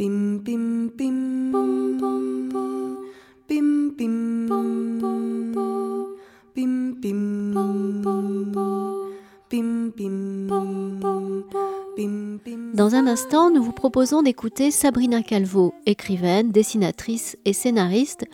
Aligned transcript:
Bim 0.00 0.40
bim 0.46 0.80
Dans 12.74 12.94
un 12.94 13.06
instant, 13.06 13.50
nous 13.50 13.62
vous 13.62 13.72
proposons 13.72 14.22
d'écouter 14.22 14.70
Sabrina 14.70 15.22
Calvo, 15.22 15.74
écrivaine, 15.84 16.50
dessinatrice 16.50 17.36
et 17.44 17.52
scénariste, 17.52 18.24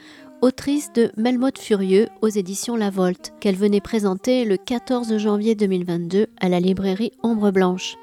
autrice 0.43 0.93
de 0.93 1.11
Melmoth 1.17 1.59
Furieux 1.59 2.07
aux 2.23 2.29
éditions 2.29 2.77
La 2.77 2.91
Volte, 2.91 3.33
qu'elle 3.41 3.57
venait 3.57 3.81
présenter 3.81 4.45
le 4.45 4.57
14 4.57 5.17
janvier 5.19 5.57
2022 5.57 6.29
à 6.39 6.49
la 6.49 6.61
librairie 6.61 7.11
Ombre 7.25 7.51
Blanche. 7.51 7.97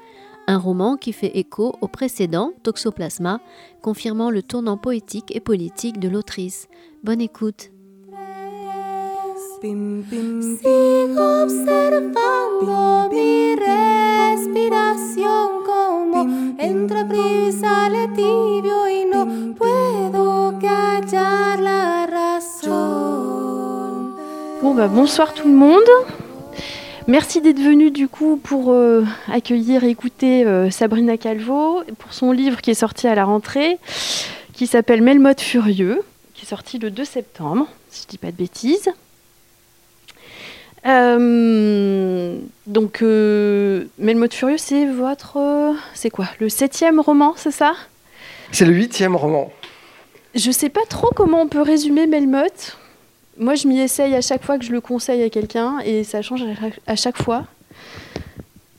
Un 0.46 0.58
roman 0.58 0.96
qui 0.96 1.12
fait 1.12 1.38
écho 1.38 1.74
au 1.80 1.88
précédent, 1.88 2.52
Toxoplasma, 2.62 3.40
confirmant 3.82 4.30
le 4.30 4.42
tournant 4.42 4.76
poétique 4.76 5.34
et 5.34 5.40
politique 5.40 5.98
de 5.98 6.08
l'autrice. 6.08 6.68
Bonne 7.02 7.20
écoute. 7.20 7.70
bim 9.64 10.02
bim 10.10 10.42
Sigo 10.58 11.24
observando 11.44 13.08
mi 13.10 13.56
respiración 13.56 15.48
como 15.64 16.20
entra 16.58 17.06
frío 17.06 17.48
y 17.48 17.52
sale 17.52 18.08
tibio 18.08 18.88
y 18.88 19.06
no 19.06 19.54
puedo 19.54 20.58
callar 20.60 21.60
la 21.60 22.06
razón. 22.06 22.74
Bon 24.62 24.74
bah 24.74 24.88
bonsoir 24.88 25.32
tout 25.32 25.48
le 25.48 25.54
monde. 25.54 25.90
Merci 27.06 27.42
d'être 27.42 27.60
venu 27.60 27.90
du 27.90 28.08
coup 28.08 28.40
pour 28.42 28.72
euh, 28.72 29.04
accueillir 29.30 29.84
et 29.84 29.90
écouter 29.90 30.46
euh, 30.46 30.70
Sabrina 30.70 31.18
Calvo 31.18 31.82
pour 31.98 32.14
son 32.14 32.32
livre 32.32 32.62
qui 32.62 32.70
est 32.70 32.74
sorti 32.74 33.06
à 33.06 33.14
la 33.14 33.26
rentrée, 33.26 33.76
qui 34.54 34.66
s'appelle 34.66 35.02
Melmoth 35.02 35.42
Furieux, 35.42 36.00
qui 36.32 36.46
est 36.46 36.48
sorti 36.48 36.78
le 36.78 36.90
2 36.90 37.04
septembre, 37.04 37.68
si 37.90 38.04
je 38.04 38.08
dis 38.08 38.16
pas 38.16 38.30
de 38.30 38.36
bêtises. 38.36 38.88
Euh, 40.86 42.38
donc 42.66 43.02
Melmoth 43.02 44.32
Furieux, 44.32 44.58
c'est 44.58 44.86
votre, 44.86 45.74
c'est 45.92 46.10
quoi, 46.10 46.26
le 46.40 46.48
septième 46.48 47.00
roman, 47.00 47.34
c'est 47.36 47.50
ça? 47.50 47.74
C'est 48.50 48.64
le 48.64 48.72
huitième 48.72 49.14
roman. 49.14 49.52
Je 50.34 50.50
sais 50.50 50.70
pas 50.70 50.84
trop 50.88 51.10
comment 51.14 51.42
on 51.42 51.48
peut 51.48 51.62
résumer 51.62 52.06
Melmoth. 52.06 52.78
Moi, 53.38 53.54
je 53.54 53.66
m'y 53.66 53.80
essaye 53.80 54.14
à 54.14 54.20
chaque 54.20 54.44
fois 54.44 54.58
que 54.58 54.64
je 54.64 54.72
le 54.72 54.80
conseille 54.80 55.22
à 55.22 55.30
quelqu'un 55.30 55.78
et 55.80 56.04
ça 56.04 56.22
change 56.22 56.42
à 56.86 56.96
chaque- 56.96 57.22
fois. 57.22 57.44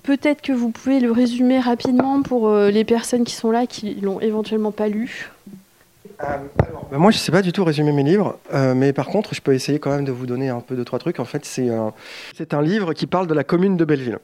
Peut-être 0.04 0.42
que 0.42 0.54
vous 0.54 0.70
pouvez 0.70 1.00
le 1.00 1.12
résumer 1.12 1.60
rapidement 1.60 2.22
pour 2.22 2.48
euh, 2.48 2.70
les 2.70 2.84
personnes 2.84 3.24
qui 3.24 3.34
sont 3.34 3.50
là 3.50 3.66
qui 3.66 3.96
l'ont 3.96 4.22
éventuellement 4.22 4.72
pas 4.72 4.88
lu. 4.88 5.32
Ben, 6.20 6.98
moi, 6.98 7.12
je 7.12 7.18
ne 7.18 7.22
sais 7.22 7.32
pas 7.32 7.42
du 7.42 7.52
tout 7.52 7.64
résumer 7.64 7.92
mes 7.92 8.04
livres, 8.04 8.38
euh, 8.54 8.74
mais 8.76 8.94
par 8.94 9.08
contre, 9.08 9.34
je 9.34 9.42
peux 9.42 9.54
essayer 9.54 9.80
quand 9.80 9.90
même 9.90 10.06
de 10.06 10.12
vous 10.12 10.28
donner 10.28 10.50
un 10.50 10.60
peu 10.60 10.76
de 10.76 10.84
trois 10.84 11.00
trucs. 11.00 11.20
En 11.20 11.26
fait, 11.26 11.44
c'est 11.44 11.70
un, 11.70 12.62
livre 12.62 12.94
qui 12.94 13.08
parle 13.08 13.28
de 13.28 13.34
la 13.34 13.44
commune 13.44 13.78
de 13.78 13.86
Belleville. 13.86 14.20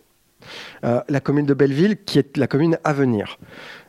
Euh, 0.83 1.01
la 1.09 1.19
commune 1.19 1.45
de 1.45 1.53
Belleville, 1.53 1.97
qui 2.05 2.19
est 2.19 2.37
la 2.37 2.47
commune 2.47 2.77
à 2.83 2.93
venir. 2.93 3.37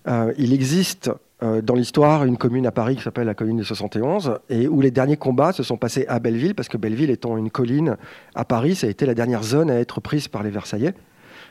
Euh, 0.08 0.32
il 0.36 0.52
existe 0.52 1.08
euh, 1.08 1.14
dans 1.42 1.74
l'histoire 1.74 2.24
une 2.24 2.36
commune 2.36 2.66
à 2.66 2.70
Paris 2.70 2.96
qui 2.96 3.02
s'appelle 3.02 3.26
la 3.26 3.34
commune 3.34 3.56
de 3.56 3.64
71, 3.64 4.38
et 4.48 4.68
où 4.68 4.80
les 4.80 4.92
derniers 4.92 5.16
combats 5.16 5.52
se 5.52 5.62
sont 5.62 5.76
passés 5.76 6.06
à 6.06 6.20
Belleville, 6.20 6.54
parce 6.54 6.68
que 6.68 6.76
Belleville 6.76 7.10
étant 7.10 7.36
une 7.36 7.50
colline 7.50 7.96
à 8.34 8.44
Paris, 8.44 8.76
ça 8.76 8.86
a 8.86 8.90
été 8.90 9.06
la 9.06 9.14
dernière 9.14 9.42
zone 9.42 9.70
à 9.70 9.80
être 9.80 10.00
prise 10.00 10.28
par 10.28 10.42
les 10.42 10.50
Versaillais. 10.50 10.94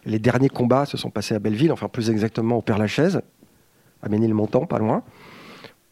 Les 0.05 0.19
derniers 0.19 0.49
combats 0.49 0.85
se 0.85 0.97
sont 0.97 1.09
passés 1.09 1.35
à 1.35 1.39
Belleville, 1.39 1.71
enfin 1.71 1.89
plus 1.89 2.09
exactement 2.09 2.57
au 2.57 2.61
Père-Lachaise, 2.61 3.21
à 4.01 4.09
Ménilmontant, 4.09 4.65
pas 4.65 4.79
loin. 4.79 5.03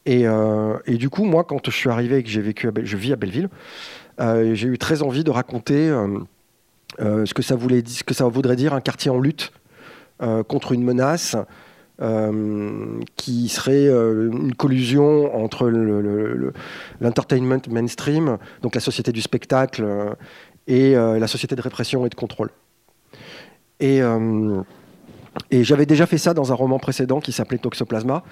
Et, 0.06 0.28
euh, 0.28 0.78
du 0.88 1.10
coup, 1.10 1.26
moi, 1.26 1.44
quand 1.44 1.66
je 1.66 1.72
suis 1.72 1.90
arrivé 1.90 2.18
et 2.18 2.24
que 2.24 2.30
j'ai 2.30 2.42
vécu, 2.42 2.70
je 2.82 2.98
vis 2.98 3.14
à 3.14 3.16
Belleville, 3.16 3.50
euh, 4.20 4.56
j'ai 4.56 4.68
eu 4.68 4.78
très 4.78 5.02
envie 5.02 5.24
de 5.24 5.32
raconter 5.32 5.90
euh, 5.90 6.20
euh, 7.00 7.26
ce 7.26 7.34
que 7.34 7.42
ça 7.42 7.56
voulait, 7.56 7.84
ce 7.86 8.04
que 8.04 8.14
ça 8.14 8.28
voudrait 8.28 8.56
dire 8.56 8.74
un 8.74 8.82
quartier 8.82 9.12
en 9.12 9.20
lutte 9.20 9.52
euh, 10.22 10.44
contre 10.44 10.72
une 10.72 10.84
menace 10.84 11.36
euh, 12.02 13.00
qui 13.16 13.50
serait 13.50 13.88
euh, 13.88 14.32
une 14.32 14.56
collusion 14.56 15.36
entre 15.36 15.68
le- 15.68 16.02
le- 16.02 16.34
le- 16.36 16.54
l'entertainment 17.02 17.62
mainstream, 17.70 18.38
donc 18.62 18.76
la 18.76 18.82
société 18.82 19.12
du 19.12 19.22
spectacle, 19.22 19.84
euh, 19.84 20.14
et 20.68 20.94
la 20.94 21.26
société 21.26 21.56
de 21.56 21.62
répression 21.62 22.06
et 22.06 22.10
de 22.10 22.16
contrôle. 22.16 22.52
Et, 23.80 24.02
et 25.50 25.64
j'avais 25.64 25.88
déjà 25.88 26.06
fait 26.06 26.20
ça 26.20 26.36
dans 26.36 26.52
un 26.52 26.56
roman 26.56 26.78
précédent 26.78 27.20
qui 27.22 27.32
s'appelait 27.32 27.58
Toxoplasma, 27.58 28.24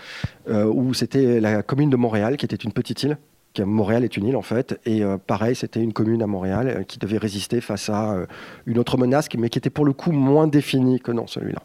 où 0.48 0.94
c'était 0.94 1.40
la 1.40 1.64
commune 1.64 1.90
de 1.90 1.96
Montréal, 1.96 2.38
qui 2.38 2.46
était 2.46 2.56
une 2.56 2.74
petite 2.74 3.02
île. 3.02 3.18
Montréal 3.60 4.04
est 4.04 4.18
une 4.18 4.28
île 4.28 4.36
en 4.36 4.44
fait, 4.44 4.80
et 4.86 5.02
pareil, 5.26 5.56
c'était 5.56 5.82
une 5.82 5.94
commune 5.94 6.22
à 6.22 6.28
Montréal 6.28 6.86
qui 6.88 7.00
devait 7.00 7.18
résister 7.18 7.60
face 7.60 7.90
à 7.90 8.16
une 8.68 8.78
autre 8.78 9.00
menace, 9.00 9.28
mais 9.36 9.50
qui 9.50 9.58
était 9.58 9.72
pour 9.72 9.86
le 9.86 9.94
coup 9.94 10.12
moins 10.12 10.46
définie 10.46 11.00
que 11.00 11.12
dans 11.12 11.26
celui-là. 11.26 11.64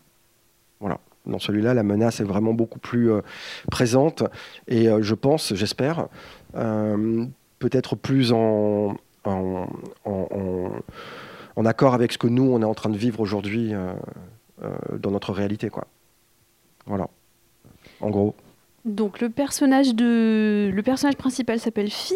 Voilà. 0.80 1.00
Dans 1.26 1.38
celui-là, 1.38 1.72
la 1.74 1.82
menace 1.84 2.20
est 2.20 2.24
vraiment 2.24 2.52
beaucoup 2.52 2.78
plus 2.80 3.10
euh, 3.12 3.20
présente, 3.70 4.24
et 4.66 4.88
euh, 4.88 5.02
je 5.02 5.14
pense, 5.14 5.54
j'espère, 5.54 6.08
euh, 6.56 7.24
peut-être 7.60 7.94
plus 7.94 8.32
en, 8.32 8.96
en, 9.24 9.66
en- 10.04 10.28
en- 10.30 10.70
en 11.54 11.64
accord 11.66 11.94
avec 11.94 12.12
ce 12.12 12.18
que 12.18 12.26
nous, 12.26 12.42
on 12.44 12.60
est 12.60 12.64
en 12.64 12.74
train 12.74 12.90
de 12.90 12.96
vivre 12.96 13.20
aujourd'hui 13.20 13.72
dans 14.98 15.10
notre 15.10 15.32
réalité. 15.32 15.68
Quoi. 15.70 15.86
Voilà. 16.86 17.08
En 18.00 18.10
gros. 18.10 18.34
Donc 18.84 19.20
le 19.20 19.28
personnage 19.28 19.94
de 19.94 20.70
le 20.74 20.82
personnage 20.82 21.16
principal 21.16 21.60
s'appelle 21.60 21.90
Phi 21.90 22.14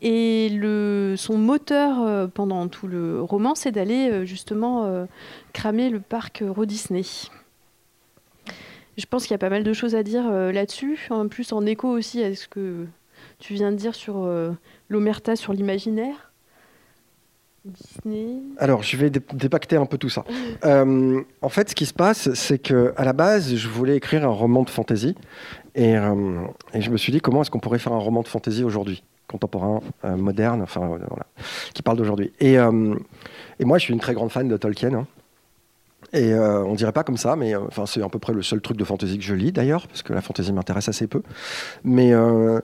et 0.00 0.48
le 0.48 1.14
son 1.18 1.36
moteur 1.36 2.00
euh, 2.00 2.26
pendant 2.26 2.68
tout 2.68 2.86
le 2.86 3.20
roman 3.20 3.54
c'est 3.54 3.70
d'aller 3.70 4.08
euh, 4.10 4.24
justement 4.24 4.84
euh, 4.86 5.04
cramer 5.52 5.90
le 5.90 6.00
parc 6.00 6.42
Euro 6.42 6.64
Disney. 6.64 7.02
Je 8.96 9.06
pense 9.06 9.22
qu'il 9.24 9.32
y 9.32 9.34
a 9.34 9.38
pas 9.38 9.50
mal 9.50 9.64
de 9.64 9.72
choses 9.72 9.94
à 9.94 10.02
dire 10.02 10.24
euh, 10.30 10.52
là-dessus, 10.52 11.06
en 11.10 11.28
plus 11.28 11.52
en 11.52 11.66
écho 11.66 11.88
aussi 11.88 12.22
à 12.22 12.34
ce 12.34 12.46
que 12.48 12.86
tu 13.38 13.54
viens 13.54 13.72
de 13.72 13.76
dire 13.76 13.94
sur 13.94 14.24
euh, 14.24 14.52
l'omerta 14.88 15.34
sur 15.36 15.52
l'imaginaire. 15.52 16.30
Disney. 17.64 18.40
Alors, 18.58 18.82
je 18.82 18.96
vais 18.98 19.08
dé- 19.08 19.20
dépacter 19.32 19.76
un 19.76 19.86
peu 19.86 19.96
tout 19.98 20.10
ça. 20.10 20.24
Euh, 20.64 21.20
en 21.42 21.48
fait, 21.50 21.68
ce 21.70 21.74
qui 21.74 21.84
se 21.84 21.92
passe, 21.92 22.32
c'est 22.34 22.58
que 22.58 22.94
à 22.96 23.04
la 23.04 23.12
base, 23.12 23.54
je 23.54 23.68
voulais 23.68 23.96
écrire 23.96 24.24
un 24.24 24.28
roman 24.32 24.62
de 24.62 24.70
fantasy, 24.70 25.14
et, 25.74 25.92
et 25.92 26.80
je 26.80 26.90
me 26.90 26.96
suis 26.96 27.12
dit 27.12 27.20
comment 27.20 27.42
est-ce 27.42 27.50
qu'on 27.50 27.58
pourrait 27.58 27.78
faire 27.78 27.92
un 27.92 27.98
roman 27.98 28.22
de 28.22 28.28
fantasy 28.28 28.64
aujourd'hui, 28.64 29.02
contemporain, 29.28 29.80
moderne, 30.04 30.62
enfin 30.62 30.86
voilà, 30.86 31.06
qui 31.74 31.82
parle 31.82 31.98
d'aujourd'hui. 31.98 32.32
Et, 32.40 32.54
et 32.54 33.64
moi, 33.64 33.76
je 33.76 33.84
suis 33.84 33.92
une 33.92 34.00
très 34.00 34.14
grande 34.14 34.30
fan 34.30 34.48
de 34.48 34.56
Tolkien. 34.56 34.94
hein. 34.94 35.06
Et 36.14 36.32
euh, 36.32 36.64
on 36.64 36.74
dirait 36.74 36.92
pas 36.92 37.02
comme 37.02 37.16
ça, 37.16 37.36
mais 37.36 37.54
euh, 37.54 37.60
enfin 37.66 37.86
c'est 37.86 38.02
à 38.02 38.08
peu 38.08 38.18
près 38.18 38.32
le 38.32 38.42
seul 38.42 38.60
truc 38.60 38.76
de 38.76 38.84
fantasy 38.84 39.18
que 39.18 39.24
je 39.24 39.34
lis 39.34 39.52
d'ailleurs, 39.52 39.86
parce 39.88 40.02
que 40.02 40.12
la 40.12 40.20
fantasy 40.20 40.52
m'intéresse 40.52 40.88
assez 40.88 41.08
peu. 41.08 41.22
Mais 41.82 42.12
euh, 42.12 42.60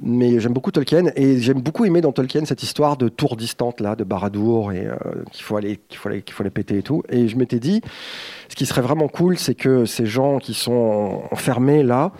mais 0.00 0.40
j'aime 0.40 0.52
beaucoup 0.52 0.70
Tolkien 0.70 1.12
et 1.16 1.38
j'aime 1.38 1.60
beaucoup 1.60 1.84
aimer 1.84 2.00
dans 2.00 2.12
Tolkien 2.12 2.44
cette 2.44 2.62
histoire 2.62 2.96
de 2.96 3.08
tour 3.08 3.36
distante 3.36 3.80
là, 3.80 3.94
de 3.94 4.04
Baradour 4.04 4.72
et 4.72 4.86
euh, 4.86 4.96
qu'il 5.32 5.44
faut 5.44 5.56
aller, 5.56 5.80
qu'il 5.88 5.98
faut 5.98 6.08
aller, 6.08 6.22
qu'il 6.22 6.34
faut 6.34 6.42
aller 6.42 6.50
péter 6.50 6.78
et 6.78 6.82
tout. 6.82 7.02
Et 7.10 7.28
je 7.28 7.36
m'étais 7.36 7.58
dit, 7.58 7.82
ce 8.48 8.56
qui 8.56 8.64
serait 8.66 8.80
vraiment 8.80 9.08
cool, 9.08 9.36
c'est 9.36 9.54
que 9.54 9.84
ces 9.84 10.06
gens 10.06 10.38
qui 10.38 10.54
sont 10.54 11.22
enfermés 11.30 11.82
là 11.82 12.12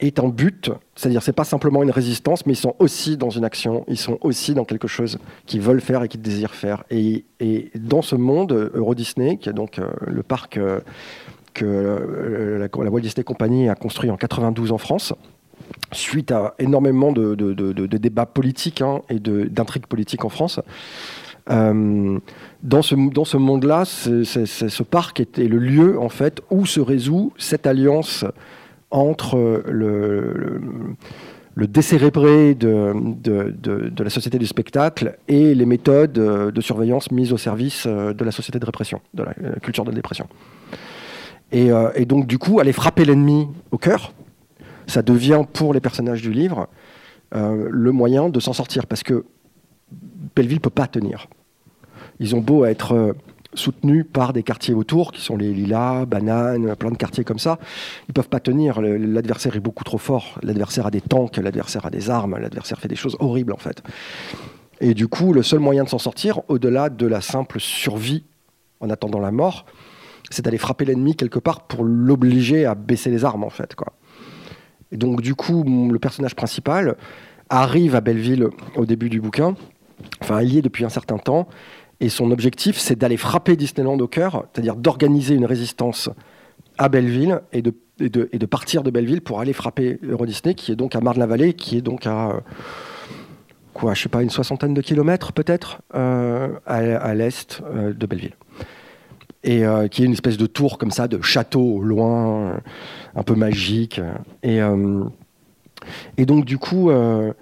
aient 0.00 0.20
un 0.20 0.28
but, 0.28 0.70
c'est-à-dire 0.96 1.22
c'est 1.22 1.32
pas 1.32 1.44
simplement 1.44 1.82
une 1.82 1.90
résistance, 1.90 2.46
mais 2.46 2.54
ils 2.54 2.56
sont 2.56 2.74
aussi 2.78 3.16
dans 3.16 3.30
une 3.30 3.44
action, 3.44 3.84
ils 3.88 3.98
sont 3.98 4.18
aussi 4.22 4.54
dans 4.54 4.64
quelque 4.64 4.88
chose 4.88 5.18
qu'ils 5.46 5.60
veulent 5.60 5.80
faire 5.80 6.02
et 6.02 6.08
qu'ils 6.08 6.22
désirent 6.22 6.54
faire. 6.54 6.84
Et, 6.90 7.24
dans 7.74 8.02
ce 8.02 8.16
monde, 8.16 8.70
Euro 8.74 8.94
Disney, 8.94 9.36
qui 9.36 9.48
est 9.48 9.52
donc 9.52 9.78
euh, 9.78 9.88
le 10.06 10.22
parc 10.22 10.56
euh, 10.56 10.80
que 11.54 11.64
euh, 11.64 12.58
la, 12.58 12.68
la 12.84 12.90
Walt 12.90 13.00
Disney 13.00 13.24
Company 13.24 13.68
a 13.68 13.74
construit 13.74 14.10
en 14.10 14.16
92 14.16 14.72
en 14.72 14.78
France 14.78 15.14
suite 15.92 16.32
à 16.32 16.54
énormément 16.58 17.12
de, 17.12 17.34
débats 17.86 18.26
politiques 18.26 18.82
hein, 18.82 19.02
et 19.08 19.18
d'intrigues 19.18 19.86
politiques 19.86 20.24
en 20.24 20.28
France. 20.28 20.60
Dans 21.48 22.82
ce, 22.82 22.94
dans 23.10 23.24
ce 23.24 23.36
monde-là, 23.36 23.84
ce 23.84 24.82
parc 24.82 25.20
était 25.20 25.48
le 25.48 25.58
lieu 25.58 25.98
en 25.98 26.08
fait 26.08 26.40
où 26.50 26.66
se 26.66 26.80
résout 26.80 27.32
cette 27.38 27.66
alliance 27.66 28.24
entre 28.90 29.62
le, 29.68 30.60
le, 31.54 31.66
décérébré 31.66 32.54
de, 32.54 32.94
la 33.98 34.10
société 34.10 34.38
du 34.38 34.46
spectacle 34.46 35.18
et 35.28 35.54
les 35.54 35.66
méthodes 35.66 36.18
euh, 36.18 36.50
de 36.50 36.60
surveillance 36.60 37.10
mises 37.10 37.32
au 37.32 37.36
service 37.36 37.84
euh, 37.86 38.12
de 38.12 38.24
la 38.24 38.32
société 38.32 38.58
de 38.58 38.64
répression, 38.64 39.00
de 39.14 39.22
la 39.24 39.34
euh, 39.42 39.54
culture 39.60 39.84
de 39.84 39.92
dépression. 39.92 40.26
Et, 41.52 41.70
euh, 41.70 41.90
donc, 42.04 42.26
du 42.26 42.38
coup, 42.38 42.60
aller 42.60 42.72
frapper 42.72 43.04
l'ennemi 43.04 43.48
au 43.70 43.78
cœur, 43.78 44.12
ça 44.86 45.02
devient 45.02 45.44
pour 45.52 45.74
les 45.74 45.80
personnages 45.80 46.22
du 46.22 46.32
livre 46.32 46.68
euh, 47.34 47.68
le 47.70 47.92
moyen 47.92 48.28
de 48.28 48.40
s'en 48.40 48.52
sortir 48.52 48.86
parce 48.86 49.02
que 49.02 49.24
Belleville 50.34 50.60
peut 50.60 50.70
pas 50.70 50.86
tenir. 50.86 51.28
Ils 52.18 52.34
ont 52.34 52.40
beau 52.40 52.64
être 52.64 52.92
euh, 52.92 53.12
soutenus 53.54 54.06
par 54.10 54.32
des 54.32 54.42
quartiers 54.42 54.74
autour, 54.74 55.12
qui 55.12 55.20
sont 55.20 55.36
les 55.36 55.52
Lilas, 55.52 56.06
Bananes, 56.06 56.74
plein 56.76 56.90
de 56.90 56.96
quartiers 56.96 57.24
comme 57.24 57.38
ça. 57.38 57.58
Ils 58.08 58.14
peuvent 58.14 58.28
pas 58.28 58.40
tenir. 58.40 58.80
L'adversaire 58.80 59.56
est 59.56 59.60
beaucoup 59.60 59.84
trop 59.84 59.98
fort. 59.98 60.38
L'adversaire 60.42 60.86
a 60.86 60.90
des 60.90 61.00
tanks, 61.00 61.36
l'adversaire 61.36 61.86
a 61.86 61.90
des 61.90 62.10
armes, 62.10 62.38
l'adversaire 62.38 62.78
fait 62.78 62.88
des 62.88 62.96
choses 62.96 63.16
horribles 63.18 63.52
en 63.52 63.58
fait. 63.58 63.82
Et 64.80 64.94
du 64.94 65.08
coup, 65.08 65.32
le 65.32 65.42
seul 65.42 65.58
moyen 65.58 65.84
de 65.84 65.88
s'en 65.88 65.98
sortir, 65.98 66.40
au-delà 66.48 66.88
de 66.88 67.06
la 67.06 67.20
simple 67.20 67.60
survie 67.60 68.24
en 68.80 68.88
attendant 68.88 69.20
la 69.20 69.30
mort, 69.30 69.66
c'est 70.30 70.44
d'aller 70.44 70.58
frapper 70.58 70.84
l'ennemi 70.84 71.16
quelque 71.16 71.38
part 71.38 71.66
pour 71.66 71.84
l'obliger 71.84 72.64
à 72.64 72.74
baisser 72.74 73.10
les 73.10 73.24
armes 73.24 73.44
en 73.44 73.50
fait. 73.50 73.74
Quoi. 73.74 73.92
Et 74.92 74.96
donc 74.96 75.20
du 75.20 75.34
coup, 75.34 75.64
le 75.64 75.98
personnage 75.98 76.34
principal 76.34 76.96
arrive 77.48 77.94
à 77.94 78.00
Belleville 78.00 78.48
au 78.76 78.86
début 78.86 79.10
du 79.10 79.20
bouquin, 79.20 79.54
enfin 80.22 80.40
il 80.40 80.54
y 80.54 80.58
est 80.58 80.62
depuis 80.62 80.84
un 80.84 80.88
certain 80.88 81.18
temps, 81.18 81.48
et 82.00 82.08
son 82.08 82.30
objectif 82.30 82.78
c'est 82.78 82.96
d'aller 82.96 83.16
frapper 83.16 83.56
Disneyland 83.56 83.98
au 83.98 84.08
cœur, 84.08 84.46
c'est-à-dire 84.52 84.76
d'organiser 84.76 85.34
une 85.34 85.44
résistance 85.44 86.10
à 86.78 86.88
Belleville 86.88 87.40
et 87.52 87.62
de, 87.62 88.46
partir 88.46 88.82
de 88.82 88.90
Belleville 88.90 89.20
pour 89.20 89.40
aller 89.40 89.52
frapper 89.52 89.98
Euro 90.02 90.24
Disney, 90.24 90.54
qui 90.54 90.72
est 90.72 90.76
donc 90.76 90.96
à 90.96 91.00
Marne-la-Vallée, 91.00 91.52
qui 91.52 91.76
est 91.76 91.82
donc 91.82 92.06
à 92.06 92.40
quoi, 93.74 93.94
je 93.94 94.02
sais 94.02 94.08
pas, 94.08 94.22
une 94.22 94.30
soixantaine 94.30 94.74
de 94.74 94.80
kilomètres 94.80 95.32
peut-être 95.32 95.82
euh, 95.94 96.48
à, 96.66 97.14
l'est 97.14 97.62
euh, 97.62 97.92
de 97.92 98.06
Belleville 98.06 98.34
et 99.42 99.64
euh, 99.64 99.88
qui 99.88 100.02
est 100.02 100.06
une 100.06 100.12
espèce 100.12 100.36
de 100.36 100.46
tour 100.46 100.76
comme 100.76 100.90
ça, 100.90 101.08
de 101.08 101.20
château 101.22 101.62
au 101.62 101.82
loin, 101.82 102.60
un 103.14 103.22
peu 103.22 103.34
magique. 103.34 104.00
Et, 104.42 104.58
et 106.18 106.26
donc 106.26 106.44
du 106.44 106.58
coup, 106.58 106.90
elle, 106.90 107.34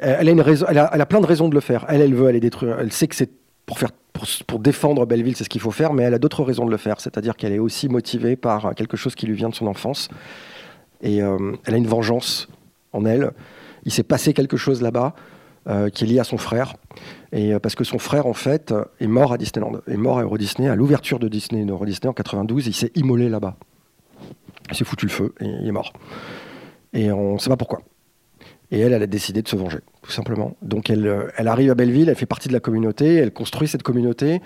a, 0.00 0.90
elle 0.94 1.00
a 1.00 1.06
plein 1.06 1.20
de 1.20 1.26
raisons 1.26 1.48
de 1.48 1.54
le 1.54 1.60
faire. 1.60 1.84
Elle, 1.88 2.00
elle 2.00 2.14
veut 2.14 2.26
aller 2.26 2.40
détruire. 2.40 2.78
Elle 2.80 2.92
sait 2.92 3.06
que 3.06 3.14
c'est 3.14 3.41
pour 3.66 3.78
faire, 3.78 3.90
pour, 4.46 4.58
défendre 4.58 5.06
Belleville, 5.06 5.36
c'est 5.36 5.44
ce 5.44 5.48
qu'il 5.48 5.60
faut 5.60 5.70
faire, 5.70 5.92
mais 5.92 6.02
elle 6.04 6.14
a 6.14 6.18
d'autres 6.18 6.44
raisons 6.44 6.66
de 6.66 6.70
le 6.70 6.76
faire. 6.76 7.00
C'est-à-dire 7.00 7.36
qu'elle 7.36 7.52
est 7.52 7.58
aussi 7.58 7.88
motivée 7.88 8.36
par 8.36 8.74
quelque 8.74 8.96
chose 8.96 9.14
qui 9.14 9.26
lui 9.26 9.34
vient 9.34 9.48
de 9.48 9.54
son 9.54 9.66
enfance. 9.66 10.08
Et 11.02 11.22
euh, 11.22 11.52
elle 11.64 11.74
a 11.74 11.76
une 11.76 11.86
vengeance 11.86 12.48
en 12.92 13.04
elle. 13.04 13.32
Il 13.84 13.92
s'est 13.92 14.02
passé 14.02 14.32
quelque 14.34 14.56
chose 14.56 14.82
là-bas 14.82 15.14
euh, 15.68 15.90
qui 15.90 16.04
est 16.04 16.06
lié 16.06 16.18
à 16.18 16.24
son 16.24 16.38
frère. 16.38 16.76
Et 17.32 17.54
euh, 17.54 17.58
parce 17.58 17.74
que 17.74 17.84
son 17.84 17.98
frère, 17.98 18.26
en 18.26 18.34
fait, 18.34 18.72
est 19.00 19.06
mort 19.06 19.32
à 19.32 19.38
Disneyland, 19.38 19.80
est 19.88 19.96
mort 19.96 20.18
à 20.18 20.22
Euro 20.22 20.38
Disney, 20.38 20.68
à 20.68 20.76
l'ouverture 20.76 21.18
de 21.18 21.28
Disney, 21.28 21.64
d'Euro 21.64 21.84
Disney 21.84 22.08
en 22.08 22.14
92. 22.14 22.66
Il 22.66 22.74
s'est 22.74 22.92
immolé 22.94 23.28
là-bas. 23.28 23.56
Il 24.70 24.76
s'est 24.76 24.84
foutu 24.84 25.06
le 25.06 25.12
feu 25.12 25.34
et 25.40 25.46
il 25.46 25.66
est 25.66 25.72
mort. 25.72 25.92
Et 26.92 27.10
on 27.10 27.34
ne 27.34 27.38
sait 27.38 27.50
pas 27.50 27.56
pourquoi. 27.56 27.80
Et 28.72 28.80
elle, 28.80 28.92
elle 28.94 29.02
a 29.02 29.06
décidé 29.06 29.42
de 29.42 29.48
se 29.48 29.54
venger, 29.54 29.78
tout 30.02 30.10
simplement. 30.10 30.56
Donc 30.62 30.90
elle, 30.90 31.06
euh, 31.06 31.28
elle 31.36 31.46
arrive 31.46 31.70
à 31.70 31.74
Belleville, 31.74 32.08
elle 32.08 32.16
fait 32.16 32.26
partie 32.26 32.48
de 32.48 32.52
la 32.54 32.60
communauté, 32.60 33.14
elle 33.16 33.30
construit 33.32 33.68
cette 33.68 33.82
communauté 33.84 34.40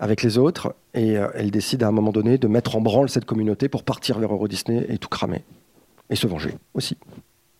avec 0.00 0.22
les 0.22 0.38
autres, 0.38 0.74
et 0.94 1.16
euh, 1.18 1.28
elle 1.34 1.50
décide 1.52 1.82
à 1.84 1.88
un 1.88 1.92
moment 1.92 2.10
donné 2.12 2.38
de 2.38 2.48
mettre 2.48 2.74
en 2.76 2.80
branle 2.80 3.08
cette 3.08 3.24
communauté 3.26 3.68
pour 3.68 3.84
partir 3.84 4.18
vers 4.18 4.32
Euro 4.32 4.48
Disney 4.48 4.84
et 4.88 4.98
tout 4.98 5.08
cramer. 5.08 5.44
Et 6.10 6.16
se 6.16 6.26
venger 6.26 6.54
aussi. 6.74 6.96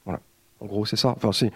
Voilà. 0.05 0.21
En 0.61 0.67
gros, 0.67 0.85
c'est 0.87 0.97
ça. 0.97 1.11
Enfin, 1.17 1.31
c'est. 1.33 1.53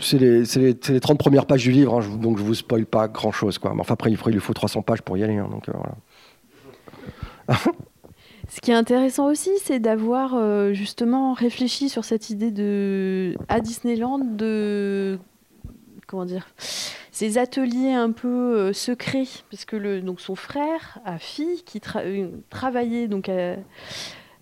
C'est 0.00 0.18
les, 0.18 0.42
les- 0.56 0.76
les 0.88 1.00
30 1.00 1.18
premières 1.18 1.46
pages 1.46 1.62
du 1.64 1.72
livre, 1.72 1.94
hein, 1.98 2.00
je 2.02 2.10
donc 2.10 2.38
je 2.38 2.42
vous 2.44 2.54
spoil 2.54 2.86
pas 2.86 3.08
grand 3.08 3.32
chose. 3.32 3.58
Quoi. 3.58 3.72
Mais 3.74 3.80
enfin, 3.80 3.94
après, 3.94 4.10
il 4.10 4.16
faut, 4.16 4.28
il 4.30 4.34
lui 4.34 4.40
faut 4.40 4.52
300 4.54 4.82
pages 4.82 5.02
pour 5.02 5.16
y 5.16 5.24
aller. 5.24 5.36
hein, 5.36 5.48
donc, 5.50 5.68
euh, 5.68 5.72
voilà. 7.48 7.58
Ce 8.48 8.60
qui 8.60 8.70
est 8.70 8.74
intéressant 8.74 9.26
aussi, 9.26 9.50
c'est 9.62 9.80
d'avoir 9.80 10.34
euh, 10.34 10.72
justement 10.72 11.32
réfléchi 11.32 11.88
sur 11.88 12.04
cette 12.04 12.30
idée 12.30 12.50
de 12.50 13.36
à 13.48 13.60
Disneyland 13.60 14.20
de 14.20 15.18
comment 16.06 16.24
dire 16.24 16.46
ces 17.10 17.38
ateliers 17.38 17.92
un 17.92 18.12
peu 18.12 18.28
euh, 18.28 18.72
secrets, 18.72 19.26
parce 19.50 19.64
que 19.64 19.76
le, 19.76 20.00
donc 20.00 20.20
son 20.20 20.36
frère 20.36 21.00
a 21.04 21.18
fille 21.18 21.62
qui 21.64 21.80
euh, 21.96 22.28
travaillait 22.50 23.08
donc 23.08 23.30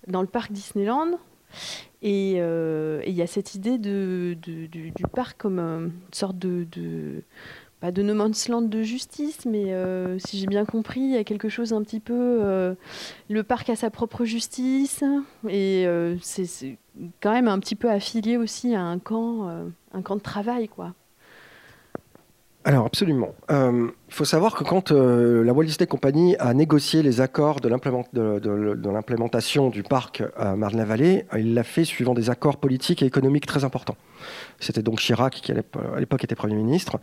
dans 0.07 0.21
le 0.21 0.29
parc 0.29 0.53
Disneyland. 0.53 1.19
Et 2.03 2.33
il 2.33 3.15
y 3.15 3.23
a 3.23 3.27
cette 3.27 3.55
idée 3.55 3.79
de, 3.79 4.37
du, 4.43 4.93
parc 5.13 5.39
comme 5.39 5.59
une 5.59 5.93
sorte 6.13 6.37
de 6.39 7.23
pas 7.85 7.93
de 7.93 8.03
no 8.03 8.15
land 8.15 8.63
de 8.63 8.83
justice, 8.83 9.45
mais 9.45 9.75
euh, 9.75 10.19
si 10.19 10.39
j'ai 10.39 10.47
bien 10.47 10.65
compris, 10.65 11.01
il 11.01 11.11
y 11.11 11.19
a 11.19 11.25
quelque 11.25 11.51
chose 11.51 11.75
un 11.75 11.83
petit 11.83 12.01
peu. 12.01 12.15
euh, 12.17 12.75
le 13.29 13.43
parc 13.43 13.69
a 13.69 13.77
sa 13.77 13.91
propre 13.91 14.25
justice 14.25 15.05
et 15.47 15.85
euh, 15.87 16.17
c'est 16.23 16.79
quand 17.21 17.33
même 17.33 17.47
un 17.47 17.59
petit 17.59 17.75
peu 17.75 17.91
affilié 17.91 18.39
aussi 18.39 18.75
à 18.75 18.81
un 18.81 18.99
camp, 18.99 19.51
un 19.93 20.01
camp 20.01 20.17
de 20.17 20.23
travail, 20.23 20.69
quoi. 20.69 20.95
Alors 22.67 22.87
absolument. 22.87 23.35
Il 23.51 23.91
faut 24.09 24.25
savoir 24.25 24.55
que 24.55 24.65
quand 24.65 24.91
la 24.91 25.53
Walt 25.53 25.67
Disney 25.67 25.87
Company 25.87 26.35
a 26.39 26.55
négocié 26.55 27.03
les 27.03 27.21
accords 27.21 27.61
de 27.61 27.69
l'implément- 27.69 28.07
de- 28.15 28.39
de- 28.39 28.75
de 28.75 28.91
l'implémentation 28.91 29.69
du 29.69 29.83
parc 29.83 30.23
à 30.39 30.57
Marne-la-Vallée, 30.57 31.27
il 31.37 31.53
l'a 31.53 31.63
fait 31.65 31.85
suivant 31.85 32.15
des 32.15 32.31
accords 32.31 32.57
politiques 32.57 33.03
et 33.03 33.07
économiques 33.07 33.45
très 33.45 33.65
importants. 33.65 33.99
C'était 34.61 34.81
donc 34.81 34.99
Chirac 35.01 35.35
qui 35.35 35.53
à 35.53 35.57
l'époque 35.99 36.25
était 36.25 36.35
Premier 36.35 36.55
ministre. 36.55 36.99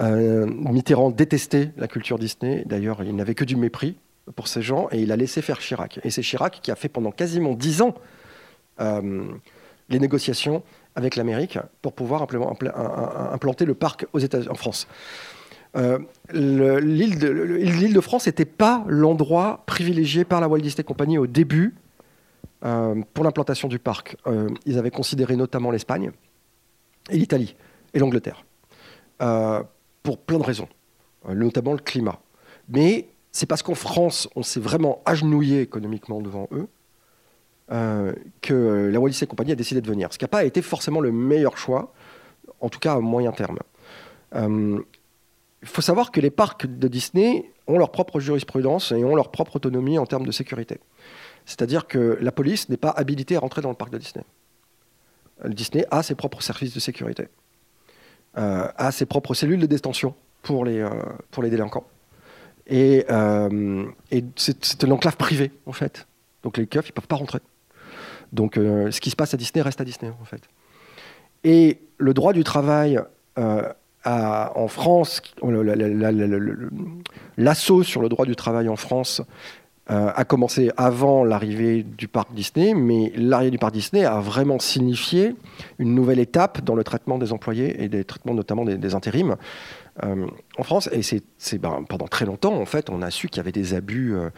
Euh, 0.00 0.46
Mitterrand 0.46 1.10
détestait 1.10 1.70
la 1.76 1.86
culture 1.86 2.18
Disney. 2.18 2.64
D'ailleurs, 2.66 3.02
il 3.02 3.14
n'avait 3.14 3.34
que 3.34 3.44
du 3.44 3.56
mépris 3.56 3.96
pour 4.36 4.48
ces 4.48 4.62
gens 4.62 4.88
et 4.90 5.00
il 5.00 5.12
a 5.12 5.16
laissé 5.16 5.42
faire 5.42 5.58
Chirac. 5.58 6.00
Et 6.04 6.10
c'est 6.10 6.22
Chirac 6.22 6.60
qui 6.62 6.70
a 6.70 6.76
fait 6.76 6.88
pendant 6.88 7.10
quasiment 7.10 7.54
dix 7.54 7.82
ans 7.82 7.94
euh, 8.80 9.24
les 9.88 9.98
négociations 9.98 10.62
avec 10.94 11.16
l'Amérique 11.16 11.58
pour 11.82 11.92
pouvoir 11.92 12.22
implanter 12.22 13.64
le 13.64 13.74
parc 13.74 14.06
aux 14.12 14.18
États 14.18 14.50
en 14.50 14.54
France. 14.54 14.86
Euh, 15.76 15.98
le- 16.32 16.78
L'île 16.78 17.18
de, 17.18 18.00
France 18.00 18.26
n'était 18.26 18.44
pas 18.44 18.84
l'endroit 18.86 19.62
privilégié 19.66 20.24
par 20.24 20.40
la 20.40 20.48
Walt 20.48 20.60
Disney 20.60 20.84
Company 20.84 21.18
au 21.18 21.26
début 21.26 21.74
pour 22.60 23.24
l'implantation 23.24 23.68
du 23.68 23.78
parc. 23.78 24.16
Ils 24.66 24.78
avaient 24.78 24.90
considéré 24.90 25.34
notamment 25.34 25.70
l'Espagne 25.72 26.12
et 27.10 27.16
l'Italie 27.16 27.56
et 27.92 27.98
l'Angleterre 27.98 28.44
pour 30.02 30.18
plein 30.18 30.38
de 30.38 30.44
raisons, 30.44 30.68
euh, 31.28 31.34
notamment 31.34 31.72
le 31.72 31.78
climat. 31.78 32.20
Mais 32.68 33.08
c'est 33.30 33.46
parce 33.46 33.62
qu'en 33.62 33.74
France, 33.74 34.28
on 34.36 34.42
s'est 34.42 34.60
vraiment 34.60 35.02
agenouillé 35.04 35.60
économiquement 35.60 36.20
devant 36.20 36.48
eux 36.52 36.68
euh, 37.70 38.12
que 38.42 38.90
la 38.92 39.00
Walt 39.00 39.10
Disney 39.10 39.28
Company 39.28 39.52
a 39.52 39.54
décidé 39.54 39.80
de 39.80 39.88
venir. 39.88 40.12
Ce 40.12 40.18
qui 40.18 40.24
n'a 40.24 40.28
pas 40.28 40.44
été 40.44 40.60
forcément 40.60 41.00
le 41.00 41.12
meilleur 41.12 41.56
choix, 41.56 41.94
en 42.60 42.68
tout 42.68 42.78
cas 42.78 42.94
à 42.94 43.00
moyen 43.00 43.32
terme. 43.32 43.58
Euh, 44.34 44.80
Il 45.62 45.68
faut 45.68 45.80
savoir 45.80 46.10
que 46.10 46.20
les 46.20 46.30
parcs 46.30 46.66
de 46.66 46.88
Disney 46.88 47.50
ont 47.66 47.78
leur 47.78 47.90
propre 47.90 48.20
jurisprudence 48.20 48.92
et 48.92 49.04
ont 49.04 49.14
leur 49.14 49.30
propre 49.30 49.56
autonomie 49.56 49.98
en 49.98 50.06
termes 50.06 50.26
de 50.26 50.32
sécurité. 50.32 50.80
C'est-à-dire 51.46 51.86
que 51.86 52.18
la 52.20 52.32
police 52.32 52.68
n'est 52.68 52.76
pas 52.76 52.90
habilitée 52.90 53.36
à 53.36 53.40
rentrer 53.40 53.62
dans 53.62 53.70
le 53.70 53.76
parc 53.76 53.90
de 53.92 53.98
Disney. 53.98 54.24
Euh, 55.44 55.48
Disney 55.48 55.86
a 55.90 56.02
ses 56.02 56.14
propres 56.14 56.42
services 56.42 56.74
de 56.74 56.80
sécurité, 56.80 57.28
euh, 58.38 58.68
a 58.76 58.92
ses 58.92 59.06
propres 59.06 59.34
cellules 59.34 59.60
de 59.60 59.66
détention 59.66 60.14
pour 60.42 60.64
les, 60.64 60.78
euh, 60.80 60.88
pour 61.30 61.42
les 61.42 61.50
délinquants. 61.50 61.86
Et, 62.66 63.04
euh, 63.10 63.84
c'est 64.36 64.82
une 64.82 64.92
enclave 64.92 65.16
privée, 65.16 65.50
en 65.66 65.72
fait. 65.72 66.06
Donc 66.42 66.56
les 66.56 66.66
keufs, 66.66 66.88
ils 66.88 66.92
ne 66.92 66.94
peuvent 66.94 67.06
pas 67.08 67.16
rentrer. 67.16 67.40
Donc 68.32 68.54
ce 68.56 69.00
qui 69.00 69.10
se 69.10 69.16
passe 69.16 69.34
à 69.34 69.36
Disney 69.36 69.62
reste 69.62 69.80
à 69.80 69.84
Disney, 69.84 70.10
en 70.20 70.24
fait. 70.24 70.42
Et 71.44 71.80
le 71.98 72.14
droit 72.14 72.32
du 72.32 72.44
travail 72.44 72.98
à- 73.36 74.52
en 74.56 74.68
France, 74.68 75.22
l'assaut 77.36 77.82
sur 77.82 78.00
le 78.02 78.08
droit 78.08 78.26
du 78.26 78.36
travail 78.36 78.68
en 78.68 78.76
France 78.76 79.22
euh, 79.90 80.12
a 80.14 80.24
commencé 80.24 80.70
avant 80.76 81.24
l'arrivée 81.24 81.82
du 81.82 82.06
parc 82.06 82.32
Disney, 82.34 82.72
mais 82.72 83.12
l'arrivée 83.16 83.50
du 83.50 83.58
parc 83.58 83.72
Disney 83.72 84.04
a 84.04 84.20
vraiment 84.20 84.60
signifié 84.60 85.34
une 85.80 85.96
nouvelle 85.96 86.20
étape 86.20 86.62
dans 86.62 86.76
le 86.76 86.84
traitement 86.84 87.18
des 87.18 87.32
employés 87.32 87.82
et 87.82 87.88
des 87.88 88.04
traitements 88.04 88.32
notamment 88.32 88.64
des, 88.64 88.94
intérims 88.94 89.36
euh, 90.04 90.26
en 90.56 90.62
France. 90.62 90.88
Et 90.92 91.02
c'est, 91.02 91.58
ben, 91.58 91.84
pendant 91.88 92.06
très 92.06 92.26
longtemps, 92.26 92.54
en 92.54 92.64
fait, 92.64 92.90
on 92.90 93.02
a 93.02 93.10
su 93.10 93.26
qu'il 93.26 93.38
y 93.38 93.40
avait 93.40 93.50
des 93.50 93.74
abus. 93.74 94.14
euh, 94.14 94.30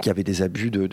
qu'il 0.00 0.10
avait 0.10 0.24
des 0.24 0.42
abus 0.42 0.70
de, 0.70 0.88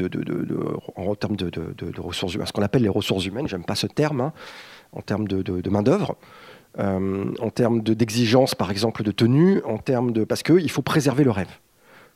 en 0.95 1.15
termes 1.15 1.35
de, 1.38 2.00
ressources 2.00 2.35
humaines, 2.35 2.45
ce 2.45 2.53
qu'on 2.53 2.61
appelle 2.61 2.83
les 2.83 2.89
ressources 2.89 3.25
humaines, 3.25 3.47
j'aime 3.47 3.63
pas 3.63 3.73
ce 3.73 3.88
terme, 3.88 4.21
hein, 4.21 4.33
en 4.91 5.01
termes 5.01 5.27
de, 5.27 5.69
main-d'œuvre, 5.71 6.17
en 6.77 7.50
termes 7.50 7.81
de- 7.81 7.95
d'exigence, 7.95 8.53
par 8.53 8.69
exemple, 8.69 9.01
de 9.01 9.11
tenue, 9.11 9.63
en 9.63 9.79
termes 9.79 10.11
de. 10.11 10.23
Parce 10.23 10.43
qu'il 10.43 10.69
faut 10.69 10.83
préserver 10.83 11.23
le 11.23 11.31
rêve. 11.31 11.50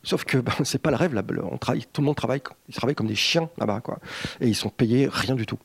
Sauf 0.05 0.24
que 0.24 0.38
ben, 0.38 0.53
c'est 0.63 0.81
pas 0.81 0.91
le 0.91 0.97
rêve, 0.97 1.13
là. 1.13 1.24
on 1.51 1.57
travaille, 1.57 1.83
tout 1.91 2.01
le 2.01 2.05
monde 2.05 2.15
travaille, 2.15 2.41
ils 2.69 2.75
travaillent 2.75 2.95
comme 2.95 3.07
des 3.07 3.15
chiens 3.15 3.50
là-bas, 3.57 3.81
quoi. 3.81 4.00
Et 4.39 4.47
ils 4.47 4.55
sont 4.55 4.69
payés 4.69 5.09
rien 5.12 5.35
du 5.35 5.45
tout. 5.45 5.59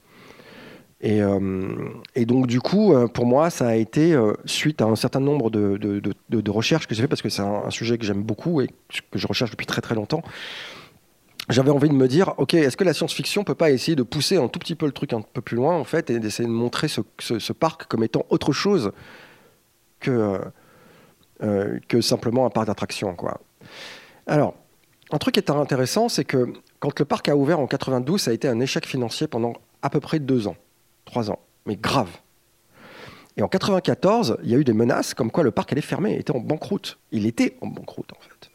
Et, 1.03 1.23
euh, 1.23 1.39
donc, 2.17 2.47
du 2.47 2.61
coup, 2.61 2.95
euh, 2.95 3.07
pour 3.07 3.27
moi, 3.27 3.51
ça 3.51 3.69
a 3.69 3.75
été 3.75 4.13
euh, 4.13 4.35
suite 4.45 4.83
à 4.83 4.87
un 4.87 4.97
certain 4.97 5.21
nombre 5.21 5.51
de, 5.51 6.51
recherches 6.51 6.87
que 6.87 6.95
j'ai 6.95 7.03
fait, 7.03 7.09
parce 7.09 7.23
que 7.23 7.29
c'est 7.29 7.43
un, 7.43 7.71
sujet 7.71 7.99
que 7.99 8.05
j'aime 8.05 8.23
beaucoup 8.23 8.61
et 8.61 8.69
que 9.11 9.19
je 9.19 9.27
recherche 9.27 9.51
depuis 9.51 9.67
très 9.67 9.83
très 9.83 9.95
longtemps. 9.95 10.23
J'avais 11.49 11.71
envie 11.71 11.89
de 11.89 11.95
me 11.95 12.09
dire, 12.09 12.35
ok, 12.39 12.55
est-ce 12.55 12.77
que 12.77 12.85
la 12.85 12.95
science-fiction 12.95 13.45
peut 13.45 13.55
pas 13.55 13.71
essayer 13.71 13.97
de 13.97 14.03
pousser 14.03 14.37
un 14.37 14.49
tout 14.49 14.59
petit 14.59 14.75
peu 14.75 14.87
le 14.87 14.93
truc 14.93 15.13
un 15.13 15.21
peu 15.21 15.41
plus 15.41 15.57
loin, 15.57 15.77
en 15.77 15.85
fait, 15.85 16.11
et 16.11 16.19
d'essayer 16.19 16.49
de 16.49 16.53
montrer 16.53 16.89
ce, 16.89 17.53
parc 17.53 17.87
comme 17.87 18.05
étant 18.05 18.25
autre 18.31 18.53
chose 18.53 18.93
que, 20.01 20.41
que 21.41 22.01
simplement 22.01 22.47
un 22.47 22.51
parc 22.51 22.67
d'attractions. 22.67 23.15
Quoi. 23.15 23.41
Alors, 24.31 24.55
un 25.11 25.19
truc 25.19 25.35
qui 25.35 25.41
est 25.41 25.51
intéressant, 25.51 26.09
c'est 26.09 26.25
que 26.25 26.53
quand 26.79 26.97
le 26.97 27.05
parc 27.05 27.29
a 27.29 27.35
ouvert 27.35 27.59
en 27.59 27.67
92, 27.67 28.21
ça 28.21 28.31
a 28.31 28.35
été 28.35 28.47
un 28.47 28.61
échec 28.61 28.87
financier 28.87 29.27
pendant 29.27 29.55
à 29.83 29.91
peu 29.91 29.99
près 29.99 30.21
deux 30.21 30.47
ans, 30.47 30.55
trois 31.05 31.33
ans, 31.33 31.41
mais 31.67 31.75
grave. 31.75 32.11
Et 33.37 33.43
en 33.43 33.49
94, 33.49 34.37
il 34.45 34.51
y 34.51 34.55
a 34.55 34.59
eu 34.59 34.63
des 34.63 34.73
menaces 34.73 35.15
comme 35.15 35.33
quoi 35.33 35.43
le 35.43 35.51
parc 35.51 35.73
allait 35.73 35.81
fermer, 35.81 36.15
était 36.15 36.31
en 36.31 36.39
banqueroute. 36.39 37.01
Il 37.11 37.27
était 37.27 37.57
en 37.61 37.67
banqueroute 37.67 38.13
en 38.13 38.21
fait. 38.21 38.51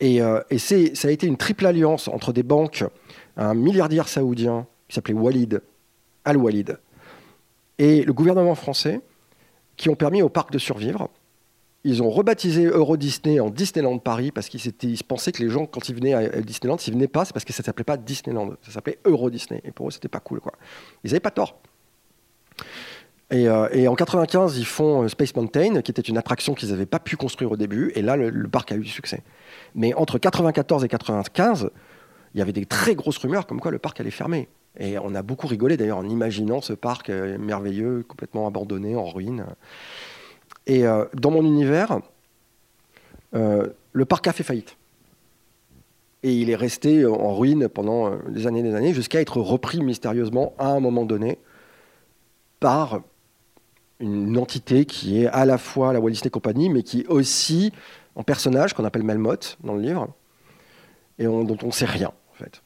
Et, 0.00 0.22
euh, 0.22 0.40
et 0.48 0.56
ça 0.56 1.08
a 1.08 1.10
été 1.10 1.26
une 1.26 1.36
triple 1.36 1.66
alliance 1.66 2.08
entre 2.08 2.32
des 2.32 2.42
banques, 2.42 2.82
un 3.36 3.52
milliardaire 3.52 4.08
saoudien 4.08 4.66
qui 4.88 4.94
s'appelait 4.94 5.12
Walid, 5.12 5.60
Al-Walid, 6.24 6.78
et 7.76 8.02
le 8.02 8.14
gouvernement 8.14 8.54
français, 8.54 9.02
qui 9.76 9.90
ont 9.90 9.94
permis 9.94 10.22
au 10.22 10.30
parc 10.30 10.52
de 10.52 10.58
survivre. 10.58 11.10
Ils 11.88 12.02
ont 12.02 12.10
rebaptisé 12.10 12.64
Euro 12.64 12.96
Disney 12.96 13.38
en 13.38 13.48
Disneyland 13.48 13.98
Paris 13.98 14.32
parce 14.32 14.48
qu'ils 14.48 14.60
se 14.60 15.04
pensaient 15.04 15.30
que 15.30 15.40
les 15.40 15.48
gens, 15.48 15.66
quand 15.66 15.88
ils 15.88 15.94
venaient 15.94 16.14
à 16.14 16.40
Disneyland, 16.40 16.78
s'ils 16.78 16.94
venaient 16.94 17.06
pas, 17.06 17.24
c'est 17.24 17.32
parce 17.32 17.44
que 17.44 17.52
ça 17.52 17.62
s'appelait 17.62 17.84
pas 17.84 17.96
Disneyland, 17.96 18.54
ça 18.62 18.72
s'appelait 18.72 18.98
Euro 19.04 19.30
Disney. 19.30 19.62
Et 19.64 19.70
pour 19.70 19.86
eux, 19.86 19.92
c'était 19.92 20.08
pas 20.08 20.18
cool, 20.18 20.40
quoi. 20.40 20.50
Ils 21.04 21.12
n'avaient 21.12 21.20
pas 21.20 21.30
tort. 21.30 21.60
Et, 23.30 23.48
euh, 23.48 23.88
en 23.88 23.94
95, 23.94 24.58
ils 24.58 24.66
font 24.66 25.04
euh, 25.04 25.08
Space 25.08 25.36
Mountain, 25.36 25.80
qui 25.82 25.92
était 25.92 26.02
une 26.02 26.18
attraction 26.18 26.54
qu'ils 26.54 26.70
n'avaient 26.70 26.86
pas 26.86 26.98
pu 26.98 27.16
construire 27.16 27.52
au 27.52 27.56
début, 27.56 27.92
et 27.94 28.02
là, 28.02 28.16
le, 28.16 28.48
parc 28.48 28.72
a 28.72 28.74
eu 28.74 28.80
du 28.80 28.90
succès. 28.90 29.22
Mais 29.76 29.94
entre 29.94 30.18
94 30.18 30.82
et 30.82 30.88
95, 30.88 31.70
il 32.34 32.38
y 32.38 32.42
avait 32.42 32.52
des 32.52 32.66
très 32.66 32.96
grosses 32.96 33.18
rumeurs 33.18 33.46
comme 33.46 33.60
quoi 33.60 33.70
le 33.70 33.78
parc 33.78 34.00
allait 34.00 34.10
fermer. 34.10 34.48
Et 34.76 34.98
on 34.98 35.14
a 35.14 35.22
beaucoup 35.22 35.46
rigolé 35.46 35.76
d'ailleurs 35.76 35.98
en 35.98 36.08
imaginant 36.08 36.60
ce 36.60 36.72
parc 36.72 37.10
euh, 37.10 37.38
merveilleux, 37.38 38.04
complètement 38.08 38.48
abandonné, 38.48 38.96
en 38.96 39.04
ruine. 39.04 39.46
Et 40.66 40.84
dans 41.14 41.30
mon 41.30 41.44
univers, 41.44 42.00
le 43.32 44.04
parc 44.04 44.26
a 44.26 44.32
fait 44.32 44.42
faillite. 44.42 44.76
Et 46.22 46.32
il 46.32 46.50
est 46.50 46.56
resté 46.56 47.06
en 47.06 47.36
ruine 47.36 47.68
pendant 47.68 48.16
des 48.28 48.46
années 48.46 48.60
et 48.60 48.64
des 48.64 48.74
années, 48.74 48.94
jusqu'à 48.94 49.20
être 49.20 49.40
repris 49.40 49.80
mystérieusement 49.80 50.54
à 50.58 50.68
un 50.68 50.80
moment 50.80 51.04
donné 51.04 51.38
par 52.58 53.00
une 54.00 54.36
entité 54.38 54.84
qui 54.84 55.22
est 55.22 55.26
à 55.26 55.44
la 55.44 55.58
fois 55.58 55.92
la 55.92 56.00
Walt 56.00 56.10
Disney 56.10 56.30
Company, 56.30 56.68
mais 56.68 56.82
qui 56.82 57.00
est 57.00 57.06
aussi 57.06 57.72
un 58.16 58.22
personnage 58.22 58.74
qu'on 58.74 58.84
appelle 58.84 59.02
Melmoth 59.02 59.58
dans 59.62 59.74
le 59.74 59.82
livre, 59.82 60.08
et 61.18 61.24
dont 61.24 61.56
on 61.62 61.66
ne 61.66 61.72
sait 61.72 61.86
rien, 61.86 62.12
en 62.32 62.34
fait. 62.34 62.62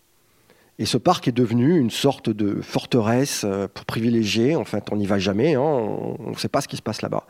Et 0.78 0.86
ce 0.86 0.96
parc 0.96 1.28
est 1.28 1.32
devenu 1.32 1.78
une 1.78 1.90
sorte 1.90 2.30
de 2.30 2.62
forteresse 2.62 3.42
euh, 3.44 3.68
pour 3.68 3.84
privilégier. 3.84 4.56
En 4.56 4.64
fait, 4.64 4.84
on 4.90 4.96
n'y 4.96 5.06
va 5.06 5.18
jamais, 5.18 5.54
hein, 5.54 5.60
on 5.60 6.30
ne 6.30 6.36
sait 6.36 6.48
pas 6.48 6.62
ce 6.62 6.68
qui 6.68 6.78
se 6.78 6.82
passe 6.82 7.02
là-bas. 7.02 7.26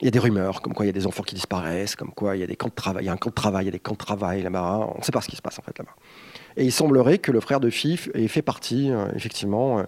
Il 0.00 0.04
y 0.04 0.08
a 0.08 0.10
des 0.10 0.18
rumeurs, 0.18 0.60
comme 0.60 0.74
quoi 0.74 0.84
il 0.84 0.88
y 0.88 0.90
a 0.90 0.92
des 0.92 1.06
enfants 1.06 1.22
qui 1.22 1.34
disparaissent, 1.34 1.94
comme 1.96 2.10
quoi 2.10 2.36
il 2.36 2.40
y 2.40 2.42
a 2.42 2.46
des 2.46 2.56
camps 2.56 2.68
de 2.68 2.74
travail, 2.74 3.04
il 3.04 3.06
y 3.06 3.08
a 3.08 3.12
un 3.12 3.16
camp 3.16 3.30
de 3.30 3.34
travail, 3.34 3.64
il 3.64 3.66
y 3.66 3.68
a 3.68 3.72
des 3.72 3.78
camps 3.78 3.92
de 3.92 3.98
travail 3.98 4.42
là-bas. 4.42 4.90
On 4.94 4.98
ne 4.98 5.04
sait 5.04 5.12
pas 5.12 5.20
ce 5.20 5.28
qui 5.28 5.36
se 5.36 5.42
passe 5.42 5.58
en 5.58 5.62
fait 5.62 5.78
là-bas. 5.78 5.94
Et 6.56 6.64
il 6.64 6.72
semblerait 6.72 7.18
que 7.18 7.32
le 7.32 7.40
frère 7.40 7.60
de 7.60 7.70
Fif 7.70 8.08
ait 8.14 8.28
fait 8.28 8.42
partie, 8.42 8.90
euh, 8.90 9.06
effectivement, 9.14 9.78
euh, 9.78 9.84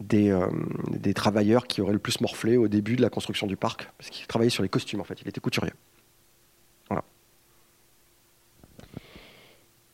des, 0.00 0.30
euh, 0.30 0.46
des, 0.90 1.14
travailleurs 1.14 1.66
qui 1.66 1.80
auraient 1.80 1.92
le 1.92 1.98
plus 1.98 2.20
morflé 2.20 2.56
au 2.56 2.68
début 2.68 2.96
de 2.96 3.02
la 3.02 3.10
construction 3.10 3.46
du 3.46 3.56
parc, 3.56 3.88
parce 3.98 4.10
qu'il 4.10 4.26
travaillait 4.26 4.50
sur 4.50 4.62
les 4.62 4.68
costumes 4.68 5.00
en 5.00 5.04
fait, 5.04 5.20
il 5.22 5.28
était 5.28 5.40
couturier. 5.40 5.72
Voilà. 6.88 7.04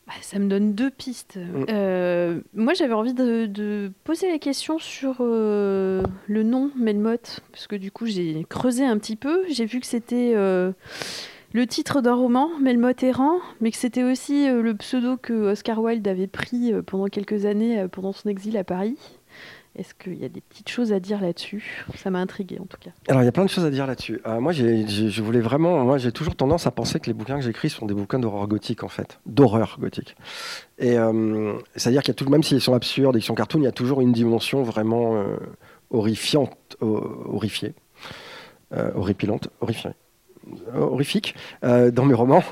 ça 0.21 0.39
me 0.39 0.47
donne 0.47 0.73
deux 0.73 0.89
pistes. 0.89 1.37
Mm. 1.37 1.65
Euh, 1.69 2.41
moi 2.53 2.73
j'avais 2.73 2.93
envie 2.93 3.13
de, 3.13 3.91
poser 4.03 4.29
la 4.29 4.39
question 4.39 4.79
sur 4.79 5.17
euh, 5.19 6.03
le 6.27 6.43
nom 6.43 6.71
Melmoth, 6.75 7.41
parce 7.51 7.67
que 7.67 7.75
du 7.75 7.91
coup 7.91 8.05
j'ai 8.05 8.45
creusé 8.49 8.85
un 8.85 8.97
petit 8.97 9.15
peu, 9.15 9.43
j'ai 9.49 9.65
vu 9.65 9.79
que 9.79 9.87
c'était 9.87 10.33
le 10.33 11.67
titre 11.67 12.01
d'un 12.01 12.13
roman, 12.13 12.49
Melmoth 12.59 13.03
errant, 13.03 13.39
mais 13.59 13.71
que 13.71 13.77
c'était 13.77 14.03
aussi 14.03 14.47
le 14.47 14.73
pseudo 14.75 15.17
que 15.17 15.33
Oscar 15.33 15.81
Wilde 15.81 16.07
avait 16.07 16.27
pris 16.27 16.71
pendant 16.85 17.07
quelques 17.07 17.45
années 17.45 17.85
pendant 17.91 18.13
son 18.13 18.29
exil 18.29 18.57
à 18.57 18.63
Paris. 18.63 18.97
Est-ce 19.75 19.93
qu'il 19.93 20.19
y 20.19 20.25
a 20.25 20.29
des 20.29 20.41
petites 20.41 20.67
choses 20.67 20.91
à 20.91 20.99
dire 20.99 21.21
là-dessus? 21.21 21.85
Ça 21.95 22.09
m'a 22.09 22.19
intrigué 22.19 22.59
en 22.59 22.65
tout 22.65 22.77
cas. 22.77 22.89
Alors 23.07 23.21
il 23.21 23.25
y 23.25 23.27
a 23.27 23.31
plein 23.31 23.45
de 23.45 23.49
choses 23.49 23.63
à 23.63 23.69
dire 23.69 23.87
là-dessus. 23.87 24.19
Euh, 24.25 24.41
moi, 24.41 24.51
je 24.51 25.21
voulais 25.21 25.39
vraiment, 25.39 25.83
moi, 25.85 25.97
j'ai 25.97 26.11
toujours 26.11 26.35
tendance 26.35 26.67
à 26.67 26.71
penser 26.71 26.99
que 26.99 27.07
les 27.07 27.13
bouquins 27.13 27.37
que 27.37 27.41
j'écris 27.41 27.69
sont 27.69 27.85
des 27.85 27.93
bouquins 27.93 28.19
d'horreur 28.19 28.47
gothique 28.47 28.83
en 28.83 28.89
fait, 28.89 29.19
d'horreur 29.25 29.77
gothique. 29.79 30.17
Et 30.77 30.97
euh, 30.97 31.53
c'est-à-dire 31.75 32.01
qu'il 32.01 32.09
y 32.09 32.15
a 32.15 32.15
tout, 32.15 32.29
même 32.29 32.43
s'ils 32.43 32.59
sont 32.59 32.73
absurdes 32.73 33.15
et 33.15 33.21
sont 33.21 33.35
cartoons, 33.35 33.59
il 33.59 33.65
y 33.65 33.67
a 33.67 33.71
toujours 33.71 34.01
une 34.01 34.11
dimension 34.11 34.61
vraiment 34.61 35.15
euh, 35.15 35.37
horrifiante, 35.89 36.77
horrifiée, 36.81 37.73
horripilante, 38.71 39.49
horrifiée 39.61 39.91
horrifique 40.75 41.35
euh, 41.63 41.91
dans 41.91 42.05
mes 42.05 42.13
romans. 42.13 42.43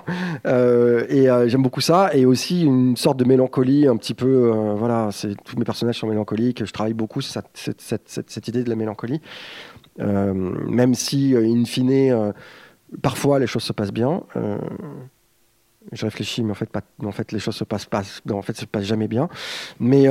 Euh, 0.46 1.06
et 1.10 1.30
euh, 1.30 1.48
j'aime 1.48 1.64
beaucoup 1.64 1.82
ça. 1.82 2.12
Et 2.14 2.26
aussi 2.26 2.64
une 2.64 2.96
sorte 2.96 3.18
de 3.18 3.26
mélancolie, 3.26 3.88
un 3.88 3.98
petit 3.98 4.14
peu. 4.14 4.50
voilà, 4.78 5.10
c'est, 5.12 5.36
tous 5.44 5.58
mes 5.58 5.66
personnages 5.66 6.00
sont 6.00 6.08
mélancoliques. 6.08 6.66
Je 6.66 6.72
travaille 6.72 6.94
beaucoup 6.94 7.22
cette, 7.22 7.46
cette, 7.54 7.82
cette, 8.08 8.48
idée 8.48 8.64
de 8.64 8.70
la 8.70 8.76
mélancolie. 8.76 9.22
même 9.98 10.94
si, 10.96 11.36
in 11.36 11.66
fine, 11.66 12.34
parfois 13.02 13.40
les 13.40 13.48
choses 13.48 13.64
se 13.64 13.74
passent 13.74 13.94
bien. 13.94 14.24
je 15.92 16.06
réfléchis, 16.06 16.44
mais 16.44 16.52
en 16.52 16.56
fait, 16.56 16.70
pas, 16.70 16.82
en 17.04 17.12
fait 17.12 17.32
les 17.32 17.40
choses 17.40 17.56
se 17.56 17.64
passent 17.64 17.86
pas. 17.86 18.04
En 18.32 18.42
fait, 18.42 18.56
se 18.56 18.66
passent 18.66 18.86
jamais 18.86 19.08
bien. 19.08 19.30
Mais 19.80 20.08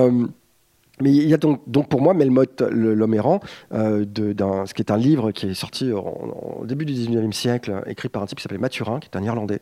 mais 1.01 1.11
il 1.11 1.29
y 1.29 1.35
a 1.35 1.37
donc, 1.37 1.89
pour 1.89 2.01
moi 2.01 2.15
Melmoth, 2.15 2.61
l'homme 2.61 3.15
errant, 3.15 3.41
euh, 3.73 4.05
ce 4.15 4.75
qui 4.75 4.83
est 4.83 4.91
un 4.91 4.97
livre 4.97 5.33
qui 5.33 5.47
est 5.47 5.55
sorti 5.55 5.93
au 5.93 6.65
début 6.67 6.85
du 6.85 6.93
19e 6.93 7.33
siècle, 7.33 7.83
écrit 7.87 8.09
par 8.09 8.23
un 8.23 8.27
type 8.27 8.39
qui 8.39 8.43
s'appelait 8.43 8.59
Mathurin, 8.59 9.01
qui 9.01 9.09
est 9.13 9.17
un 9.17 9.23
Irlandais, 9.23 9.61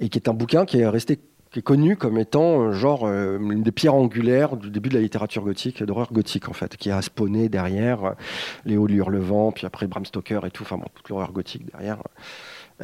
et 0.00 0.08
qui 0.08 0.18
est 0.18 0.28
un 0.28 0.34
bouquin 0.34 0.64
qui 0.64 0.80
est 0.80 0.88
resté 0.88 1.18
qui 1.50 1.60
est 1.60 1.62
connu 1.62 1.96
comme 1.96 2.18
étant 2.18 2.60
euh, 2.60 2.72
genre 2.72 3.06
euh, 3.06 3.38
une 3.38 3.62
des 3.62 3.72
pierres 3.72 3.94
angulaires 3.94 4.58
du 4.58 4.70
début 4.70 4.90
de 4.90 4.94
la 4.94 5.00
littérature 5.00 5.42
gothique, 5.42 5.82
d'horreur 5.82 6.12
gothique 6.12 6.46
en 6.50 6.52
fait, 6.52 6.76
qui 6.76 6.90
a 6.90 7.00
spawné 7.00 7.48
derrière 7.48 8.14
Léo 8.66 8.86
Hurlevent, 8.86 9.52
puis 9.52 9.66
après 9.66 9.86
Bram 9.86 10.04
Stoker 10.04 10.40
et 10.44 10.50
tout, 10.50 10.64
enfin 10.64 10.76
bon, 10.76 10.84
toute 10.94 11.08
l'horreur 11.08 11.32
gothique 11.32 11.64
derrière, 11.72 12.02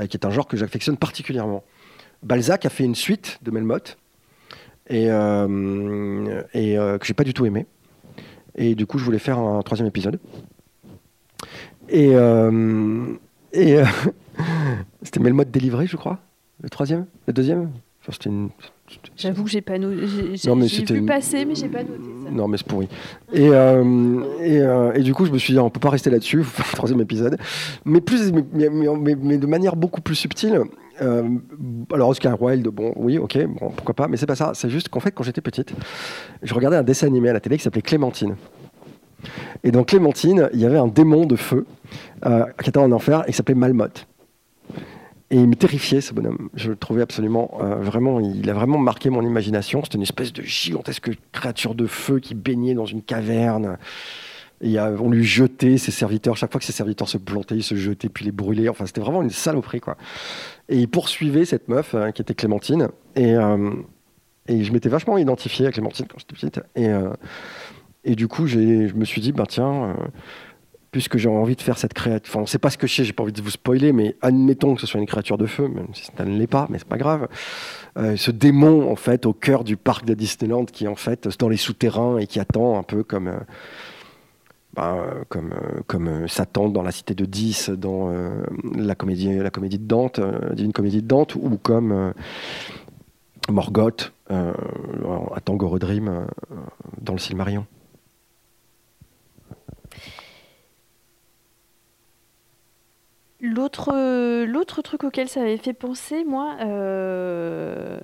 qui 0.08 0.16
est 0.16 0.24
un 0.24 0.30
genre 0.30 0.48
que 0.48 0.56
j'affectionne 0.56 0.96
particulièrement. 0.96 1.62
Balzac 2.22 2.64
a 2.64 2.70
fait 2.70 2.84
une 2.84 2.94
suite 2.94 3.38
de 3.42 3.50
Melmoth, 3.50 3.98
et, 4.88 5.06
euh, 5.10 6.42
et 6.52 6.78
euh, 6.78 6.98
que 6.98 7.06
j'ai 7.06 7.14
pas 7.14 7.24
du 7.24 7.34
tout 7.34 7.46
aimé. 7.46 7.66
Et 8.56 8.74
du 8.74 8.86
coup, 8.86 8.98
je 8.98 9.04
voulais 9.04 9.18
faire 9.18 9.38
un 9.38 9.62
troisième 9.62 9.88
épisode. 9.88 10.20
Et, 11.88 12.10
euh, 12.14 13.14
et 13.52 13.76
c'était 15.02 15.20
Melmoth 15.20 15.50
délivré, 15.50 15.86
je 15.86 15.96
crois. 15.96 16.20
Le 16.60 16.70
troisième? 16.70 17.06
Le 17.26 17.32
deuxième? 17.32 17.72
C'était 18.08 18.30
une... 18.30 18.50
J'avoue 19.16 19.44
que 19.44 19.50
j'ai 19.50 19.60
pas 19.60 19.78
noté. 19.78 20.06
J'ai 20.34 20.94
vu 20.94 21.06
passer, 21.06 21.44
mais 21.44 21.54
j'ai 21.54 21.68
pas 21.68 21.82
noté 21.82 22.04
ça. 22.22 22.30
Non, 22.30 22.48
mais 22.48 22.56
c'est 22.56 22.66
pourri. 22.66 22.88
Et, 23.32 23.46
et, 23.46 24.62
et, 24.94 25.02
du 25.02 25.14
coup, 25.14 25.24
je 25.24 25.32
me 25.32 25.38
suis 25.38 25.52
dit, 25.52 25.58
on 25.58 25.70
peut 25.70 25.80
pas 25.80 25.90
rester 25.90 26.10
là-dessus, 26.10 26.38
le 26.58 26.76
troisième 26.76 27.00
épisode. 27.00 27.38
Mais, 27.84 28.00
plus, 28.00 28.32
mais, 28.32 28.68
mais, 28.70 29.16
mais, 29.20 29.38
de 29.38 29.46
manière 29.46 29.76
beaucoup 29.76 30.00
plus 30.00 30.14
subtile. 30.14 30.60
Euh, 31.02 31.28
alors 31.92 32.10
Oscar 32.10 32.40
Wilde, 32.40 32.68
bon, 32.68 32.92
oui, 32.96 33.18
ok, 33.18 33.38
bon, 33.46 33.70
pourquoi 33.70 33.94
pas, 33.94 34.08
mais 34.08 34.16
c'est 34.16 34.26
pas 34.26 34.36
ça. 34.36 34.52
C'est 34.54 34.70
juste 34.70 34.88
qu'en 34.88 35.00
fait, 35.00 35.10
quand 35.10 35.24
j'étais 35.24 35.40
petite, 35.40 35.74
je 36.42 36.54
regardais 36.54 36.76
un 36.76 36.82
dessin 36.82 37.06
animé 37.06 37.30
à 37.30 37.32
la 37.32 37.40
télé 37.40 37.56
qui 37.56 37.64
s'appelait 37.64 37.82
Clémentine. 37.82 38.36
Et 39.62 39.70
dans 39.70 39.84
Clémentine, 39.84 40.48
il 40.52 40.60
y 40.60 40.66
avait 40.66 40.78
un 40.78 40.86
démon 40.86 41.26
de 41.26 41.36
feu 41.36 41.66
euh, 42.26 42.44
qui 42.62 42.68
était 42.68 42.78
en 42.78 42.92
enfer 42.92 43.24
et 43.26 43.30
qui 43.30 43.36
s'appelait 43.36 43.54
Malmotte. 43.54 44.06
Et 45.30 45.36
il 45.36 45.48
me 45.48 45.54
terrifiait 45.54 46.00
ce 46.00 46.12
bonhomme. 46.12 46.50
Je 46.54 46.70
le 46.70 46.76
trouvais 46.76 47.02
absolument, 47.02 47.58
euh, 47.60 47.76
vraiment, 47.76 48.20
il 48.20 48.48
a 48.50 48.52
vraiment 48.52 48.78
marqué 48.78 49.10
mon 49.10 49.22
imagination. 49.22 49.82
C'était 49.82 49.96
une 49.96 50.02
espèce 50.02 50.32
de 50.32 50.42
gigantesque 50.42 51.10
créature 51.32 51.74
de 51.74 51.86
feu 51.86 52.20
qui 52.20 52.34
baignait 52.34 52.74
dans 52.74 52.86
une 52.86 53.02
caverne. 53.02 53.78
Et 54.60 54.78
on 54.78 55.10
lui 55.10 55.24
jetait 55.24 55.78
ses 55.78 55.90
serviteurs. 55.90 56.36
Chaque 56.36 56.52
fois 56.52 56.58
que 56.58 56.64
ses 56.64 56.72
serviteurs 56.72 57.08
se 57.08 57.18
plantaient, 57.18 57.56
il 57.56 57.62
se 57.62 57.74
jetait 57.74 58.08
puis 58.08 58.24
les 58.24 58.32
brûlait. 58.32 58.68
Enfin, 58.68 58.86
c'était 58.86 59.00
vraiment 59.00 59.22
une 59.22 59.30
saloperie, 59.30 59.80
quoi. 59.80 59.96
Et 60.68 60.78
il 60.78 60.88
poursuivait 60.88 61.44
cette 61.44 61.68
meuf 61.68 61.94
hein, 61.94 62.12
qui 62.12 62.22
était 62.22 62.34
Clémentine. 62.34 62.88
Et, 63.16 63.34
euh, 63.34 63.70
et 64.46 64.62
je 64.62 64.72
m'étais 64.72 64.88
vachement 64.88 65.18
identifié 65.18 65.66
à 65.66 65.72
Clémentine 65.72 66.06
quand 66.08 66.18
j'étais 66.18 66.34
petite. 66.34 66.60
Et, 66.76 66.88
euh, 66.88 67.10
et 68.04 68.14
du 68.14 68.28
coup, 68.28 68.46
je 68.46 68.58
me 68.58 69.04
suis 69.04 69.20
dit, 69.20 69.32
bah, 69.32 69.44
tiens, 69.48 69.96
puisque 70.94 71.18
j'ai 71.18 71.28
envie 71.28 71.56
de 71.56 71.60
faire 71.60 71.76
cette 71.76 71.92
créature. 71.92 72.30
Enfin, 72.30 72.40
on 72.42 72.46
sait 72.46 72.60
pas 72.60 72.70
ce 72.70 72.78
que 72.78 72.86
c'est, 72.86 73.04
j'ai 73.04 73.12
pas 73.12 73.24
envie 73.24 73.32
de 73.32 73.42
vous 73.42 73.50
spoiler, 73.50 73.92
mais 73.92 74.14
admettons 74.22 74.76
que 74.76 74.80
ce 74.80 74.86
soit 74.86 75.00
une 75.00 75.06
créature 75.06 75.38
de 75.38 75.46
feu, 75.46 75.66
même 75.66 75.88
si 75.92 76.04
ça 76.04 76.24
ne 76.24 76.38
l'est 76.38 76.46
pas, 76.46 76.68
mais 76.70 76.78
c'est 76.78 76.86
pas 76.86 76.98
grave. 76.98 77.26
ce 77.96 78.30
démon, 78.30 78.88
en 78.88 78.96
fait, 78.96 79.26
au 79.26 79.32
cœur 79.32 79.64
du 79.64 79.76
parc 79.76 80.04
de 80.04 80.14
Disneyland, 80.14 80.66
qui 80.66 80.86
en 80.86 80.94
fait 80.94 81.28
dans 81.40 81.48
les 81.48 81.56
souterrains 81.56 82.18
et 82.18 82.28
qui 82.28 82.38
attend 82.38 82.78
un 82.78 82.84
peu 82.84 83.02
comme 83.02 83.32
bah, 84.74 84.96
euh, 84.96 85.22
comme 85.86 86.08
euh, 86.08 86.26
Satan 86.26 86.68
dans 86.68 86.82
la 86.82 86.90
cité 86.90 87.14
de 87.14 87.24
10 87.24 87.70
dans 87.70 88.10
euh, 88.10 88.42
la, 88.74 88.96
comédie, 88.96 89.32
la 89.36 89.50
comédie 89.50 89.78
de 89.78 89.86
Dante, 89.86 90.20
une 90.58 90.72
comédie 90.72 91.00
de 91.00 91.06
Dante, 91.06 91.36
ou 91.36 91.58
comme 91.62 92.12
Morgoth 93.48 94.12
à 94.28 95.40
Tangorodrim 95.44 96.26
dans 97.00 97.12
le 97.12 97.18
Silmarion. 97.18 97.66
Euh, 103.44 104.46
l'autre 104.46 104.82
truc 104.82 105.04
auquel 105.04 105.28
ça 105.28 105.42
avait 105.42 105.58
fait 105.58 105.74
penser, 105.74 106.24
moi, 106.24 106.56
euh, 106.60 107.98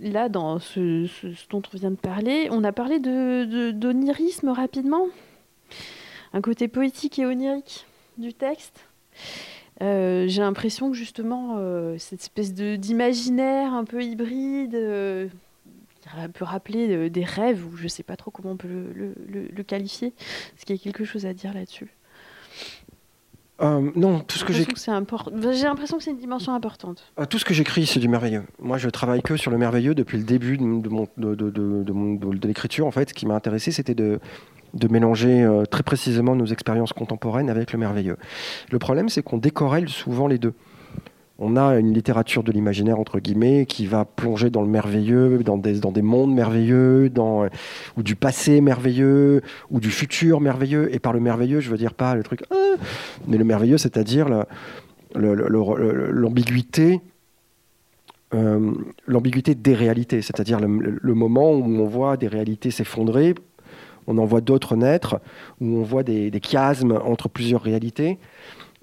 là, 0.00 0.28
dans 0.28 0.58
ce, 0.58 1.06
dont 1.50 1.62
on 1.72 1.76
vient 1.76 1.90
de 1.90 1.96
parler, 1.96 2.48
on 2.50 2.64
a 2.64 2.72
parlé 2.72 2.98
de, 2.98 3.70
d'onirisme 3.70 4.48
rapidement. 4.48 5.06
Un 6.32 6.40
côté 6.40 6.66
poétique 6.66 7.18
et 7.20 7.26
onirique 7.26 7.86
du 8.18 8.34
texte. 8.34 8.86
Euh, 9.82 10.26
j'ai 10.26 10.40
l'impression 10.40 10.90
que 10.90 10.96
justement, 10.96 11.58
cette 11.98 12.20
espèce 12.22 12.54
de, 12.54 12.74
d'imaginaire 12.76 13.72
un 13.72 13.84
peu 13.84 14.02
hybride, 14.02 14.72
qui 16.00 16.08
ra- 16.08 16.28
peut 16.28 16.44
rappeler 16.44 17.10
des 17.10 17.24
rêves, 17.24 17.64
ou 17.66 17.76
je 17.76 17.86
sais 17.86 18.02
pas 18.02 18.16
trop 18.16 18.30
comment 18.32 18.50
on 18.52 18.56
peut 18.56 18.68
le, 18.68 18.92
le- 18.92 19.14
le- 19.28 19.48
le 19.48 19.62
qualifier. 19.62 20.08
Est-ce 20.56 20.66
qu'il 20.66 20.74
y 20.74 20.78
a 20.78 20.82
quelque 20.82 21.04
chose 21.04 21.26
à 21.26 21.32
dire 21.34 21.54
là-dessus 21.54 21.90
Euh, 23.62 23.90
non, 23.94 24.18
tout 24.20 24.36
ce 24.36 24.44
que 24.44 24.52
J'ai 24.52 24.60
j'ai 24.60 24.64
l'impression 24.64 24.74
que 24.74 24.80
c'est 24.80 24.90
import- 24.90 25.30
Enfin, 25.36 25.52
J'ai 25.52 25.62
l'impression 25.64 25.96
que 25.96 26.02
c'est 26.02 26.10
une 26.10 26.16
dimension 26.18 26.54
importante. 26.54 27.12
Euh, 27.20 27.24
Tout 27.24 27.38
ce 27.38 27.44
que 27.44 27.54
j'écris, 27.54 27.86
c'est 27.86 28.00
du 28.00 28.08
merveilleux. 28.08 28.42
Moi, 28.58 28.78
je 28.78 28.88
travaille 28.88 29.22
que 29.22 29.36
sur 29.36 29.50
le 29.52 29.58
merveilleux 29.58 29.94
depuis 29.94 30.18
le 30.18 30.24
début 30.24 30.58
de, 30.58 30.80
de 30.80 30.88
mon- 30.88 31.06
de, 31.16 31.34
de- 31.36 31.50
de- 31.50 31.82
de 31.84 31.92
mon- 31.92 32.14
de- 32.14 32.36
de 32.36 32.48
l'écriture. 32.48 32.84
En 32.86 32.90
fait, 32.90 33.10
ce 33.10 33.14
qui 33.14 33.26
m'a 33.26 33.34
intéressé, 33.36 33.70
c'était 33.70 33.94
de, 33.94 34.18
de 34.74 34.88
mélanger 34.88 35.42
euh, 35.44 35.64
très 35.66 35.84
précisément 35.84 36.34
nos 36.34 36.46
expériences 36.46 36.92
contemporaines 36.92 37.48
avec 37.48 37.72
le 37.72 37.78
merveilleux. 37.78 38.16
Le 38.72 38.78
problème, 38.80 39.08
c'est 39.08 39.22
qu'on 39.22 39.38
décorrèle 39.38 39.88
souvent 39.88 40.26
les 40.26 40.38
deux. 40.38 40.54
On 41.40 41.56
a 41.56 41.76
une 41.78 41.92
littérature 41.92 42.44
de 42.44 42.52
l'imaginaire, 42.52 43.00
entre 43.00 43.18
guillemets, 43.18 43.66
qui 43.66 43.86
va 43.86 44.04
plonger 44.04 44.50
dans 44.50 44.62
le 44.62 44.68
merveilleux, 44.68 45.42
dans 45.42 45.58
des, 45.58 46.02
mondes 46.02 46.32
merveilleux, 46.32 47.10
euh, 47.18 47.48
ou 47.96 48.02
du 48.04 48.14
passé 48.14 48.60
merveilleux, 48.60 49.42
ou 49.68 49.80
du 49.80 49.90
futur 49.90 50.40
merveilleux. 50.40 50.94
Et 50.94 51.00
par 51.00 51.12
le 51.12 51.18
merveilleux, 51.18 51.58
je 51.58 51.70
veux 51.70 51.76
dire 51.76 51.94
pas 51.94 52.14
le 52.14 52.22
truc, 52.22 52.44
Ah 52.52 52.76
mais 53.26 53.36
le 53.36 53.44
merveilleux, 53.44 53.78
c'est-à-dire 53.78 54.28
l'ambiguïté 55.14 57.00
euh, 58.32 58.72
l'ambiguïté 59.06 59.54
des 59.54 59.74
réalités, 59.74 60.22
c'est-à-dire 60.22 60.60
le, 60.60 61.14
moment 61.14 61.52
où 61.52 61.64
on 61.64 61.86
voit 61.86 62.16
des 62.16 62.26
réalités 62.26 62.72
s'effondrer, 62.72 63.34
on 64.08 64.18
en 64.18 64.24
voit 64.24 64.40
d'autres 64.40 64.74
naître, 64.76 65.20
où 65.60 65.78
on 65.78 65.82
voit 65.82 66.02
des 66.02 66.32
chiasmes 66.42 66.98
entre 67.04 67.28
plusieurs 67.28 67.62
réalités, 67.62 68.18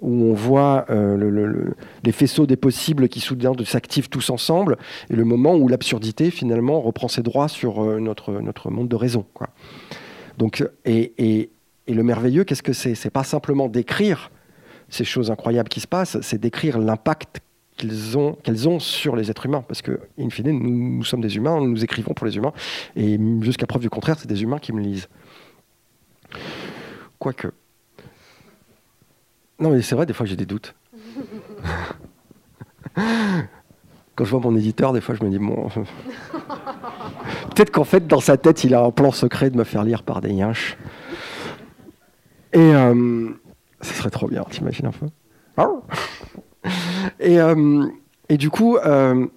où 0.02 0.26
on 0.26 0.34
voit 0.34 0.86
euh, 0.90 1.16
le- 1.16 1.30
le- 1.30 1.46
le- 1.46 1.76
les 2.04 2.12
faisceaux 2.12 2.46
des 2.46 2.56
possibles 2.56 3.08
qui 3.08 3.20
soudain 3.20 3.54
s'activent 3.66 4.10
tous 4.10 4.30
ensemble, 4.30 4.78
et 5.10 5.16
le 5.16 5.24
moment 5.24 5.56
où 5.56 5.68
l'absurdité 5.68 6.32
finalement 6.32 6.82
reprend 6.82 7.08
ses 7.08 7.22
droits 7.22 7.48
sur 7.48 7.84
euh, 7.84 8.00
notre, 8.00 8.42
monde 8.70 8.88
de 8.88 8.96
raison. 8.96 9.26
Donc, 10.38 10.64
et, 10.86 11.14
et- 11.18 11.50
et 11.88 11.94
le 11.94 12.04
merveilleux, 12.04 12.44
qu'est-ce 12.44 12.64
que 12.64 12.74
c'est? 12.74 12.96
C'est 12.96 13.10
pas 13.10 13.24
simplement 13.24 13.68
d'écrire 13.68 14.32
ces 14.90 15.04
choses 15.04 15.32
incroyables 15.32 15.70
qui 15.70 15.80
se 15.80 15.88
passent, 15.88 16.20
c'est 16.22 16.40
d'écrire 16.40 16.78
l'impact 16.80 17.40
qu'elles 17.78 18.68
ont 18.68 18.80
sur 18.80 19.16
les 19.16 19.32
êtres 19.32 19.46
humains. 19.46 19.64
Parce 19.68 19.82
que, 19.82 20.00
in 20.20 20.30
fine, 20.30 20.52
nous, 20.52 20.98
nous 20.98 21.04
sommes 21.04 21.22
des 21.22 21.36
humains, 21.38 21.60
nous 21.62 21.84
écrivons 21.84 22.14
pour 22.14 22.26
les 22.28 22.36
humains, 22.38 22.54
et 22.96 23.20
jusqu'à 23.42 23.66
preuve 23.66 23.82
du 23.82 23.90
contraire, 23.90 24.18
c'est 24.20 24.28
des 24.28 24.44
humains 24.44 24.60
qui 24.60 24.74
me 24.74 24.82
lisent. 24.82 25.08
Quoique. 27.20 27.48
Non, 29.62 29.70
mais 29.70 29.82
c'est 29.82 29.96
vrai, 29.96 30.06
des 30.06 30.14
fois 30.14 30.26
j'ai 30.26 30.36
des 30.36 30.46
doutes. 30.46 30.76
Quand 34.16 34.26
je 34.26 34.32
vois 34.32 34.40
mon 34.42 34.58
éditeur, 34.58 34.92
des 34.92 35.02
fois 35.02 35.16
je 35.16 35.24
me 35.24 35.30
dis, 35.30 35.40
bon. 35.40 35.70
Peut-être 37.56 37.72
qu'en 37.72 37.84
fait, 37.84 38.08
dans 38.08 38.20
sa 38.20 38.38
tête, 38.38 38.64
il 38.64 38.74
a 38.74 38.82
un 38.82 38.92
plan 38.92 39.12
secret 39.12 39.50
de 39.50 39.58
me 39.58 39.64
faire 39.64 39.84
lire 39.84 40.04
par 40.04 40.20
des 40.22 40.32
yinches. 40.32 40.78
Et 42.54 42.60
euh, 42.60 43.30
ce 43.82 43.94
serait 43.94 44.10
trop 44.10 44.28
bien, 44.28 44.44
t'imagines 44.50 44.88
un 44.88 44.92
peu 44.92 45.08
et, 47.20 47.40
euh, 47.40 47.86
et 48.30 48.38
du 48.38 48.50
coup, 48.50 48.78
euh, 48.78 49.28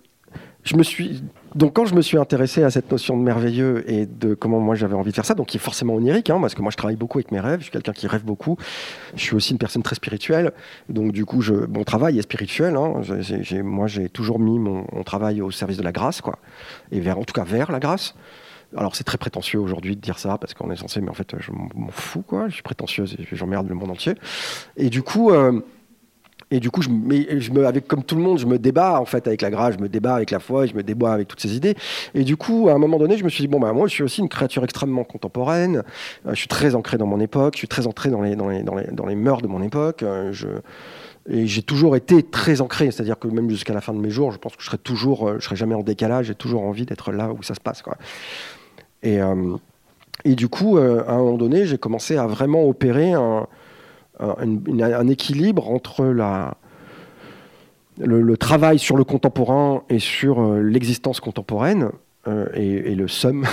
je 0.63 0.77
me 0.77 0.83
suis. 0.83 1.23
Donc, 1.55 1.75
quand 1.75 1.85
je 1.85 1.95
me 1.95 2.03
suis 2.03 2.19
intéressé 2.19 2.65
à 2.65 2.71
cette 2.71 2.91
notion 2.91 3.17
de 3.17 3.23
merveilleux 3.23 3.89
et 3.91 4.07
de 4.07 4.35
comment 4.35 4.59
moi 4.59 4.75
j'avais 4.75 4.95
envie 4.95 5.11
de 5.11 5.15
faire 5.15 5.25
ça, 5.25 5.35
donc 5.35 5.47
qui 5.49 5.57
est 5.57 5.61
forcément 5.61 5.95
onirique, 5.95 6.29
hein, 6.31 6.39
parce 6.41 6.55
que 6.55 6.63
moi 6.63 6.73
je 6.73 6.77
travaille 6.77 6.97
beaucoup 6.97 7.19
avec 7.19 7.31
mes 7.31 7.39
rêves, 7.39 7.61
je 7.61 7.65
suis 7.65 7.73
quelqu'un 7.73 7.93
qui 7.93 8.09
rêve 8.09 8.25
beaucoup, 8.25 8.57
je 9.15 9.21
suis 9.23 9.37
aussi 9.37 9.53
une 9.53 9.59
personne 9.59 9.83
très 9.85 9.95
spirituelle, 9.95 10.53
donc 10.89 11.13
du 11.13 11.25
coup, 11.25 11.43
je, 11.43 11.55
mon 11.55 11.85
travail 11.85 12.19
est 12.19 12.23
spirituel. 12.23 12.77
hein. 12.77 12.95
J'ai- 13.21 13.43
j'ai- 13.45 13.63
moi 13.63 13.87
j'ai 13.87 14.09
toujours 14.09 14.41
mis 14.41 14.59
mon, 14.59 14.85
mon 14.93 15.03
travail 15.05 15.41
au 15.43 15.51
service 15.53 15.77
de 15.77 15.83
la 15.85 15.93
grâce, 15.93 16.21
quoi, 16.21 16.39
et 16.91 16.99
vers, 16.99 17.19
en 17.19 17.25
tout 17.25 17.35
cas 17.35 17.45
vers 17.45 17.71
la 17.71 17.79
grâce. 17.79 18.15
Alors 18.77 18.97
c'est 18.97 19.05
très 19.05 19.19
prétentieux 19.19 19.61
aujourd'hui 19.61 19.95
de 19.95 20.01
dire 20.01 20.19
ça 20.19 20.37
parce 20.39 20.53
qu'on 20.55 20.69
est 20.73 20.77
censé, 20.77 21.01
mais 21.01 21.09
en 21.11 21.15
fait 21.15 21.37
je 21.39 21.53
m'en 21.53 21.91
fous 21.91 22.23
quoi. 22.23 22.49
Je 22.49 22.55
suis 22.55 22.63
prétentieuse 22.65 23.15
et 23.21 23.37
j'emmerde 23.37 23.69
le 23.69 23.77
monde 23.77 23.93
entier. 23.93 24.15
Et 24.77 24.91
du 24.91 25.03
coup, 25.05 25.31
euh, 25.31 25.61
et 26.51 26.61
du 26.61 26.71
coup, 26.71 26.83
je, 26.83 26.89
me, 26.91 27.67
avec 27.67 27.89
comme 27.89 28.03
tout 28.03 28.17
le 28.17 28.23
monde, 28.23 28.39
je 28.39 28.47
me 28.47 28.59
débat 28.59 29.01
en 29.01 29.05
fait 29.05 29.27
avec 29.27 29.43
la 29.43 29.51
grâce, 29.51 29.75
je 29.77 29.83
me 29.83 29.89
débat 29.89 30.15
avec 30.15 30.31
la 30.31 30.39
foi, 30.39 30.67
je 30.67 30.75
me 30.75 30.83
débat 30.83 31.13
avec 31.13 31.29
toutes 31.29 31.41
ces 31.41 31.57
idées. 31.57 31.75
Et 32.15 32.25
du 32.25 32.37
coup, 32.37 32.69
à 32.69 32.73
un 32.73 32.79
moment 32.79 32.99
donné, 32.99 33.17
je 33.17 33.25
me 33.25 33.29
suis 33.29 33.43
dit 33.43 33.49
bon 33.49 33.59
bah 33.59 33.73
moi, 33.73 33.89
je 33.89 33.93
suis 33.93 34.03
aussi 34.03 34.21
une 34.21 34.29
créature 34.29 34.63
extrêmement 34.65 35.05
contemporaine. 35.05 35.83
Euh, 36.27 36.31
je 36.31 36.37
suis 36.37 36.49
très 36.49 36.75
ancré 36.75 36.99
dans 36.99 37.07
mon 37.07 37.21
époque, 37.21 37.55
je 37.55 37.59
suis 37.59 37.69
très 37.69 37.87
ancré 37.87 38.11
dans 38.11 38.21
les 38.21 38.37
dans 38.37 38.49
les 38.49 38.63
dans 38.63 38.75
les, 38.75 38.87
dans 38.87 39.07
les 39.07 39.15
mœurs 39.15 39.43
de 39.43 39.49
mon 39.49 39.63
époque. 39.63 40.03
Euh, 40.03 40.33
et 41.27 41.47
j'ai 41.47 41.63
toujours 41.63 41.97
été 41.97 42.23
très 42.23 42.61
ancré, 42.61 42.91
c'est-à-dire 42.91 43.19
que 43.19 43.29
même 43.29 43.49
jusqu'à 43.49 43.73
la 43.73 43.81
fin 43.81 43.95
de 43.95 43.99
mes 43.99 44.11
jours, 44.11 44.31
je 44.31 44.37
pense 44.37 44.55
que 44.57 44.63
je 44.63 44.67
serai 44.67 44.77
toujours, 44.77 45.27
euh, 45.27 45.37
je 45.39 45.45
serai 45.47 45.57
jamais 45.57 45.75
en 45.75 45.83
décalage, 45.83 46.27
j'ai 46.27 46.35
toujours 46.35 46.63
envie 46.63 46.85
d'être 46.85 47.13
là 47.13 47.33
où 47.33 47.43
ça 47.43 47.55
se 47.55 47.61
passe. 47.61 47.83
Et, 49.03 49.19
et 50.25 50.35
du 50.35 50.49
coup, 50.49 50.79
à 50.79 51.11
un 51.11 51.19
moment 51.19 51.37
donné, 51.37 51.67
j'ai 51.67 51.79
commencé 51.79 52.17
à 52.17 52.27
vraiment 52.27 52.67
opérer 52.67 53.13
un, 53.13 53.47
un, 54.39 55.09
équilibre 55.09 55.71
entre 55.71 56.05
la, 56.05 56.57
le, 57.99 58.37
travail 58.37 58.79
sur 58.79 58.97
le 58.97 59.05
contemporain 59.05 59.83
et 59.89 59.99
sur 59.99 60.41
euh, 60.41 60.63
l'existence 60.63 61.21
contemporaine 61.21 61.91
euh, 62.27 62.47
et, 62.55 62.93
et 62.93 62.95
le 62.95 63.09
somme 63.09 63.47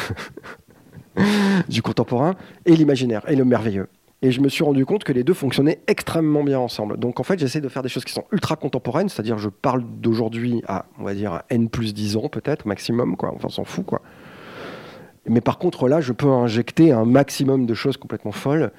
du 1.70 1.82
contemporain 1.82 2.36
et 2.66 2.76
l'imaginaire 2.76 3.24
et 3.28 3.36
le 3.36 3.46
merveilleux. 3.46 3.88
Et 4.24 4.32
je 4.32 4.40
me 4.40 4.50
suis 4.50 4.64
rendu 4.64 4.86
compte 4.86 5.04
que 5.04 5.14
les 5.14 5.24
deux 5.24 5.34
fonctionnaient 5.34 5.80
extrêmement 5.88 6.44
bien 6.44 6.60
ensemble. 6.60 6.98
Donc 6.98 7.20
en 7.20 7.24
fait, 7.24 7.40
j'essaie 7.40 7.62
de 7.62 7.70
faire 7.70 7.82
des 7.82 7.90
choses 7.90 8.06
qui 8.06 8.14
sont 8.14 8.26
ultra 8.32 8.56
contemporaines, 8.56 9.10
c'est-à-dire 9.10 9.40
je 9.40 9.50
parle 9.50 9.84
d'aujourd'hui 10.00 10.62
à, 10.68 10.86
on 11.00 11.04
va 11.04 11.16
dire, 11.16 11.34
à 11.34 11.46
N 11.50 11.70
plus 11.70 11.96
10 11.96 12.18
ans 12.18 12.30
peut-être, 12.30 12.68
maximum, 12.68 13.18
quoi. 13.18 13.34
Enfin, 13.34 13.48
on 13.48 13.50
s'en 13.50 13.64
fout, 13.64 13.84
quoi. 13.84 14.02
Mais 15.28 15.42
par 15.42 15.58
contre, 15.58 15.88
là, 15.88 16.02
je 16.02 16.14
peux 16.14 16.30
injecter 16.30 16.92
un 16.92 17.06
maximum 17.06 17.66
de 17.66 17.74
choses 17.74 17.98
complètement 17.98 18.32
folles. 18.32 18.72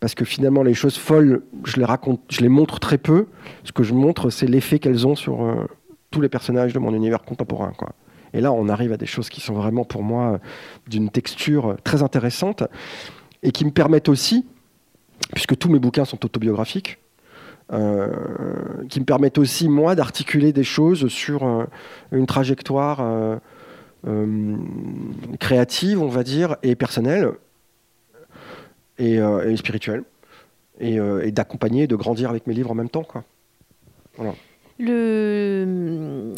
Parce 0.00 0.14
que 0.14 0.24
finalement, 0.24 0.62
les 0.62 0.74
choses 0.74 0.96
folles, 0.96 1.42
je 1.64 1.76
les 1.76 1.84
raconte, 1.84 2.20
je 2.30 2.40
les 2.40 2.48
montre 2.48 2.78
très 2.78 2.98
peu. 2.98 3.26
Ce 3.64 3.72
que 3.72 3.82
je 3.82 3.94
montre, 3.94 4.30
c'est 4.30 4.46
l'effet 4.46 4.78
qu'elles 4.78 5.06
ont 5.06 5.16
sur 5.16 5.42
euh, 5.42 5.66
tous 6.10 6.20
les 6.20 6.28
personnages 6.28 6.72
de 6.72 6.78
mon 6.78 6.94
univers 6.94 7.22
contemporain. 7.24 7.72
Quoi. 7.76 7.90
Et 8.32 8.40
là, 8.40 8.52
on 8.52 8.68
arrive 8.68 8.92
à 8.92 8.96
des 8.96 9.06
choses 9.06 9.28
qui 9.28 9.40
sont 9.40 9.54
vraiment 9.54 9.84
pour 9.84 10.02
moi 10.02 10.34
euh, 10.34 10.38
d'une 10.86 11.10
texture 11.10 11.70
euh, 11.70 11.76
très 11.82 12.02
intéressante 12.02 12.62
et 13.42 13.50
qui 13.50 13.64
me 13.64 13.70
permettent 13.70 14.08
aussi, 14.08 14.46
puisque 15.34 15.56
tous 15.56 15.68
mes 15.68 15.80
bouquins 15.80 16.04
sont 16.04 16.24
autobiographiques, 16.24 16.98
qui 17.68 18.98
me 18.98 19.04
permettent 19.04 19.36
aussi, 19.36 19.68
moi, 19.68 19.94
d'articuler 19.94 20.54
des 20.54 20.64
choses 20.64 21.08
sur 21.08 21.66
une 22.12 22.24
trajectoire 22.24 23.38
créative, 25.38 26.02
on 26.02 26.08
va 26.08 26.22
dire, 26.24 26.56
et 26.62 26.74
personnelle, 26.74 27.32
et, 28.98 29.18
euh, 29.18 29.50
et 29.50 29.56
spirituelle, 29.56 30.04
et, 30.80 30.98
euh, 30.98 31.24
et 31.24 31.32
d'accompagner, 31.32 31.86
de 31.86 31.96
grandir 31.96 32.30
avec 32.30 32.46
mes 32.46 32.54
livres 32.54 32.70
en 32.70 32.74
même 32.74 32.90
temps. 32.90 33.04
Quoi. 33.04 33.24
Le... 34.78 36.34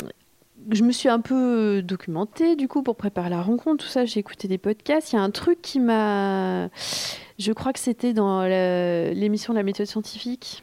Je 0.70 0.82
me 0.84 0.92
suis 0.92 1.08
un 1.08 1.20
peu 1.20 1.80
documentée 1.82 2.54
du 2.54 2.68
coup 2.68 2.82
pour 2.82 2.96
préparer 2.96 3.30
la 3.30 3.40
rencontre, 3.40 3.84
tout 3.84 3.90
ça. 3.90 4.04
J'ai 4.04 4.20
écouté 4.20 4.46
des 4.46 4.58
podcasts. 4.58 5.12
Il 5.12 5.16
y 5.16 5.18
a 5.18 5.22
un 5.22 5.30
truc 5.30 5.62
qui 5.62 5.80
m'a. 5.80 6.68
Je 7.38 7.52
crois 7.52 7.72
que 7.72 7.78
c'était 7.78 8.12
dans 8.12 8.44
l'émission 8.44 9.54
de 9.54 9.58
la 9.58 9.62
méthode 9.62 9.86
scientifique. 9.86 10.62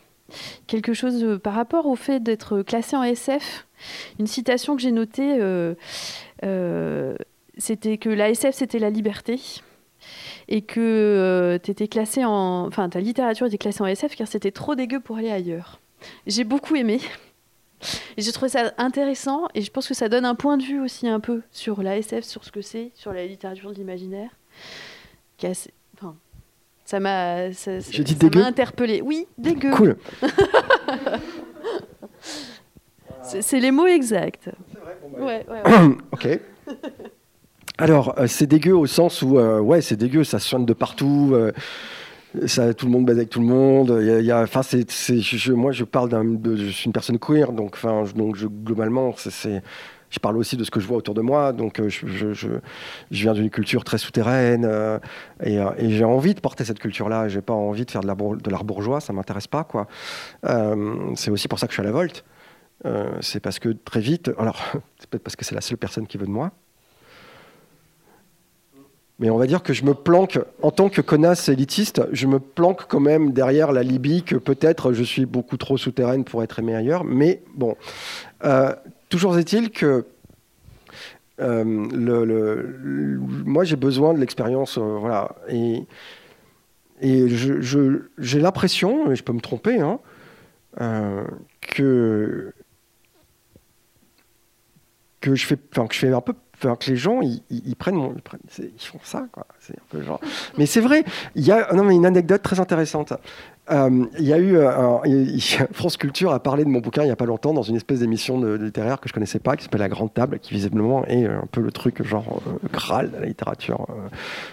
Quelque 0.68 0.94
chose 0.94 1.24
euh, 1.24 1.40
par 1.40 1.54
rapport 1.54 1.86
au 1.86 1.96
fait 1.96 2.22
d'être 2.22 2.62
classé 2.62 2.96
en 2.96 3.04
SF. 3.04 3.68
Une 4.20 4.28
citation 4.28 4.76
que 4.76 4.82
j'ai 4.82 4.92
notée, 4.92 5.38
euh, 5.40 5.76
euh, 6.44 7.16
c'était 7.58 7.98
que 7.98 8.10
la 8.10 8.30
SF 8.30 8.56
c'était 8.56 8.80
la 8.80 8.90
liberté 8.90 9.40
et 10.50 10.62
que 10.62 11.60
tu 11.64 11.72
étais 11.72 11.88
classé 11.88 12.24
en. 12.26 12.66
Enfin, 12.68 12.90
ta 12.90 13.00
littérature 13.00 13.48
était 13.48 13.58
classée 13.58 13.82
en 13.82 13.86
SF 13.88 14.16
car 14.16 14.28
c'était 14.28 14.52
trop 14.52 14.76
dégueu 14.76 15.00
pour 15.00 15.18
aller 15.18 15.32
ailleurs. 15.32 15.80
J'ai 16.26 16.44
beaucoup 16.44 16.76
aimé. 16.76 17.00
Et 18.18 18.22
j'ai 18.24 18.32
trouvé 18.32 18.50
ça 18.50 18.72
intéressant 18.80 19.48
et 19.54 19.62
je 19.62 19.70
pense 19.70 19.88
que 19.88 19.94
ça 19.94 20.10
donne 20.10 20.26
un 20.26 20.34
point 20.36 20.58
de 20.58 20.64
vue 20.64 20.80
aussi 20.80 21.08
un 21.08 21.20
peu 21.20 21.44
sur 21.52 21.84
la 21.84 21.98
SF, 21.98 22.24
sur 22.24 22.44
ce 22.44 22.52
que 22.52 22.62
c'est, 22.62 22.92
sur 22.96 23.14
la 23.14 23.26
littérature 23.26 23.70
de 23.72 23.76
l'imaginaire. 23.76 24.32
assez- 25.44 25.72
Enfin, 25.96 26.16
ça 26.86 27.00
m'a 27.00 27.52
ça, 27.54 27.80
ça- 27.82 27.92
J'ai 27.92 28.04
dit 28.04 28.14
ça 28.20 28.46
interpellé. 28.48 29.02
Oui, 29.04 29.28
dégueu. 29.38 29.72
Cool. 29.72 29.98
C'est 33.22 33.42
c'est 33.42 33.60
les 33.60 33.72
mots 33.72 33.88
exacts. 33.88 34.50
bah 34.74 34.80
Ouais, 35.20 35.46
ouais, 35.50 35.62
ouais. 35.72 35.98
ok. 36.12 36.40
Alors, 37.80 38.16
euh, 38.18 38.26
c'est 38.28 38.48
dégueu 38.48 38.76
au 38.76 38.88
sens 38.88 39.22
où, 39.22 39.38
euh, 39.38 39.60
ouais, 39.60 39.82
c'est 39.82 39.96
dégueu, 39.98 40.24
ça 40.24 40.40
sonne 40.40 40.66
de 40.66 40.74
partout. 40.74 41.32
euh, 41.34 41.52
ça, 42.48 42.74
tout 42.74 42.86
le 42.88 42.92
monde 42.92 43.06
baise 43.06 43.18
avec 43.18 43.30
tout 43.30 43.40
le 43.40 43.46
monde. 43.46 43.90
Y 44.02 44.26
y 44.26 44.32
a- 44.32 44.46
c'est, 44.64 45.20
je- 45.22 45.54
moi, 45.54 45.72
je 45.72 45.84
parle 45.84 46.10
d'un, 46.10 46.24
je 46.56 46.70
suis 46.72 46.86
une 46.88 46.92
personne 46.94 47.20
queer, 47.20 47.52
donc, 47.54 47.78
donc 48.16 48.38
globalement, 48.64 49.14
je 50.10 50.20
parle 50.20 50.38
aussi 50.38 50.58
de 50.58 50.64
ce 50.64 50.72
que 50.72 50.80
je 50.80 50.88
vois 50.88 50.98
autour 50.98 51.14
de 51.14 51.22
moi. 51.22 51.54
Donc, 51.54 51.82
je, 51.88 52.60
viens 53.12 53.34
d'une 53.34 53.50
culture 53.50 53.84
très 53.84 53.98
souterraine 53.98 54.66
et, 55.44 55.60
j'ai 55.80 56.04
envie 56.04 56.34
de 56.36 56.40
porter 56.42 56.66
cette 56.66 56.80
culture-là. 56.80 57.28
J'ai 57.28 57.42
pas 57.42 57.54
envie 57.54 57.86
de 57.86 57.92
faire 57.92 58.02
de, 58.02 58.50
l'art 58.52 58.64
bourgeois, 58.64 59.02
ça 59.02 59.14
m'intéresse 59.14 59.48
pas, 59.48 59.64
quoi. 59.64 59.88
C'est 61.16 61.32
aussi 61.32 61.48
pour 61.48 61.60
ça 61.60 61.68
que 61.68 61.74
je 61.74 61.76
suis 61.76 61.82
à 61.82 61.86
la 61.86 61.92
Volte. 61.92 62.24
C'est 63.22 63.40
parce 63.40 63.60
que 63.60 63.70
très 63.70 64.02
vite, 64.02 64.32
alors, 64.38 64.58
c'est 65.00 65.10
peut-être 65.10 65.24
parce 65.24 65.36
que 65.36 65.46
c'est 65.46 65.56
la 65.56 65.62
seule 65.62 65.78
personne 65.78 66.08
qui 66.08 66.18
veut 66.18 66.28
de 66.28 66.32
moi. 66.32 66.52
Mais 69.20 69.32
on 69.32 69.38
va 69.38 69.48
dire 69.48 69.64
que 69.64 69.74
je 69.74 69.84
me 69.84 69.96
planque, 69.96 70.40
en 70.62 70.70
tant 70.70 70.90
que 70.90 71.02
connasse 71.02 71.50
élitiste, 71.50 72.04
je 72.12 72.28
me 72.28 72.40
planque 72.40 72.86
quand 72.88 73.00
même 73.00 73.32
derrière 73.32 73.72
la 73.72 73.82
Libye, 73.82 74.24
que 74.24 74.36
peut-être 74.36 74.94
je 74.94 75.04
suis 75.04 75.26
beaucoup 75.26 75.58
trop 75.58 75.76
souterraine 75.78 76.24
pour 76.24 76.44
être 76.44 76.60
aimée 76.60 76.76
ailleurs. 76.76 77.04
Mais 77.04 77.42
bon, 77.56 77.76
Euh, 78.44 78.76
toujours 79.10 79.38
est-il 79.38 79.72
que 79.72 80.06
euh, 81.40 81.64
le, 81.64 83.20
moi 83.46 83.64
j'ai 83.64 83.76
besoin 83.76 84.14
de 84.14 84.20
l'expérience, 84.20 84.78
euh, 84.78 84.98
voilà. 85.00 85.36
Et, 85.50 85.86
j'ai 87.30 88.40
l'impression, 88.40 89.12
et 89.12 89.16
je 89.16 89.24
peux 89.24 89.34
me 89.34 89.40
tromper, 89.40 89.80
hein, 89.80 90.00
que 91.62 92.54
que 95.22 95.36
je 95.36 95.46
fais, 95.46 95.58
que 95.58 95.94
je 95.94 96.00
fais 96.00 96.14
un 96.14 96.22
peu, 96.22 96.34
enfin 96.58 96.76
que 96.76 96.90
les 96.90 96.98
gens 96.98 97.22
ils, 97.22 97.76
prennent 97.76 97.96
mon, 97.96 98.16
ils, 98.58 98.72
ils 98.76 98.86
font 98.86 99.00
ça 99.04 99.28
quoi. 99.32 99.46
C'est 99.60 99.74
un 99.74 99.86
peu 99.90 100.02
genre. 100.02 100.20
Mais 100.58 100.66
c'est 100.66 100.82
vrai. 100.82 101.04
Il 101.36 101.46
y 101.46 101.52
a 101.52 101.74
non 101.74 101.84
mais 101.84 101.96
une 101.96 102.06
anecdote 102.06 102.42
très 102.42 102.60
intéressante. 102.60 103.14
Euh, 103.70 104.06
il 104.18 104.26
y 104.26 104.32
a 104.32 104.38
eu 104.38 104.56
euh, 104.56 104.98
France 105.74 105.98
Culture 105.98 106.32
a 106.32 106.40
parlé 106.42 106.64
de 106.64 106.70
mon 106.70 106.80
bouquin 106.80 107.04
il 107.04 107.10
y 107.10 107.12
a 107.12 107.18
pas 107.18 107.26
longtemps 107.26 107.54
dans 107.54 107.64
une 107.64 107.76
espèce 107.76 108.00
d'émission 108.00 108.40
de, 108.40 108.54
littéraire 108.54 109.02
que 109.02 109.10
je 109.10 109.14
connaissais 109.14 109.40
pas 109.40 109.58
qui 109.58 109.64
s'appelle 109.64 109.82
La 109.82 109.90
Grande 109.90 110.14
Table 110.14 110.40
qui 110.40 110.54
visiblement 110.54 111.06
est 111.06 111.26
euh, 111.26 111.42
un 111.42 111.48
peu 111.52 111.60
le 111.60 111.72
truc 111.72 112.02
genre 112.04 112.42
euh, 112.48 112.68
graal 112.72 113.12
de 113.12 113.18
la 113.18 113.26
littérature 113.26 113.86
euh, 113.90 114.08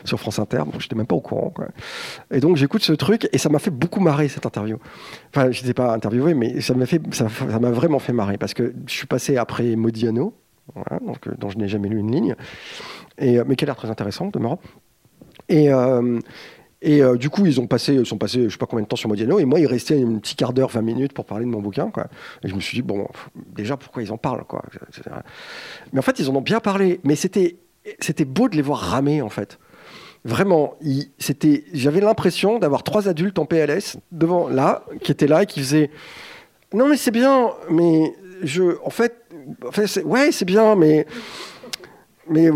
sur 0.05 0.19
France 0.19 0.41
Inter. 0.41 0.59
Donc 0.59 0.81
j'étais 0.81 0.97
même 0.97 1.07
pas 1.07 1.15
au 1.15 1.21
courant 1.21 1.51
quoi. 1.51 1.69
Et 2.33 2.41
donc 2.41 2.57
j'écoute 2.57 2.83
ce 2.83 2.93
truc 2.93 3.29
et 3.33 3.39
ça 3.39 3.49
m'a 3.49 3.61
fait 3.61 3.71
beaucoup 3.71 4.01
marrer 4.01 4.29
cette 4.29 4.47
interview. 4.47 4.79
Enfin 5.33 5.53
je 5.53 5.61
n'étais 5.61 5.75
pas 5.75 5.93
interviewé 5.93 6.35
mais 6.35 6.61
ça 6.61 6.75
m'a 6.75 6.87
fait 6.87 7.01
ça 7.13 7.29
m'a 7.61 7.71
vraiment 7.71 8.01
fait 8.01 8.13
marrer 8.13 8.37
parce 8.37 8.55
que 8.55 8.75
je 8.87 8.93
suis 8.93 9.07
passé 9.07 9.37
après 9.37 9.77
Modiano 9.77 10.35
donc, 11.03 11.27
euh, 11.29 11.35
dont 11.39 11.51
je 11.51 11.59
n'ai 11.59 11.69
jamais 11.69 11.89
lu 11.89 11.99
une 11.99 12.11
ligne, 12.11 12.35
et, 13.19 13.39
euh, 13.39 13.45
mais 13.47 13.57
qui 13.57 13.65
a 13.65 13.67
l'air 13.67 13.77
très 13.77 13.91
intéressant, 13.91 14.29
demeurant. 14.29 14.61
Et, 15.49 15.73
euh, 15.73 16.19
et 16.81 17.01
du 17.17 17.31
coup, 17.31 17.47
ils 17.47 17.61
ont 17.63 17.67
passé, 17.67 17.95
ils 17.95 18.05
sont 18.05 18.19
passés, 18.19 18.45
je 18.45 18.51
sais 18.51 18.59
pas 18.59 18.67
combien 18.67 18.83
de 18.83 18.89
temps 18.89 18.97
sur 18.97 19.09
Modiano, 19.09 19.39
et 19.39 19.47
moi, 19.47 19.59
il 19.59 19.67
restait 19.67 20.03
un 20.03 20.19
petit 20.19 20.37
quart 20.37 20.53
d'heure, 20.53 20.69
20 20.69 20.83
minutes 20.83 21.13
pour 21.15 21.25
parler 21.25 21.47
de 21.47 21.51
mon 21.51 21.63
bouquin, 21.63 21.91
quoi. 21.91 22.09
Et 22.43 22.49
je 22.49 22.55
me 22.55 22.61
suis 22.61 22.77
dit, 22.77 22.83
bon, 22.83 23.09
déjà, 23.35 23.79
pourquoi 23.79 24.03
ils 24.03 24.13
en 24.13 24.19
parlent, 24.19 24.45
quoi. 24.45 24.63
Mais 25.93 25.99
en 25.99 26.03
fait, 26.03 26.19
ils 26.19 26.29
en 26.29 26.37
ont 26.37 26.43
bien 26.43 26.61
parlé, 26.61 27.01
mais 27.03 27.17
c'était, 27.17 27.57
beau 28.27 28.51
de 28.51 28.57
les 28.57 28.63
voir 28.63 28.81
ramer, 28.81 29.23
en 29.23 29.31
fait. 29.31 29.59
Vraiment, 30.27 30.75
c'était, 31.19 31.65
j'avais 31.73 32.01
l'impression 32.01 32.59
d'avoir 32.59 32.83
trois 32.83 33.09
adultes 33.09 33.39
en 33.39 33.47
PLS 33.47 33.97
devant 34.13 34.49
là, 34.49 34.85
qui 35.03 35.11
étaient 35.11 35.27
là 35.27 35.45
et 35.45 35.47
qui 35.47 35.61
faisaient, 35.61 35.91
non 36.75 36.89
mais 36.89 36.97
c'est 36.99 37.11
bien, 37.11 37.51
mais 37.71 38.15
je, 38.43 38.79
en 38.85 38.91
fait, 38.91 39.24
c'est- 39.87 40.03
ouais, 40.05 40.33
c'est 40.33 40.45
bien, 40.45 40.75
mais. 40.77 41.07
Mais. 42.29 42.51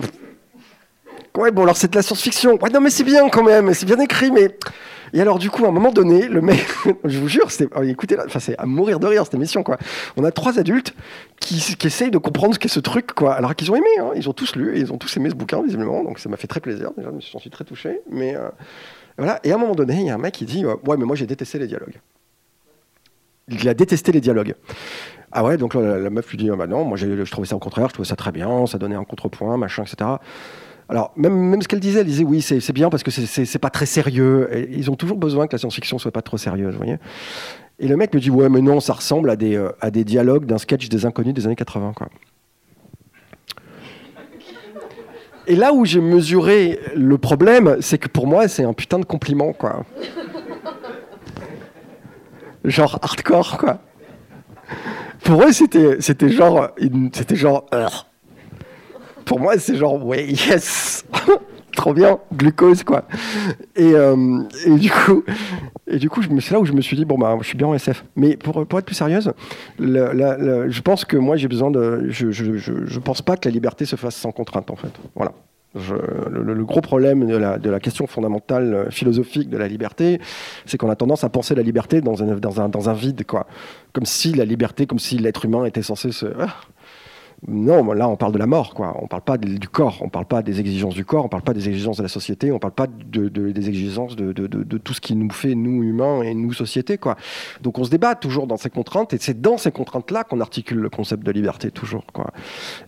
Ouais, 1.36 1.50
bon, 1.52 1.62
alors 1.62 1.76
c'est 1.76 1.90
de 1.90 1.96
la 1.96 2.02
science-fiction. 2.02 2.58
Ouais, 2.60 2.70
non, 2.70 2.80
mais 2.80 2.90
c'est 2.90 3.04
bien 3.04 3.28
quand 3.28 3.44
même, 3.44 3.72
c'est 3.74 3.86
bien 3.86 3.98
écrit, 4.00 4.30
mais. 4.30 4.56
Et 5.14 5.20
alors, 5.22 5.38
du 5.38 5.48
coup, 5.48 5.64
à 5.64 5.68
un 5.68 5.72
moment 5.72 5.90
donné, 5.90 6.28
le 6.28 6.42
mec, 6.42 6.66
je 7.04 7.18
vous 7.18 7.28
jure, 7.28 7.50
c'était, 7.50 7.72
oh, 7.78 7.82
écoutez, 7.82 8.18
enfin, 8.26 8.40
c'est 8.40 8.58
à 8.58 8.66
mourir 8.66 9.00
de 9.00 9.06
rire 9.06 9.24
cette 9.24 9.34
émission, 9.34 9.62
quoi. 9.62 9.78
On 10.18 10.24
a 10.24 10.30
trois 10.32 10.58
adultes 10.58 10.92
qui, 11.40 11.76
essayent 11.84 12.10
de 12.10 12.18
comprendre 12.18 12.54
ce 12.54 12.58
qu'est 12.58 12.68
ce 12.68 12.80
truc, 12.80 13.12
quoi. 13.14 13.32
Alors 13.34 13.54
qu'ils 13.54 13.70
ont 13.72 13.76
aimé, 13.76 13.86
hein, 14.00 14.10
ils 14.16 14.28
ont 14.28 14.34
tous 14.34 14.54
lu, 14.54 14.78
ils 14.78 14.92
ont 14.92 14.98
tous 14.98 15.16
aimé 15.16 15.30
ce 15.30 15.34
bouquin, 15.34 15.62
visiblement, 15.62 16.04
donc 16.04 16.18
ça 16.18 16.28
m'a 16.28 16.36
fait 16.36 16.46
très 16.48 16.60
plaisir, 16.60 16.90
déjà, 16.96 17.10
j'en 17.32 17.38
suis 17.38 17.50
très 17.50 17.64
touché, 17.64 18.00
mais. 18.10 18.36
euh, 18.36 18.48
voilà, 19.16 19.40
et 19.44 19.50
à 19.50 19.54
un 19.54 19.58
moment 19.58 19.74
donné, 19.74 19.94
il 19.94 20.06
y 20.06 20.10
a 20.10 20.14
un 20.14 20.18
mec 20.18 20.34
qui 20.34 20.44
dit 20.44 20.64
euh, 20.64 20.76
Ouais, 20.86 20.96
mais 20.96 21.04
moi 21.04 21.16
j'ai 21.16 21.26
détesté 21.26 21.58
les 21.58 21.66
dialogues. 21.66 21.98
Il 23.48 23.66
a 23.68 23.74
détesté 23.74 24.12
les 24.12 24.20
dialogues. 24.20 24.54
Ah 25.30 25.44
ouais, 25.44 25.56
donc 25.58 25.74
la, 25.74 26.10
meuf 26.10 26.30
lui 26.30 26.38
dit 26.38 26.50
ah 26.50 26.56
bah 26.56 26.66
non, 26.66 26.84
moi 26.84 26.96
je 26.96 27.30
trouvais 27.30 27.46
ça 27.46 27.56
au 27.56 27.58
contraire, 27.58 27.88
je 27.88 27.94
trouvais 27.94 28.08
ça 28.08 28.16
très 28.16 28.32
bien, 28.32 28.66
ça 28.66 28.78
donnait 28.78 28.94
un 28.96 29.04
contrepoint, 29.04 29.56
machin, 29.56 29.82
etc. 29.82 30.10
Alors, 30.88 31.12
même, 31.16 31.34
même 31.34 31.60
ce 31.60 31.68
qu'elle 31.68 31.80
disait, 31.80 32.00
elle 32.00 32.06
disait 32.06 32.24
oui, 32.24 32.40
c'est 32.40 32.72
bien 32.72 32.88
parce 32.88 33.02
que 33.02 33.10
c'est- 33.10 33.58
pas 33.58 33.68
très 33.68 33.84
sérieux. 33.84 34.48
Ils 34.70 34.90
ont 34.90 34.96
toujours 34.96 35.18
besoin 35.18 35.46
que 35.46 35.52
la 35.52 35.58
science-fiction 35.58 35.98
soit 35.98 36.12
pas 36.12 36.22
trop 36.22 36.38
sérieuse, 36.38 36.72
vous 36.72 36.78
voyez. 36.78 36.96
Et 37.78 37.88
le 37.88 37.96
mec 37.96 38.14
me 38.14 38.20
dit 38.20 38.30
ouais, 38.30 38.48
mais 38.48 38.62
non, 38.62 38.80
ça 38.80 38.94
ressemble 38.94 39.28
à 39.28 39.36
des, 39.36 39.54
euh, 39.54 39.70
à 39.80 39.90
des 39.90 40.02
dialogues 40.04 40.46
d'un 40.46 40.56
sketch 40.58 40.88
des 40.88 41.04
inconnus 41.04 41.34
des 41.34 41.44
années 41.46 41.56
80, 41.56 41.92
quoi. 41.94 42.08
Et 45.46 45.56
là 45.56 45.72
où 45.72 45.84
j'ai 45.84 46.00
mesuré 46.00 46.78
le 46.94 47.18
problème, 47.18 47.76
c'est 47.80 47.98
que 47.98 48.08
pour 48.08 48.26
moi, 48.26 48.48
c'est 48.48 48.64
un 48.64 48.72
putain 48.72 48.98
de 48.98 49.04
compliment, 49.04 49.52
quoi. 49.52 49.84
Genre 52.64 52.98
hardcore, 53.02 53.58
quoi. 53.58 53.78
Pour 55.24 55.42
eux, 55.42 55.52
c'était, 55.52 56.00
c'était 56.00 56.28
genre, 56.30 56.70
c'était 57.12 57.36
genre. 57.36 57.66
Pour 59.24 59.40
moi, 59.40 59.58
c'est 59.58 59.76
genre, 59.76 60.04
ouais, 60.04 60.26
yes, 60.26 61.04
trop 61.76 61.92
bien, 61.92 62.18
glucose, 62.32 62.82
quoi. 62.82 63.04
Et, 63.76 63.92
euh, 63.94 64.42
et 64.64 64.74
du 64.76 64.90
coup, 64.90 65.22
et 65.86 65.98
du 65.98 66.08
coup, 66.08 66.22
c'est 66.40 66.52
là 66.52 66.60
où 66.60 66.64
je 66.64 66.72
me 66.72 66.80
suis 66.80 66.96
dit, 66.96 67.04
bon 67.04 67.18
bah, 67.18 67.36
je 67.40 67.46
suis 67.46 67.58
bien 67.58 67.66
en 67.66 67.74
SF. 67.74 68.04
Mais 68.16 68.36
pour, 68.36 68.66
pour 68.66 68.78
être 68.78 68.86
plus 68.86 68.94
sérieuse, 68.94 69.32
je 69.78 70.80
pense 70.80 71.04
que 71.04 71.16
moi, 71.16 71.36
j'ai 71.36 71.48
besoin 71.48 71.70
de, 71.70 72.06
je, 72.08 72.30
je, 72.30 72.56
je, 72.56 72.86
je 72.86 72.98
pense 73.00 73.20
pas 73.20 73.36
que 73.36 73.48
la 73.48 73.52
liberté 73.52 73.84
se 73.84 73.96
fasse 73.96 74.16
sans 74.16 74.32
contrainte, 74.32 74.70
en 74.70 74.76
fait. 74.76 74.92
Voilà. 75.14 75.32
Le, 76.30 76.64
gros 76.64 76.80
problème 76.80 77.26
de 77.26 77.36
la, 77.36 77.80
question 77.80 78.06
fondamentale 78.06 78.74
euh, 78.74 78.90
philosophique 78.90 79.48
de 79.48 79.56
la 79.56 79.68
liberté, 79.68 80.20
c'est 80.66 80.76
qu'on 80.76 80.90
a 80.90 80.96
tendance 80.96 81.24
à 81.24 81.28
penser 81.28 81.54
la 81.54 81.62
liberté 81.62 82.00
dans 82.00 82.22
un 82.88 82.94
vide, 82.94 83.24
quoi. 83.24 83.46
Comme 83.92 84.06
si 84.06 84.32
la 84.32 84.44
liberté, 84.44 84.86
comme 84.86 84.98
si 84.98 85.18
l'être 85.18 85.44
humain 85.44 85.64
était 85.64 85.82
censé 85.82 86.12
se. 86.12 86.26
Ah. 86.38 86.54
Non, 87.46 87.92
là, 87.92 88.08
on 88.08 88.16
parle 88.16 88.32
de 88.32 88.38
la 88.38 88.46
mort, 88.48 88.74
quoi. 88.74 88.96
On 89.00 89.06
parle 89.06 89.22
pas 89.22 89.38
du 89.38 89.68
corps, 89.68 89.98
on 90.00 90.08
parle 90.08 90.24
pas 90.26 90.42
des 90.42 90.58
exigences 90.58 90.94
du 90.94 91.04
corps, 91.04 91.24
on 91.24 91.28
parle 91.28 91.44
pas 91.44 91.54
des 91.54 91.68
exigences 91.68 91.98
de 91.98 92.02
la 92.02 92.08
société, 92.08 92.50
on 92.50 92.58
parle 92.58 92.72
pas 92.72 92.88
de, 92.88 93.28
de- 93.28 93.52
des 93.52 93.68
exigences 93.68 94.16
de, 94.16 94.32
tout 94.78 94.92
ce 94.92 95.00
qui 95.00 95.14
nous 95.14 95.30
fait, 95.30 95.54
nous, 95.54 95.84
humains, 95.84 96.22
et 96.22 96.34
nous, 96.34 96.52
société, 96.52 96.98
quoi. 96.98 97.16
Donc 97.62 97.78
on 97.78 97.84
se 97.84 97.90
débat 97.90 98.16
toujours 98.16 98.48
dans 98.48 98.56
ces 98.56 98.70
contraintes, 98.70 99.14
et 99.14 99.18
c'est 99.20 99.40
dans 99.40 99.56
ces 99.56 99.70
contraintes-là 99.70 100.24
qu'on 100.24 100.40
articule 100.40 100.78
le 100.78 100.90
concept 100.90 101.24
de 101.24 101.30
liberté, 101.30 101.70
toujours, 101.70 102.04
quoi. 102.12 102.32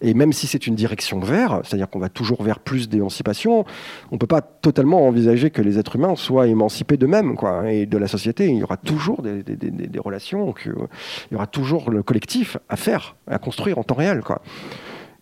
Et 0.02 0.14
même 0.14 0.32
si 0.32 0.48
c'est 0.48 0.66
une 0.66 0.74
direction 0.74 1.20
vers, 1.20 1.60
c'est-à-dire 1.62 1.88
qu'on 1.88 2.00
va 2.00 2.08
toujours 2.08 2.42
vers 2.42 2.58
plus 2.58 2.88
d'émancipation, 2.88 3.64
on 4.10 4.18
peut 4.18 4.26
pas 4.26 4.42
totalement 4.42 5.06
envisager 5.06 5.50
que 5.50 5.62
les 5.62 5.78
êtres 5.78 5.94
humains 5.94 6.16
soient 6.16 6.48
émancipés 6.48 6.96
d'eux-mêmes, 6.96 7.36
quoi, 7.36 7.70
et 7.70 7.86
de 7.86 7.98
la 7.98 8.08
société. 8.08 8.48
Il 8.48 8.56
y 8.58 8.62
aura 8.64 8.76
toujours 8.76 9.22
des, 9.22 9.44
des- 9.44 9.98
relations, 10.00 10.52
il 10.66 11.32
y 11.32 11.34
aura 11.36 11.46
toujours 11.46 11.90
le 11.90 12.02
collectif 12.02 12.56
à 12.68 12.74
faire, 12.76 13.14
à 13.30 13.38
construire 13.38 13.78
en 13.78 13.82
temps 13.84 13.94
réel, 13.94 14.20
quoi. 14.22 14.42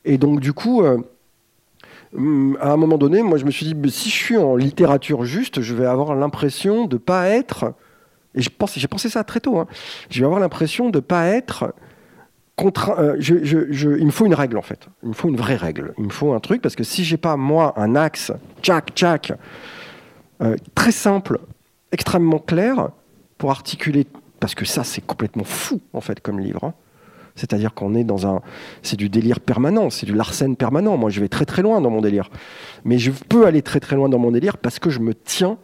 Et 0.05 0.19
donc, 0.19 0.41
du 0.41 0.53
coup, 0.53 0.83
euh, 0.83 0.99
hum, 2.15 2.57
à 2.61 2.73
un 2.73 2.77
moment 2.77 2.99
donné, 2.99 3.23
moi, 3.23 3.39
je 3.39 3.45
me 3.45 3.51
suis 3.51 3.67
dit, 3.73 3.91
si 3.91 4.09
je 4.11 4.15
suis 4.15 4.37
en 4.37 4.57
littérature 4.57 5.25
juste, 5.25 5.61
je 5.61 5.75
vais 5.75 5.87
avoir 5.87 6.15
l'impression 6.15 6.87
de 6.87 6.97
pas 6.97 7.29
être. 7.29 7.75
Et 8.35 8.43
j'ai 8.43 8.51
pensé 8.89 9.09
ça 9.09 9.25
très 9.25 9.41
tôt. 9.41 9.59
hein, 9.59 9.67
je 10.11 10.21
vais 10.21 10.25
avoir 10.27 10.41
l'impression 10.41 10.91
de 10.91 11.01
pas 11.01 11.27
être 11.27 11.75
contraint. 12.57 12.97
euh, 12.99 13.17
il 13.21 14.07
me 14.07 14.11
faut 14.11 14.27
une 14.27 14.35
règle 14.35 14.59
en 14.59 14.63
fait. 14.63 14.89
Il 15.03 15.09
me 15.11 15.15
faut 15.15 15.29
une 15.29 15.37
vraie 15.37 15.57
règle. 15.57 15.95
Il 15.99 16.05
me 16.05 16.11
faut 16.11 16.33
un 16.33 16.41
truc 16.41 16.61
parce 16.63 16.77
que 16.77 16.85
si 16.85 17.05
j'ai 17.05 17.17
pas 17.17 17.37
moi 17.37 17.73
un 17.77 17.97
axe, 17.97 18.33
tchac, 18.63 18.91
tchac, 18.95 19.33
euh, 20.43 20.57
très 20.75 20.93
simple, 20.93 21.41
extrêmement 21.93 22.39
clair 22.39 22.91
pour 23.39 23.51
articuler. 23.51 24.07
Parce 24.41 24.55
que 24.55 24.65
ça, 24.65 24.85
c'est 24.85 25.05
complètement 25.05 25.45
fou 25.45 25.81
en 25.93 26.01
fait 26.01 26.21
comme 26.21 26.39
livre. 26.39 26.65
hein. 26.65 26.75
C'est-à-dire 27.39 27.73
qu'on 27.73 27.95
est 27.95 28.05
dans 28.05 28.27
un, 28.27 28.43
c'est 28.83 28.97
du 28.97 29.09
délire 29.09 29.41
permanent, 29.41 29.91
c'est 29.91 30.07
du 30.07 30.15
Larsen 30.15 30.57
permanent. 30.57 30.97
Moi, 30.97 31.11
je 31.11 31.21
vais 31.21 31.29
très 31.29 31.45
très 31.45 31.63
loin 31.63 31.81
dans 31.81 31.91
mon 31.91 32.01
délire, 32.01 32.31
mais 32.85 32.99
je 32.99 33.11
peux 33.11 33.47
aller 33.47 33.63
très 33.63 33.81
très 33.81 33.97
loin 33.97 34.09
dans 34.09 34.19
mon 34.19 34.33
délire 34.33 34.59
parce 34.59 34.79
que 34.79 34.91
je 34.91 34.99
me 34.99 35.15
tiens 35.15 35.57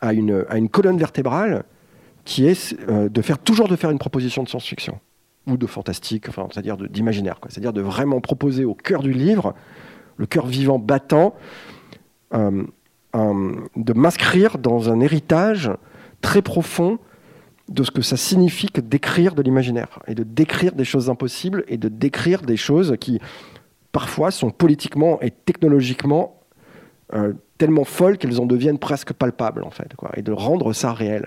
à 0.00 0.12
une, 0.12 0.44
à 0.48 0.58
une 0.58 0.68
colonne 0.68 0.98
vertébrale 0.98 1.64
qui 2.24 2.46
est 2.46 2.76
euh, 2.88 3.08
de 3.08 3.22
faire 3.22 3.38
toujours 3.38 3.68
de 3.68 3.76
faire 3.76 3.90
une 3.90 3.98
proposition 3.98 4.42
de 4.42 4.48
science-fiction 4.48 4.98
ou 5.46 5.56
de 5.56 5.66
fantastique, 5.66 6.28
enfin, 6.28 6.46
c'est-à-dire 6.52 6.76
d'imaginaire, 6.76 7.38
c'est-à-dire 7.48 7.72
de 7.72 7.80
vraiment 7.80 8.20
proposer 8.20 8.64
au 8.66 8.74
cœur 8.74 9.02
du 9.02 9.12
livre, 9.12 9.54
le 10.18 10.26
cœur 10.26 10.46
vivant 10.46 10.78
battant, 10.78 11.34
euh, 12.34 12.64
de 13.14 13.92
m'inscrire 13.94 14.58
dans 14.58 14.90
un 14.90 15.00
héritage 15.00 15.70
très 16.20 16.42
profond 16.42 16.98
de 17.68 17.82
ce 17.82 17.90
que 17.90 18.02
ça 18.02 18.16
signifie 18.16 18.68
que 18.68 18.80
d'écrire 18.80 19.34
de 19.34 19.42
l'imaginaire 19.42 19.98
et 20.06 20.14
de 20.14 20.22
décrire 20.22 20.72
des 20.72 20.84
choses 20.84 21.10
impossibles 21.10 21.64
et 21.68 21.76
de 21.76 21.88
décrire 21.88 22.42
des 22.42 22.56
choses 22.56 22.96
qui 23.00 23.20
parfois 23.92 24.30
sont 24.30 24.50
politiquement 24.50 25.20
et 25.20 25.30
technologiquement 25.30 26.40
euh, 27.14 27.32
tellement 27.56 27.84
folles 27.84 28.18
qu'elles 28.18 28.40
en 28.40 28.46
deviennent 28.46 28.78
presque 28.78 29.12
palpables, 29.12 29.64
en 29.64 29.70
fait, 29.70 29.92
et 30.14 30.22
de 30.22 30.32
rendre 30.32 30.72
ça 30.72 30.92
réel. 30.92 31.26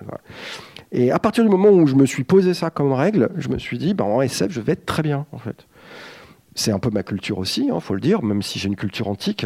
Et 0.92 1.12
à 1.12 1.20
partir 1.20 1.44
du 1.44 1.50
moment 1.50 1.70
où 1.70 1.88
je 1.88 1.96
me 1.96 2.06
suis 2.06 2.24
posé 2.24 2.54
ça 2.54 2.70
comme 2.70 2.94
règle, 2.94 3.30
je 3.36 3.50
me 3.50 3.58
suis 3.58 3.78
dit, 3.78 3.94
bah, 3.94 4.06
en 4.06 4.22
SF, 4.22 4.52
je 4.52 4.62
vais 4.62 4.74
être 4.74 4.86
très 4.86 5.04
bien, 5.04 5.26
en 5.32 5.38
fait. 5.38 5.68
C'est 6.56 6.72
un 6.72 6.80
peu 6.80 6.90
ma 6.90 7.04
culture 7.04 7.38
aussi, 7.38 7.66
il 7.66 7.72
hein, 7.72 7.80
faut 7.80 7.94
le 7.94 8.02
dire, 8.02 8.24
même 8.24 8.42
si 8.42 8.60
j'ai 8.60 8.68
une 8.68 8.76
culture 8.76 9.08
antique. 9.08 9.46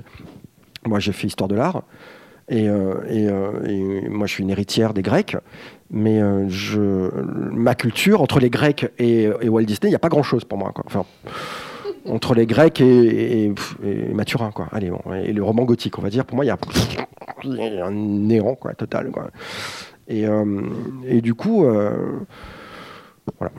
Moi, 0.85 0.99
j'ai 0.99 1.11
fait 1.11 1.27
histoire 1.27 1.47
de 1.47 1.55
l'art. 1.55 1.83
Et, 2.47 2.69
euh, 2.69 2.93
euh, 3.09 3.65
et, 3.65 4.07
moi, 4.07 4.27
je 4.27 4.33
suis 4.33 4.43
une 4.43 4.51
héritière 4.51 4.93
des 4.93 5.01
Grecs. 5.01 5.35
Mais 5.89 6.21
euh, 6.21 7.09
ma 7.51 7.75
culture, 7.75 8.21
entre 8.21 8.39
les 8.39 8.49
Grecs 8.49 8.91
et, 8.99 9.29
Walt 9.29 9.63
Disney, 9.63 9.89
il 9.89 9.91
n'y 9.91 9.95
a 9.95 9.99
pas 9.99 10.09
grand-chose 10.09 10.45
pour 10.45 10.57
moi. 10.57 10.73
Enfin, 10.85 11.05
entre 12.05 12.35
les 12.35 12.45
Grecs 12.45 12.81
et, 12.81 13.51
Mathurin. 14.13 14.51
Allez, 14.71 14.91
et 15.23 15.33
le 15.33 15.43
roman 15.43 15.63
gothique, 15.63 15.97
on 15.97 16.01
va 16.01 16.09
dire. 16.09 16.25
Pour 16.25 16.35
moi, 16.35 16.45
il 16.45 16.49
y 16.49 16.51
a 16.51 17.85
un 17.85 17.91
néant 17.91 18.57
total. 18.77 19.11
Et 20.07 21.21
du 21.21 21.33
coup, 21.33 21.65
voilà. 23.39 23.51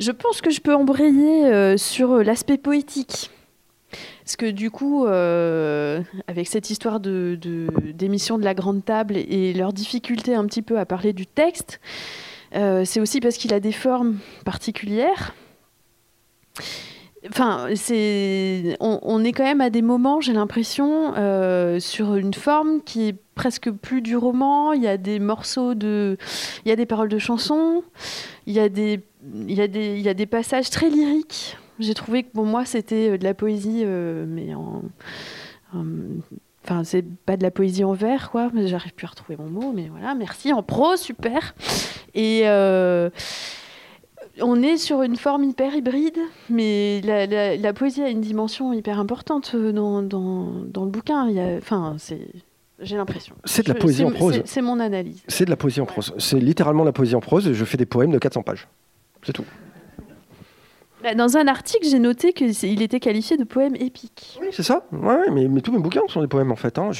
Je 0.00 0.10
pense 0.10 0.40
que 0.40 0.50
je 0.50 0.60
peux 0.60 0.74
embrayer 0.74 1.76
sur 1.76 2.22
l'aspect 2.22 2.58
poétique. 2.58 3.30
Parce 4.24 4.36
que 4.36 4.50
du 4.50 4.70
coup, 4.70 5.04
euh, 5.04 6.00
avec 6.28 6.48
cette 6.48 6.70
histoire 6.70 6.98
de, 6.98 7.38
d'émission 7.92 8.38
de, 8.38 8.44
la 8.44 8.54
grande 8.54 8.82
table 8.82 9.16
et 9.16 9.52
leur 9.52 9.74
difficulté 9.74 10.34
un 10.34 10.46
petit 10.46 10.62
peu 10.62 10.78
à 10.78 10.86
parler 10.86 11.12
du 11.12 11.26
texte, 11.26 11.78
euh, 12.54 12.86
c'est 12.86 13.00
aussi 13.00 13.20
parce 13.20 13.36
qu'il 13.36 13.52
a 13.52 13.60
des 13.60 13.72
formes 13.72 14.16
particulières. 14.46 15.34
Enfin, 17.28 17.66
on, 18.80 19.24
est 19.24 19.32
quand 19.32 19.44
même 19.44 19.60
à 19.60 19.70
des 19.70 19.82
moments, 19.82 20.20
j'ai 20.22 20.32
l'impression, 20.32 21.14
euh, 21.16 21.78
sur 21.78 22.14
une 22.14 22.34
forme 22.34 22.82
qui 22.82 23.08
est 23.08 23.16
presque 23.34 23.70
plus 23.70 24.00
du 24.00 24.16
roman. 24.16 24.72
Il 24.72 24.82
y 24.82 24.88
a 24.88 24.96
des 24.96 25.18
morceaux 25.18 25.74
de, 25.74 26.16
il 26.64 26.68
y 26.70 26.72
a 26.72 26.76
des 26.76 26.86
paroles 26.86 27.08
de 27.10 27.18
chansons, 27.18 27.82
il 28.46 28.54
y 28.54 28.60
a 28.60 28.68
des 28.68 30.26
passages 30.26 30.70
très 30.70 30.88
lyriques 30.88 31.58
j'ai 31.78 31.94
trouvé 31.94 32.22
que 32.24 32.32
pour 32.32 32.44
moi, 32.44 32.64
c'était 32.64 33.10
euh, 33.10 33.18
de 33.18 33.24
la 33.24 33.34
poésie, 33.34 33.82
euh, 33.84 34.24
mais 34.28 34.54
en. 34.54 34.82
Enfin, 36.62 36.84
c'est 36.84 37.04
pas 37.26 37.36
de 37.36 37.42
la 37.42 37.50
poésie 37.50 37.84
en 37.84 37.92
vers, 37.92 38.30
quoi. 38.30 38.50
Mais 38.54 38.68
j'arrive 38.68 38.94
plus 38.94 39.06
à 39.06 39.10
retrouver 39.10 39.36
mon 39.36 39.50
mot, 39.50 39.72
mais 39.74 39.88
voilà, 39.88 40.14
merci. 40.14 40.52
En 40.52 40.62
pro, 40.62 40.96
super. 40.96 41.54
Et. 42.14 42.42
Euh, 42.44 43.10
on 44.40 44.62
est 44.62 44.78
sur 44.78 45.02
une 45.02 45.14
forme 45.14 45.44
hyper 45.44 45.76
hybride, 45.76 46.18
mais 46.50 47.00
la, 47.02 47.72
poésie 47.72 48.02
a 48.02 48.08
une 48.08 48.20
dimension 48.20 48.72
hyper 48.72 48.98
importante 48.98 49.54
dans, 49.54 50.02
dans, 50.02 50.50
dans 50.66 50.84
le 50.84 50.90
bouquin. 50.90 51.28
Il 51.28 51.36
y 51.36 51.40
a, 51.40 51.56
enfin, 51.56 51.94
c'est, 51.98 52.26
j'ai 52.80 52.96
l'impression. 52.96 53.36
C'est 53.44 53.64
de 53.64 53.72
la 53.72 53.78
poésie 53.78 54.04
en 54.04 54.10
prose. 54.10 54.42
C'est 54.44 54.62
mon 54.62 54.80
analyse. 54.80 55.22
C'est 55.28 55.44
de 55.44 55.50
la 55.50 55.56
poésie 55.56 55.80
en 55.80 55.86
prose. 55.86 56.12
C'est 56.18 56.40
littéralement 56.40 56.84
la 56.84 56.92
poésie 56.92 57.14
en 57.14 57.20
prose. 57.20 57.52
Je 57.52 57.64
fais 57.64 57.76
des 57.76 57.86
poèmes 57.86 58.10
de 58.10 58.18
400 58.18 58.42
pages. 58.42 58.66
C'est 59.22 59.32
tout. 59.32 59.44
Bah, 61.04 61.14
dans 61.14 61.36
un 61.36 61.46
article, 61.48 61.86
j'ai 61.86 61.98
noté 61.98 62.32
qu'il 62.32 62.80
était 62.80 62.98
qualifié 62.98 63.36
de 63.36 63.44
poème 63.44 63.76
épique. 63.76 64.38
Oui, 64.40 64.46
c'est 64.52 64.62
ça. 64.62 64.86
Ouais, 64.90 65.30
mais, 65.30 65.60
tous 65.60 65.70
mes 65.70 65.78
bouquins 65.78 66.00
sont 66.08 66.22
des 66.22 66.28
poèmes 66.28 66.50
en 66.50 66.56
fait. 66.56 66.78
Hein. 66.78 66.92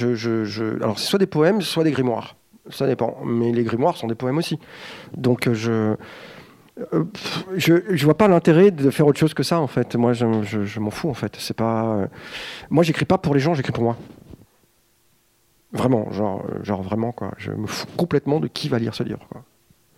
Alors, 0.83 0.99
c'est 0.99 1.07
soit 1.07 1.19
des 1.19 1.27
poèmes, 1.27 1.63
soit 1.63 1.85
des 1.85 1.91
grimoires. 1.91 2.37
Ça 2.69 2.87
dépend. 2.87 3.17
Mais 3.25 3.51
les 3.51 3.65
grimoires 3.65 3.97
sont 3.97 4.07
des 4.07 4.15
poèmes 4.15 4.37
aussi. 4.37 4.59
Donc, 5.17 5.49
euh, 5.49 5.55
je. 5.55 5.97
Euh, 6.93 7.05
je, 7.57 7.77
je 7.89 8.05
vois 8.05 8.17
pas 8.17 8.29
l'intérêt 8.29 8.73
de 8.73 8.91
faire 8.91 9.07
autre 9.07 9.19
chose 9.19 9.33
que 9.33 9.43
ça 9.43 9.59
en 9.59 9.69
fait. 9.69 9.97
Moi, 9.97 10.13
je, 10.13 10.27
je 10.43 10.81
m'en 10.81 10.91
fous 10.91 11.09
en 11.09 11.15
fait. 11.15 11.37
C'est 11.39 11.57
pas. 11.57 11.95
Euh, 11.95 12.07
moi, 12.69 12.85
j'écris 12.85 13.07
pas 13.07 13.17
pour 13.17 13.33
les 13.33 13.41
gens, 13.41 13.55
j'écris 13.55 13.73
pour 13.73 13.85
moi. 13.85 13.97
Vraiment, 15.73 16.13
genre, 16.13 16.45
genre 16.63 16.83
vraiment 16.83 17.13
quoi. 17.13 17.33
Je 17.39 17.53
me 17.53 17.67
fous 17.67 17.87
complètement 17.97 18.39
de 18.39 18.49
qui 18.49 18.69
va 18.69 18.79
lire 18.79 18.95
ce 18.95 19.03
livre. 19.03 19.27
Quoi. 19.31 19.45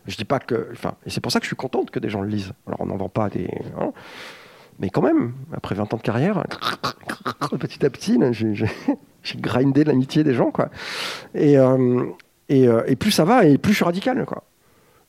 Je 0.06 0.16
dis 0.16 0.24
pas 0.24 0.38
que. 0.38 0.68
Enfin, 0.72 0.94
et 1.04 1.10
c'est 1.10 1.20
pour 1.20 1.32
ça 1.32 1.40
que 1.40 1.44
je 1.44 1.48
suis 1.48 1.56
contente 1.56 1.90
que 1.90 1.98
des 1.98 2.08
gens 2.08 2.20
le 2.20 2.28
lisent. 2.28 2.52
Alors, 2.66 2.80
on 2.80 2.86
n'en 2.86 2.96
vend 2.96 3.08
pas 3.08 3.28
des. 3.28 3.48
Hein. 3.78 3.92
mais 4.78 4.90
quand 4.90 5.02
même, 5.02 5.32
après 5.52 5.74
20 5.74 5.92
ans 5.94 5.96
de 5.96 6.02
carrière, 6.02 6.44
petit 7.58 7.84
à 7.84 7.90
petit, 7.90 8.18
j'ai 8.32 9.38
grindé 9.38 9.84
l'amitié 9.84 10.24
des 10.24 10.34
gens, 10.34 10.50
quoi. 10.50 10.70
Et, 11.34 11.58
euh, 11.58 12.04
euh, 12.50 12.82
et, 12.86 12.96
plus 12.96 13.10
ça 13.10 13.24
va, 13.24 13.44
et 13.44 13.58
plus 13.58 13.72
je 13.72 13.76
suis 13.76 13.84
radical, 13.84 14.24
quoi. 14.26 14.44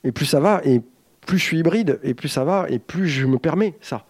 Et 0.03 0.11
plus 0.11 0.25
ça 0.25 0.39
va, 0.39 0.61
et 0.63 0.81
plus 1.25 1.37
je 1.37 1.43
suis 1.43 1.59
hybride, 1.59 1.99
et 2.03 2.13
plus 2.13 2.29
ça 2.29 2.43
va, 2.43 2.65
et 2.69 2.79
plus 2.79 3.07
je 3.07 3.25
me 3.27 3.37
permets 3.37 3.75
ça. 3.81 4.05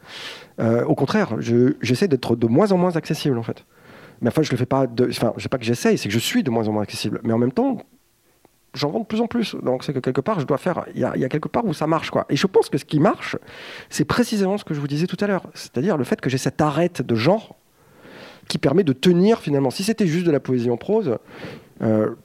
Euh, 0.59 0.85
au 0.85 0.95
contraire, 0.95 1.35
j'essaie 1.39 2.07
d'être 2.07 2.35
de 2.35 2.47
moins 2.47 2.71
en 2.71 2.77
moins 2.77 2.95
accessible, 2.95 3.37
en 3.37 3.43
fait. 3.43 3.65
Mais 4.21 4.29
enfin, 4.29 4.41
je 4.41 4.51
le 4.51 4.57
fais 4.57 4.65
pas. 4.65 4.87
De, 4.87 5.07
enfin, 5.09 5.33
je 5.37 5.43
sais 5.43 5.49
pas 5.49 5.57
que 5.57 5.65
j'essaye, 5.65 5.97
c'est 5.97 6.07
que 6.07 6.13
je 6.13 6.19
suis 6.19 6.43
de 6.43 6.49
moins 6.49 6.67
en 6.67 6.71
moins 6.71 6.83
accessible. 6.83 7.19
Mais 7.23 7.33
en 7.33 7.37
même 7.37 7.51
temps, 7.51 7.77
j'en 8.77 8.89
vends 8.89 8.99
de 8.99 9.05
plus 9.05 9.21
en 9.21 9.27
plus. 9.27 9.55
Donc 9.63 9.83
c'est 9.83 9.93
que 9.93 9.99
quelque 9.99 10.21
part, 10.21 10.39
je 10.39 10.45
dois 10.45 10.57
faire. 10.57 10.85
Il 10.93 11.01
y, 11.01 11.05
a, 11.05 11.29
quelque 11.29 11.47
part 11.47 11.65
où 11.65 11.73
ça 11.73 11.87
marche, 11.87 12.09
quoi. 12.09 12.25
Et 12.29 12.35
je 12.35 12.47
pense 12.47 12.69
que 12.69 12.77
ce 12.77 12.85
qui 12.85 12.99
marche, 12.99 13.35
c'est 13.89 14.05
précisément 14.05 14.57
ce 14.57 14.63
que 14.63 14.73
je 14.73 14.79
vous 14.79 14.87
disais 14.87 15.07
tout 15.07 15.17
à 15.19 15.27
l'heure, 15.27 15.43
c'est-à-dire 15.53 15.97
le 15.97 16.03
fait 16.03 16.21
que 16.21 16.29
j'ai 16.29 16.37
cette 16.37 16.61
arête 16.61 17.01
de 17.01 17.15
genre 17.15 17.55
qui 18.47 18.57
permet 18.57 18.83
de 18.83 18.93
tenir 18.93 19.39
finalement. 19.39 19.69
Si 19.69 19.83
c'était 19.83 20.07
juste 20.07 20.25
de 20.25 20.31
la 20.31 20.39
poésie 20.39 20.69
en 20.69 20.77
prose, 20.77 21.17
euh, 21.81 22.15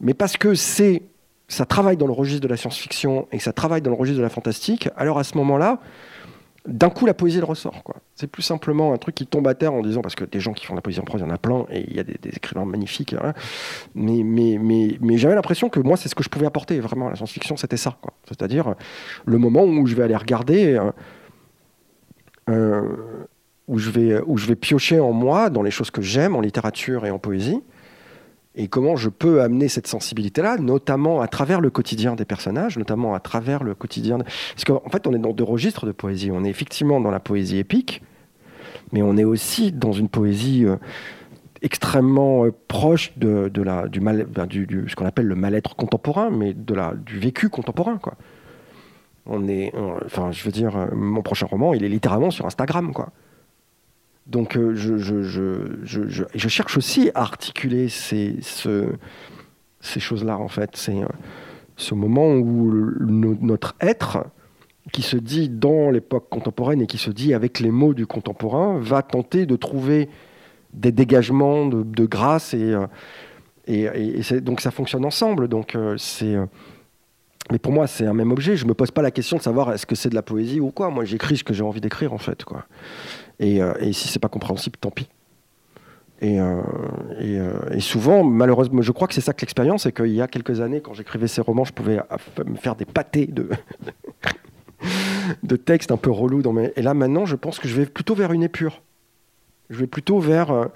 mais 0.00 0.14
parce 0.14 0.36
que 0.36 0.54
c'est 0.54 1.02
ça 1.48 1.64
travaille 1.64 1.96
dans 1.96 2.06
le 2.06 2.12
registre 2.12 2.42
de 2.42 2.48
la 2.48 2.58
science-fiction 2.58 3.26
et 3.32 3.38
que 3.38 3.42
ça 3.42 3.54
travaille 3.54 3.80
dans 3.80 3.90
le 3.90 3.96
registre 3.96 4.18
de 4.18 4.22
la 4.22 4.28
fantastique, 4.28 4.88
alors 4.96 5.18
à 5.18 5.24
ce 5.24 5.36
moment-là, 5.38 5.80
d'un 6.68 6.90
coup 6.90 7.06
la 7.06 7.14
poésie 7.14 7.38
elle 7.38 7.44
ressort 7.44 7.82
quoi. 7.82 7.96
C'est 8.14 8.26
plus 8.26 8.42
simplement 8.42 8.92
un 8.92 8.98
truc 8.98 9.14
qui 9.14 9.26
tombe 9.26 9.48
à 9.48 9.54
terre 9.54 9.72
en 9.72 9.80
disant 9.80 10.02
parce 10.02 10.14
que 10.14 10.24
des 10.24 10.38
gens 10.38 10.52
qui 10.52 10.66
font 10.66 10.74
de 10.74 10.78
la 10.78 10.82
poésie 10.82 11.00
en 11.00 11.04
prose 11.04 11.20
il 11.20 11.24
y 11.24 11.26
en 11.26 11.34
a 11.34 11.38
plein 11.38 11.66
et 11.70 11.84
il 11.88 11.96
y 11.96 11.98
a 11.98 12.04
des, 12.04 12.18
écrivains 12.24 12.64
magnifiques. 12.64 13.14
Mais 13.94 14.22
mais 14.22 14.58
mais 14.60 14.98
mais 15.00 15.18
j'avais 15.18 15.34
l'impression 15.34 15.68
que 15.68 15.80
moi 15.80 15.96
c'est 15.96 16.08
ce 16.08 16.14
que 16.14 16.22
je 16.22 16.28
pouvais 16.28 16.46
apporter 16.46 16.78
vraiment 16.80 17.08
la 17.08 17.16
science-fiction 17.16 17.56
c'était 17.56 17.76
ça 17.76 17.96
quoi. 18.00 18.12
C'est-à-dire 18.28 18.74
le 19.24 19.38
moment 19.38 19.64
où 19.64 19.86
je 19.86 19.94
vais 19.94 20.04
aller 20.04 20.16
regarder. 20.16 20.74
Euh, 20.74 20.92
euh, 22.48 22.82
où 23.66 23.78
je, 23.78 23.90
vais, 23.90 24.18
où 24.26 24.38
je 24.38 24.46
vais 24.46 24.56
piocher 24.56 24.98
en 24.98 25.12
moi, 25.12 25.50
dans 25.50 25.60
les 25.60 25.70
choses 25.70 25.90
que 25.90 26.00
j'aime, 26.00 26.34
en 26.34 26.40
littérature 26.40 27.04
et 27.04 27.10
en 27.10 27.18
poésie, 27.18 27.60
et 28.54 28.68
comment 28.68 28.96
je 28.96 29.08
peux 29.08 29.40
amener 29.40 29.68
cette 29.68 29.86
sensibilité-là, 29.86 30.56
notamment 30.58 31.20
à 31.20 31.28
travers 31.28 31.60
le 31.60 31.70
quotidien 31.70 32.14
des 32.16 32.24
personnages, 32.24 32.76
notamment 32.76 33.14
à 33.14 33.20
travers 33.20 33.62
le 33.62 33.74
quotidien. 33.74 34.18
Parce 34.18 34.64
qu'en 34.64 34.88
fait, 34.90 35.06
on 35.06 35.12
est 35.12 35.18
dans 35.18 35.32
deux 35.32 35.44
registres 35.44 35.86
de 35.86 35.92
poésie. 35.92 36.30
On 36.32 36.44
est 36.44 36.50
effectivement 36.50 37.00
dans 37.00 37.10
la 37.10 37.20
poésie 37.20 37.58
épique, 37.58 38.02
mais 38.92 39.02
on 39.02 39.16
est 39.16 39.24
aussi 39.24 39.70
dans 39.70 39.92
une 39.92 40.08
poésie 40.08 40.64
euh, 40.64 40.76
extrêmement 41.62 42.46
euh, 42.46 42.52
proche 42.68 43.16
de, 43.16 43.50
la, 43.62 43.86
du, 43.86 44.00
mal, 44.00 44.26
du, 44.48 44.86
ce 44.88 44.96
qu'on 44.96 45.06
appelle 45.06 45.26
le 45.26 45.36
mal-être 45.36 45.76
contemporain, 45.76 46.30
mais 46.30 46.52
de 46.52 46.74
la, 46.74 46.94
du 46.94 47.18
vécu 47.18 47.48
contemporain. 47.50 47.98
Quoi. 47.98 48.14
On 49.26 49.46
est, 49.46 49.72
enfin, 50.04 50.32
je 50.32 50.42
veux 50.42 50.52
dire, 50.52 50.76
euh, 50.76 50.86
mon 50.94 51.22
prochain 51.22 51.46
roman, 51.46 51.74
il 51.74 51.84
est 51.84 51.88
littéralement 51.88 52.30
sur 52.30 52.46
Instagram, 52.46 52.92
quoi. 52.92 53.10
Donc 54.28 54.56
euh, 54.56 54.74
je, 54.74 56.48
cherche 56.48 56.76
aussi 56.76 57.10
à 57.14 57.22
articuler 57.22 57.88
ces, 57.88 58.36
choses-là, 59.80 60.38
en 60.38 60.48
fait. 60.48 60.70
C'est 60.74 61.02
euh, 61.02 61.06
ce 61.76 61.94
moment 61.94 62.34
où 62.34 62.70
notre 63.40 63.74
être, 63.80 64.26
qui 64.92 65.02
se 65.02 65.16
dit 65.16 65.48
dans 65.48 65.90
l'époque 65.90 66.28
contemporaine 66.28 66.82
et 66.82 66.86
qui 66.86 66.98
se 66.98 67.10
dit 67.10 67.34
avec 67.34 67.60
les 67.60 67.70
mots 67.70 67.94
du 67.94 68.06
contemporain, 68.06 68.78
va 68.80 69.02
tenter 69.02 69.46
de 69.46 69.56
trouver 69.56 70.08
des 70.74 70.92
dégagements 70.92 71.66
de, 71.66 72.06
grâce 72.06 72.52
et, 72.52 72.74
euh, 73.68 74.40
donc 74.40 74.60
ça 74.60 74.70
fonctionne 74.70 75.06
ensemble. 75.06 75.48
Donc 75.48 75.76
c'est 75.96 76.36
mais 77.50 77.58
pour 77.58 77.72
moi, 77.72 77.86
c'est 77.86 78.06
un 78.06 78.12
même 78.12 78.30
objet. 78.30 78.56
Je 78.56 78.66
me 78.66 78.74
pose 78.74 78.90
pas 78.90 79.00
la 79.00 79.10
question 79.10 79.38
de 79.38 79.42
savoir 79.42 79.72
est-ce 79.72 79.86
que 79.86 79.94
c'est 79.94 80.10
de 80.10 80.14
la 80.14 80.22
poésie 80.22 80.60
ou 80.60 80.70
quoi. 80.70 80.90
Moi, 80.90 81.04
j'écris 81.04 81.38
ce 81.38 81.44
que 81.44 81.54
j'ai 81.54 81.62
envie 81.62 81.80
d'écrire, 81.80 82.12
en 82.12 82.18
fait. 82.18 82.44
Quoi. 82.44 82.66
Et, 83.40 83.62
euh, 83.62 83.72
et 83.80 83.92
si 83.92 84.08
c'est 84.08 84.18
pas 84.18 84.28
compréhensible, 84.28 84.76
tant 84.80 84.90
pis. 84.90 85.08
Et, 86.20 86.40
euh, 86.40 86.60
euh, 87.20 87.80
souvent, 87.80 88.24
malheureusement, 88.24 88.82
je 88.82 88.90
crois 88.90 89.06
que 89.06 89.14
c'est 89.14 89.20
ça 89.20 89.32
que 89.32 89.40
l'expérience, 89.40 89.84
c'est 89.84 89.92
qu'il 89.92 90.12
y 90.12 90.20
a 90.20 90.26
quelques 90.26 90.60
années, 90.60 90.80
quand 90.80 90.92
j'écrivais 90.92 91.28
ces 91.28 91.40
romans, 91.40 91.64
je 91.64 91.72
pouvais 91.72 92.00
me 92.44 92.56
faire 92.56 92.74
des 92.74 92.84
pâtés 92.84 93.26
de, 93.26 93.50
de 95.44 95.56
textes 95.56 95.92
un 95.92 95.96
peu 95.96 96.10
relous. 96.10 96.42
Dans 96.42 96.52
mes... 96.52 96.72
Et 96.76 96.82
là, 96.82 96.94
maintenant, 96.94 97.24
je 97.24 97.36
pense 97.36 97.60
que 97.60 97.68
je 97.68 97.76
vais 97.76 97.86
plutôt 97.86 98.14
vers 98.14 98.32
une 98.32 98.42
épure. 98.42 98.82
Je 99.70 99.78
vais 99.78 99.86
plutôt 99.86 100.18
vers 100.18 100.68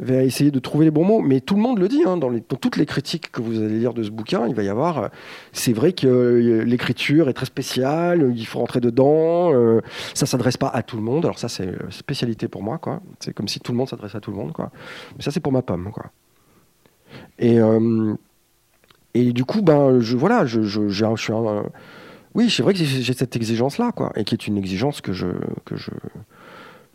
va 0.00 0.22
essayer 0.22 0.50
de 0.50 0.58
trouver 0.58 0.84
les 0.84 0.90
bons 0.90 1.04
mots. 1.04 1.20
Mais 1.20 1.40
tout 1.40 1.54
le 1.54 1.62
monde 1.62 1.78
le 1.78 1.88
dit, 1.88 2.02
hein, 2.06 2.16
dans, 2.16 2.32
toutes 2.40 2.76
les 2.76 2.86
critiques 2.86 3.30
que 3.30 3.40
vous 3.40 3.62
allez 3.62 3.78
lire 3.78 3.94
de 3.94 4.02
ce 4.02 4.10
bouquin, 4.10 4.46
il 4.46 4.54
va 4.54 4.62
y 4.62 4.68
avoir. 4.68 4.98
Euh, 4.98 5.08
c'est 5.52 5.72
vrai 5.72 5.92
que 5.92 6.06
euh, 6.06 6.64
l'écriture 6.64 7.28
est 7.28 7.34
très 7.34 7.46
spéciale, 7.46 8.32
il 8.36 8.46
faut 8.46 8.58
rentrer 8.58 8.80
dedans, 8.80 9.52
euh, 9.54 9.80
ça 10.14 10.26
s'adresse 10.26 10.56
pas 10.56 10.68
à 10.68 10.82
tout 10.82 10.96
le 10.96 11.02
monde. 11.02 11.24
Alors 11.24 11.38
ça, 11.38 11.48
c'est 11.48 11.72
spécialité 11.90 12.48
pour 12.48 12.62
moi, 12.62 12.78
quoi. 12.78 13.00
C'est 13.20 13.32
comme 13.32 13.48
si 13.48 13.60
tout 13.60 13.72
le 13.72 13.78
monde 13.78 13.88
s'adressait 13.88 14.18
à 14.18 14.20
tout 14.20 14.30
le 14.30 14.36
monde, 14.36 14.52
quoi. 14.52 14.70
Mais 15.16 15.22
ça, 15.22 15.30
c'est 15.30 15.40
pour 15.40 15.52
ma 15.52 15.62
pomme, 15.62 15.90
quoi. 15.92 16.06
Et, 17.38 17.58
et 19.14 19.32
du 19.32 19.44
coup, 19.44 19.62
ben, 19.62 20.00
je, 20.00 20.16
voilà, 20.16 20.46
je, 20.46 20.62
je, 20.62 20.88
je 20.88 21.16
suis 21.16 21.32
oui, 22.34 22.50
c'est 22.50 22.64
vrai 22.64 22.74
que 22.74 22.80
j'ai 22.80 23.12
cette 23.12 23.36
exigence-là, 23.36 23.92
quoi, 23.92 24.10
et 24.16 24.24
qui 24.24 24.34
est 24.34 24.48
une 24.48 24.58
exigence 24.58 25.00
que 25.00 25.12
je, 25.12 25.28
que 25.64 25.76
je, 25.76 25.90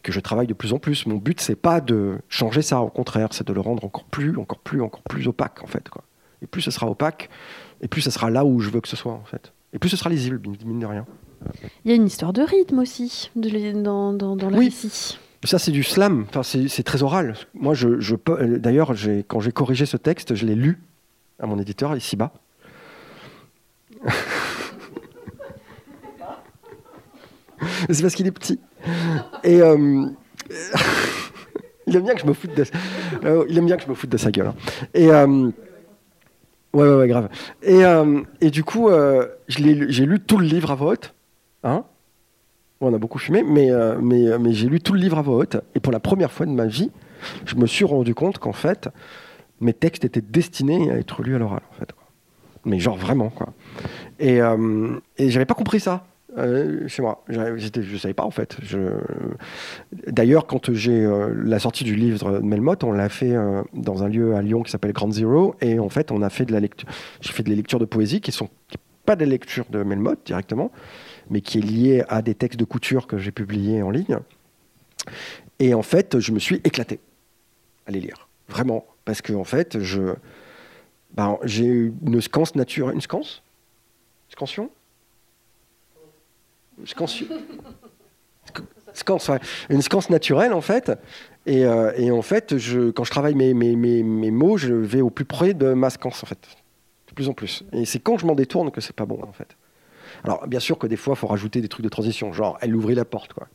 que 0.04 0.12
je 0.12 0.20
travaille 0.20 0.48
de 0.48 0.54
plus 0.54 0.74
en 0.74 0.80
plus. 0.80 1.06
Mon 1.06 1.16
but, 1.18 1.40
c'est 1.42 1.56
pas 1.56 1.82
de 1.82 2.18
changer 2.30 2.62
ça, 2.62 2.82
au 2.82 2.90
contraire, 2.90 3.30
c'est 3.32 3.46
de 3.48 3.54
le 3.54 3.62
rendre 3.62 3.84
encore 3.86 4.06
plus, 4.06 4.38
encore 4.38 4.60
plus, 4.60 4.82
encore 4.82 5.02
plus 5.04 5.28
opaque, 5.28 5.62
en 5.64 5.68
fait. 5.68 5.90
Quoi. 5.90 6.04
Et 6.42 6.48
plus 6.48 6.62
ce 6.62 6.72
sera 6.72 6.88
opaque, 6.90 7.30
et 7.82 7.88
plus 7.88 8.02
ce 8.02 8.12
sera 8.12 8.30
là 8.30 8.46
où 8.46 8.60
je 8.60 8.70
veux 8.70 8.82
que 8.82 8.88
ce 8.88 8.96
soit, 8.96 9.14
en 9.14 9.26
fait. 9.26 9.52
Et 9.74 9.80
plus 9.80 9.90
ce 9.90 9.98
sera 9.98 10.10
lisible, 10.10 10.42
mine 10.66 10.80
de 10.80 10.86
rien. 10.86 11.06
Il 11.86 11.90
y 11.92 11.94
a 11.94 11.96
une 11.96 12.08
histoire 12.08 12.34
de 12.34 12.42
rythme 12.42 12.80
aussi 12.80 13.30
de, 13.36 13.82
dans, 13.82 14.12
dans, 14.14 14.36
dans 14.36 14.50
le 14.50 14.58
Oui. 14.58 14.66
récit. 14.66 15.18
Ça, 15.46 15.58
c'est 15.58 15.72
du 15.72 15.84
slam, 15.84 16.26
enfin, 16.28 16.44
c'est 16.44 16.68
c'est 16.68 16.84
très 16.84 17.02
oral. 17.02 17.36
Moi, 17.54 17.74
je, 17.74 17.88
euh, 17.88 18.58
d'ailleurs, 18.60 18.94
quand 19.30 19.40
j'ai 19.40 19.52
corrigé 19.54 19.86
ce 19.86 19.96
texte, 19.96 20.36
je 20.36 20.46
l'ai 20.46 20.56
lu 20.56 20.82
à 21.40 21.46
mon 21.48 21.58
éditeur, 21.60 21.96
ici-bas. 21.96 22.34
c'est 27.90 28.02
parce 28.02 28.16
qu'il 28.16 28.28
est 28.28 28.32
petit. 28.32 28.60
Et 29.44 29.62
il 31.90 31.96
aime 31.96 32.06
bien 32.06 32.16
que 32.16 32.22
je 32.22 32.28
me 32.28 32.34
foute 32.34 34.10
de, 34.10 34.18
sa 34.18 34.32
gueule. 34.32 34.48
hein. 34.48 34.56
Et 34.94 35.12
euh, 35.12 35.50
ouais, 36.74 36.96
ouais, 36.96 37.08
grave. 37.08 37.30
Et, 37.64 37.84
euh, 37.84 38.22
du 38.42 38.64
coup, 38.64 38.90
euh, 38.90 39.28
j'ai 39.48 40.06
lu 40.06 40.20
tout 40.20 40.38
le 40.38 40.46
livre 40.46 40.72
à 40.72 40.76
voix 40.76 40.92
haute. 40.92 41.14
Hein 41.64 41.84
on 42.82 42.94
a 42.94 42.98
beaucoup 42.98 43.20
fumé, 43.20 43.44
mais, 43.44 43.70
j'ai 44.54 44.70
lu 44.70 44.80
tout 44.80 44.94
le 44.94 45.00
livre 45.00 45.18
à 45.18 45.22
voix 45.22 45.36
haute. 45.36 45.58
Et 45.76 45.80
pour 45.80 45.92
la 45.92 46.00
première 46.00 46.32
fois 46.32 46.46
de 46.46 46.52
ma 46.52 46.66
vie, 46.66 46.92
je 47.46 47.56
me 47.56 47.66
suis 47.66 47.86
rendu 47.86 48.16
compte 48.16 48.38
qu'en 48.38 48.54
fait, 48.54 48.90
mes 49.60 49.74
textes 49.74 50.06
étaient 50.06 50.22
destinés 50.22 50.90
à 50.92 50.98
être 50.98 51.22
lus 51.22 51.36
à 51.36 51.40
l'oral. 51.40 51.62
Mais 52.66 52.80
genre 52.80 52.98
vraiment, 52.98 53.30
quoi. 53.30 53.54
Et, 54.20 54.42
euh, 54.42 55.00
et 55.18 55.30
j'avais 55.30 55.46
pas 55.46 55.54
compris 55.54 55.80
ça. 55.80 56.06
Euh, 56.38 56.88
moi, 57.00 57.24
je 57.28 57.98
savais 57.98 58.14
pas 58.14 58.24
en 58.24 58.32
fait. 58.32 58.58
D'ailleurs, 60.08 60.46
quand 60.46 60.74
j'ai 60.74 61.04
euh, 61.04 61.34
la 61.44 61.60
sortie 61.60 61.84
du 61.84 61.96
livre 61.96 62.40
de 62.40 62.46
Melmoth, 62.46 62.84
on 62.84 62.92
l'a 62.92 63.10
fait 63.10 63.36
euh, 63.36 63.64
dans 63.74 64.04
un 64.04 64.10
lieu 64.10 64.36
à 64.36 64.42
Lyon 64.42 64.62
qui 64.62 64.72
s'appelle 64.72 64.94
Grand 64.94 65.12
Zero, 65.12 65.56
et 65.62 65.80
en 65.80 65.90
fait, 65.90 66.12
on 66.12 66.22
a 66.22 66.30
fait 66.30 66.46
de 66.46 66.54
la 66.54 66.60
lecture. 66.60 66.88
J'ai 67.22 67.34
fait 67.34 67.44
des 67.44 67.56
lectures 67.56 67.80
de 67.80 67.86
poésie 67.86 68.22
qui 68.22 68.32
sont 68.32 68.50
pas 69.06 69.16
des 69.16 69.26
lectures 69.26 69.66
de 69.72 69.82
Melmoth 69.82 70.20
directement, 70.26 70.72
mais 71.30 71.42
qui 71.42 71.58
est 71.58 71.62
lié 71.62 72.04
à 72.10 72.22
des 72.22 72.36
textes 72.36 72.60
de 72.60 72.66
couture 72.66 73.08
que 73.08 73.18
j'ai 73.18 73.32
publiés 73.32 73.82
en 73.82 73.90
ligne. 73.90 74.20
Et 75.58 75.74
en 75.74 75.82
fait, 75.82 76.20
je 76.20 76.32
me 76.32 76.40
suis 76.40 76.62
éclaté 76.64 77.00
à 77.88 77.92
les 77.92 78.00
lire, 78.00 78.30
vraiment, 78.48 78.86
parce 79.04 79.22
que 79.22 79.34
en 79.34 79.44
fait, 79.44 79.80
je, 79.80 80.14
ben, 81.16 81.40
j'ai 81.44 81.66
une 81.66 82.22
scanse 82.22 82.54
naturelle, 82.54 82.96
une 82.96 83.02
scansion, 83.02 84.70
une 89.70 89.82
scanse 89.82 90.10
naturelle 90.10 90.54
en 90.54 90.62
fait. 90.62 90.92
Et, 91.46 91.66
euh, 91.66 92.12
en 92.12 92.22
fait, 92.22 92.54
quand 92.96 93.04
je 93.04 93.12
travaille 93.12 93.36
mes, 93.36 93.54
mots, 94.32 94.58
je 94.58 94.74
vais 94.74 95.02
au 95.02 95.10
plus 95.10 95.26
près 95.26 95.54
de 95.54 95.74
ma 95.74 95.90
scanse 95.90 96.24
en 96.24 96.28
fait, 96.28 96.40
de 97.08 97.14
plus 97.14 97.30
en 97.30 97.34
plus. 97.34 97.64
Et 97.74 97.86
c'est 97.86 98.00
quand 98.00 98.18
je 98.18 98.26
m'en 98.26 98.36
détourne 98.36 98.72
que 98.72 98.82
c'est 98.82 98.96
pas 98.96 99.06
bon 99.06 99.22
en 99.24 99.32
fait. 99.32 99.58
Alors, 100.24 100.48
bien 100.48 100.60
sûr 100.60 100.78
que 100.78 100.88
des 100.88 100.98
fois, 100.98 101.14
il 101.16 101.20
faut 101.20 101.28
rajouter 101.28 101.62
des 101.62 101.68
trucs 101.68 101.84
de 101.84 101.90
transition, 101.90 102.34
genre 102.34 102.58
elle 102.62 102.76
ouvrit 102.76 102.96
la 102.96 103.06
porte, 103.06 103.34
quoi. 103.34 103.48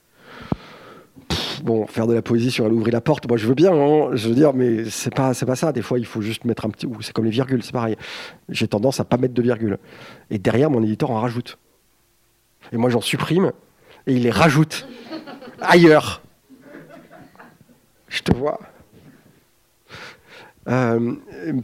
Bon, 1.62 1.87
faire 1.87 2.06
de 2.06 2.14
la 2.14 2.22
poésie 2.22 2.50
sur 2.50 2.66
elle 2.66 2.72
ouvrit 2.72 2.90
la 2.90 3.00
porte, 3.00 3.28
moi 3.28 3.37
je 3.37 3.46
veux 3.46 3.54
bien, 3.54 3.72
hein, 3.72 4.10
je 4.12 4.28
veux 4.28 4.34
dire, 4.34 4.52
mais 4.52 4.84
c'est 4.90 5.14
pas, 5.14 5.32
pas 5.34 5.56
ça. 5.56 5.72
Des 5.72 5.82
fois, 5.82 5.98
il 5.98 6.04
faut 6.04 6.20
juste 6.20 6.44
mettre 6.44 6.66
un 6.66 6.70
petit. 6.70 6.87
C'est 7.00 7.12
comme 7.12 7.24
les 7.24 7.30
virgules, 7.30 7.62
c'est 7.62 7.72
pareil. 7.72 7.96
J'ai 8.48 8.66
tendance 8.66 9.00
à 9.00 9.04
pas 9.04 9.16
mettre 9.16 9.34
de 9.34 9.42
virgule. 9.42 9.78
Et 10.30 10.38
derrière, 10.38 10.70
mon 10.70 10.82
éditeur 10.82 11.10
en 11.10 11.20
rajoute. 11.20 11.58
Et 12.72 12.77
moi, 12.77 12.90
j'en 12.90 13.00
supprime 13.00 13.53
et 14.07 14.14
il 14.14 14.22
les 14.22 14.31
rajoute 14.31 14.87
ailleurs. 15.61 16.22
Je 18.09 18.22
te 18.22 18.37
vois. 18.37 18.61
Euh, 20.68 21.14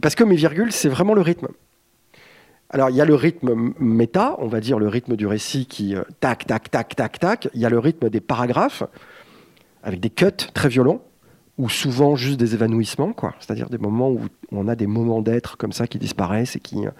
parce 0.01 0.15
que 0.15 0.23
mes 0.23 0.35
virgules, 0.35 0.71
c'est 0.71 0.89
vraiment 0.89 1.13
le 1.13 1.21
rythme. 1.21 1.47
Alors, 2.69 2.89
il 2.89 2.95
y 2.95 3.01
a 3.01 3.05
le 3.05 3.15
rythme 3.15 3.73
méta, 3.79 4.35
on 4.37 4.47
va 4.47 4.59
dire 4.59 4.79
le 4.79 4.87
rythme 4.87 5.15
du 5.15 5.27
récit 5.27 5.65
qui 5.65 5.95
euh, 5.95 6.03
tac, 6.19 6.45
tac, 6.45 6.71
tac, 6.71 6.95
tac, 6.95 7.19
tac. 7.19 7.49
Il 7.53 7.59
y 7.59 7.65
a 7.65 7.69
le 7.69 7.79
rythme 7.79 8.09
des 8.09 8.21
paragraphes 8.21 8.83
avec 9.83 9.99
des 9.99 10.09
cuts 10.09 10.25
très 10.53 10.69
violents 10.69 11.01
ou 11.57 11.69
souvent 11.69 12.15
juste 12.15 12.39
des 12.39 12.53
évanouissements, 12.53 13.13
quoi. 13.13 13.35
C'est-à-dire 13.39 13.69
des 13.69 13.77
moments 13.77 14.09
où 14.09 14.21
on 14.51 14.67
a 14.67 14.75
des 14.75 14.87
moments 14.87 15.21
d'être 15.21 15.57
comme 15.57 15.73
ça 15.73 15.85
qui 15.85 15.99
disparaissent 15.99 16.55
et 16.55 16.59
qui, 16.59 16.85
euh, 16.87 16.91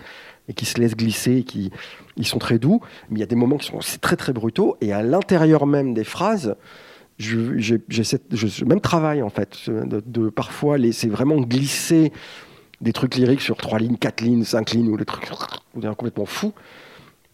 et 0.47 0.53
qui 0.53 0.65
se 0.65 0.79
laissent 0.79 0.95
glisser 0.95 1.43
qui 1.43 1.71
ils 2.17 2.25
sont 2.25 2.39
très 2.39 2.59
doux. 2.59 2.81
Mais 3.09 3.17
il 3.17 3.19
y 3.19 3.23
a 3.23 3.27
des 3.27 3.35
moments 3.35 3.57
qui 3.57 3.67
sont 3.67 3.77
aussi 3.77 3.99
très, 3.99 4.15
très 4.15 4.33
brutaux. 4.33 4.75
Et 4.81 4.91
à 4.93 5.01
l'intérieur 5.03 5.65
même 5.65 5.93
des 5.93 6.03
phrases, 6.03 6.55
j'ai- 7.17 7.79
je- 7.89 8.65
même 8.65 8.81
travail, 8.81 9.21
en 9.21 9.29
fait, 9.29 9.69
de, 9.69 10.29
parfois 10.29 10.77
laisser 10.77 11.07
vraiment 11.09 11.39
glisser 11.41 12.11
des 12.81 12.93
trucs 12.93 13.15
lyriques 13.15 13.41
sur 13.41 13.57
trois 13.57 13.77
lignes, 13.79 13.97
quatre 13.97 14.21
lignes, 14.21 14.43
cinq 14.43 14.71
lignes, 14.71 14.89
ou 14.89 14.97
des 14.97 15.05
trucs 15.05 15.29
complètement 15.97 16.25
fous, 16.25 16.53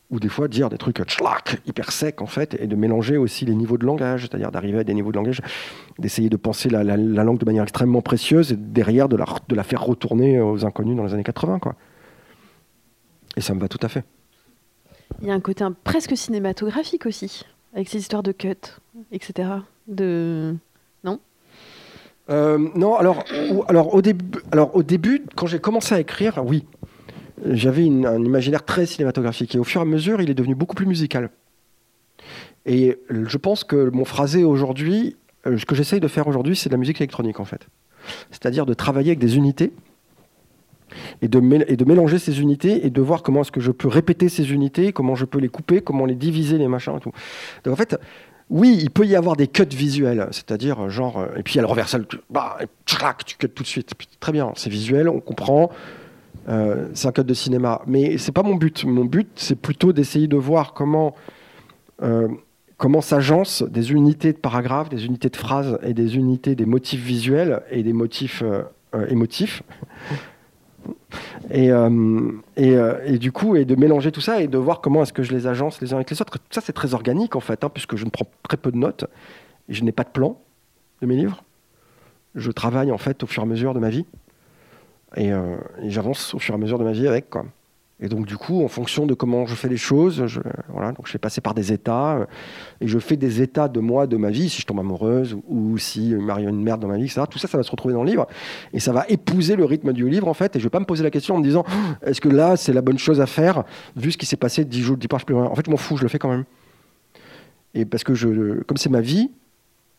ou 0.09 0.19
des 0.19 0.27
fois 0.29 0.49
dire 0.49 0.67
des 0.69 0.77
trucs 0.77 0.97
tchlac, 1.05 1.61
hyper 1.65 1.91
secs 1.93 2.21
en 2.21 2.25
fait, 2.27 2.57
et 2.59 2.67
de 2.67 2.75
mélanger 2.75 3.15
aussi 3.17 3.45
les 3.45 3.55
niveaux 3.55 3.77
de 3.77 3.85
langage, 3.85 4.23
c'est-à-dire 4.23 4.51
d'arriver 4.51 4.79
à 4.79 4.83
des 4.83 4.93
niveaux 4.93 5.11
de 5.11 5.17
langage, 5.17 5.41
d'essayer 5.99 6.29
de 6.29 6.35
penser 6.37 6.69
la, 6.69 6.83
la- 6.83 6.97
la 6.97 7.23
langue 7.23 7.37
de 7.39 7.45
manière 7.45 7.63
extrêmement 7.63 8.01
précieuse, 8.01 8.51
et 8.51 8.55
derrière 8.57 9.07
de 9.07 9.15
la, 9.15 9.25
de 9.47 9.55
la 9.55 9.63
faire 9.63 9.81
retourner 9.83 10.41
aux 10.41 10.65
inconnus 10.65 10.97
dans 10.97 11.05
les 11.05 11.13
années 11.13 11.23
80, 11.23 11.59
quoi. 11.59 11.75
Et 13.37 13.41
ça 13.41 13.53
me 13.53 13.59
va 13.61 13.67
tout 13.69 13.79
à 13.81 13.87
fait. 13.87 14.03
Il 15.21 15.27
y 15.27 15.31
a 15.31 15.33
un 15.33 15.39
côté 15.39 15.63
un- 15.63 15.71
presque 15.71 16.17
cinématographique 16.17 17.05
aussi, 17.05 17.45
avec 17.73 17.87
ces 17.87 17.99
histoires 17.99 18.23
de 18.23 18.31
cut, 18.33 18.55
etc. 19.11 19.49
De... 19.87 20.55
Euh, 22.29 22.57
non, 22.75 22.97
alors, 22.97 23.23
ou- 23.51 23.63
alors, 23.69 23.93
au 23.93 24.01
début, 24.01 24.39
alors 24.51 24.75
au 24.75 24.83
début, 24.83 25.23
quand 25.37 25.47
j'ai 25.47 25.59
commencé 25.59 25.95
à 25.95 25.99
écrire, 26.01 26.43
oui, 26.45 26.65
j'avais 27.45 27.85
un 27.87 28.21
imaginaire 28.21 28.65
très 28.65 28.85
cinématographique 28.85 29.55
et 29.55 29.59
au 29.59 29.63
fur 29.63 29.79
et 29.79 29.83
à 29.83 29.85
mesure, 29.85 30.19
il 30.21 30.29
est 30.29 30.33
devenu 30.33 30.53
beaucoup 30.53 30.75
plus 30.75 30.85
musical. 30.85 31.29
Et 32.65 32.97
je 33.09 33.37
pense 33.37 33.63
que 33.63 33.89
mon 33.91 34.03
phrasé 34.03 34.43
aujourd'hui, 34.43 35.15
euh, 35.45 35.57
ce 35.57 35.65
que 35.65 35.73
j'essaye 35.73 36.01
de 36.01 36.07
faire 36.09 36.27
aujourd'hui, 36.27 36.57
c'est 36.57 36.67
de 36.67 36.73
la 36.73 36.79
musique 36.79 36.99
électronique 36.99 37.39
en 37.39 37.45
fait. 37.45 37.65
C'est-à-dire 38.29 38.65
de 38.65 38.73
travailler 38.73 39.11
avec 39.11 39.19
des 39.19 39.37
unités 39.37 39.71
et 41.21 41.27
de, 41.27 41.39
mélanger 41.39 42.19
ces 42.19 42.41
unités 42.41 42.85
et 42.85 42.89
de 42.89 43.01
voir 43.01 43.23
comment 43.23 43.41
est-ce 43.41 43.51
que 43.51 43.61
je 43.61 43.71
peux 43.71 43.87
répéter 43.87 44.29
ces 44.29 44.51
unités, 44.51 44.93
comment 44.93 45.15
je 45.15 45.25
peux 45.25 45.39
les 45.39 45.49
couper, 45.49 45.81
comment 45.81 46.05
les 46.05 46.15
diviser, 46.15 46.57
les 46.57 46.67
machins 46.67 46.95
et 46.97 46.99
tout. 46.99 47.11
Donc 47.63 47.73
en 47.73 47.77
fait, 47.77 47.97
oui, 48.49 48.77
il 48.79 48.89
peut 48.89 49.05
y 49.05 49.15
avoir 49.15 49.35
des 49.35 49.47
cuts 49.47 49.65
visuels, 49.69 50.27
c'est-à-dire 50.31 50.85
euh, 50.85 50.89
genre, 50.89 51.19
euh, 51.19 51.27
et 51.35 51.43
puis 51.43 51.59
a 51.59 51.61
le 51.61 51.67
reversal, 51.67 52.05
bah, 52.29 52.57
et 52.61 52.65
tchlac, 52.85 53.25
tu 53.25 53.35
cuts 53.35 53.49
tout 53.49 53.63
de 53.63 53.67
suite. 53.67 53.91
Très 54.19 54.31
bien, 54.31 54.53
c'est 54.55 54.69
visuel, 54.69 55.09
on 55.09 55.19
comprend, 55.19 55.69
euh, 56.47 56.87
c'est 56.93 57.07
un 57.09 57.11
cut 57.11 57.25
de 57.25 57.33
cinéma. 57.33 57.81
Mais 57.87 58.17
c'est 58.17 58.31
pas 58.31 58.43
mon 58.43 58.55
but. 58.55 58.85
Mon 58.85 59.03
but, 59.03 59.29
c'est 59.35 59.59
plutôt 59.59 59.91
d'essayer 59.91 60.27
de 60.27 60.37
voir 60.37 60.73
comment, 60.73 61.15
comment 62.77 63.01
s'agencent 63.01 63.63
des 63.63 63.91
unités 63.91 64.31
de 64.31 64.37
paragraphes, 64.37 64.89
des 64.89 65.05
unités 65.05 65.29
de 65.29 65.35
phrases 65.35 65.79
et 65.83 65.93
des 65.93 66.15
unités 66.15 66.55
des 66.55 66.67
motifs 66.67 67.03
visuels 67.03 67.63
et 67.71 67.83
des 67.83 67.93
motifs 67.93 68.43
émotifs. 69.09 69.63
Et, 71.51 71.71
euh, 71.71 72.31
euh, 72.59 72.99
et 73.05 73.17
du 73.17 73.31
coup, 73.31 73.55
et 73.55 73.65
de 73.65 73.75
mélanger 73.75 74.11
tout 74.11 74.21
ça 74.21 74.41
et 74.41 74.47
de 74.47 74.57
voir 74.57 74.81
comment 74.81 75.03
est-ce 75.03 75.13
que 75.13 75.23
je 75.23 75.33
les 75.33 75.47
agence 75.47 75.81
les 75.81 75.93
uns 75.93 75.97
avec 75.97 76.09
les 76.09 76.21
autres. 76.21 76.37
Tout 76.37 76.45
ça, 76.51 76.61
c'est 76.61 76.73
très 76.73 76.93
organique 76.93 77.35
en 77.35 77.39
fait, 77.39 77.63
hein, 77.63 77.69
puisque 77.69 77.95
je 77.95 78.05
ne 78.05 78.09
prends 78.09 78.27
très 78.43 78.57
peu 78.57 78.71
de 78.71 78.77
notes 78.77 79.05
et 79.69 79.73
je 79.73 79.83
n'ai 79.83 79.91
pas 79.91 80.03
de 80.03 80.09
plan 80.09 80.39
de 81.01 81.07
mes 81.07 81.15
livres. 81.15 81.43
Je 82.35 82.51
travaille 82.51 82.91
en 82.91 82.97
fait 82.97 83.23
au 83.23 83.27
fur 83.27 83.43
et 83.43 83.45
à 83.45 83.49
mesure 83.49 83.73
de 83.73 83.79
ma 83.79 83.89
vie 83.89 84.05
et, 85.15 85.31
euh, 85.31 85.55
j'avance 85.85 86.33
au 86.33 86.39
fur 86.39 86.53
et 86.53 86.57
à 86.57 86.59
mesure 86.59 86.79
de 86.79 86.83
ma 86.83 86.91
vie 86.91 87.07
avec. 87.07 87.27
Et 87.99 88.09
donc, 88.09 88.27
du 88.27 88.37
coup, 88.37 88.63
en 88.63 88.67
fonction 88.67 89.07
de 89.07 89.15
comment 89.15 89.47
je 89.47 89.55
fais 89.55 89.69
les 89.69 89.77
choses, 89.77 90.27
je, 90.27 90.39
voilà, 90.69 90.91
donc 90.91 91.07
je 91.07 91.11
fais 91.11 91.17
passer 91.17 91.41
par 91.41 91.55
des 91.55 91.73
états 91.73 92.17
euh, 92.17 92.25
et 92.79 92.87
je 92.87 92.99
fais 92.99 93.17
des 93.17 93.41
états 93.41 93.67
de 93.67 93.79
moi, 93.79 94.05
de 94.05 94.17
ma 94.17 94.29
vie, 94.29 94.49
si 94.49 94.61
je 94.61 94.67
tombe 94.67 94.79
amoureuse 94.79 95.35
ou, 95.47 95.79
si 95.79 96.11
il 96.11 96.19
m'arrive 96.19 96.49
une 96.49 96.61
merde 96.61 96.79
dans 96.79 96.87
ma 96.87 96.97
vie, 96.97 97.05
etc. 97.05 97.23
Tout 97.27 97.39
ça, 97.39 97.47
ça 97.47 97.57
va 97.57 97.63
se 97.63 97.71
retrouver 97.71 97.95
dans 97.95 98.03
le 98.03 98.09
livre 98.09 98.27
et 98.71 98.79
ça 98.79 98.91
va 98.91 99.05
épouser 99.09 99.55
le 99.55 99.65
rythme 99.65 99.93
du 99.93 100.07
livre 100.09 100.27
en 100.27 100.35
fait. 100.35 100.55
Et 100.55 100.59
je 100.59 100.63
vais 100.65 100.69
pas 100.69 100.79
me 100.79 100.85
poser 100.85 101.03
la 101.03 101.09
question 101.09 101.35
en 101.35 101.39
me 101.39 101.43
disant 101.43 101.65
est-ce 102.05 102.21
que 102.21 102.29
là 102.29 102.55
c'est 102.55 102.73
la 102.73 102.81
bonne 102.81 102.99
chose 102.99 103.19
à 103.19 103.25
faire 103.25 103.63
vu 103.95 104.11
ce 104.11 104.17
qui 104.17 104.27
s'est 104.27 104.37
passé 104.37 104.63
dix 104.63 104.81
jours, 104.81 104.95
dix 104.95 105.07
pages 105.07 105.25
plus 105.25 105.33
loin. 105.33 105.45
En 105.45 105.55
fait, 105.55 105.65
je 105.65 105.71
m'en 105.71 105.77
fous, 105.77 105.97
je 105.97 106.03
le 106.03 106.09
fais 106.09 106.19
quand 106.19 106.29
même. 106.29 106.45
Et 107.73 107.85
parce 107.85 108.03
que 108.03 108.13
je, 108.13 108.61
comme 108.63 108.77
c'est 108.77 108.89
ma 108.89 109.01
vie, 109.01 109.31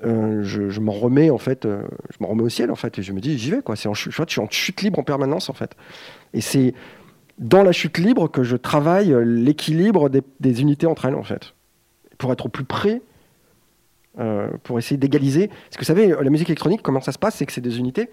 euh, 0.05 0.45
je, 0.45 0.71
je 0.71 0.81
m'en 0.81 0.93
remets 0.93 1.31
en 1.31 1.39
fait, 1.39 1.67
euh, 1.67 1.83
je 2.11 2.19
m'en 2.21 2.29
remets 2.29 2.45
au 2.45 2.49
ciel 2.49 2.71
en 2.71 2.77
fait, 2.77 2.97
et 3.01 3.03
je 3.03 3.13
me 3.13 3.21
dis 3.21 3.37
j'y 3.39 3.51
vais 3.51 3.61
quoi. 3.61 3.75
Chute, 3.75 4.13
je 4.13 4.25
suis 4.29 4.41
en 4.41 4.49
chute 4.49 4.83
libre 4.83 5.01
en 5.01 5.03
permanence 5.03 5.51
en 5.51 5.53
fait. 5.55 5.75
Et 6.33 6.41
c'est 6.41 6.75
dans 7.39 7.63
la 7.63 7.73
chute 7.73 7.99
libre 7.99 8.29
que 8.29 8.43
je 8.43 8.57
travaille 8.57 9.13
euh, 9.13 9.25
l'équilibre 9.25 10.09
des, 10.09 10.61
unités 10.61 10.87
entre 10.87 11.05
elles 11.05 11.15
en 11.15 11.23
fait, 11.23 11.55
pour 12.19 12.33
être 12.33 12.47
au 12.47 12.49
plus 12.49 12.65
près, 12.65 13.01
euh, 14.19 14.49
pour 14.65 14.79
essayer 14.79 14.97
d'égaliser. 14.97 15.49
Parce 15.49 15.77
que 15.77 15.81
vous 15.81 15.85
savez, 15.85 16.09
la 16.09 16.31
musique 16.31 16.49
électronique, 16.49 16.83
comment 16.83 17.01
ça 17.01 17.13
se 17.13 17.19
passe, 17.19 17.37
c'est 17.37 17.47
que 17.47 17.53
c'est 17.53 17.61
des 17.61 17.79
unités. 17.79 18.11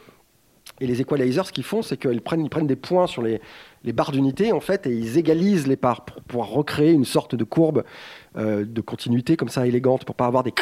Et 0.82 0.88
les 0.88 1.00
equalizers, 1.00 1.46
ce 1.46 1.52
qu'ils 1.52 1.64
font, 1.64 1.82
c'est 1.82 1.98
qu'ils 1.98 2.22
prennent, 2.22 2.44
ils 2.44 2.50
prennent 2.50 2.68
des 2.68 2.76
points 2.76 3.08
sur 3.08 3.22
les, 3.22 3.40
les 3.84 3.94
barres 3.94 4.12
d'unité, 4.12 4.52
en 4.52 4.60
fait, 4.60 4.88
et 4.88 4.92
ils 4.92 5.18
égalisent 5.18 5.68
les 5.68 5.78
parts 5.78 6.04
pour 6.06 6.22
pouvoir 6.22 6.50
recréer 6.50 6.92
une 6.92 7.06
sorte 7.06 7.36
de 7.36 7.44
courbe 7.44 7.84
euh, 8.36 8.66
de 8.66 8.82
continuité 8.82 9.38
comme 9.38 9.50
ça 9.50 9.66
élégante, 9.66 10.06
pour 10.06 10.16
pas 10.16 10.26
avoir 10.26 10.44
des 10.44 10.54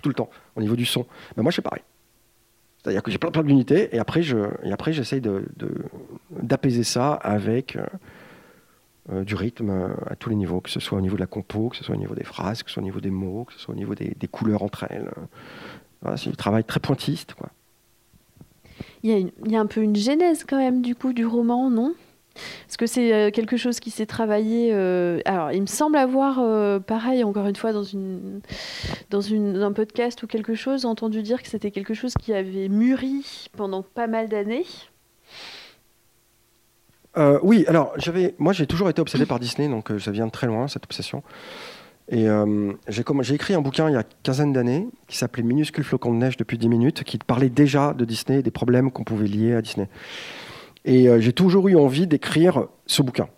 tout 0.00 0.08
le 0.08 0.14
temps 0.14 0.30
au 0.54 0.60
niveau 0.60 0.76
du 0.76 0.84
son. 0.84 1.06
Ben, 1.36 1.42
moi, 1.42 1.50
je 1.50 1.56
fais 1.56 1.62
pareil. 1.62 1.82
C'est-à-dire 2.84 3.02
que 3.02 3.10
j'ai 3.10 3.16
plein, 3.16 3.30
plein 3.30 3.42
d'unités 3.42 3.88
et 3.96 3.98
après, 3.98 4.22
je, 4.22 4.36
et 4.62 4.70
après 4.70 4.92
j'essaye 4.92 5.22
de, 5.22 5.46
d'apaiser 6.42 6.84
ça 6.84 7.14
avec 7.14 7.76
euh, 7.76 7.86
euh, 9.10 9.24
du 9.24 9.34
rythme 9.34 9.70
euh, 9.70 9.88
à 10.06 10.16
tous 10.16 10.28
les 10.28 10.36
niveaux, 10.36 10.60
que 10.60 10.68
ce 10.68 10.80
soit 10.80 10.98
au 10.98 11.00
niveau 11.00 11.16
de 11.16 11.20
la 11.20 11.26
compo, 11.26 11.70
que 11.70 11.78
ce 11.78 11.84
soit 11.84 11.94
au 11.94 11.98
niveau 11.98 12.14
des 12.14 12.24
phrases, 12.24 12.62
que 12.62 12.68
ce 12.68 12.74
soit 12.74 12.82
au 12.82 12.84
niveau 12.84 13.00
des 13.00 13.10
mots, 13.10 13.44
que 13.44 13.54
ce 13.54 13.58
soit 13.58 13.74
au 13.74 13.76
niveau 13.78 13.94
des, 13.94 14.14
des 14.20 14.28
couleurs 14.28 14.62
entre 14.62 14.84
elles. 14.90 15.10
C'est 16.16 16.28
du 16.28 16.36
travail 16.36 16.64
très 16.64 16.80
pointilliste. 16.80 17.32
Quoi. 17.32 17.48
Il 19.02 19.10
y, 19.10 19.14
a 19.14 19.18
il 19.18 19.50
y 19.50 19.56
a 19.56 19.60
un 19.60 19.66
peu 19.66 19.80
une 19.80 19.96
genèse 19.96 20.44
quand 20.44 20.58
même 20.58 20.82
du 20.82 20.94
coup 20.94 21.14
du 21.14 21.24
roman, 21.24 21.70
non? 21.70 21.94
Parce 22.34 22.76
que 22.76 22.86
c'est 22.86 23.12
euh, 23.12 23.30
quelque 23.30 23.56
chose 23.56 23.80
qui 23.80 23.90
s'est 23.90 24.06
travaillé. 24.06 24.70
euh, 24.72 25.20
alors, 25.24 25.52
il 25.52 25.62
me 25.62 25.66
semble 25.66 25.96
avoir, 25.96 26.38
euh, 26.40 26.78
pareil, 26.80 27.22
encore 27.24 27.46
une 27.46 27.56
fois, 27.56 27.72
dans, 27.72 27.84
une, 27.84 28.40
dans 29.10 29.20
une, 29.20 29.56
un 29.56 29.72
podcast 29.72 30.22
ou 30.22 30.26
quelque 30.26 30.54
chose, 30.54 30.84
entendu 30.84 31.22
dire 31.22 31.42
que 31.42 31.48
c'était 31.48 31.70
quelque 31.70 31.94
chose 31.94 32.14
qui 32.14 32.32
avait 32.32 32.68
mûri 32.68 33.48
pendant 33.56 33.82
pas 33.82 34.06
mal 34.06 34.28
d'années. 34.28 34.66
Oui, 37.42 37.64
alors 37.68 37.92
j'avais, 37.96 38.34
moi 38.38 38.52
j'ai 38.52 38.66
toujours 38.66 38.90
été 38.90 39.00
obsédé 39.00 39.24
par 39.24 39.38
Disney, 39.38 39.68
donc 39.68 39.92
ça 40.00 40.10
vient 40.10 40.26
de 40.26 40.32
très 40.32 40.48
loin 40.48 40.66
cette 40.66 40.82
obsession. 40.82 41.22
Et 42.08 42.26
j'ai 42.88 43.34
écrit 43.34 43.54
un 43.54 43.60
bouquin 43.60 43.88
il 43.88 43.92
y 43.92 43.96
a 43.96 44.02
quinzaine 44.24 44.52
d'années 44.52 44.88
qui 45.06 45.16
s'appelait 45.16 45.44
Minuscule 45.44 45.84
flocon 45.84 46.12
de 46.12 46.18
neige 46.18 46.36
depuis 46.36 46.58
10 46.58 46.68
minutes, 46.68 47.04
qui 47.04 47.18
parlait 47.18 47.50
déjà 47.50 47.94
de 47.94 48.04
Disney 48.04 48.40
et 48.40 48.42
des 48.42 48.50
problèmes 48.50 48.90
qu'on 48.90 49.04
pouvait 49.04 49.28
lier 49.28 49.54
à 49.54 49.62
Disney. 49.62 49.88
Et 50.84 51.08
euh, 51.08 51.20
j'ai 51.20 51.32
toujours 51.32 51.68
eu 51.68 51.76
envie 51.76 52.06
d'écrire 52.06 52.66
ce 52.86 53.02
bouquin, 53.02 53.28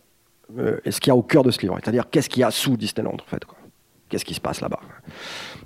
euh, 0.59 0.79
et 0.85 0.91
ce 0.91 1.01
qu'il 1.01 1.11
y 1.11 1.13
a 1.13 1.17
au 1.17 1.23
cœur 1.23 1.43
de 1.43 1.51
ce 1.51 1.61
livre, 1.61 1.79
c'est-à-dire 1.83 2.11
qu'est-ce 2.11 2.29
qu'il 2.29 2.41
y 2.41 2.45
a 2.45 2.51
sous 2.51 2.77
Disneyland 2.77 3.15
en 3.15 3.29
fait. 3.29 3.43
Qu'est-ce 4.09 4.25
qui 4.25 4.35
se 4.35 4.41
passe 4.41 4.61
là-bas? 4.61 4.81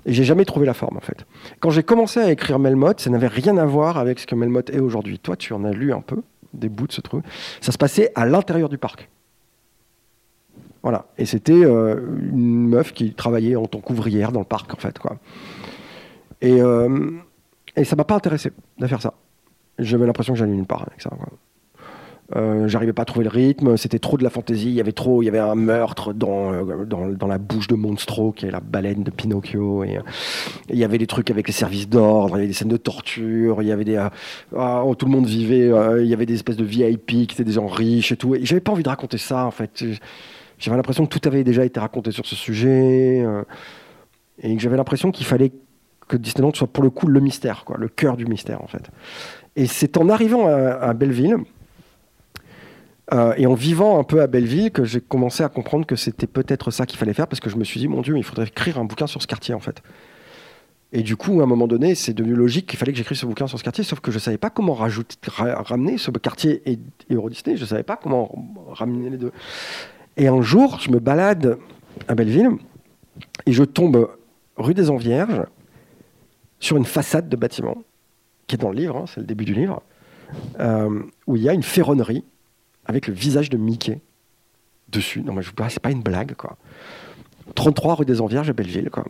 Et 0.05 0.13
j'ai 0.13 0.23
jamais 0.23 0.45
trouvé 0.45 0.65
la 0.65 0.73
forme 0.73 0.97
en 0.97 1.01
fait. 1.01 1.25
Quand 1.59 1.69
j'ai 1.69 1.83
commencé 1.83 2.19
à 2.19 2.31
écrire 2.31 2.57
Melmoth, 2.57 2.99
ça 2.99 3.09
n'avait 3.11 3.27
rien 3.27 3.57
à 3.57 3.65
voir 3.65 3.97
avec 3.97 4.19
ce 4.19 4.25
que 4.25 4.33
Melmoth 4.33 4.71
est 4.71 4.79
aujourd'hui. 4.79 5.19
Toi, 5.19 5.35
tu 5.35 5.53
en 5.53 5.63
as 5.63 5.71
lu 5.71 5.93
un 5.93 6.01
peu 6.01 6.23
des 6.53 6.69
bouts 6.69 6.87
de 6.87 6.91
ce 6.91 7.01
truc. 7.01 7.23
Ça 7.61 7.71
se 7.71 7.77
passait 7.77 8.11
à 8.15 8.25
l'intérieur 8.25 8.67
du 8.67 8.77
parc. 8.77 9.09
Voilà. 10.83 11.05
Et 11.17 11.25
c'était 11.25 11.53
euh, 11.53 11.99
une 12.31 12.67
meuf 12.67 12.93
qui 12.93 13.13
travaillait 13.13 13.55
en 13.55 13.67
tant 13.67 13.79
qu'ouvrière 13.79 14.31
dans 14.31 14.39
le 14.39 14.45
parc, 14.45 14.73
en 14.73 14.77
fait. 14.77 14.97
Et, 16.41 16.59
euh, 16.61 17.11
et 17.75 17.83
ça 17.83 17.95
m'a 17.95 18.03
pas 18.03 18.15
intéressé 18.15 18.51
de 18.79 18.87
faire 18.87 19.01
ça. 19.01 19.13
J'avais 19.77 20.05
l'impression 20.05 20.33
que 20.33 20.39
j'allais 20.39 20.53
nulle 20.53 20.65
part 20.65 20.85
avec 20.87 21.01
ça. 21.01 21.11
Euh, 22.35 22.67
J'arrivais 22.67 22.93
pas 22.93 23.01
à 23.01 23.05
trouver 23.05 23.25
le 23.25 23.29
rythme, 23.29 23.75
c'était 23.75 23.99
trop 23.99 24.17
de 24.17 24.23
la 24.23 24.29
fantaisie, 24.29 24.67
il 24.67 24.73
y 24.73 24.79
avait 24.79 24.93
trop, 24.93 25.21
il 25.21 25.25
y 25.25 25.29
avait 25.29 25.39
un 25.39 25.55
meurtre 25.55 26.13
dans, 26.13 26.53
euh, 26.53 26.85
dans, 26.85 27.27
la 27.27 27.37
bouche 27.37 27.67
de 27.67 27.75
Monstro, 27.75 28.31
qui 28.31 28.45
est 28.45 28.51
la 28.51 28.61
baleine 28.61 29.03
de 29.03 29.11
Pinocchio, 29.11 29.83
et, 29.83 29.97
euh, 29.97 30.01
il 30.69 30.77
y 30.77 30.83
avait 30.83 30.97
des 30.97 31.07
trucs 31.07 31.29
avec 31.29 31.47
les 31.47 31.53
services 31.53 31.89
d'ordre, 31.89 32.35
il 32.35 32.39
y 32.39 32.41
avait 32.41 32.47
des 32.47 32.53
scènes 32.53 32.69
de 32.69 32.77
torture, 32.77 33.61
il 33.61 33.67
y 33.67 33.71
avait 33.71 33.83
des, 33.83 34.01
ah, 34.55 34.85
où 34.85 34.95
tout 34.95 35.05
le 35.05 35.11
monde 35.11 35.25
vivait, 35.25 35.71
il 36.01 36.07
y 36.07 36.13
avait 36.13 36.25
des 36.25 36.35
espèces 36.35 36.57
de 36.57 36.63
VIP 36.63 37.05
qui 37.05 37.23
étaient 37.23 37.43
des 37.43 37.53
gens 37.53 37.67
riches 37.67 38.13
et 38.13 38.17
tout, 38.17 38.35
et 38.35 38.45
j'avais 38.45 38.61
pas 38.61 38.71
envie 38.71 38.83
de 38.83 38.89
raconter 38.89 39.17
ça 39.17 39.45
en 39.45 39.51
fait. 39.51 39.83
J'avais 40.57 40.77
l'impression 40.77 41.05
que 41.05 41.17
tout 41.17 41.27
avait 41.27 41.43
déjà 41.43 41.65
été 41.65 41.79
raconté 41.79 42.11
sur 42.11 42.25
ce 42.25 42.35
sujet, 42.35 43.25
et 44.41 44.55
que 44.55 44.61
j'avais 44.61 44.77
l'impression 44.77 45.11
qu'il 45.11 45.25
fallait 45.25 45.51
que 46.07 46.15
Disneyland 46.15 46.53
soit 46.53 46.67
pour 46.67 46.83
le 46.83 46.89
coup 46.89 47.07
le 47.07 47.19
mystère, 47.19 47.63
quoi, 47.65 47.77
le 47.77 47.89
cœur 47.89 48.15
du 48.15 48.25
mystère 48.25 48.61
en 48.63 48.67
fait. 48.67 48.89
Et 49.57 49.65
c'est 49.65 49.97
en 49.97 50.07
arrivant 50.07 50.47
à 50.47 50.93
Belleville, 50.93 51.37
euh, 53.13 53.33
et 53.37 53.45
en 53.45 53.53
vivant 53.53 53.99
un 53.99 54.03
peu 54.03 54.21
à 54.21 54.27
Belleville 54.27 54.71
que 54.71 54.85
j'ai 54.85 55.01
commencé 55.01 55.43
à 55.43 55.49
comprendre 55.49 55.85
que 55.85 55.95
c'était 55.95 56.27
peut-être 56.27 56.71
ça 56.71 56.85
qu'il 56.85 56.97
fallait 56.97 57.13
faire 57.13 57.27
parce 57.27 57.39
que 57.39 57.49
je 57.49 57.57
me 57.57 57.63
suis 57.63 57.79
dit, 57.79 57.87
mon 57.87 58.01
Dieu, 58.01 58.17
il 58.17 58.23
faudrait 58.23 58.47
écrire 58.47 58.79
un 58.79 58.85
bouquin 58.85 59.07
sur 59.07 59.21
ce 59.21 59.27
quartier 59.27 59.53
en 59.53 59.59
fait. 59.59 59.81
Et 60.93 61.03
du 61.03 61.15
coup, 61.15 61.39
à 61.39 61.43
un 61.43 61.47
moment 61.47 61.67
donné, 61.67 61.95
c'est 61.95 62.13
devenu 62.13 62.35
logique 62.35 62.67
qu'il 62.67 62.77
fallait 62.77 62.91
que 62.91 62.97
j'écrive 62.97 63.17
ce 63.17 63.25
bouquin 63.25 63.47
sur 63.47 63.57
ce 63.57 63.63
quartier, 63.63 63.83
sauf 63.83 64.01
que 64.01 64.11
je 64.11 64.17
ne 64.17 64.21
savais 64.21 64.37
pas 64.37 64.49
comment 64.49 64.73
ramener 64.73 65.97
ce 65.97 66.11
quartier 66.11 66.61
et, 66.65 66.79
et 67.09 67.13
Euro 67.13 67.29
Disney, 67.29 67.55
je 67.55 67.61
ne 67.61 67.67
savais 67.67 67.83
pas 67.83 67.97
comment 67.97 68.29
ramener 68.69 69.09
les 69.09 69.17
deux. 69.17 69.31
Et 70.17 70.27
un 70.27 70.41
jour, 70.41 70.79
je 70.79 70.91
me 70.91 70.99
balade 70.99 71.57
à 72.07 72.15
Belleville 72.15 72.51
et 73.45 73.53
je 73.53 73.63
tombe 73.63 74.09
rue 74.57 74.73
des 74.73 74.89
Envierges 74.89 75.43
sur 76.59 76.77
une 76.77 76.85
façade 76.85 77.29
de 77.29 77.35
bâtiment 77.35 77.83
qui 78.47 78.55
est 78.55 78.57
dans 78.57 78.69
le 78.69 78.77
livre, 78.77 78.97
hein, 78.97 79.05
c'est 79.07 79.21
le 79.21 79.25
début 79.25 79.45
du 79.45 79.53
livre, 79.53 79.81
euh, 80.59 81.03
où 81.25 81.37
il 81.37 81.43
y 81.43 81.49
a 81.49 81.53
une 81.53 81.63
ferronnerie 81.63 82.25
avec 82.85 83.07
le 83.07 83.13
visage 83.13 83.49
de 83.49 83.57
Mickey 83.57 84.01
dessus. 84.89 85.21
Non, 85.21 85.33
mais 85.33 85.41
je 85.41 85.49
vous 85.49 85.69
c'est 85.69 85.81
pas 85.81 85.91
une 85.91 86.01
blague, 86.01 86.35
quoi. 86.35 86.57
33 87.55 87.95
rue 87.95 88.05
des 88.05 88.21
Envierges 88.21 88.49
à 88.49 88.53
Belleville, 88.53 88.89
quoi. 88.89 89.05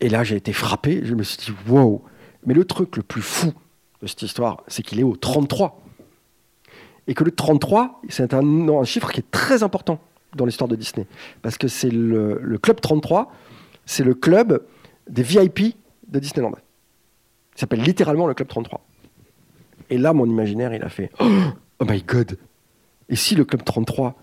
Et 0.00 0.08
là, 0.08 0.24
j'ai 0.24 0.36
été 0.36 0.52
frappé. 0.52 1.00
Je 1.04 1.14
me 1.14 1.22
suis 1.22 1.38
dit, 1.38 1.52
wow. 1.68 2.02
Mais 2.44 2.54
le 2.54 2.64
truc 2.64 2.96
le 2.96 3.02
plus 3.02 3.22
fou 3.22 3.52
de 4.02 4.06
cette 4.06 4.22
histoire, 4.22 4.62
c'est 4.68 4.82
qu'il 4.82 5.00
est 5.00 5.04
au 5.04 5.16
33. 5.16 5.82
Et 7.06 7.14
que 7.14 7.24
le 7.24 7.30
33, 7.30 8.02
c'est 8.08 8.34
un, 8.34 8.84
chiffre 8.84 9.10
qui 9.10 9.20
est 9.20 9.30
très 9.30 9.62
important 9.62 10.00
dans 10.34 10.44
l'histoire 10.44 10.68
de 10.68 10.76
Disney. 10.76 11.06
Parce 11.40 11.56
que 11.56 11.68
c'est 11.68 11.90
le, 11.90 12.40
le 12.42 12.58
club 12.58 12.80
33, 12.80 13.32
c'est 13.86 14.04
le 14.04 14.14
club 14.14 14.64
des 15.08 15.22
VIP 15.22 15.76
de 16.08 16.18
Disneyland. 16.18 16.52
Il 17.54 17.60
s'appelle 17.60 17.80
littéralement 17.80 18.26
le 18.26 18.34
club 18.34 18.48
33. 18.48 18.84
Et 19.88 19.98
là, 19.98 20.12
mon 20.12 20.26
imaginaire, 20.26 20.74
il 20.74 20.82
a 20.82 20.88
fait 20.88 21.10
Oh 21.78 21.84
my 21.84 22.02
god 22.02 22.38
Et 23.08 23.16
si 23.16 23.34
le 23.34 23.44
club 23.44 23.64
33 23.64 24.14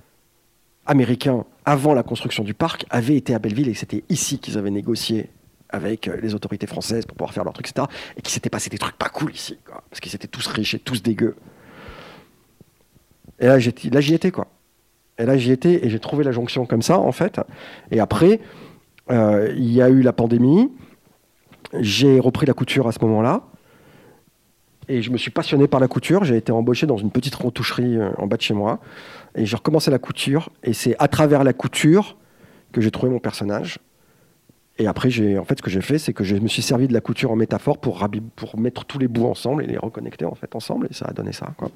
américain, 0.85 1.45
avant 1.65 1.93
la 1.93 2.03
construction 2.03 2.43
du 2.43 2.53
parc, 2.53 2.85
avait 2.89 3.15
été 3.15 3.33
à 3.33 3.39
Belleville 3.39 3.69
et 3.69 3.73
que 3.73 3.79
c'était 3.79 4.03
ici 4.09 4.39
qu'ils 4.39 4.57
avaient 4.57 4.71
négocié 4.71 5.29
avec 5.69 6.07
euh, 6.07 6.17
les 6.21 6.35
autorités 6.35 6.67
françaises 6.67 7.05
pour 7.05 7.17
pouvoir 7.17 7.33
faire 7.33 7.43
leur 7.43 7.53
truc, 7.53 7.67
etc. 7.69 7.87
Et 8.17 8.21
qu'il 8.21 8.31
s'était 8.31 8.49
passé 8.49 8.69
des 8.69 8.77
trucs 8.77 8.97
pas 8.97 9.09
cool 9.09 9.33
ici, 9.33 9.57
parce 9.89 9.99
qu'ils 9.99 10.13
étaient 10.15 10.27
tous 10.27 10.45
riches 10.47 10.75
et 10.75 10.79
tous 10.79 11.01
dégueux. 11.01 11.35
Et 13.39 13.47
là, 13.47 13.59
j'y 13.59 14.13
étais, 14.13 14.31
quoi. 14.31 14.47
Et 15.17 15.25
là, 15.25 15.37
j'y 15.37 15.51
étais 15.51 15.85
et 15.85 15.89
j'ai 15.89 15.99
trouvé 15.99 16.23
la 16.23 16.31
jonction 16.31 16.65
comme 16.65 16.81
ça, 16.81 16.99
en 16.99 17.11
fait. 17.11 17.41
Et 17.91 17.99
après, 17.99 18.39
euh, 19.09 19.53
il 19.55 19.71
y 19.71 19.81
a 19.81 19.89
eu 19.89 20.01
la 20.01 20.13
pandémie. 20.13 20.71
J'ai 21.79 22.19
repris 22.19 22.45
la 22.45 22.53
couture 22.53 22.87
à 22.87 22.91
ce 22.91 22.99
moment-là. 23.01 23.43
Et 24.87 25.01
je 25.01 25.11
me 25.11 25.17
suis 25.17 25.31
passionné 25.31 25.67
par 25.67 25.79
la 25.79 25.87
couture. 25.87 26.23
J'ai 26.23 26.37
été 26.37 26.51
embauché 26.51 26.85
dans 26.85 26.97
une 26.97 27.11
petite 27.11 27.35
retoucherie 27.35 27.97
euh, 27.97 28.11
en 28.17 28.27
bas 28.27 28.37
de 28.37 28.41
chez 28.41 28.53
moi. 28.53 28.79
Et 29.35 29.45
j'ai 29.45 29.55
recommencé 29.55 29.91
la 29.91 29.99
couture. 29.99 30.49
Et 30.63 30.73
c'est 30.73 30.95
à 30.99 31.07
travers 31.07 31.43
la 31.43 31.53
couture 31.53 32.17
que 32.71 32.81
j'ai 32.81 32.91
trouvé 32.91 33.11
mon 33.11 33.19
personnage. 33.19 33.79
Et 34.79 34.87
après, 34.87 35.09
en 35.37 35.45
fait, 35.45 35.59
ce 35.59 35.61
que 35.61 35.69
j'ai 35.69 35.81
fait, 35.81 35.99
c'est 35.99 36.13
que 36.13 36.23
je 36.23 36.35
me 36.35 36.47
suis 36.47 36.63
servi 36.63 36.87
de 36.87 36.93
la 36.93 37.01
couture 37.01 37.31
en 37.31 37.35
métaphore 37.35 37.77
pour, 37.77 38.07
pour 38.35 38.59
mettre 38.59 38.85
tous 38.85 38.97
les 38.97 39.07
bouts 39.07 39.27
ensemble 39.27 39.63
et 39.63 39.67
les 39.67 39.77
reconnecter 39.77 40.25
en 40.25 40.33
fait 40.33 40.55
ensemble. 40.55 40.87
Et 40.89 40.93
ça 40.93 41.05
a 41.05 41.13
donné 41.13 41.31
ça. 41.31 41.53
Quoi. 41.57 41.69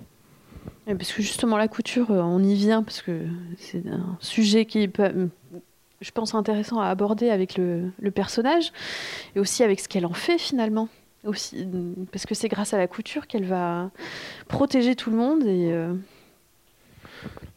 Parce 0.86 1.12
que 1.12 1.22
justement, 1.22 1.58
la 1.58 1.68
couture, 1.68 2.12
euh, 2.12 2.22
on 2.22 2.42
y 2.44 2.56
vient, 2.56 2.82
parce 2.82 3.02
que 3.02 3.22
c'est 3.58 3.86
un 3.88 4.18
sujet 4.20 4.66
qui 4.66 4.88
peut, 4.88 5.30
je 6.02 6.12
pense, 6.12 6.34
intéressant 6.34 6.80
à 6.80 6.88
aborder 6.88 7.30
avec 7.30 7.58
le 7.58 8.12
personnage, 8.14 8.72
et 9.36 9.40
aussi 9.40 9.64
avec 9.64 9.80
ce 9.80 9.88
qu'elle 9.88 10.06
en 10.06 10.14
fait 10.14 10.40
finalement. 10.40 10.90
Aussi, 11.24 11.68
parce 12.12 12.26
que 12.26 12.36
c'est 12.36 12.48
grâce 12.48 12.74
à 12.74 12.78
la 12.78 12.88
couture 12.88 13.28
qu'elle 13.28 13.46
va 13.46 13.90
protéger 14.48 14.96
tout 14.96 15.10
le 15.10 15.18
monde 15.18 15.44
et 15.46 15.72
euh, 15.74 15.94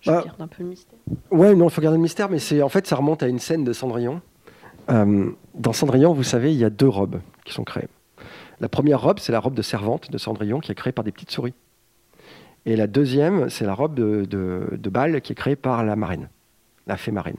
je 0.00 0.10
Ah. 0.10 0.22
garde 0.24 0.40
un 0.40 0.48
peu 0.48 0.62
le 0.62 0.70
mystère. 0.70 0.98
Ouais, 1.30 1.54
non, 1.54 1.68
il 1.68 1.70
faut 1.70 1.80
garder 1.80 1.98
le 1.98 2.02
mystère, 2.02 2.28
mais 2.30 2.38
c'est 2.38 2.62
en 2.62 2.68
fait, 2.68 2.86
ça 2.86 2.96
remonte 2.96 3.22
à 3.22 3.28
une 3.28 3.38
scène 3.38 3.62
de 3.62 3.72
Cendrillon. 3.72 4.20
Euh, 4.90 5.30
dans 5.54 5.72
Cendrillon, 5.72 6.12
vous 6.14 6.22
savez, 6.24 6.52
il 6.52 6.58
y 6.58 6.64
a 6.64 6.70
deux 6.70 6.88
robes 6.88 7.20
qui 7.44 7.52
sont 7.52 7.62
créées. 7.64 7.88
La 8.60 8.68
première 8.68 9.00
robe, 9.00 9.18
c'est 9.20 9.30
la 9.32 9.40
robe 9.40 9.54
de 9.54 9.62
servante 9.62 10.10
de 10.10 10.18
Cendrillon 10.18 10.60
qui 10.60 10.72
est 10.72 10.74
créée 10.74 10.92
par 10.92 11.04
des 11.04 11.12
petites 11.12 11.30
souris. 11.30 11.54
Et 12.66 12.76
la 12.76 12.86
deuxième, 12.86 13.48
c'est 13.50 13.64
la 13.64 13.74
robe 13.74 13.94
de, 13.94 14.24
de, 14.24 14.68
de 14.72 14.90
bal 14.90 15.20
qui 15.20 15.32
est 15.32 15.36
créée 15.36 15.56
par 15.56 15.84
la 15.84 15.96
marine, 15.96 16.28
la 16.86 16.96
fée 16.96 17.12
marine. 17.12 17.38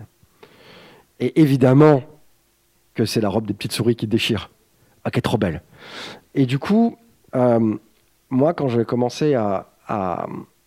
Et 1.20 1.40
évidemment 1.42 2.04
que 2.96 3.06
c'est 3.06 3.22
la 3.22 3.30
robe 3.30 3.46
des 3.46 3.54
petites 3.54 3.74
souris 3.74 3.96
qui 3.96 4.08
déchire, 4.08 4.50
qui 5.10 5.18
est 5.18 5.22
trop 5.22 5.38
belle. 5.38 5.62
Et 6.36 6.46
du 6.46 6.60
coup, 6.60 6.98
euh, 7.36 7.76
moi, 8.30 8.54
quand 8.54 8.68
j'ai 8.68 8.86
commencé 8.86 9.34
à, 9.34 9.68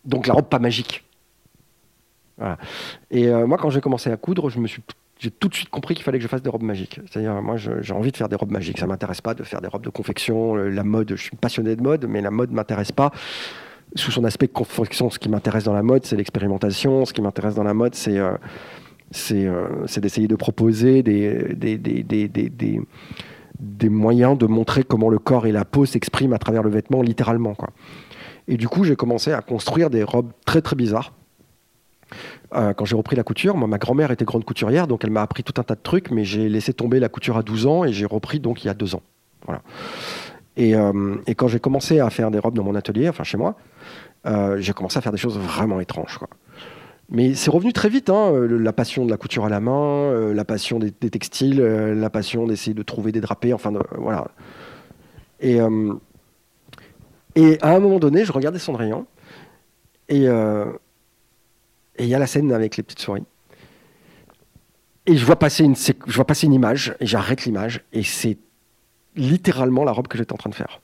Donc 0.04 0.26
la 0.26 0.34
robe 0.34 0.48
pas 0.48 0.58
magique. 0.58 1.04
Et 3.10 3.28
euh, 3.28 3.46
moi, 3.46 3.56
quand 3.58 3.70
j'ai 3.70 3.80
commencé 3.80 4.10
à 4.10 4.16
coudre, 4.16 4.50
je 4.50 4.58
me 4.58 4.66
suis 4.66 4.82
j'ai 5.20 5.30
tout 5.30 5.48
de 5.48 5.54
suite 5.54 5.70
compris 5.70 5.94
qu'il 5.94 6.02
fallait 6.02 6.18
que 6.18 6.24
je 6.24 6.28
fasse 6.28 6.42
des 6.42 6.50
robes 6.50 6.64
magiques. 6.64 6.98
C'est-à-dire, 7.08 7.40
moi, 7.40 7.56
je- 7.56 7.80
j'ai 7.80 7.94
envie 7.94 8.10
de 8.10 8.16
faire 8.16 8.28
des 8.28 8.34
robes 8.36 8.50
magiques. 8.50 8.78
Ça 8.78 8.86
m'intéresse 8.86 9.20
pas 9.20 9.32
de 9.32 9.44
faire 9.44 9.60
des 9.62 9.68
robes 9.68 9.84
de 9.84 9.88
confection. 9.88 10.56
La 10.56 10.82
mode, 10.82 11.10
je 11.10 11.22
suis 11.22 11.36
passionné 11.36 11.76
de 11.76 11.82
mode, 11.82 12.04
mais 12.06 12.20
la 12.20 12.32
mode 12.32 12.50
m'intéresse 12.50 12.90
pas 12.92 13.12
sous 13.94 14.10
son 14.10 14.24
aspect 14.24 14.48
confection. 14.48 15.08
Ce 15.10 15.18
qui 15.20 15.28
m'intéresse 15.28 15.64
dans 15.64 15.72
la 15.72 15.84
mode, 15.84 16.04
c'est 16.04 16.16
l'expérimentation. 16.16 17.04
Ce 17.06 17.12
qui 17.14 17.22
m'intéresse 17.22 17.54
dans 17.54 17.62
la 17.62 17.74
mode, 17.74 17.94
c'est 17.94 18.18
euh, 18.18 18.36
d'essayer 19.96 20.26
de 20.28 20.36
proposer 20.36 21.02
des, 21.04 21.54
des, 21.54 21.78
des, 21.78 22.02
des, 22.28 22.80
des, 23.58 23.88
moyens 23.88 24.36
de 24.38 24.46
montrer 24.46 24.84
comment 24.84 25.08
le 25.08 25.18
corps 25.18 25.46
et 25.46 25.52
la 25.52 25.64
peau 25.64 25.86
s'expriment 25.86 26.32
à 26.32 26.38
travers 26.38 26.62
le 26.62 26.70
vêtement, 26.70 27.02
littéralement. 27.02 27.54
Quoi. 27.54 27.70
Et 28.48 28.56
du 28.56 28.68
coup, 28.68 28.84
j'ai 28.84 28.96
commencé 28.96 29.32
à 29.32 29.40
construire 29.40 29.90
des 29.90 30.02
robes 30.02 30.32
très 30.44 30.62
très 30.62 30.76
bizarres 30.76 31.12
Euh, 32.54 32.72
quand 32.74 32.84
j'ai 32.84 32.94
repris 32.94 33.16
la 33.16 33.24
couture, 33.24 33.56
moi, 33.56 33.66
ma 33.66 33.78
grand-mère 33.78 34.12
était 34.12 34.24
grande 34.24 34.44
couturière, 34.44 34.86
donc 34.86 35.02
elle 35.02 35.10
m'a 35.10 35.22
appris 35.22 35.42
tout 35.42 35.58
un 35.60 35.64
tas 35.64 35.74
de 35.74 35.80
trucs, 35.82 36.12
mais 36.12 36.24
j'ai 36.24 36.48
laissé 36.48 36.72
tomber 36.72 37.00
la 37.00 37.08
couture 37.08 37.36
à 37.36 37.42
12 37.42 37.66
ans 37.66 37.84
et 37.84 37.92
j'ai 37.92 38.06
repris 38.06 38.38
donc 38.38 38.62
il 38.62 38.68
y 38.68 38.70
a 38.70 38.74
deux 38.74 38.94
ans. 38.94 39.02
Voilà. 39.46 39.62
Et, 40.56 40.76
euh, 40.76 41.16
et 41.26 41.34
quand 41.34 41.48
j'ai 41.48 41.58
commencé 41.58 41.98
à 41.98 42.10
faire 42.10 42.30
des 42.30 42.38
robes 42.38 42.54
dans 42.54 42.62
mon 42.62 42.76
atelier, 42.76 43.08
enfin 43.08 43.24
chez 43.24 43.36
moi, 43.36 43.56
euh, 44.26 44.56
j'ai 44.60 44.72
commencé 44.72 44.98
à 44.98 45.00
faire 45.00 45.12
des 45.12 45.18
choses 45.18 45.38
vraiment 45.38 45.80
étranges. 45.80 46.18
Quoi. 46.18 46.28
Mais 47.10 47.34
c'est 47.34 47.50
revenu 47.50 47.72
très 47.72 47.88
vite, 47.88 48.08
hein, 48.08 48.32
euh, 48.32 48.58
la 48.58 48.72
passion 48.72 49.04
de 49.04 49.10
la 49.10 49.16
couture 49.16 49.44
à 49.44 49.48
la 49.48 49.60
main, 49.60 49.72
euh, 49.72 50.32
la 50.32 50.44
passion 50.44 50.78
des, 50.78 50.90
textiles, 50.92 51.60
euh, 51.60 51.94
la 51.94 52.08
passion 52.08 52.46
d'essayer 52.46 52.74
de 52.74 52.82
trouver 52.82 53.12
des 53.12 53.20
drapés, 53.20 53.52
enfin 53.52 53.72
voilà. 53.98 54.28
Et, 55.40 55.58
et 57.34 57.58
à 57.60 57.74
un 57.74 57.80
moment 57.80 57.98
donné, 57.98 58.24
je 58.24 58.32
regardais 58.32 58.58
Cendrillon, 58.58 59.06
et 60.08 60.24
et 61.96 62.04
il 62.04 62.08
y 62.08 62.14
a 62.14 62.18
la 62.18 62.26
scène 62.26 62.50
avec 62.52 62.76
les 62.76 62.82
petites 62.82 63.00
souris. 63.00 63.24
Et 65.06 65.16
je 65.16 65.26
vois 65.26 65.38
je 65.38 66.14
vois 66.14 66.26
passer 66.26 66.46
une 66.46 66.54
image, 66.54 66.96
et 67.00 67.06
j'arrête 67.06 67.44
l'image, 67.44 67.84
et 67.92 68.02
c'est 68.02 68.38
littéralement 69.16 69.84
la 69.84 69.92
robe 69.92 70.08
que 70.08 70.16
j'étais 70.16 70.32
en 70.32 70.38
train 70.38 70.50
de 70.50 70.54
faire. 70.54 70.80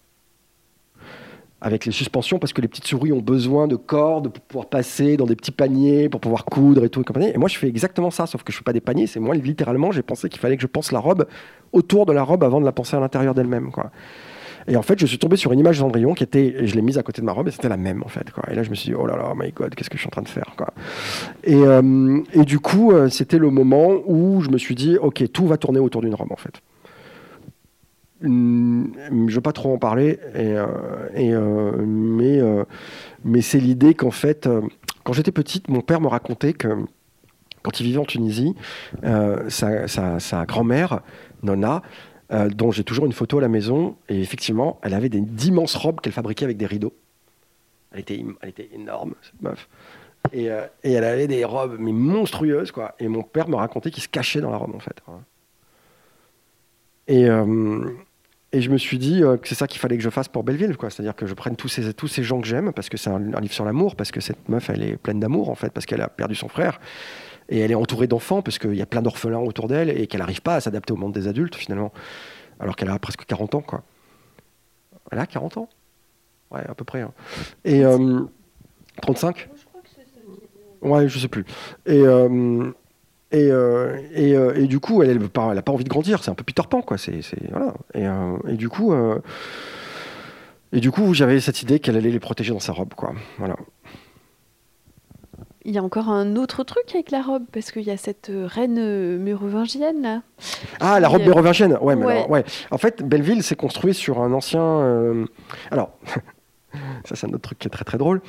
Avec 1.63 1.85
les 1.85 1.93
suspensions, 1.93 2.39
parce 2.39 2.53
que 2.55 2.63
les 2.63 2.69
petites 2.69 2.87
souris 2.87 3.13
ont 3.13 3.21
besoin 3.21 3.69
de 3.69 3.77
cordes 3.77 4.29
pour 4.29 4.43
pouvoir 4.43 4.67
passer 4.67 5.19
dans 5.19 5.27
des 5.27 5.37
petits 5.37 5.51
paniers, 5.51 6.09
pour 6.09 6.21
pouvoir 6.21 6.47
coudre 6.47 6.85
et 6.85 6.89
tout. 6.89 7.03
Et, 7.03 7.05
compagnie. 7.05 7.31
et 7.35 7.39
moi, 7.39 7.49
je 7.49 7.59
fais 7.59 7.69
exactement 7.69 8.11
ça, 8.11 8.27
sauf 8.27 8.43
que 8.43 8.53
je 8.53 8.57
fais 8.57 8.65
pas 8.65 8.73
des 8.73 8.81
paniers. 8.81 9.07
C'est 9.07 9.21
moi, 9.21 9.35
littéralement, 9.35 9.93
j'ai 9.93 10.03
pensé 10.03 10.29
qu'il 10.31 10.41
fallait 10.41 10.57
que 10.57 10.63
je 10.63 10.67
pense 10.67 10.91
la 10.91 11.01
robe 11.01 11.27
autour 11.73 12.07
de 12.07 12.13
la 12.13 12.23
robe 12.23 12.45
avant 12.45 12.61
de 12.61 12.65
la 12.65 12.73
penser 12.73 12.97
à 12.97 13.01
l'intérieur 13.01 13.35
d'elle-même. 13.35 13.71
quoi. 13.71 13.91
Et 14.69 14.77
en 14.77 14.83
fait, 14.83 14.99
je 14.99 15.07
suis 15.07 15.19
tombé 15.19 15.37
sur 15.37 15.53
une 15.53 15.59
image 15.59 15.81
d'Andrion 15.81 16.15
qui 16.15 16.23
était, 16.23 16.63
et 16.63 16.67
je 16.67 16.75
l'ai 16.75 16.83
mise 16.83 16.99
à 16.99 17.03
côté 17.03 17.21
de 17.21 17.27
ma 17.27 17.33
robe, 17.33 17.49
et 17.49 17.51
c'était 17.51 17.69
la 17.69 17.77
même, 17.77 18.03
en 18.05 18.09
fait. 18.09 18.31
Quoi. 18.31 18.45
Et 18.51 18.55
là, 18.55 18.63
je 18.63 18.71
me 18.71 18.75
suis 18.75 18.91
dit, 18.91 18.95
oh 18.95 19.07
là 19.07 19.17
là, 19.17 19.33
my 19.37 19.51
God, 19.53 19.75
qu'est-ce 19.75 19.91
que 19.91 19.97
je 19.97 20.01
suis 20.01 20.09
en 20.09 20.11
train 20.11 20.23
de 20.23 20.29
faire 20.29 20.55
quoi. 20.57 20.69
Et, 21.45 21.55
euh, 21.55 22.21
et 22.33 22.45
du 22.45 22.59
coup, 22.59 22.93
euh, 22.93 23.09
c'était 23.09 23.39
le 23.39 23.51
moment 23.51 23.91
où 24.07 24.41
je 24.43 24.51
me 24.51 24.59
suis 24.59 24.75
dit, 24.75 24.97
ok, 24.99 25.25
tout 25.33 25.47
va 25.47 25.57
tourner 25.57 25.81
autour 25.81 26.03
d'une 26.03 26.15
robe, 26.15 26.33
en 26.33 26.37
fait. 26.37 26.63
Hum, 28.23 28.93
je 29.09 29.15
ne 29.15 29.31
veux 29.31 29.41
pas 29.41 29.53
trop 29.53 29.73
en 29.73 29.79
parler, 29.79 30.19
euh, 30.35 30.67
euh, 31.17 31.85
mais, 31.87 32.39
euh, 32.39 32.65
mais 33.25 33.41
c'est 33.41 33.59
l'idée 33.61 33.95
qu'en 33.95 34.11
fait, 34.11 34.47
quand 35.05 35.15
j'étais 35.15 35.33
petite, 35.33 35.69
mon 35.69 35.81
père 35.81 36.03
me 36.03 36.07
racontait 36.09 36.53
que 36.53 36.69
quand 37.63 37.81
il 37.81 37.85
vivait 37.85 37.99
en 37.99 38.05
Tunisie, 38.05 38.55
sa, 39.49 40.47
grand-mère, 40.47 41.01
Nona, 41.43 41.83
dont 42.55 42.71
j'ai 42.71 42.85
toujours 42.85 43.07
une 43.07 43.13
photo 43.13 43.39
à 43.39 43.41
la 43.41 43.49
maison, 43.49 43.97
et 44.09 44.21
effectivement, 44.21 44.79
elle 44.83 44.95
avait 44.95 45.09
des 45.09 45.21
d'immenses 45.21 45.77
robes 45.77 46.01
qu'elle 46.01 46.13
fabriquait 46.13 46.45
avec 46.45 46.57
des 46.59 46.67
rideaux. 46.67 46.95
Elle 47.93 48.01
était, 48.01 48.25
énorme, 48.75 49.15
cette 49.23 49.43
meuf. 49.43 49.69
Et, 50.33 50.47
et 50.47 50.93
elle 50.93 51.05
avait 51.05 51.27
des 51.27 51.45
robes 51.45 51.77
mais 51.79 51.93
monstrueuses, 51.93 52.71
quoi. 52.71 52.95
Et 52.99 53.09
mon 53.09 53.23
père 53.23 53.49
me 53.49 53.57
racontait 53.57 53.91
qu'il 53.91 54.03
se 54.03 54.09
cachait 54.09 54.41
dans 54.41 54.51
la 54.51 54.59
robe, 54.59 54.75
en 54.75 54.81
fait. 54.81 55.03
hein. 55.09 55.21
Et, 57.09 57.29
euh, 57.29 57.85
et 58.53 58.61
je 58.61 58.71
me 58.71 58.79
suis 58.79 58.99
dit 58.99 59.23
euh, 59.23 59.37
que 59.37 59.47
c'est 59.49 59.55
ça 59.55 59.67
qu'il 59.67 59.81
fallait 59.81 59.97
que 59.97 60.03
je 60.03 60.11
fasse 60.11 60.29
pour 60.29 60.43
Belleville, 60.45 60.77
quoi. 60.77 60.91
C'est-à-dire 60.91 61.15
que 61.15 61.27
je 61.27 61.35
prenne 61.35 61.57
tous 61.57 61.69
ces, 61.69 61.93
tous 61.95 62.09
ces 62.09 62.23
gens 62.23 62.41
que 62.41 62.47
j'aime, 62.47 62.73
parce 62.73 62.89
que 62.89 62.97
c'est 62.97 63.11
un, 63.11 63.35
un 63.35 63.41
livre 63.41 63.55
sur 63.55 63.65
l'amour, 63.65 63.97
parce 63.97 64.11
que 64.11 64.21
cette 64.21 64.49
meuf, 64.49 64.71
elle 64.71 64.83
est 64.83 64.97
pleine 64.97 65.21
d'amour, 65.21 65.51
en 65.51 65.55
fait, 65.55 65.71
parce 65.73 65.87
qu'elle 65.87 66.01
a 66.03 66.09
perdu 66.09 66.35
son 66.35 66.49
frère. 66.49 66.81
Et 67.49 67.59
elle 67.61 67.71
est 67.71 67.77
entourée 67.77 68.07
d'enfants, 68.07 68.43
parce 68.43 68.59
qu'il 68.59 68.75
y 68.75 68.83
a 68.83 68.87
plein 68.87 69.03
d'orphelins 69.03 69.39
autour 69.41 69.69
d'elle, 69.69 69.91
et 69.91 70.07
qu'elle 70.07 70.21
n'arrive 70.21 70.43
pas 70.43 70.57
à 70.57 70.61
s'adapter 70.61 70.93
au 70.93 70.97
monde 70.97 71.13
des 71.13 71.29
adultes, 71.29 71.55
finalement. 71.57 71.93
Alors 72.59 72.77
qu'elle 72.77 72.91
a 72.91 72.99
presque 72.99 73.25
40 73.25 73.55
ans, 73.57 73.61
quoi. 73.63 73.83
Elle 75.13 75.19
a 75.19 75.27
40 75.27 75.57
ans? 75.57 75.69
Ouais, 76.51 76.61
à 76.69 76.75
peu 76.75 76.85
près. 76.85 77.01
hein. 77.01 77.13
Et... 77.65 77.85
euh, 77.85 78.21
35 79.03 79.49
Ouais, 80.83 81.09
je 81.09 81.19
sais 81.19 81.29
plus. 81.29 81.45
Et, 81.87 82.01
euh, 82.01 82.71
et, 83.33 83.51
euh, 83.51 83.97
et, 84.13 84.37
euh, 84.37 84.55
et 84.57 84.67
du 84.67 84.81
coup, 84.81 85.03
elle 85.03 85.19
n'a 85.19 85.29
pas, 85.29 85.51
elle 85.53 85.59
a 85.59 85.63
pas 85.63 85.73
envie 85.73 85.85
de 85.85 85.89
grandir. 85.89 86.23
C'est 86.25 86.31
un 86.31 86.35
peu 86.35 86.43
Peter 86.45 86.63
Pan, 86.69 86.83
quoi. 86.83 86.99
C'est, 86.99 87.23
c'est- 87.23 87.49
voilà. 87.51 87.75
et, 87.95 88.07
euh, 88.07 88.37
et 88.49 88.55
du 88.55 88.69
coup, 88.69 88.93
et 90.73 90.81
du 90.81 90.91
coup, 90.91 91.15
j'avais 91.15 91.41
cette 91.41 91.63
idée 91.63 91.79
qu'elle 91.79 91.97
allait 91.97 92.11
les 92.11 92.21
protéger 92.21 92.53
dans 92.53 92.61
sa 92.61 92.73
robe, 92.73 92.95
quoi. 92.95 93.13
Voilà. 93.39 93.57
Il 95.65 95.75
y 95.75 95.79
a 95.79 95.83
encore 95.83 96.09
un 96.09 96.37
autre 96.37 96.65
truc 96.65 96.85
avec 96.95 97.11
la 97.11 97.21
robe, 97.23 97.45
parce 97.53 97.71
qu'il 97.71 97.83
y 97.83 97.91
a 97.91 97.97
cette 97.97 98.33
reine 98.35 99.19
mérovingienne, 99.19 100.03
là. 100.03 100.23
Ah, 100.81 100.99
la 101.01 101.09
robe 101.09 101.21
mérovingienne. 101.23 101.77
Ouais, 101.81 101.95
mais 101.97 102.07
ouais. 102.07 102.13
alors, 102.17 102.31
ouais. 102.31 102.45
En 102.71 102.79
fait, 102.79 103.03
Belleville 103.03 103.43
s'est 103.43 103.57
construit 103.57 103.93
sur 103.95 104.21
un 104.23 104.33
ancien. 104.33 105.27
Alors, 105.71 105.91
ça, 107.05 107.15
c'est 107.15 107.27
un 107.27 107.31
autre 107.31 107.43
truc 107.43 107.59
qui 107.59 107.69
est 107.69 107.71
très 107.71 107.85
très 107.85 107.99
drôle. 107.99 108.23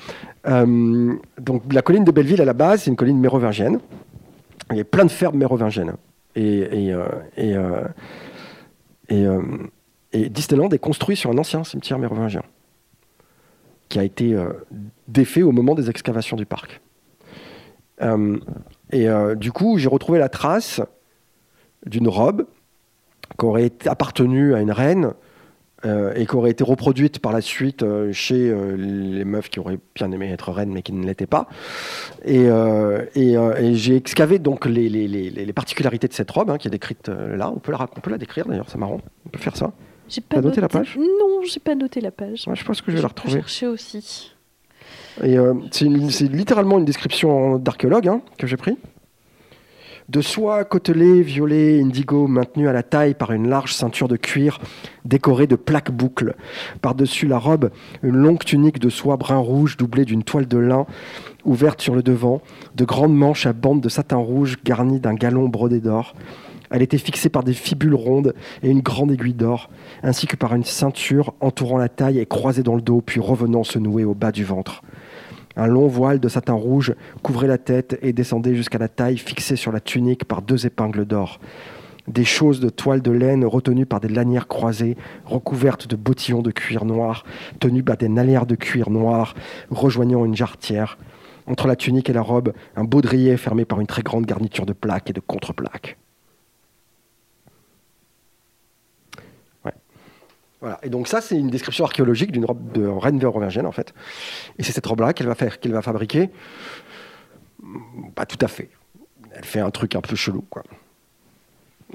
Donc, 0.45 1.73
la 1.73 1.81
colline 1.81 2.03
de 2.03 2.11
Belleville, 2.11 2.41
à 2.41 2.45
la 2.45 2.53
base, 2.53 2.83
c'est 2.83 2.89
une 2.91 2.97
colline 2.97 3.19
mérovingienne. 3.19 3.79
Il 4.71 4.77
y 4.77 4.81
a 4.81 4.85
plein 4.85 5.05
de 5.05 5.11
fermes 5.11 5.37
mérovingiennes. 5.37 5.95
Et, 6.35 6.85
et, 6.85 6.93
euh, 6.93 7.05
euh, 7.37 7.87
euh, 9.11 9.41
et 10.13 10.29
Disneyland 10.29 10.69
est 10.69 10.79
construit 10.79 11.15
sur 11.15 11.29
un 11.29 11.37
ancien 11.37 11.63
cimetière 11.63 11.99
mérovingien 11.99 12.43
qui 13.89 13.99
a 13.99 14.03
été 14.05 14.33
défait 15.09 15.41
au 15.41 15.51
moment 15.51 15.75
des 15.75 15.89
excavations 15.89 16.37
du 16.37 16.45
parc. 16.45 16.79
Et 18.93 19.07
du 19.35 19.51
coup, 19.51 19.77
j'ai 19.77 19.89
retrouvé 19.89 20.17
la 20.17 20.29
trace 20.29 20.79
d'une 21.85 22.07
robe 22.07 22.45
qui 23.37 23.45
aurait 23.45 23.73
appartenu 23.85 24.55
à 24.55 24.61
une 24.61 24.71
reine 24.71 25.13
euh, 25.85 26.13
et 26.15 26.25
qui 26.25 26.35
aurait 26.35 26.51
été 26.51 26.63
reproduite 26.63 27.19
par 27.19 27.31
la 27.31 27.41
suite 27.41 27.83
euh, 27.83 28.11
chez 28.11 28.49
euh, 28.49 28.75
les 28.77 29.25
meufs 29.25 29.49
qui 29.49 29.59
auraient 29.59 29.79
bien 29.95 30.11
aimé 30.11 30.31
être 30.31 30.51
reines 30.51 30.71
mais 30.71 30.81
qui 30.81 30.93
ne 30.93 31.05
l'étaient 31.05 31.25
pas. 31.27 31.47
Et, 32.25 32.45
et, 33.15 33.33
et 33.33 33.75
j'ai 33.75 33.95
excavé 33.95 34.39
donc 34.39 34.65
les, 34.65 34.89
les- 34.89 35.07
les- 35.07 35.29
les- 35.29 35.45
les 35.45 35.53
particularités 35.53 36.07
de 36.07 36.13
cette 36.13 36.29
robe 36.31 36.49
hein, 36.49 36.57
qui 36.57 36.67
est 36.67 36.71
décrite 36.71 37.09
là. 37.09 37.51
On 37.55 37.59
peut, 37.59 37.71
la, 37.71 37.87
on 37.95 37.99
peut 37.99 38.11
la 38.11 38.17
décrire 38.17 38.45
d'ailleurs, 38.45 38.69
c'est 38.69 38.77
marrant. 38.77 38.99
On 39.25 39.29
peut 39.29 39.39
faire 39.39 39.55
ça. 39.57 39.71
J'ai 40.09 40.21
pas 40.21 40.35
T'as 40.35 40.41
noté 40.41 40.59
la 40.61 40.67
page? 40.67 40.97
Non, 40.97 41.41
j'ai 41.45 41.59
pas 41.59 41.73
noté 41.75 42.01
la 42.01 42.11
page. 42.11 42.43
Ouais, 42.47 42.55
je 42.55 42.63
pense 42.65 42.81
que 42.81 42.91
je 42.91 42.97
vais 42.97 43.01
la 43.01 43.07
retrouver. 43.07 43.33
chercher 43.35 43.67
aussi. 43.67 44.31
Et 45.23 45.35
c'est 45.71 45.85
une- 45.85 46.09
c'est 46.09 46.25
littéralement 46.31 46.77
une 46.79 46.85
description 46.85 47.57
d'archéologue 47.57 48.07
hein, 48.07 48.21
que 48.37 48.45
j'ai 48.47 48.57
pris. 48.57 48.77
De 50.11 50.19
soie 50.19 50.65
côtelée, 50.65 51.21
violet, 51.21 51.79
indigo, 51.81 52.27
maintenue 52.27 52.67
à 52.67 52.73
la 52.73 52.83
taille 52.83 53.13
par 53.13 53.31
une 53.31 53.47
large 53.47 53.73
ceinture 53.73 54.09
de 54.09 54.17
cuir 54.17 54.59
décorée 55.05 55.47
de 55.47 55.55
plaques 55.55 55.89
boucles. 55.89 56.35
Par-dessus 56.81 57.27
la 57.27 57.37
robe, 57.37 57.71
une 58.03 58.17
longue 58.17 58.43
tunique 58.43 58.79
de 58.79 58.89
soie 58.89 59.15
brun-rouge 59.15 59.77
doublée 59.77 60.03
d'une 60.03 60.23
toile 60.23 60.49
de 60.49 60.57
lin 60.57 60.85
ouverte 61.45 61.79
sur 61.79 61.95
le 61.95 62.03
devant, 62.03 62.41
de 62.75 62.83
grandes 62.83 63.15
manches 63.15 63.45
à 63.45 63.53
bandes 63.53 63.79
de 63.79 63.87
satin 63.87 64.17
rouge 64.17 64.57
garnies 64.65 64.99
d'un 64.99 65.13
galon 65.13 65.47
brodé 65.47 65.79
d'or. 65.79 66.13
Elle 66.71 66.81
était 66.81 66.97
fixée 66.97 67.29
par 67.29 67.45
des 67.45 67.53
fibules 67.53 67.95
rondes 67.95 68.33
et 68.63 68.69
une 68.69 68.81
grande 68.81 69.13
aiguille 69.13 69.33
d'or, 69.33 69.69
ainsi 70.03 70.27
que 70.27 70.35
par 70.35 70.53
une 70.53 70.65
ceinture 70.65 71.35
entourant 71.39 71.77
la 71.77 71.87
taille 71.87 72.19
et 72.19 72.25
croisée 72.25 72.63
dans 72.63 72.75
le 72.75 72.81
dos, 72.81 72.99
puis 72.99 73.21
revenant 73.21 73.63
se 73.63 73.79
nouer 73.79 74.03
au 74.03 74.13
bas 74.13 74.33
du 74.33 74.43
ventre. 74.43 74.81
Un 75.55 75.67
long 75.67 75.87
voile 75.87 76.19
de 76.19 76.29
satin 76.29 76.53
rouge 76.53 76.93
couvrait 77.23 77.47
la 77.47 77.57
tête 77.57 77.97
et 78.01 78.13
descendait 78.13 78.55
jusqu'à 78.55 78.77
la 78.77 78.87
taille, 78.87 79.17
fixée 79.17 79.55
sur 79.55 79.71
la 79.71 79.79
tunique 79.79 80.25
par 80.25 80.41
deux 80.41 80.65
épingles 80.65 81.05
d'or. 81.05 81.39
Des 82.07 82.25
choses 82.25 82.59
de 82.59 82.69
toile 82.69 83.01
de 83.01 83.11
laine 83.11 83.45
retenues 83.45 83.85
par 83.85 83.99
des 83.99 84.07
lanières 84.07 84.47
croisées, 84.47 84.97
recouvertes 85.25 85.87
de 85.87 85.95
bottillons 85.95 86.41
de 86.41 86.51
cuir 86.51 86.85
noir, 86.85 87.25
tenues 87.59 87.83
par 87.83 87.97
des 87.97 88.07
lanières 88.07 88.45
de 88.45 88.55
cuir 88.55 88.89
noir, 88.89 89.35
rejoignant 89.69 90.25
une 90.25 90.35
jarretière. 90.35 90.97
Entre 91.47 91.67
la 91.67 91.75
tunique 91.75 92.09
et 92.09 92.13
la 92.13 92.21
robe, 92.21 92.53
un 92.75 92.83
baudrier 92.83 93.37
fermé 93.37 93.65
par 93.65 93.79
une 93.79 93.87
très 93.87 94.01
grande 94.01 94.25
garniture 94.25 94.65
de 94.65 94.73
plaques 94.73 95.09
et 95.09 95.13
de 95.13 95.19
contre-plaques. 95.19 95.97
Voilà. 100.61 100.79
Et 100.83 100.89
donc 100.89 101.07
ça, 101.07 101.21
c'est 101.21 101.37
une 101.37 101.49
description 101.49 101.85
archéologique 101.85 102.31
d'une 102.31 102.45
robe 102.45 102.71
de 102.71 102.85
reine 102.85 103.17
mérovingienne, 103.17 103.65
en 103.65 103.71
fait. 103.71 103.93
Et 104.57 104.63
c'est 104.63 104.71
cette 104.71 104.85
robe-là 104.85 105.13
qu'elle 105.13 105.27
va 105.27 105.35
faire, 105.35 105.59
qu'elle 105.59 105.73
va 105.73 105.81
fabriquer. 105.81 106.29
Pas 108.15 108.25
tout 108.25 108.37
à 108.41 108.47
fait. 108.47 108.69
Elle 109.33 109.45
fait 109.45 109.59
un 109.59 109.71
truc 109.71 109.95
un 109.95 110.01
peu 110.01 110.15
chelou, 110.15 110.45
quoi. 110.49 110.63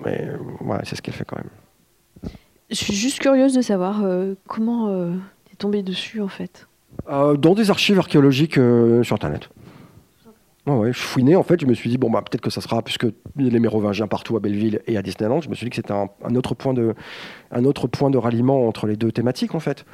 Mais 0.05 0.29
euh, 0.29 0.37
ouais, 0.65 0.79
c'est 0.85 0.97
ce 0.97 1.03
qu'elle 1.03 1.15
fait 1.15 1.25
quand 1.25 1.37
même. 1.37 1.51
Je 2.71 2.75
suis 2.75 2.95
juste 2.95 3.21
curieuse 3.21 3.55
de 3.55 3.63
savoir 3.63 4.05
euh, 4.05 4.35
comment 4.49 4.89
euh, 4.89 5.13
t'es 5.49 5.57
tombée 5.57 5.83
dessus, 5.83 6.21
en 6.21 6.29
fait. 6.29 6.67
Euh, 7.09 7.37
dans 7.37 7.55
des 7.55 7.71
archives 7.71 7.99
archéologiques 7.99 8.55
sur 8.55 9.15
Internet. 9.15 9.49
Je 10.67 10.93
fouinais, 10.93 11.37
en 11.37 11.45
fait, 11.45 11.61
je 11.61 11.67
me 11.67 11.75
suis 11.75 11.89
dit, 11.89 11.97
bon, 11.97 12.11
bah, 12.11 12.23
peut-être 12.23 12.41
que 12.41 12.51
ça 12.51 12.61
sera, 12.61 12.83
puisque 12.83 13.07
les 13.37 13.61
Mérovingiens 13.61 14.09
partout 14.09 14.37
à 14.37 14.41
Belleville 14.41 14.81
et 14.87 14.97
à 14.97 15.03
Disneyland, 15.03 15.41
je 15.41 15.49
me 15.49 15.55
suis 15.55 15.65
dit 15.65 15.71
que 15.71 15.77
c'était 15.77 15.93
un, 15.93 16.35
autre 16.35 16.55
point 16.55 16.75
de, 16.75 18.19
ralliement 18.19 18.67
entre 18.67 18.87
les 18.87 18.97
deux 18.97 19.13
thématiques, 19.13 19.55
en 19.55 19.61
fait. 19.61 19.85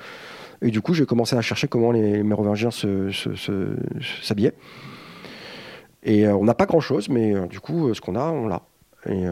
Et 0.62 0.70
du 0.70 0.80
coup, 0.80 0.94
j'ai 0.94 1.04
commencé 1.04 1.36
à 1.36 1.42
chercher 1.42 1.68
comment 1.68 1.92
les 1.92 2.22
Mérovingiens 2.22 2.70
s'habillaient. 2.70 4.54
Et 6.02 6.26
euh, 6.26 6.34
on 6.34 6.44
n'a 6.44 6.54
pas 6.54 6.66
grand-chose, 6.66 7.08
mais 7.08 7.34
euh, 7.34 7.46
du 7.46 7.60
coup, 7.60 7.88
euh, 7.88 7.94
ce 7.94 8.00
qu'on 8.00 8.16
a, 8.16 8.30
on 8.30 8.46
l'a. 8.48 8.62
Et 9.06 9.24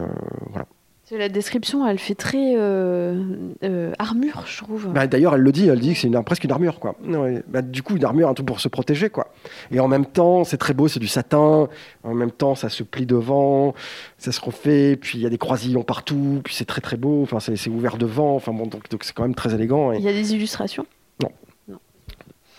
voilà. 0.49 0.67
La 1.11 1.27
description, 1.27 1.85
elle 1.85 1.99
fait 1.99 2.15
très 2.15 2.53
euh, 2.55 3.21
euh, 3.63 3.91
armure, 3.99 4.43
je 4.47 4.63
trouve. 4.63 4.87
Bah, 4.93 5.07
D'ailleurs, 5.07 5.35
elle 5.35 5.41
le 5.41 5.51
dit, 5.51 5.67
elle 5.67 5.79
dit 5.79 5.93
que 5.93 5.99
c'est 5.99 6.07
une- 6.07 6.23
presque 6.23 6.45
une 6.45 6.51
armure, 6.51 6.79
quoi. 6.79 6.95
Ouais. 7.05 7.43
Bah, 7.49 7.61
du 7.61 7.83
coup, 7.83 7.97
une 7.97 8.05
armure, 8.05 8.29
un 8.29 8.33
truc 8.33 8.47
pour 8.47 8.61
se 8.61 8.69
protéger, 8.69 9.09
quoi. 9.09 9.27
Et 9.71 9.81
en 9.81 9.89
même 9.89 10.05
temps, 10.05 10.45
c'est 10.45 10.57
très 10.57 10.73
beau, 10.73 10.87
c'est 10.87 11.01
du 11.01 11.07
satin. 11.07 11.67
En 12.03 12.13
même 12.13 12.31
temps, 12.31 12.55
ça 12.55 12.69
se 12.69 12.83
plie 12.83 13.05
devant, 13.05 13.73
ça 14.17 14.31
se 14.31 14.39
refait, 14.39 14.95
puis 14.95 15.17
il 15.17 15.21
y 15.21 15.25
a 15.25 15.29
des 15.29 15.37
croisillons 15.37 15.83
partout, 15.83 16.39
puis 16.45 16.55
c'est 16.55 16.65
très 16.65 16.81
très 16.81 16.95
beau. 16.97 17.23
Enfin, 17.23 17.39
c'est 17.39 17.69
ouvert 17.69 17.97
devant. 17.97 18.35
Enfin 18.35 18.53
bon, 18.53 18.67
donc 18.67 18.83
c'est 19.01 19.13
quand 19.13 19.23
même 19.23 19.35
très 19.35 19.53
élégant. 19.53 19.91
Et... 19.91 19.97
Il 19.97 20.03
y 20.03 20.09
a 20.09 20.13
des 20.13 20.33
illustrations? 20.33 20.85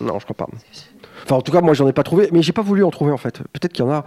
Non, 0.01 0.19
je 0.19 0.23
crois 0.25 0.35
pas. 0.35 0.47
Enfin, 1.23 1.35
en 1.35 1.41
tout 1.41 1.51
cas, 1.51 1.61
moi, 1.61 1.73
j'en 1.73 1.87
ai 1.87 1.93
pas 1.93 2.03
trouvé, 2.03 2.27
mais 2.33 2.41
j'ai 2.41 2.51
pas 2.51 2.61
voulu 2.63 2.83
en 2.83 2.91
trouver 2.91 3.11
en 3.11 3.17
fait. 3.17 3.37
Peut-être 3.53 3.71
qu'il 3.71 3.85
y 3.85 3.87
en 3.87 3.91
a. 3.91 4.03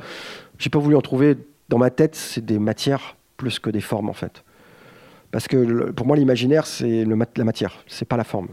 J'ai 0.59 0.68
pas 0.68 0.78
voulu 0.78 0.94
en 0.97 1.01
trouver. 1.01 1.36
Dans 1.68 1.78
ma 1.78 1.90
tête, 1.90 2.14
c'est 2.14 2.44
des 2.44 2.59
matières 2.59 3.16
plus 3.37 3.59
que 3.59 3.70
des 3.70 3.80
formes 3.80 4.09
en 4.09 4.14
fait. 4.14 4.45
Parce 5.30 5.49
que 5.49 5.91
pour 5.91 6.07
moi, 6.07 6.16
l'imaginaire, 6.16 6.66
c'est 6.66 7.05
la 7.05 7.45
matière, 7.45 7.84
c'est 7.87 8.09
pas 8.09 8.16
la 8.16 8.24
forme. 8.24 8.49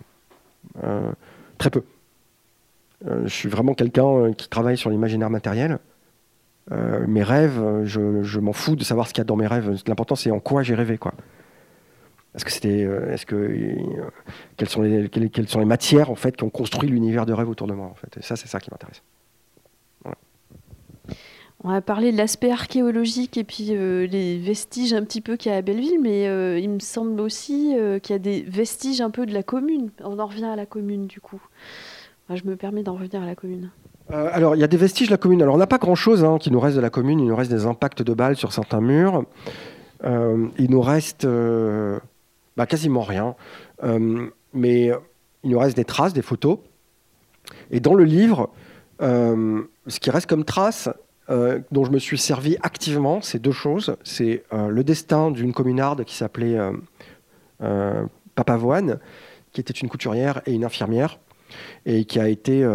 Euh, 0.83 1.11
très 1.57 1.69
peu. 1.69 1.83
Euh, 3.07 3.21
je 3.25 3.33
suis 3.33 3.49
vraiment 3.49 3.73
quelqu'un 3.73 4.07
euh, 4.07 4.33
qui 4.33 4.49
travaille 4.49 4.77
sur 4.77 4.89
l'imaginaire 4.89 5.29
matériel. 5.29 5.79
Mes 7.07 7.23
rêves, 7.23 7.83
je, 7.83 8.39
m'en 8.39 8.53
fous 8.53 8.77
de 8.77 8.85
savoir 8.85 9.07
ce 9.07 9.13
qu'il 9.13 9.19
y 9.19 9.21
a 9.21 9.25
dans 9.25 9.35
mes 9.35 9.47
rêves. 9.47 9.81
L'important, 9.85 10.15
c'est 10.15 10.31
en 10.31 10.39
quoi 10.39 10.63
j'ai 10.63 10.75
rêvé. 10.75 10.97
Est-ce 12.33 12.45
que 12.45 12.51
c'était, 12.51 12.87
est-ce 13.09 13.25
que, 13.25 13.75
quelles 14.55 14.69
sont 14.69 14.81
les, 14.81 15.09
quelles 15.09 15.49
sont 15.49 15.59
les 15.59 15.65
matières 15.65 16.09
en 16.09 16.15
fait 16.15 16.37
qui 16.37 16.43
ont 16.45 16.49
construit 16.49 16.87
l'univers 16.89 17.25
de 17.25 17.33
rêve 17.33 17.49
autour 17.49 17.67
de 17.67 17.73
moi, 17.73 17.87
en 17.87 17.95
fait. 17.95 18.17
Et 18.17 18.21
ça, 18.21 18.37
c'est 18.37 18.47
ça 18.47 18.61
qui 18.61 18.69
m'intéresse. 18.71 19.01
On 21.65 21.69
a 21.69 21.79
parlé 21.79 22.11
de 22.11 22.17
l'aspect 22.17 22.51
archéologique 22.51 23.37
et 23.37 23.45
puis 23.45 23.67
euh, 23.69 24.05
les 24.05 24.37
vestiges 24.37 24.93
un 24.93 25.03
petit 25.03 25.21
peu 25.21 25.37
qu'il 25.37 25.49
y 25.49 25.55
a 25.55 25.57
à 25.57 25.61
Belleville, 25.61 25.99
mais 26.01 26.27
euh, 26.27 26.59
il 26.59 26.69
me 26.69 26.79
semble 26.79 27.21
aussi 27.21 27.73
euh, 27.77 27.99
qu'il 27.99 28.13
y 28.13 28.17
a 28.17 28.19
des 28.19 28.41
vestiges 28.41 28.99
un 28.99 29.09
peu 29.09 29.25
de 29.25 29.33
la 29.33 29.43
commune. 29.43 29.89
On 30.03 30.19
en 30.19 30.25
revient 30.25 30.45
à 30.45 30.57
la 30.57 30.65
commune 30.65 31.07
du 31.07 31.21
coup. 31.21 31.41
Je 32.33 32.43
me 32.45 32.57
permets 32.57 32.83
d'en 32.83 32.95
revenir 32.95 33.21
à 33.21 33.25
la 33.25 33.35
commune. 33.35 33.69
Alors, 34.09 34.55
il 34.55 34.59
y 34.59 34.63
a 34.63 34.67
des 34.67 34.77
vestiges 34.77 35.07
de 35.07 35.13
la 35.13 35.17
commune. 35.17 35.41
Alors, 35.41 35.55
on 35.55 35.57
n'a 35.57 35.67
pas 35.67 35.77
grand-chose 35.77 36.23
hein, 36.25 36.37
qui 36.37 36.51
nous 36.51 36.59
reste 36.59 36.75
de 36.75 36.81
la 36.81 36.89
commune. 36.89 37.19
Il 37.19 37.27
nous 37.27 37.35
reste 37.35 37.51
des 37.51 37.65
impacts 37.65 38.01
de 38.01 38.13
balles 38.13 38.35
sur 38.35 38.51
certains 38.53 38.81
murs. 38.81 39.25
Il 40.03 40.69
nous 40.69 40.81
reste 40.81 41.27
bah, 42.57 42.65
quasiment 42.65 43.01
rien. 43.01 43.35
Mais 44.53 44.91
il 45.43 45.49
nous 45.49 45.59
reste 45.59 45.77
des 45.77 45.85
traces, 45.85 46.13
des 46.13 46.21
photos. 46.21 46.59
Et 47.71 47.79
dans 47.79 47.93
le 47.93 48.03
livre, 48.03 48.49
ce 48.99 49.99
qui 49.99 50.09
reste 50.09 50.27
comme 50.27 50.45
trace, 50.45 50.89
euh, 51.29 51.59
dont 51.71 51.85
je 51.85 51.91
me 51.91 51.99
suis 51.99 52.17
servi 52.17 52.57
activement, 52.61 53.21
c'est 53.21 53.39
deux 53.39 53.51
choses. 53.51 53.95
C'est 54.03 54.43
euh, 54.51 54.67
le 54.67 54.83
destin 54.83 55.31
d'une 55.31 55.53
communarde 55.53 56.03
qui 56.03 56.15
s'appelait 56.15 56.57
euh, 57.61 58.03
Papavoine, 58.35 58.99
qui 59.53 59.61
était 59.61 59.73
une 59.73 59.87
couturière 59.87 60.41
et 60.45 60.53
une 60.53 60.65
infirmière 60.65 61.19
et 61.85 62.05
qui 62.05 62.19
a 62.19 62.27
été 62.27 62.65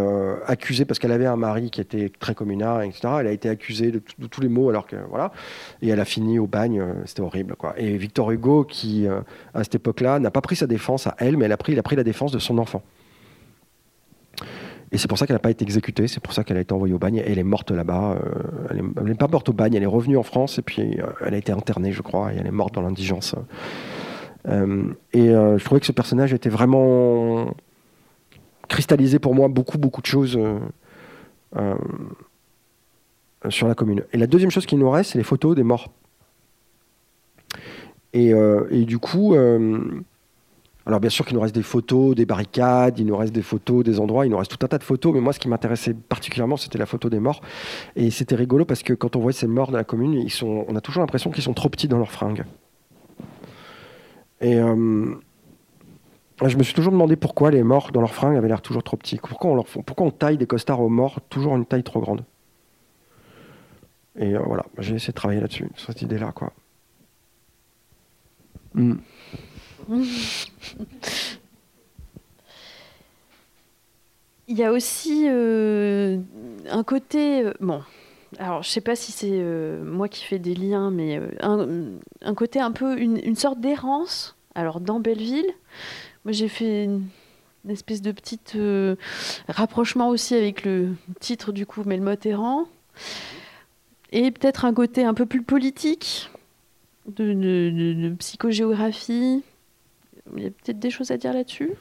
accusée 0.47 0.85
parce 0.85 1.01
qu'elle 1.01 1.11
avait 1.11 1.27
un 1.27 1.35
mari 1.35 1.69
qui 1.69 1.81
était 1.81 2.13
très 2.21 2.37
communard, 2.37 2.83
etc. 2.83 3.15
Elle 3.19 3.27
a 3.27 3.33
été 3.33 3.49
accusée 3.49 3.91
de, 3.91 3.99
tous 3.99 4.41
les 4.41 4.49
maux, 4.49 4.69
alors 4.69 4.87
que 4.87 4.95
voilà, 5.11 5.33
et 5.83 5.89
elle 5.89 5.99
a 5.99 6.05
fini 6.05 6.39
au 6.39 6.47
bagne. 6.47 6.85
C'était 7.05 7.23
horrible, 7.23 7.57
quoi. 7.57 7.75
Et 7.77 7.97
Victor 7.97 8.31
Hugo, 8.31 8.63
qui 8.63 9.09
à 9.09 9.65
cette 9.65 9.75
époque-là 9.75 10.21
n'a 10.21 10.31
pas 10.31 10.43
pris 10.43 10.55
sa 10.55 10.69
défense 10.69 11.09
à 11.09 11.17
elle, 11.19 11.37
mais 11.37 11.47
elle 11.47 11.53
a 11.53 11.57
pris, 11.57 11.73
il 11.73 11.79
a 11.81 11.83
pris 11.83 11.97
la 11.97 12.05
défense 12.05 12.31
de 12.31 12.39
son 12.39 12.57
enfant. 12.59 12.85
Et 14.91 14.99
c'est 14.99 15.09
pour 15.09 15.19
ça 15.19 15.27
qu'elle 15.27 15.35
n'a 15.35 15.41
pas 15.41 15.51
été 15.51 15.65
exécutée, 15.65 16.09
c'est 16.09 16.21
pour 16.21 16.33
ça 16.33 16.45
qu'elle 16.45 16.57
a 16.57 16.61
été 16.61 16.73
envoyée 16.73 16.95
au 16.95 16.99
bagne, 16.99 17.17
et 17.17 17.31
elle 17.31 17.39
est 17.39 17.45
morte 17.45 17.71
là-bas. 17.71 18.19
euh, 18.25 18.79
elle 18.99 19.05
n'est 19.05 19.15
pas 19.15 19.29
morte 19.29 19.49
au 19.49 19.53
bagne, 19.53 19.75
elle 19.75 19.83
est 19.83 19.87
revenue 19.87 20.17
en 20.17 20.23
France, 20.23 20.59
et 20.59 20.63
puis 20.63 20.99
euh, 20.99 21.07
elle 21.25 21.35
a 21.35 21.37
été 21.37 21.53
internée, 21.53 21.93
je 21.93 22.03
crois, 22.03 22.33
et 22.33 22.37
elle 22.39 22.47
est 22.47 22.51
morte 22.51 22.75
dans 22.75 22.83
l'indigence. 22.83 23.35
Euh, 24.47 24.85
et 25.13 25.29
je 25.29 25.63
trouvais 25.65 25.81
que 25.81 25.87
ce 25.87 25.93
personnage 25.93 26.33
était 26.33 26.49
vraiment 26.49 27.55
cristallisé 28.69 29.19
pour 29.19 29.35
moi 29.35 29.49
beaucoup, 29.49 29.77
beaucoup 29.79 30.01
de 30.01 30.07
choses 30.07 30.39
sur 33.49 33.69
la 33.69 33.75
commune. 33.75 34.05
Et 34.13 34.17
la 34.17 34.27
deuxième 34.27 34.51
chose 34.51 34.65
qui 34.65 34.77
nous 34.77 34.91
reste, 34.91 35.13
c'est 35.13 35.19
les 35.19 35.25
photos 35.25 35.55
des 35.55 35.65
morts. 35.65 35.93
Et, 38.15 38.33
du 38.87 38.99
coup, 38.99 39.35
alors 40.89 41.01
bien 41.01 41.11
sûr 41.11 41.27
qu'il 41.27 41.37
nous 41.37 41.43
reste 41.43 41.55
des 41.55 41.63
photos, 41.63 42.15
des 42.15 42.25
barricades, 42.25 42.99
il 42.99 43.05
nous 43.05 43.17
reste 43.17 43.35
des 43.35 43.43
photos, 43.43 43.85
des 43.85 44.01
endroits, 44.01 44.25
il 44.25 44.31
nous 44.31 44.39
reste 44.39 44.57
tout 44.57 44.65
un 44.65 44.69
tas 44.69 44.79
de 44.79 44.85
photos, 44.85 45.13
mais 45.13 45.21
moi 45.21 45.35
ce 45.35 45.39
qui 45.39 45.47
m'intéressait 45.47 45.93
particulièrement, 45.93 46.57
c'était 46.57 46.79
la 46.79 46.87
photo 46.87 47.11
des 47.11 47.21
morts. 47.21 47.43
Et 47.95 48.11
c'était 48.11 48.35
rigolo 48.35 48.65
parce 48.65 48.83
que 48.83 48.95
quand 48.95 49.15
on 49.15 49.21
voit 49.21 49.33
ces 49.33 49.47
morts 49.47 49.71
de 49.71 49.77
la 49.77 49.85
commune, 49.85 50.27
on 50.43 50.77
a 50.77 50.81
toujours 50.81 51.03
l'impression 51.03 51.31
qu'ils 51.31 51.43
sont 51.43 51.53
trop 51.53 51.69
petits 51.69 51.89
dans 51.89 51.99
leurs 51.99 52.11
fringues. 52.11 52.43
Et 54.41 54.57
euh, 54.57 55.15
je 56.43 56.57
me 56.57 56.63
suis 56.63 56.73
toujours 56.73 56.93
demandé 56.93 57.17
pourquoi 57.17 57.51
les 57.51 57.63
morts 57.63 57.93
dans 57.93 58.01
leurs 58.01 58.15
fringues 58.15 58.39
avaient 58.39 58.49
l'air 58.49 58.63
toujours 58.63 58.83
trop 58.83 58.97
petits. 58.97 59.19
Pourquoi 59.19 59.63
on, 59.99 60.11
taille 60.11 60.39
des 60.39 60.47
costards 60.47 60.81
aux 60.81 60.89
morts 60.89 61.21
toujours 61.29 61.55
une 61.55 61.67
taille 61.67 61.83
trop 61.83 62.01
grande? 62.01 62.25
Et 64.17 64.35
euh, 64.35 64.41
voilà, 64.47 64.65
j'ai 64.79 64.95
essayé 64.95 65.13
de 65.13 65.17
travailler 65.17 65.43
là-dessus, 65.43 65.69
sur 65.75 65.89
cette 65.89 66.01
idée-là, 66.01 66.33
quoi. 66.33 66.51
Hmm. 68.73 68.95
Il 74.51 74.57
y 74.57 74.65
a 74.65 74.73
aussi 74.73 75.27
euh, 75.29 76.19
un 76.71 76.83
côté. 76.83 77.45
euh, 77.45 77.53
bon, 77.61 77.83
alors 78.39 78.63
je 78.63 78.69
sais 78.69 78.81
pas 78.81 78.97
si 78.97 79.13
c'est 79.13 79.31
euh, 79.33 79.83
moi 79.83 80.09
qui 80.09 80.25
fais 80.25 80.39
des 80.39 80.55
liens, 80.55 80.91
mais 80.91 81.21
un, 81.41 82.35
côté 82.35 82.61
un 82.61 82.73
peu. 82.73 82.99
Une, 82.99 83.37
sorte 83.37 83.61
d'errance. 83.61 84.37
Alors 84.55 84.81
dans 84.81 85.01
Belleville, 85.01 85.51
moi 86.25 86.33
j'ai 86.33 86.49
fait 86.49 86.85
une, 86.85 87.07
espèce 87.69 88.03
de 88.03 88.13
petite 88.13 88.55
euh, 88.57 88.97
rapprochement 89.49 90.09
aussi 90.09 90.35
avec 90.35 90.65
le 90.65 90.95
titre 91.21 91.53
du 91.53 91.65
coup, 91.65 91.85
Melmoth 91.85 92.27
errant. 92.27 92.67
Et 94.13 94.31
peut-être 94.31 94.65
un 94.65 94.75
côté 94.75 95.05
un 95.05 95.15
peu 95.15 95.27
plus 95.27 95.43
politique, 95.43 96.31
de 97.07 98.15
psychogéographie. 98.19 99.43
Il 100.37 100.43
y 100.43 100.47
a 100.47 100.51
peut-être 100.51 100.79
des 100.79 100.91
choses 100.91 101.11
à 101.11 101.17
dire 101.17 101.33
là-dessus? 101.33 101.73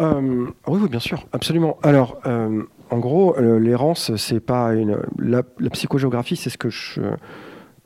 Euh, 0.00 0.46
oui, 0.66 0.80
oui, 0.82 0.88
bien 0.88 1.00
sûr, 1.00 1.26
absolument. 1.32 1.78
Alors, 1.82 2.20
euh, 2.26 2.62
en 2.90 2.98
gros, 2.98 3.38
l'errance, 3.38 4.14
c'est 4.16 4.40
pas 4.40 4.72
une. 4.74 4.98
La, 5.18 5.42
psychogéographie, 5.70 6.36
c'est 6.36 6.50
ce 6.50 6.58
que 6.58 6.70
je. 6.70 7.00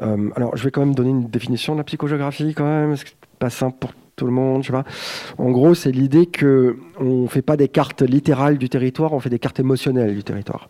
euh, 0.00 0.30
alors, 0.36 0.56
je 0.56 0.64
vais 0.64 0.70
quand 0.70 0.80
même 0.80 0.94
donner 0.94 1.10
une 1.10 1.28
définition 1.28 1.74
de 1.74 1.78
la 1.78 1.84
psychogéographie, 1.84 2.54
quand 2.54 2.64
même, 2.64 2.90
parce 2.90 3.04
que 3.04 3.10
c'est 3.10 3.38
pas 3.38 3.50
simple 3.50 3.76
pour 3.80 3.92
tout 4.14 4.26
le 4.26 4.32
monde, 4.32 4.62
je 4.62 4.68
sais 4.68 4.72
pas. 4.72 4.84
En 5.36 5.50
gros, 5.50 5.74
c'est 5.74 5.92
l'idée 5.92 6.26
que 6.26 6.76
on 6.98 7.26
fait 7.26 7.42
pas 7.42 7.56
des 7.56 7.68
cartes 7.68 8.02
littérales 8.02 8.56
du 8.56 8.68
territoire, 8.68 9.12
on 9.12 9.20
fait 9.20 9.30
des 9.30 9.38
cartes 9.38 9.60
émotionnelles 9.60 10.14
du 10.14 10.24
territoire. 10.24 10.68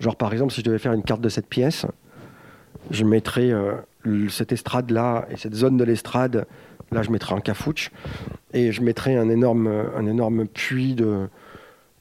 Genre, 0.00 0.16
par 0.16 0.32
exemple, 0.32 0.52
si 0.52 0.60
je 0.60 0.64
devais 0.64 0.78
faire 0.78 0.92
une 0.92 1.04
carte 1.04 1.20
de 1.20 1.28
cette 1.28 1.46
pièce, 1.46 1.86
je 2.90 3.04
mettrais 3.04 3.52
cette 4.28 4.52
estrade-là 4.52 5.26
et 5.30 5.36
cette 5.36 5.54
zone 5.54 5.76
de 5.76 5.84
l'estrade. 5.84 6.46
Là, 6.92 7.02
je 7.02 7.10
mettrais 7.10 7.34
un 7.34 7.40
cafouche 7.40 7.90
et 8.52 8.70
je 8.70 8.82
mettrais 8.82 9.16
un 9.16 9.28
énorme, 9.28 9.66
un 9.96 10.06
énorme 10.06 10.46
puits 10.46 10.94
de, 10.94 11.28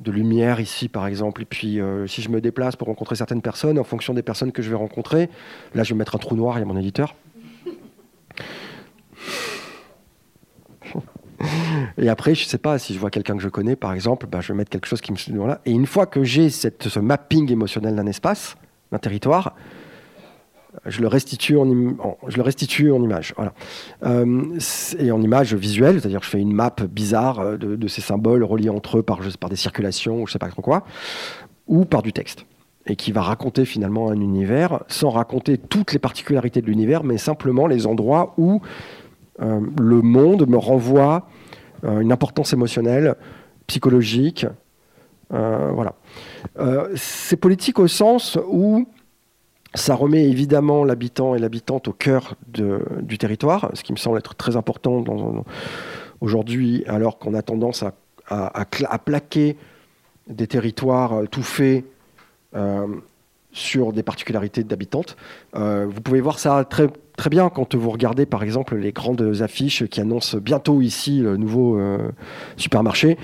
lumière 0.06 0.60
ici, 0.60 0.90
par 0.90 1.08
exemple. 1.08 1.42
Et 1.44 1.46
puis, 1.46 1.80
euh, 1.80 2.08
si 2.08 2.22
je 2.22 2.30
me 2.30 2.42
déplace 2.42 2.76
pour 2.76 2.88
rencontrer 2.88 3.16
certaines 3.16 3.42
personnes, 3.42 3.80
en 3.80 3.84
fonction 3.84 4.14
des 4.14 4.24
personnes 4.24 4.52
que 4.52 4.62
je 4.62 4.70
vais 4.70 4.76
rencontrer, 4.76 5.30
là, 5.74 5.84
je 5.84 5.94
vais 5.94 5.98
mettre 5.98 6.16
un 6.16 6.20
trou 6.20 6.36
noir, 6.36 6.58
il 6.58 6.62
y 6.62 6.64
a 6.64 6.66
mon 6.66 6.78
éditeur. 6.78 7.16
Et 11.98 12.10
après, 12.10 12.36
je 12.36 12.46
sais 12.46 12.58
pas, 12.58 12.78
si 12.78 12.94
je 12.94 13.00
vois 13.00 13.10
quelqu'un 13.10 13.36
que 13.36 13.44
je 13.44 13.50
connais, 13.50 13.76
par 13.76 13.94
exemple, 13.94 14.28
bah, 14.28 14.42
je 14.42 14.54
vais 14.54 14.58
mettre 14.58 14.70
quelque 14.70 14.88
chose 14.88 15.02
qui 15.02 15.12
me... 15.12 15.18
Voilà. 15.38 15.62
Et 15.66 15.72
une 15.72 15.86
fois 15.86 16.06
que 16.06 16.24
j'ai 16.24 16.50
ce 16.50 17.00
mapping 17.00 17.52
émotionnel 17.52 17.96
d'un 17.96 18.06
espace, 18.06 18.56
d'un 18.92 19.00
territoire, 19.00 19.56
je 20.86 21.02
le 21.02 21.08
restitue 21.08 21.58
en, 21.58 21.70
im- 21.70 21.98
image. 23.04 23.34
Voilà. 23.36 23.54
Euh, 24.04 24.58
et 24.98 25.12
en 25.12 25.22
image 25.22 25.54
visuelle, 25.54 26.00
c'est-à-dire 26.00 26.24
je 26.24 26.30
fais 26.30 26.40
une 26.40 26.54
map 26.54 26.76
bizarre 26.90 27.40
euh, 27.40 27.58
de, 27.58 27.88
ces 27.88 28.02
symboles 28.02 28.44
reliés 28.44 28.70
entre 28.70 29.00
eux 29.00 29.04
par, 29.04 29.20
des 29.50 29.56
circulations 29.56 30.22
ou 30.22 30.28
je 30.28 30.34
sais 30.34 30.40
pas 30.40 30.48
trop 30.50 30.62
quoi, 30.62 30.84
ou 31.68 31.86
par 31.86 32.02
du 32.02 32.14
texte. 32.14 32.46
Et 32.88 32.96
qui 32.96 33.12
va 33.12 33.22
raconter 33.22 33.66
finalement 33.66 34.10
un 34.10 34.20
univers 34.20 34.84
sans 34.88 35.10
raconter 35.10 35.58
toutes 35.58 35.94
les 35.94 36.00
particularités 36.00 36.62
de 36.62 36.66
l'univers, 36.68 37.04
mais 37.04 37.18
simplement 37.18 37.68
les 37.68 37.86
endroits 37.86 38.34
où 38.38 38.62
euh, 39.42 39.60
le 39.80 40.02
monde 40.02 40.48
me 40.48 40.58
renvoie 40.58 41.28
une 41.84 42.12
importance 42.12 42.54
émotionnelle, 42.54 43.16
psychologique. 43.66 44.46
voilà. 45.32 45.96
C'est 46.94 47.38
politique 47.38 47.80
au 47.80 47.88
sens 47.88 48.38
où 48.48 48.86
ça 49.74 49.96
remet 49.96 50.28
évidemment 50.28 50.84
l'habitant 50.84 51.36
et 51.36 51.40
l'habitante 51.40 51.88
au 51.88 51.94
cœur 51.94 52.36
du 52.48 53.18
territoire, 53.18 53.72
ce 53.74 53.84
qui 53.84 53.94
me 53.94 53.98
semble 53.98 54.18
être 54.18 54.36
très 54.36 54.58
important 54.58 55.04
aujourd'hui, 56.20 56.84
alors 56.88 57.18
qu'on 57.20 57.34
a 57.34 57.42
tendance 57.42 57.84
à, 58.30 58.98
plaquer 59.06 59.58
des 60.28 60.48
territoires 60.48 61.14
euh, 61.14 61.26
tout 61.26 61.44
faits 61.44 61.84
euh, 62.56 62.88
sur 63.52 63.92
des 63.92 64.04
particularités 64.04 64.64
d'habitantes. 64.64 65.18
Euh, 65.56 65.86
vous 65.90 66.00
pouvez 66.00 66.22
voir 66.22 66.40
ça 66.40 66.64
très, 66.64 66.88
bien 67.30 67.50
quand 67.50 67.76
vous 67.76 67.90
regardez 67.90 68.26
par 68.26 68.44
exemple 68.44 68.76
les 68.78 68.94
grandes 68.94 69.42
affiches 69.42 69.86
qui 69.88 70.00
annoncent 70.00 70.38
bientôt 70.38 70.82
ici 70.82 71.20
le 71.20 71.38
nouveau 71.38 71.80
supermarché 72.58 73.18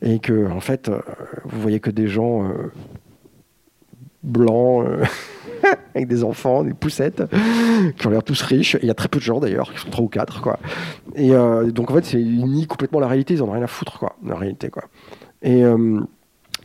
et 0.00 0.20
que 0.20 0.50
en 0.50 0.60
fait 0.60 0.90
vous 1.44 1.60
voyez 1.60 1.78
que 1.78 1.90
des 1.90 2.08
gens 2.08 2.50
blancs 4.22 4.86
avec 5.94 6.08
des 6.08 6.24
enfants, 6.24 6.64
des 6.64 6.74
poussettes 6.74 7.22
qui 7.96 8.06
ont 8.06 8.10
l'air 8.10 8.22
tous 8.22 8.40
riches. 8.42 8.76
Il 8.82 8.88
y 8.88 8.90
a 8.90 8.94
très 8.94 9.08
peu 9.08 9.18
de 9.18 9.24
gens 9.24 9.40
d'ailleurs, 9.40 9.72
qui 9.72 9.80
sont 9.80 9.90
trois 9.90 10.04
ou 10.04 10.08
quatre 10.08 10.40
quoi. 10.40 10.58
Et 11.14 11.30
donc 11.30 11.90
en 11.90 11.94
fait 11.94 12.12
ils 12.12 12.44
nient 12.44 12.66
complètement 12.66 13.00
la 13.00 13.08
réalité, 13.08 13.34
ils 13.34 13.42
en 13.42 13.48
ont 13.48 13.52
rien 13.52 13.62
à 13.62 13.66
foutre 13.68 13.98
quoi, 13.98 14.16
la 14.24 14.36
réalité 14.36 14.70
quoi. 14.70 14.84
Et 15.42 15.64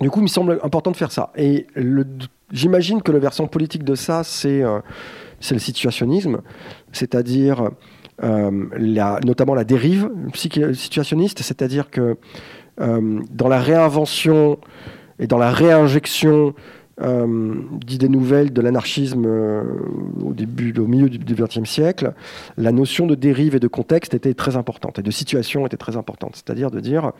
du 0.02 0.10
coup, 0.10 0.20
il 0.20 0.24
me 0.24 0.28
semble 0.28 0.60
important 0.64 0.92
de 0.92 0.98
faire 0.98 1.12
ça. 1.12 1.32
Et 1.36 1.66
j'imagine 2.52 3.02
que 3.02 3.12
la 3.12 3.20
version 3.20 3.48
politique 3.48 3.84
de 3.84 3.96
ça, 3.96 4.24
c'est 4.24 4.62
euh, 4.62 4.80
le 5.52 5.60
situationnisme, 5.60 6.42
c'est-à-dire 6.92 7.70
euh, 8.24 9.20
notamment 9.26 9.56
la 9.56 9.64
dérive 9.64 10.10
situationniste, 10.34 11.42
c'est-à-dire 11.42 11.90
que 11.90 12.18
euh, 12.80 13.20
dans 13.32 13.48
la 13.48 13.60
réinvention 13.60 14.60
et 15.20 15.26
dans 15.26 15.40
la 15.40 15.50
réinjection 15.50 16.54
d'idées 17.00 18.10
nouvelles 18.10 18.52
de 18.52 18.62
l'anarchisme 18.62 19.26
au 20.24 20.34
début, 20.34 20.74
au 20.80 20.88
milieu 20.88 21.10
du 21.10 21.36
XXe 21.36 21.70
siècle, 21.70 22.14
la 22.58 22.72
notion 22.72 23.06
de 23.06 23.16
dérive 23.16 23.56
et 23.56 23.60
de 23.60 23.68
contexte 23.68 24.14
était 24.14 24.34
très 24.34 24.56
importante 24.56 24.98
et 25.00 25.04
de 25.04 25.12
situation 25.12 25.66
était 25.68 25.78
très 25.78 25.96
importante. 25.96 26.32
C'est-à-dire 26.36 26.72
de 26.72 26.80
dire 26.80 27.12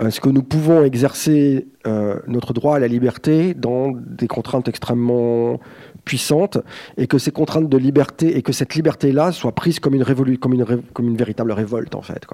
est-ce 0.00 0.20
que 0.20 0.28
nous 0.28 0.42
pouvons 0.42 0.84
exercer 0.84 1.66
euh, 1.86 2.20
notre 2.26 2.52
droit 2.52 2.76
à 2.76 2.78
la 2.78 2.86
liberté 2.86 3.54
dans 3.54 3.90
des 3.90 4.28
contraintes 4.28 4.68
extrêmement 4.68 5.58
puissantes 6.04 6.58
et 6.96 7.06
que 7.06 7.18
ces 7.18 7.32
contraintes 7.32 7.68
de 7.68 7.76
liberté 7.76 8.36
et 8.36 8.42
que 8.42 8.52
cette 8.52 8.74
liberté-là 8.74 9.32
soit 9.32 9.52
prise 9.52 9.80
comme 9.80 9.94
une, 9.94 10.04
comme 10.38 10.54
une, 10.54 10.82
comme 10.92 11.08
une 11.08 11.16
véritable 11.16 11.52
révolte 11.52 11.94
en 11.94 12.02
fait. 12.02 12.26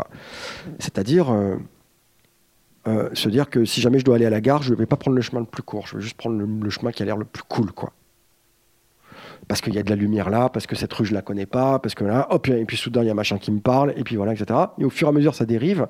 C'est-à-dire 0.79 1.35
euh, 2.87 3.09
se 3.15 3.29
dire 3.29 3.49
que 3.49 3.65
si 3.65 3.81
jamais 3.81 3.99
je 3.99 4.05
dois 4.05 4.17
aller 4.17 4.27
à 4.27 4.31
la 4.31 4.41
gare, 4.41 4.63
je 4.63 4.73
ne 4.73 4.77
vais 4.77 4.87
pas 4.87 4.97
prendre 4.97 5.17
le 5.17 5.23
chemin 5.23 5.41
le 5.41 5.47
plus 5.47 5.63
court, 5.63 5.87
je 5.87 5.97
vais 5.97 6.03
juste 6.03 6.17
prendre 6.17 6.37
le, 6.37 6.71
chemin 6.71 6.93
qui 6.93 7.03
a 7.03 7.07
l'air 7.07 7.17
le 7.17 7.25
plus 7.25 7.43
cool. 7.45 7.73
quoi 7.73 7.93
parce 9.47 9.61
qu'il 9.61 9.75
y 9.75 9.79
a 9.79 9.83
de 9.83 9.91
la 9.91 9.97
lumière 9.97 10.31
là, 10.31 10.49
parce 10.49 10.67
que 10.67 10.75
cette 10.75 10.93
rue 10.93 11.05
je 11.05 11.13
la 11.13 11.23
connais 11.23 11.47
pas, 11.47 11.79
parce 11.79 11.95
que 11.95 12.05
là, 12.05 12.27
hop, 12.31 12.49
et 12.49 12.65
puis 12.65 12.77
soudain 12.77 13.03
il 13.03 13.09
y 13.09 13.11
a 13.11 13.15
machin 13.15 13.39
qui 13.39 13.51
me 13.51 13.61
parle, 13.61 13.93
et 13.97 14.03
puis 14.03 14.17
voilà, 14.17 14.33
etc. 14.33 14.59
Et 14.79 14.85
au 14.85 14.91
fur 14.91 15.09
et 15.09 15.11
à 15.11 15.13
mesure 15.13 15.35
ça 15.35 15.45
dérive, 15.45 15.87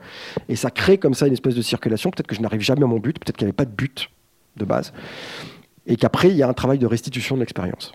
et 0.48 0.56
ça 0.56 0.70
crée 0.70 0.98
comme 0.98 1.14
ça 1.14 1.26
une 1.26 1.32
espèce 1.32 1.54
de 1.54 1.62
circulation. 1.62 2.10
Peut-être 2.10 2.26
que 2.26 2.34
je 2.34 2.40
n'arrive 2.40 2.60
jamais 2.60 2.82
à 2.82 2.86
mon 2.86 2.98
but, 2.98 3.18
peut-être 3.18 3.36
qu'il 3.36 3.46
n'y 3.46 3.50
avait 3.50 3.56
pas 3.56 3.64
de 3.64 3.70
but 3.70 4.10
de 4.56 4.64
base, 4.64 4.92
et 5.86 5.96
qu'après 5.96 6.30
il 6.30 6.36
y 6.36 6.42
a 6.42 6.48
un 6.48 6.52
travail 6.52 6.78
de 6.78 6.86
restitution 6.86 7.36
de 7.36 7.40
l'expérience. 7.40 7.92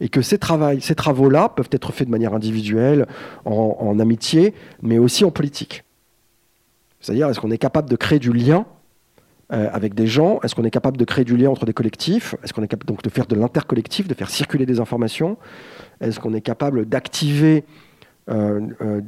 Et 0.00 0.08
que 0.08 0.22
ces, 0.22 0.38
ces 0.80 0.94
travaux-là 0.94 1.50
peuvent 1.50 1.68
être 1.72 1.92
faits 1.92 2.06
de 2.06 2.12
manière 2.12 2.32
individuelle, 2.32 3.06
en 3.44 3.98
amitié, 3.98 4.54
mais 4.80 4.98
aussi 4.98 5.22
en 5.22 5.30
politique. 5.30 5.84
C'est-à-dire, 7.06 7.28
est-ce 7.28 7.38
qu'on 7.38 7.52
est 7.52 7.58
capable 7.58 7.88
de 7.88 7.94
créer 7.94 8.18
du 8.18 8.32
lien 8.32 8.66
euh, 9.52 9.68
avec 9.72 9.94
des 9.94 10.08
gens? 10.08 10.40
Est-ce 10.42 10.56
qu'on 10.56 10.64
est 10.64 10.72
capable 10.72 10.96
de 10.96 11.04
créer 11.04 11.24
du 11.24 11.36
lien 11.36 11.48
entre 11.50 11.64
des 11.64 11.72
collectifs? 11.72 12.34
Est-ce 12.42 12.52
qu'on 12.52 12.64
est 12.64 12.68
capable 12.68 12.88
donc 12.88 13.00
de 13.02 13.10
faire 13.10 13.26
de 13.26 13.36
l'intercollectif, 13.36 14.08
de 14.08 14.14
faire 14.14 14.28
circuler 14.28 14.66
des 14.66 14.80
informations? 14.80 15.36
Est-ce 16.00 16.18
qu'on 16.18 16.34
est 16.34 16.40
capable 16.40 16.84
d'activer 16.84 17.62
euh, 18.28 18.60
euh, 18.80 19.00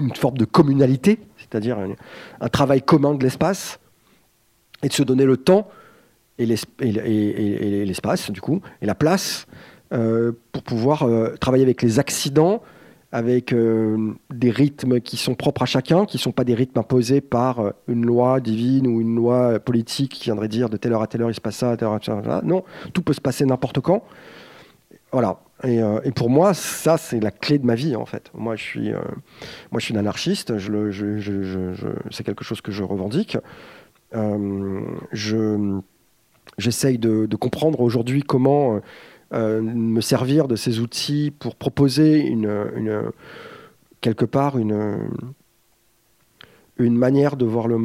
une 0.00 0.14
forme 0.14 0.38
de 0.38 0.46
communalité, 0.46 1.18
c'est-à-dire 1.36 1.76
un, 2.40 2.48
travail 2.48 2.80
commun 2.80 3.12
de 3.12 3.22
l'espace, 3.22 3.78
et 4.82 4.88
de 4.88 4.94
se 4.94 5.02
donner 5.02 5.26
le 5.26 5.36
temps 5.36 5.68
et 6.38 6.46
l'espace, 6.46 8.30
du 8.30 8.40
coup, 8.40 8.62
et 8.80 8.86
la 8.86 8.94
place 8.94 9.46
pour 9.90 10.62
pouvoir 10.62 11.06
travailler 11.40 11.64
avec 11.64 11.82
les 11.82 11.98
accidents, 11.98 12.62
avec 13.12 13.52
euh, 13.52 14.14
des 14.30 14.50
rythmes 14.50 15.00
qui 15.00 15.16
sont 15.16 15.34
propres 15.34 15.62
à 15.62 15.66
chacun, 15.66 16.04
qui 16.06 16.16
ne 16.16 16.20
sont 16.20 16.32
pas 16.32 16.44
des 16.44 16.54
rythmes 16.54 16.78
imposés 16.78 17.20
par 17.20 17.58
euh, 17.60 17.70
une 17.88 18.06
loi 18.06 18.40
divine 18.40 18.86
ou 18.86 19.00
une 19.00 19.16
loi 19.16 19.58
politique 19.58 20.12
qui 20.12 20.24
viendrait 20.24 20.48
dire 20.48 20.68
de 20.68 20.76
telle 20.76 20.92
heure 20.92 21.02
à 21.02 21.08
telle 21.08 21.22
heure 21.22 21.30
il 21.30 21.34
se 21.34 21.40
passe 21.40 21.56
ça, 21.56 21.72
à 21.72 21.76
telle 21.76 21.88
heure 21.88 21.94
à 21.94 22.00
telle 22.00 22.14
heure. 22.14 22.44
Non, 22.44 22.62
tout 22.92 23.02
peut 23.02 23.12
se 23.12 23.20
passer 23.20 23.44
n'importe 23.44 23.80
quand. 23.80 24.04
Voilà. 25.10 25.40
Et, 25.64 25.82
euh, 25.82 25.98
pour 26.14 26.30
moi, 26.30 26.54
ça, 26.54 26.96
c'est 26.98 27.18
la 27.18 27.32
clé 27.32 27.58
de 27.58 27.66
ma 27.66 27.74
vie, 27.74 27.96
en 27.96 28.06
fait. 28.06 28.30
Moi, 28.32 28.54
je 28.54 28.62
suis, 28.62 28.90
moi, 29.72 29.80
je 29.80 29.84
suis 29.84 29.94
un 29.94 29.98
anarchiste. 29.98 30.52
C'est 32.10 32.24
quelque 32.24 32.44
chose 32.44 32.60
que 32.60 32.70
je 32.70 32.84
revendique. 32.84 33.36
je, 34.12 35.80
j'essaye 36.58 36.98
de, 36.98 37.26
comprendre 37.34 37.80
aujourd'hui 37.80 38.22
comment 38.22 38.80
euh, 39.32 39.62
me 39.62 40.00
servir 40.00 40.48
de 40.48 40.56
ces 40.56 40.80
outils 40.80 41.30
pour 41.30 41.54
proposer 41.54 42.18
une, 42.18 43.12
quelque 44.00 44.24
part 44.24 44.58
une, 44.58 45.08
une 46.78 46.96
manière 46.96 47.36
de 47.36 47.44
voir, 47.44 47.68
le, 47.68 47.78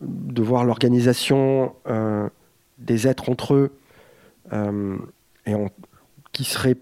de 0.00 0.42
voir 0.42 0.64
l'organisation 0.64 1.74
euh, 1.86 2.30
des 2.78 3.06
êtres 3.06 3.28
entre 3.28 3.52
eux 3.52 3.72
euh, 4.54 4.96
et 5.44 5.52
qui 6.32 6.44
serait 6.44 6.76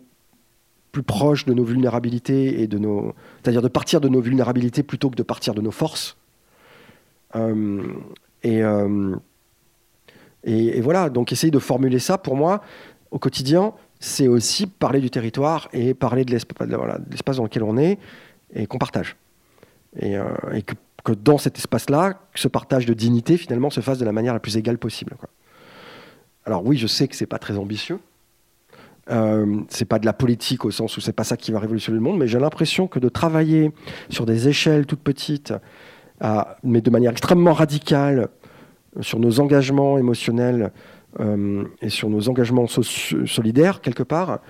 plus 0.93 1.03
proche 1.03 1.45
de 1.45 1.53
nos 1.53 1.65
vulnérabilités 1.65 2.63
et 2.63 2.69
de 2.69 2.79
nos 2.79 3.15
c'est-à-dire 3.43 3.63
de 3.63 3.69
partir 3.69 4.01
de 4.01 4.09
nos 4.09 4.21
vulnérabilités 4.21 4.85
plutôt 4.85 5.11
que 5.11 5.17
de 5.17 5.25
partir 5.25 5.55
de 5.55 5.61
nos 5.61 5.73
forces. 5.73 6.17
Et, 8.45 8.63
et, 10.45 10.81
voilà 10.81 11.11
donc 11.11 11.33
essayer 11.33 11.51
de 11.51 11.59
formuler 11.59 11.99
ça. 11.99 12.17
Pour 12.17 12.37
moi 12.37 12.63
au 13.11 13.19
quotidien, 13.19 13.73
c'est 14.01 14.29
aussi 14.29 14.67
parler 14.67 15.01
du 15.01 15.11
territoire 15.11 15.69
et 15.73 15.95
parler 15.95 16.25
de 16.25 16.31
l'espace 16.31 17.37
dans 17.37 17.45
lequel 17.45 17.63
on 17.63 17.77
est 17.77 17.99
et 18.55 18.67
qu'on 18.67 18.79
partage. 18.79 19.17
Et, 19.99 20.17
euh, 20.17 20.25
que, 21.05 21.13
dans 21.13 21.39
cet 21.39 21.57
espace-là, 21.59 22.21
ce 22.35 22.49
partage 22.49 22.85
de 22.85 22.93
dignité, 22.93 23.37
finalement, 23.37 23.71
se 23.71 23.81
fasse 23.81 23.99
de 23.99 24.05
la 24.05 24.13
manière 24.13 24.35
la 24.35 24.41
plus 24.41 24.57
égale 24.57 24.77
possible. 24.77 25.17
Alors 26.45 26.65
oui, 26.65 26.77
je 26.77 26.87
sais 26.87 27.09
que 27.09 27.17
c'est 27.17 27.27
pas 27.27 27.39
très 27.39 27.57
ambitieux. 27.57 28.01
Euh, 29.09 29.61
c'est 29.69 29.85
pas 29.85 30.01
de 30.01 30.07
la 30.07 30.13
politique 30.13 30.65
au 30.65 30.73
sens 30.73 30.97
où 30.97 31.01
c'est 31.01 31.13
pas 31.13 31.23
ça 31.23 31.37
qui 31.37 31.53
va 31.53 31.61
révolutionner 31.61 31.97
le 31.97 32.03
monde, 32.03 32.19
mais 32.19 32.27
j'ai 32.27 32.41
l'impression 32.41 32.89
que 32.89 32.99
de 32.99 33.09
travailler 33.09 33.71
sur 34.11 34.27
des 34.27 34.49
échelles 34.49 34.85
toutes 34.85 35.03
petites, 35.03 35.55
mais 36.65 36.81
de 36.81 36.91
manière 36.91 37.13
extrêmement 37.13 37.53
radicale, 37.53 38.29
sur 39.01 39.19
nos 39.19 39.41
engagements 39.41 39.99
émotionnels, 39.99 40.73
et 41.81 41.89
sur 41.89 42.11
nos 42.11 42.29
engagements 42.29 42.67
solidaires, 42.67 43.81
quelque 43.81 44.03
part, 44.03 44.41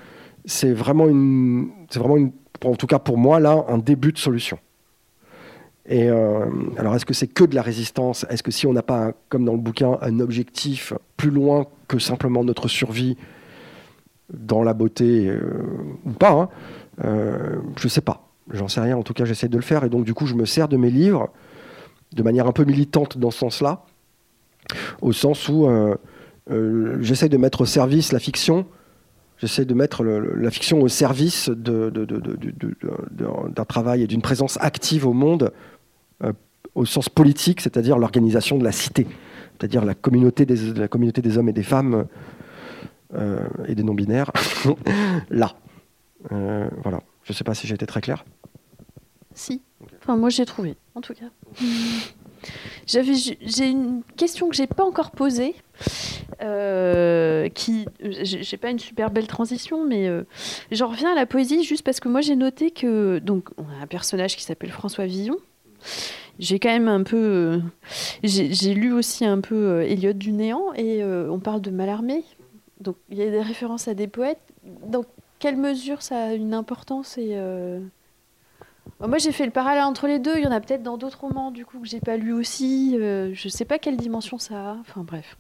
c'est 0.45 0.73
vraiment, 0.73 1.07
une, 1.07 1.71
c'est 1.91 1.99
vraiment 1.99 2.31
en 2.65 2.75
tout 2.75 2.87
cas 2.87 2.99
pour 2.99 3.19
moi, 3.19 3.41
là, 3.41 3.65
un 3.69 3.79
début 3.79 4.13
de 4.13 4.19
solution. 4.19 4.59
Et 5.89 6.09
euh, 6.09 6.47
alors, 6.77 6.97
est-ce 6.97 7.07
que 7.07 7.15
c'est 7.15 7.29
que 7.29 7.45
de 7.45 7.55
la 7.55 7.63
résistance? 7.63 8.27
Est-ce 8.29 8.43
que 8.43 8.51
si 8.51 8.67
on 8.67 8.73
n'a 8.73 8.83
pas, 8.83 9.13
comme 9.29 9.45
dans 9.45 9.53
le 9.53 9.59
bouquin, 9.59 9.99
un 10.01 10.19
objectif 10.19 10.93
plus 11.17 11.31
loin 11.31 11.67
que 11.87 11.99
simplement 11.99 12.43
notre 12.43 12.69
survie 12.69 13.17
dans 14.33 14.65
la 14.65 14.75
beauté 14.75 15.29
euh, 15.29 15.41
ou 16.05 16.11
pas 16.11 16.33
hein, 16.33 16.49
Je 17.03 17.85
ne 17.85 17.89
sais 17.89 18.01
pas. 18.01 18.29
J'en 18.51 18.67
sais 18.67 18.81
rien. 18.81 18.97
En 18.97 19.03
tout 19.03 19.13
cas, 19.13 19.25
j'essaie 19.25 19.49
de 19.49 19.57
le 19.57 19.63
faire. 19.63 19.85
Et 19.85 19.89
donc, 19.89 20.05
du 20.05 20.15
coup, 20.15 20.27
je 20.27 20.35
me 20.35 20.45
sers 20.45 20.67
de 20.69 20.77
mes 20.77 20.91
livres 20.91 21.31
de 22.13 22.23
manière 22.23 22.49
un 22.49 22.53
peu 22.53 22.65
militante 22.65 23.19
dans 23.19 23.31
ce 23.31 23.39
sens-là, 23.39 23.85
au 25.03 25.13
sens 25.13 25.49
où 25.49 25.69
euh, 26.51 26.99
j'essaie 27.01 27.29
de 27.29 27.37
mettre 27.37 27.63
au 27.63 27.67
service 27.67 28.13
la 28.13 28.19
fiction. 28.19 28.67
J'essaie 29.39 29.65
de 29.67 29.75
mettre 29.75 30.03
la 30.03 30.51
fiction 30.51 30.81
au 30.81 30.89
service 30.89 31.51
d'un 31.51 31.91
travail 33.69 34.03
et 34.03 34.07
d'une 34.07 34.23
présence 34.23 34.57
active 34.63 35.07
au 35.07 35.13
monde, 35.13 35.53
euh, 36.25 36.33
au 36.75 36.87
sens 36.87 37.11
politique, 37.11 37.61
c'est-à-dire 37.61 37.99
l'organisation 37.99 38.57
de 38.57 38.65
la 38.65 38.73
cité, 38.73 39.07
c'est-à-dire 39.53 39.85
la 39.85 39.95
communauté 39.95 40.47
des, 40.47 41.37
hommes 41.37 41.51
et 41.51 41.53
des 41.53 41.63
femmes 41.63 42.07
euh, 43.15 43.47
et 43.69 43.75
des 43.75 43.83
non-binaires, 43.83 44.33
là. 45.31 45.55
voilà. 46.31 47.03
Je 47.25 47.33
ne 47.33 47.37
sais 47.37 47.45
pas 47.45 47.55
si 47.55 47.67
j'ai 47.67 47.75
été 47.75 47.87
très 47.87 48.01
clair. 48.01 48.25
Si. 49.35 49.61
Enfin, 50.01 50.17
moi, 50.17 50.31
j'ai 50.31 50.47
trouvé, 50.47 50.77
en 50.95 51.03
tout 51.03 51.13
cas. 51.13 51.27
j'ai 52.87 53.69
une 53.69 54.03
question 54.17 54.49
que 54.49 54.55
j'ai 54.55 54.67
pas 54.67 54.85
encore 54.85 55.11
posée, 55.11 55.55
euh, 56.43 57.49
qui, 57.49 57.87
j'ai 58.01 58.57
pas 58.57 58.71
une 58.71 58.79
super 58.79 59.11
belle 59.11 59.27
transition, 59.27 59.85
mais 59.85 60.09
euh, 60.09 60.25
j'en 60.71 60.89
reviens 60.89 61.13
à 61.13 61.15
la 61.15 61.27
poésie 61.27 61.65
juste 61.65 61.83
parce 61.83 62.01
que 62.01 62.09
moi 62.09 62.21
j'ai 62.21 62.37
noté 62.37 62.71
que 62.71 63.19
donc 63.19 63.49
on 63.57 63.63
a 63.63 63.83
un 63.83 63.87
personnage 63.87 64.37
qui 64.37 64.45
s'appelle 64.45 64.71
François 64.71 65.07
Villon. 65.07 65.37
J'ai 66.39 66.59
quand 66.59 66.69
même 66.69 66.89
un 66.89 67.03
peu, 67.03 67.17
euh, 67.17 67.61
j'ai 68.23 68.75
lu 68.75 68.93
aussi 68.93 69.25
un 69.25 69.41
peu 69.41 69.83
Eliot 69.83 70.13
du 70.13 70.33
néant 70.33 70.73
et 70.75 71.03
on 71.03 71.39
parle 71.39 71.63
de 71.63 71.71
Mallarmé, 71.71 72.25
donc 72.81 72.97
il 73.11 73.19
y 73.19 73.23
a 73.23 73.31
des 73.31 73.43
références 73.43 73.89
à 73.89 73.95
des 73.95 74.09
poètes. 74.09 74.41
Dans 74.87 75.05
quelle 75.39 75.57
mesure 75.57 76.03
ça 76.03 76.25
a 76.25 76.33
une 76.35 76.55
importance 76.55 77.17
et 77.19 77.39
moi, 79.01 79.19
j'ai 79.19 79.33
fait 79.33 79.45
le 79.45 79.51
parallèle 79.51 79.85
entre 79.85 80.07
les 80.07 80.19
deux. 80.19 80.37
Il 80.37 80.45
y 80.45 80.47
en 80.47 80.53
a 80.53 80.61
peut-être 80.61 80.83
dans 80.83 80.97
d'autres 80.97 81.21
romans, 81.21 81.51
du 81.51 81.67
coup, 81.67 81.81
que 81.81 81.87
j'ai 81.87 82.01
pas 82.01 82.17
lu 82.17 82.33
aussi. 82.33 82.97
Je 82.97 83.31
je 83.35 83.49
sais 83.49 83.65
pas 83.65 83.79
quelle 83.79 83.97
dimension 83.97 84.39
ça 84.39 84.71
a. 84.71 84.77
Enfin, 84.81 85.03
bref. 85.03 85.37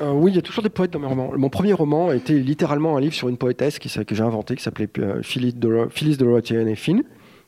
Euh, 0.00 0.12
oui, 0.12 0.32
il 0.32 0.36
y 0.36 0.38
a 0.38 0.42
toujours 0.42 0.62
des 0.62 0.70
poètes 0.70 0.92
dans 0.92 0.98
mes 0.98 1.06
romans. 1.06 1.32
Mon 1.36 1.48
premier 1.48 1.72
roman 1.72 2.12
était 2.12 2.38
littéralement 2.38 2.96
un 2.96 3.00
livre 3.00 3.14
sur 3.14 3.28
une 3.28 3.36
poétesse 3.36 3.78
que 3.78 4.14
j'ai 4.14 4.22
inventé, 4.22 4.56
qui 4.56 4.62
s'appelait 4.62 4.88
euh, 4.98 5.22
Phyllis, 5.22 5.54
Doro 5.54 6.38
et 6.38 6.74
Finn, 6.74 7.02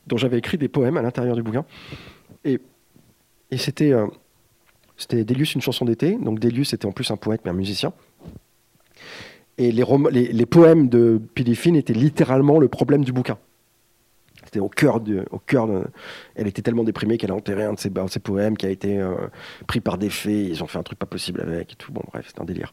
dont 0.07 0.17
j'avais 0.17 0.37
écrit 0.37 0.57
des 0.57 0.67
poèmes 0.67 0.97
à 0.97 1.01
l'intérieur 1.01 1.35
du 1.35 1.43
bouquin. 1.43 1.65
Et, 2.45 2.59
c'était 3.55 3.91
euh, 3.91 4.07
une 5.13 5.61
chanson 5.61 5.85
d'été. 5.85 6.17
Donc 6.17 6.39
Délius 6.39 6.73
était 6.73 6.85
en 6.85 6.91
plus 6.91 7.11
un 7.11 7.17
poète, 7.17 7.41
mais 7.45 7.51
un 7.51 7.55
musicien. 7.55 7.93
Et 9.57 9.71
les, 9.71 9.83
les, 10.11 10.33
les 10.33 10.45
poèmes 10.45 10.89
de 10.89 11.21
Phyllis 11.35 11.55
Finn 11.55 11.75
étaient 11.75 11.93
littéralement 11.93 12.57
le 12.57 12.67
problème 12.67 13.03
du 13.03 13.13
bouquin. 13.13 13.37
Au 14.59 14.69
cœur 14.69 14.99
de, 14.99 15.25
au 15.31 15.39
cœur 15.39 15.67
de... 15.67 15.83
Elle 16.35 16.47
était 16.47 16.61
tellement 16.61 16.83
déprimée 16.83 17.17
qu'elle 17.17 17.31
a 17.31 17.35
enterré 17.35 17.63
un 17.63 17.73
de 17.73 17.79
ses, 17.79 17.89
poèmes 18.19 18.57
qui 18.57 18.65
a 18.65 18.69
été 18.69 18.99
euh, 18.99 19.15
pris 19.67 19.79
par 19.79 19.97
des 19.97 20.09
fées. 20.09 20.45
Ils 20.45 20.63
ont 20.63 20.67
fait 20.67 20.77
un 20.79 20.83
truc 20.83 20.99
pas 20.99 21.05
possible 21.05 21.41
avec 21.41 21.77
tout. 21.77 21.91
Bon, 21.91 22.01
bref, 22.11 22.25
c'est 22.27 22.41
un 22.41 22.45
délire. 22.45 22.71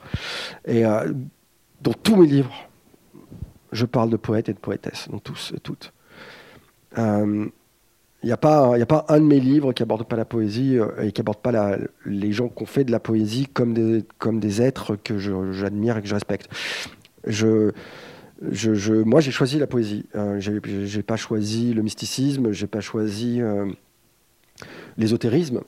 Et 0.66 0.84
euh, 0.84 1.12
dans 1.82 1.92
tous 1.92 2.16
mes 2.16 2.26
livres, 2.26 2.68
je 3.72 3.86
parle 3.86 4.10
de 4.10 4.16
poètes 4.16 4.48
et 4.48 4.52
de 4.52 4.58
poétesses, 4.58 5.08
dans 5.10 5.18
tous 5.18 5.52
et 5.56 5.60
toutes. 5.60 5.92
Euh, 6.98 7.46
il 8.22 8.26
n'y 8.26 8.32
a, 8.32 8.36
pas- 8.36 8.76
a 8.76 8.86
pas 8.86 9.06
un 9.08 9.18
de 9.20 9.24
mes 9.24 9.40
livres 9.40 9.72
qui 9.72 9.82
aborde 9.82 10.04
pas 10.04 10.16
la 10.16 10.26
poésie 10.26 10.76
euh, 10.78 10.88
et 11.02 11.12
qui 11.12 11.22
aborde 11.22 11.38
pas 11.38 11.52
la- 11.52 11.78
les 12.04 12.32
gens 12.32 12.48
qui 12.48 12.62
ont 12.62 12.66
fait 12.66 12.84
de 12.84 12.92
la 12.92 13.00
poésie 13.00 13.46
comme 13.46 13.72
des, 13.72 14.04
comme 14.18 14.40
des 14.40 14.60
êtres 14.60 14.96
que 14.96 15.18
j'admire 15.18 15.96
et 15.96 16.02
que 16.02 16.08
je 16.08 16.14
respecte. 16.14 16.48
Je, 17.26 17.72
moi, 18.40 19.20
j'ai 19.20 19.30
choisi 19.30 19.58
la 19.58 19.66
poésie. 19.66 20.06
Euh, 20.14 20.40
j'ai 20.40 21.02
pas 21.02 21.16
choisi 21.16 21.74
le 21.74 21.82
mysticisme, 21.82 22.52
j'ai 22.52 22.66
pas 22.66 22.80
choisi 22.80 23.40
euh, 23.40 23.66
l'ésotérisme, 24.96 25.60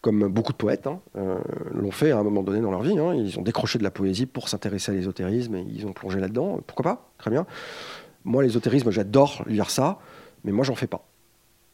comme 0.00 0.28
beaucoup 0.28 0.52
de 0.52 0.56
poètes 0.56 0.86
hein, 0.86 1.00
euh, 1.16 1.38
l'ont 1.72 1.90
fait 1.90 2.10
à 2.10 2.18
un 2.18 2.22
moment 2.22 2.42
donné 2.42 2.60
dans 2.60 2.70
leur 2.70 2.82
vie. 2.82 2.98
hein. 2.98 3.14
Ils 3.14 3.38
ont 3.38 3.42
décroché 3.42 3.78
de 3.78 3.84
la 3.84 3.90
poésie 3.90 4.26
pour 4.26 4.48
s'intéresser 4.48 4.92
à 4.92 4.94
l'ésotérisme 4.94 5.54
et 5.56 5.66
ils 5.72 5.86
ont 5.86 5.92
plongé 5.92 6.18
là-dedans. 6.18 6.60
Pourquoi 6.66 6.82
pas? 6.82 7.12
Très 7.18 7.30
bien. 7.30 7.46
Moi, 8.24 8.42
l'ésotérisme, 8.42 8.90
j'adore 8.90 9.44
lire 9.46 9.70
ça, 9.70 9.98
mais 10.44 10.52
moi, 10.52 10.64
j'en 10.64 10.74
fais 10.74 10.86
pas. 10.86 11.06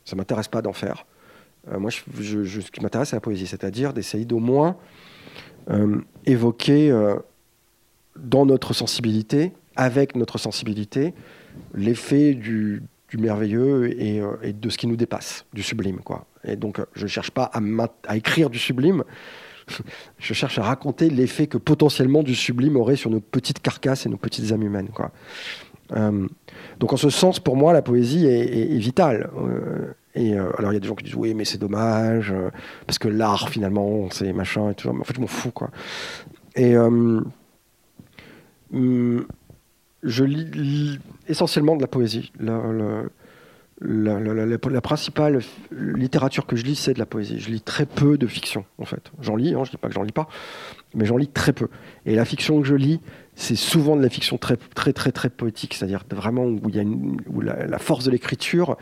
Ça 0.04 0.16
m'intéresse 0.16 0.48
pas 0.48 0.60
d'en 0.62 0.72
faire. 0.72 1.06
Euh, 1.72 1.78
moi, 1.78 1.90
je- 1.90 2.60
ce 2.60 2.70
qui 2.70 2.80
m'intéresse, 2.82 3.08
c'est 3.10 3.16
la 3.16 3.20
poésie, 3.20 3.46
c'est-à-dire 3.46 3.92
d'essayer 3.92 4.24
d'au 4.24 4.38
moins 4.38 4.76
évoquer 6.26 6.96
dans 8.14 8.46
notre 8.46 8.72
sensibilité, 8.72 9.52
avec 9.76 10.16
notre 10.16 10.38
sensibilité, 10.38 11.14
l'effet 11.74 12.34
du, 12.34 12.82
merveilleux 13.18 13.98
et, 13.98 14.20
euh, 14.20 14.36
et 14.42 14.52
de 14.52 14.68
ce 14.68 14.76
qui 14.76 14.86
nous 14.86 14.96
dépasse, 14.96 15.46
du 15.54 15.62
sublime. 15.62 16.00
Quoi. 16.00 16.26
Et 16.44 16.56
donc, 16.56 16.78
euh, 16.78 16.84
je 16.94 17.04
ne 17.04 17.08
cherche 17.08 17.30
pas 17.30 17.50
à, 17.52 18.16
écrire 18.16 18.50
du 18.50 18.58
sublime, 18.58 19.04
je 20.18 20.34
cherche 20.34 20.58
à 20.58 20.62
raconter 20.62 21.08
l'effet 21.08 21.46
que 21.46 21.56
potentiellement 21.58 22.22
du 22.22 22.34
sublime 22.34 22.76
aurait 22.76 22.96
sur 22.96 23.10
nos 23.10 23.20
petites 23.20 23.60
carcasses 23.60 24.06
et 24.06 24.08
nos 24.08 24.18
petites 24.18 24.52
âmes 24.52 24.62
humaines. 24.62 24.90
Quoi. 24.92 25.12
Euh, 25.92 26.26
donc, 26.78 26.92
en 26.92 26.96
ce 26.96 27.10
sens, 27.10 27.40
pour 27.40 27.56
moi, 27.56 27.72
la 27.72 27.82
poésie 27.82 28.26
est, 28.26 28.78
vitale. 28.78 29.30
Et 30.14 30.32
alors, 30.36 30.72
il 30.72 30.74
y 30.74 30.76
a 30.76 30.80
des 30.80 30.88
gens 30.88 30.94
qui 30.94 31.04
disent 31.04 31.14
oui, 31.14 31.32
mais 31.34 31.44
c'est 31.44 31.58
dommage, 31.58 32.34
parce 32.86 32.98
que 32.98 33.08
l'art, 33.08 33.48
finalement, 33.48 34.08
c'est 34.10 34.32
machin 34.32 34.70
et 34.70 34.74
tout. 34.74 34.92
Mais 34.92 35.00
en 35.00 35.04
fait, 35.04 35.14
je 35.14 35.20
m'en 35.20 35.26
fous, 35.26 35.52
quoi. 35.52 35.70
Et 36.54 36.76
hum, 36.76 37.30
je 40.06 40.24
lis, 40.24 40.98
essentiellement 41.28 41.76
de 41.76 41.82
la 41.82 41.88
poésie. 41.88 42.32
La, 42.40 42.70
principale 44.80 45.40
littérature 45.72 46.46
que 46.46 46.56
je 46.56 46.64
lis, 46.64 46.76
c'est 46.76 46.94
de 46.94 46.98
la 46.98 47.06
poésie. 47.06 47.40
Je 47.40 47.50
lis 47.50 47.60
très 47.60 47.84
peu 47.84 48.16
de 48.16 48.26
fiction, 48.26 48.64
en 48.78 48.84
fait. 48.84 49.10
J'en 49.20 49.36
lis, 49.36 49.54
hein, 49.54 49.64
je 49.64 49.72
dis 49.72 49.76
pas 49.76 49.88
que 49.88 49.94
j'en 49.94 50.04
lis 50.04 50.12
pas, 50.12 50.28
mais 50.94 51.04
j'en 51.04 51.16
lis 51.16 51.28
très 51.28 51.52
peu. 51.52 51.68
Et 52.06 52.14
la 52.14 52.24
fiction 52.24 52.60
que 52.60 52.66
je 52.66 52.74
lis, 52.74 53.00
c'est 53.34 53.56
souvent 53.56 53.96
de 53.96 54.02
la 54.02 54.08
fiction 54.08 54.38
très, 54.38 54.56
très, 54.56 54.92
très, 54.92 55.12
très 55.12 55.28
poétique, 55.28 55.74
c'est-à-dire 55.74 56.04
vraiment 56.10 56.44
où, 56.44 56.70
y 56.70 56.78
a 56.78 56.84
où 57.26 57.40
la, 57.40 57.78
force 57.78 58.04
de 58.04 58.10
l'écriture 58.12 58.76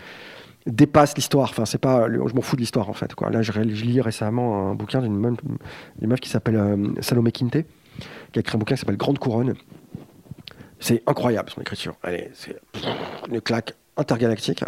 dépasse 0.67 1.17
l'histoire. 1.17 1.51
Enfin, 1.51 1.65
c'est 1.65 1.79
pas, 1.79 2.07
je 2.09 2.35
m'en 2.35 2.43
fous 2.43 2.57
de 2.57 2.61
l'histoire, 2.61 2.89
en 2.91 2.95
fait. 2.95 3.11
Là, 3.31 3.43
je, 3.43 3.53
je 3.53 3.85
lis 3.85 4.01
récemment 4.01 4.71
un 4.71 4.75
bouquin 4.75 5.01
d'une 5.01 5.17
meuf, 5.17 5.39
meuf 6.01 6.21
qui 6.21 6.29
s'appelle 6.29 6.57
euh, 6.57 6.77
Salomé 7.01 7.33
Quinte, 7.33 7.57
qui 8.33 8.39
a 8.39 8.41
écrit 8.41 8.57
un 8.57 8.59
bouquin 8.59 8.75
qui 8.75 8.81
s'appelle 8.81 8.97
Grande 8.97 9.19
Couronne. 9.19 9.55
C'est 10.85 11.03
incroyable 11.07 11.49
son 11.49 11.63
écriture. 11.63 11.95
C'est 12.35 12.57
une 13.31 13.41
claque 13.41 13.73
intergalactique. 13.97 14.63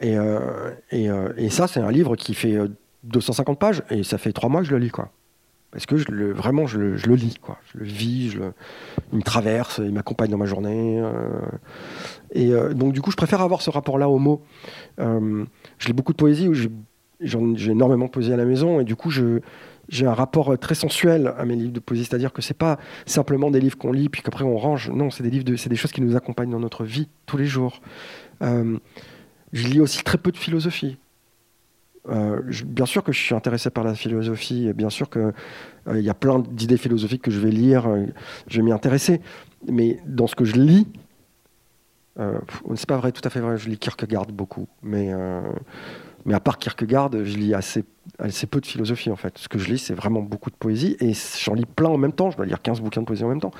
Et, 0.00 0.18
euh, 0.18 0.70
et, 0.90 1.08
euh, 1.08 1.32
et 1.38 1.48
ça, 1.48 1.66
c'est 1.66 1.80
un 1.80 1.90
livre 1.90 2.14
qui 2.14 2.34
fait 2.34 2.52
euh, 2.52 2.68
250 3.04 3.58
pages 3.58 3.82
et 3.88 4.02
ça 4.02 4.18
fait 4.18 4.34
trois 4.34 4.50
mois 4.50 4.60
que 4.60 4.66
je 4.66 4.72
le 4.72 4.78
lis, 4.78 4.90
quoi. 4.90 5.08
Parce 5.70 5.86
que 5.86 5.96
je 5.96 6.10
le, 6.10 6.32
vraiment, 6.34 6.66
je 6.66 6.78
le, 6.78 7.14
lis, 7.14 7.38
quoi. 7.40 7.56
Je 7.72 7.78
le 7.78 7.84
vis, 7.86 8.32
je 8.32 8.38
le- 8.38 8.52
il 9.12 9.18
me 9.18 9.22
traverse, 9.22 9.80
il 9.82 9.92
m'accompagne 9.94 10.30
dans 10.30 10.36
ma 10.36 10.44
journée. 10.44 11.00
euh, 11.00 11.40
et 12.32 12.52
euh, 12.52 12.74
donc, 12.74 12.92
du 12.92 13.00
coup, 13.00 13.10
je 13.10 13.16
préfère 13.16 13.40
avoir 13.40 13.62
ce 13.62 13.70
rapport-là 13.70 14.10
au 14.10 14.18
mot. 14.18 14.42
Euh, 15.00 15.46
je 15.78 15.86
lis 15.86 15.94
beaucoup 15.94 16.12
de 16.12 16.18
poésie 16.18 16.50
j'ai 17.20 17.70
énormément 17.70 18.08
poésie 18.08 18.32
à 18.34 18.36
la 18.36 18.44
maison 18.44 18.78
et 18.80 18.84
du 18.84 18.94
coup, 18.94 19.08
je, 19.08 19.40
j'ai 19.88 20.06
un 20.06 20.14
rapport 20.14 20.52
euh, 20.52 20.56
très 20.56 20.74
sensuel 20.74 21.34
à 21.36 21.44
mes 21.44 21.56
livres 21.56 21.72
de 21.72 21.80
poésie, 21.80 22.04
c'est-à-dire 22.04 22.32
que 22.32 22.42
c'est 22.42 22.56
pas 22.56 22.78
simplement 23.06 23.50
des 23.50 23.60
livres 23.60 23.76
qu'on 23.76 23.92
lit 23.92 24.08
puis 24.08 24.22
qu'après 24.22 24.44
on 24.44 24.56
range. 24.56 24.90
Non, 24.90 25.10
c'est 25.10 25.22
des 25.22 25.30
livres, 25.30 25.56
c'est 25.56 25.68
des 25.68 25.76
choses 25.76 25.92
qui 25.92 26.00
nous 26.00 26.16
accompagnent 26.16 26.50
dans 26.50 26.60
notre 26.60 26.84
vie 26.84 27.08
tous 27.26 27.36
les 27.36 27.46
jours. 27.46 27.80
Euh, 28.42 28.78
je 29.52 29.68
lis 29.68 29.80
aussi 29.80 30.02
très 30.02 30.18
peu 30.18 30.32
de 30.32 30.36
philosophie. 30.36 30.96
Euh, 32.10 32.42
bien 32.66 32.84
sûr 32.84 33.02
que 33.02 33.12
je 33.12 33.20
suis 33.20 33.34
intéressé 33.34 33.70
par 33.70 33.82
la 33.84 33.94
philosophie, 33.94 34.72
bien 34.74 34.90
sûr 34.90 35.08
qu'il 35.08 35.32
il 35.92 36.00
y 36.00 36.10
a 36.10 36.14
plein 36.14 36.38
d'idées 36.38 36.76
philosophiques 36.76 37.22
que 37.22 37.30
je 37.30 37.40
vais 37.40 37.50
lire, 37.50 37.88
je 38.46 38.56
vais 38.56 38.62
m'y 38.62 38.72
intéresser. 38.72 39.20
Mais 39.68 40.00
dans 40.06 40.26
ce 40.26 40.34
que 40.34 40.44
je 40.44 40.56
lis, 40.56 40.86
c'est 42.18 42.88
pas 42.88 42.98
vrai, 42.98 43.12
tout 43.12 43.22
à 43.24 43.30
fait 43.30 43.40
vrai, 43.40 43.56
je 43.56 43.70
lis 43.70 43.78
Kierkegaard 43.78 44.26
beaucoup. 44.26 44.68
Mais, 44.82 45.14
mais 46.26 46.34
à 46.34 46.40
part 46.40 46.58
Kierkegaard, 46.58 47.10
je 47.12 47.36
lis 47.36 47.54
assez, 47.54 47.84
assez 48.18 48.46
peu 48.46 48.60
de 48.60 48.66
philosophie 48.66 49.10
en 49.10 49.16
fait. 49.16 49.36
Ce 49.38 49.48
que 49.48 49.58
je 49.58 49.70
lis, 49.70 49.78
c'est 49.78 49.94
vraiment 49.94 50.20
beaucoup 50.20 50.50
de 50.50 50.56
poésie, 50.56 50.96
et 51.00 51.12
j'en 51.42 51.54
lis 51.54 51.66
plein 51.66 51.90
en 51.90 51.98
même 51.98 52.12
temps, 52.12 52.30
je 52.30 52.36
dois 52.36 52.46
lire 52.46 52.62
15 52.62 52.80
bouquins 52.80 53.00
de 53.00 53.06
poésie 53.06 53.24
en 53.24 53.28
même 53.28 53.40
temps. 53.40 53.52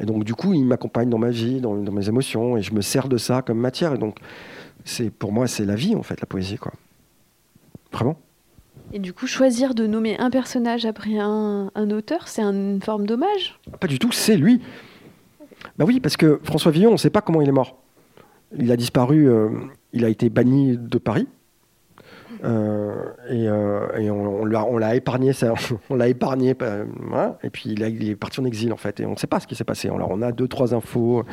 Et 0.00 0.06
donc 0.06 0.24
du 0.24 0.34
coup, 0.34 0.54
il 0.54 0.64
m'accompagne 0.64 1.10
dans 1.10 1.18
ma 1.18 1.30
vie, 1.30 1.60
dans, 1.60 1.76
dans 1.76 1.92
mes 1.92 2.08
émotions, 2.08 2.56
et 2.56 2.62
je 2.62 2.72
me 2.72 2.80
sers 2.80 3.08
de 3.08 3.18
ça 3.18 3.42
comme 3.42 3.58
matière. 3.58 3.94
Et 3.94 3.98
donc, 3.98 4.18
c'est 4.84 5.10
pour 5.10 5.32
moi, 5.32 5.46
c'est 5.46 5.64
la 5.64 5.74
vie 5.74 5.94
en 5.94 6.02
fait, 6.02 6.20
la 6.20 6.26
poésie, 6.26 6.56
quoi. 6.56 6.72
Vraiment. 7.92 8.16
Et 8.92 8.98
du 8.98 9.12
coup, 9.12 9.26
choisir 9.26 9.74
de 9.74 9.86
nommer 9.86 10.18
un 10.18 10.30
personnage 10.30 10.84
après 10.86 11.18
un, 11.18 11.70
un 11.74 11.90
auteur, 11.90 12.28
c'est 12.28 12.42
une 12.42 12.80
forme 12.82 13.06
d'hommage? 13.06 13.58
Pas 13.80 13.86
du 13.86 13.98
tout, 13.98 14.12
c'est 14.12 14.36
lui. 14.36 14.60
Bah 15.78 15.84
oui, 15.86 16.00
parce 16.00 16.16
que 16.16 16.40
François 16.42 16.72
Villon, 16.72 16.90
on 16.90 16.94
ne 16.94 16.98
sait 16.98 17.10
pas 17.10 17.20
comment 17.20 17.40
il 17.40 17.48
est 17.48 17.52
mort. 17.52 17.78
Il 18.58 18.70
a 18.70 18.76
disparu, 18.76 19.28
euh, 19.28 19.48
il 19.92 20.04
a 20.04 20.08
été 20.08 20.28
banni 20.28 20.76
de 20.76 20.98
Paris. 20.98 21.26
Euh, 22.44 22.92
et, 23.28 23.48
euh, 23.48 24.10
on, 24.10 24.44
l'a- 24.44 24.96
épargné, 24.96 25.30
on 25.90 25.94
l'a 25.94 26.08
épargné, 26.08 26.54
euh, 26.62 26.84
et 27.44 27.50
puis 27.50 27.70
il, 27.70 27.82
est 27.82 28.16
parti 28.16 28.40
en 28.40 28.44
exil 28.44 28.72
en 28.72 28.76
fait, 28.76 28.98
et 29.00 29.06
on 29.06 29.12
ne 29.12 29.16
sait 29.16 29.26
pas 29.28 29.38
ce 29.40 29.46
qui 29.46 29.54
s'est 29.54 29.62
passé. 29.64 29.90
On 29.90 30.22
a 30.22 30.32
deux 30.32 30.48
trois 30.48 30.74
infos 30.74 31.24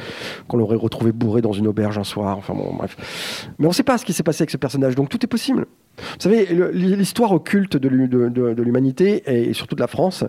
qu'on 0.48 0.58
l'aurait 0.58 0.76
retrouvé 0.76 1.12
bourré 1.12 1.42
dans 1.42 1.52
une 1.52 1.68
auberge 1.68 1.98
un 1.98 2.04
soir, 2.04 2.38
enfin 2.38 2.54
bon 2.54 2.74
bref. 2.76 3.48
Mais 3.58 3.66
on 3.66 3.70
ne 3.70 3.74
sait 3.74 3.84
pas 3.84 3.98
ce 3.98 4.06
qui 4.06 4.14
s'est 4.14 4.24
passé 4.24 4.44
avec 4.44 4.52
ce 4.52 4.58
personnage, 4.58 4.96
donc 4.96 5.10
tout 5.10 5.24
est 5.24 5.28
possible. 5.28 5.66
Vous 5.98 6.04
savez, 6.20 6.46
l'histoire 6.74 7.32
occulte 7.34 7.76
de 7.76 7.90
l'hu- 7.90 8.08
de- 8.08 8.30
de- 8.30 8.54
de 8.54 8.64
l'humanité 8.64 9.24
et 9.50 9.54
surtout 9.54 9.76
de 9.76 9.82
la 9.82 9.88
France, 9.88 10.24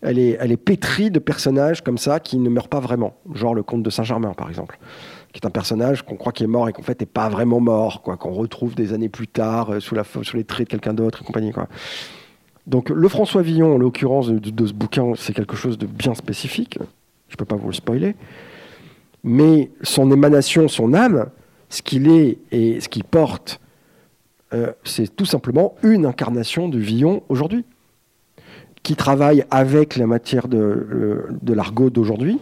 elle 0.00 0.18
est 0.18 0.56
pétrie 0.56 1.10
de 1.10 1.18
personnages 1.18 1.82
comme 1.82 1.98
ça 1.98 2.20
qui 2.20 2.38
ne 2.38 2.48
meurent 2.48 2.68
pas 2.68 2.80
vraiment. 2.80 3.14
Genre 3.34 3.54
le 3.54 3.62
comte 3.62 3.82
de 3.82 3.90
Saint-Germain, 3.90 4.32
par 4.32 4.48
exemple, 4.48 4.78
qui 5.32 5.40
est 5.40 5.46
un 5.46 5.50
personnage 5.50 6.02
qu'on 6.02 6.16
croit 6.16 6.32
qu'il 6.32 6.44
est 6.44 6.48
mort 6.48 6.68
et 6.68 6.72
qu'en 6.72 6.82
fait 6.82 7.00
n'est 7.00 7.06
pas 7.06 7.28
vraiment 7.28 7.60
mort, 7.60 8.02
quoi, 8.02 8.16
qu'on 8.16 8.32
retrouve 8.32 8.74
des 8.74 8.92
années 8.92 9.08
plus 9.08 9.28
tard 9.28 9.70
euh, 9.70 9.80
sous, 9.80 9.94
la, 9.94 10.04
sous 10.04 10.36
les 10.36 10.44
traits 10.44 10.68
de 10.68 10.70
quelqu'un 10.70 10.94
d'autre 10.94 11.22
et 11.22 11.24
compagnie. 11.24 11.52
Quoi. 11.52 11.68
Donc 12.66 12.90
le 12.90 13.08
François 13.08 13.42
Villon, 13.42 13.74
en 13.74 13.78
l'occurrence 13.78 14.28
de, 14.28 14.66
ce 14.66 14.72
bouquin, 14.72 15.12
c'est 15.16 15.32
quelque 15.32 15.56
chose 15.56 15.78
de 15.78 15.86
bien 15.86 16.14
spécifique. 16.14 16.78
Je 17.28 17.34
ne 17.34 17.36
peux 17.36 17.44
pas 17.44 17.56
vous 17.56 17.68
le 17.68 17.74
spoiler. 17.74 18.16
Mais 19.22 19.70
son 19.82 20.10
émanation, 20.10 20.68
son 20.68 20.94
âme, 20.94 21.30
ce 21.68 21.82
qu'il 21.82 22.08
est 22.08 22.38
et 22.50 22.80
ce 22.80 22.88
qu'il 22.88 23.04
porte, 23.04 23.60
euh, 24.52 24.72
c'est 24.84 25.14
tout 25.14 25.26
simplement 25.26 25.74
une 25.82 26.06
incarnation 26.06 26.68
de 26.68 26.78
Villon 26.78 27.22
aujourd'hui, 27.28 27.64
qui 28.82 28.96
travaille 28.96 29.44
avec 29.50 29.96
la 29.96 30.06
matière 30.06 30.48
de, 30.48 31.24
l'argot 31.46 31.90
d'aujourd'hui, 31.90 32.40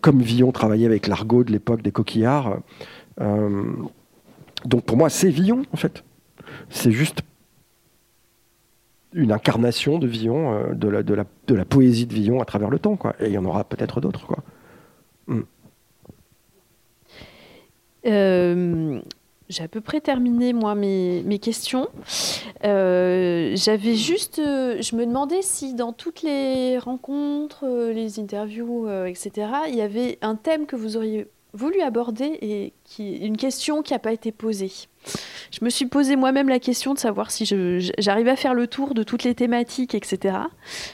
comme 0.00 0.20
Villon 0.20 0.50
travaillait 0.52 0.86
avec 0.86 1.06
l'argot 1.06 1.44
de 1.44 1.52
l'époque 1.52 1.82
des 1.82 1.92
coquillards. 1.92 2.58
Euh, 3.20 3.72
donc 4.64 4.84
pour 4.84 4.96
moi, 4.96 5.08
c'est 5.10 5.30
Villon, 5.30 5.62
en 5.72 5.76
fait. 5.76 6.04
C'est 6.68 6.92
juste 6.92 7.22
une 9.12 9.32
incarnation 9.32 9.98
de 9.98 10.06
Villon, 10.06 10.54
euh, 10.54 10.74
de, 10.74 11.54
la, 11.54 11.64
poésie 11.64 12.06
de 12.06 12.14
Villon 12.14 12.40
à 12.40 12.44
travers 12.44 12.70
le 12.70 12.78
temps. 12.78 12.98
Et 13.20 13.26
il 13.26 13.32
y 13.32 13.38
en 13.38 13.44
aura 13.44 13.64
peut-être 13.64 14.00
d'autres. 14.00 14.36
Euh, 18.06 19.00
j'ai 19.50 19.64
à 19.64 19.68
peu 19.68 19.80
près 19.80 20.00
terminé 20.00 20.52
moi 20.52 20.74
mes, 20.74 21.22
mes 21.24 21.40
questions. 21.40 21.88
Euh, 22.64 23.52
J'avais 23.56 23.96
juste, 23.96 24.38
euh, 24.38 24.80
je 24.80 24.94
me 24.94 25.04
demandais 25.04 25.42
si 25.42 25.74
dans 25.74 25.92
toutes 25.92 26.22
les 26.22 26.78
rencontres, 26.78 27.64
euh, 27.64 27.92
les 27.92 28.20
interviews, 28.20 28.88
etc., 29.06 29.48
il 29.68 29.74
y 29.74 29.82
avait 29.82 30.18
un 30.22 30.36
thème 30.36 30.66
que 30.66 30.76
vous 30.76 30.96
auriez 30.96 31.26
voulu 31.52 31.80
aborder 31.80 32.38
et 32.42 32.72
qui, 32.84 33.16
une 33.16 33.36
question 33.36 33.82
qui 33.82 33.92
n'a 33.92 33.98
pas 33.98 34.12
été 34.12 34.30
posée. 34.30 34.70
Je 35.50 35.64
me 35.64 35.70
suis 35.70 35.86
posé 35.86 36.14
moi-même 36.14 36.48
la 36.48 36.60
question 36.60 36.94
de 36.94 36.98
savoir 37.00 37.32
si 37.32 37.44
j'arrivais 37.98 38.30
à 38.30 38.36
faire 38.36 38.54
le 38.54 38.68
tour 38.68 38.94
de 38.94 39.02
toutes 39.02 39.24
les 39.24 39.34
thématiques, 39.34 39.96
etc. 39.96 40.36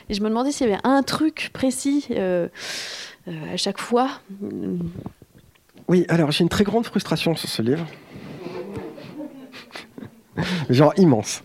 Et 0.08 0.14
je 0.14 0.22
me 0.22 0.30
demandais 0.30 0.50
s'il 0.50 0.66
y 0.66 0.72
avait 0.72 0.80
un 0.82 1.02
truc 1.02 1.50
précis 1.52 2.08
à 2.16 3.56
chaque 3.56 3.78
fois. 3.78 4.08
Oui, 5.88 6.06
alors 6.08 6.30
j'ai 6.30 6.42
une 6.42 6.48
très 6.48 6.64
grande 6.64 6.86
frustration 6.86 7.36
sur 7.36 7.50
ce 7.50 7.60
livre. 7.60 7.86
Genre 10.70 10.92
immense. 10.96 11.42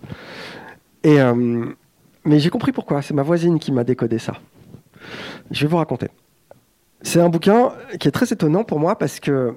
Et, 1.04 1.20
euh, 1.20 1.66
mais 2.26 2.40
j'ai 2.40 2.50
compris 2.50 2.72
pourquoi. 2.72 3.02
C'est 3.02 3.14
ma 3.14 3.24
voisine 3.24 3.60
qui 3.60 3.72
m'a 3.72 3.84
décodé 3.84 4.20
ça. 4.20 4.34
Je 5.50 5.62
vais 5.62 5.68
vous 5.68 5.78
raconter. 5.78 6.08
C'est 7.02 7.20
un 7.20 7.30
bouquin 7.30 7.74
qui 8.00 8.08
est 8.08 8.12
très 8.12 8.32
étonnant 8.32 8.64
pour 8.64 8.80
moi 8.80 8.98
parce 8.98 9.20
que 9.20 9.56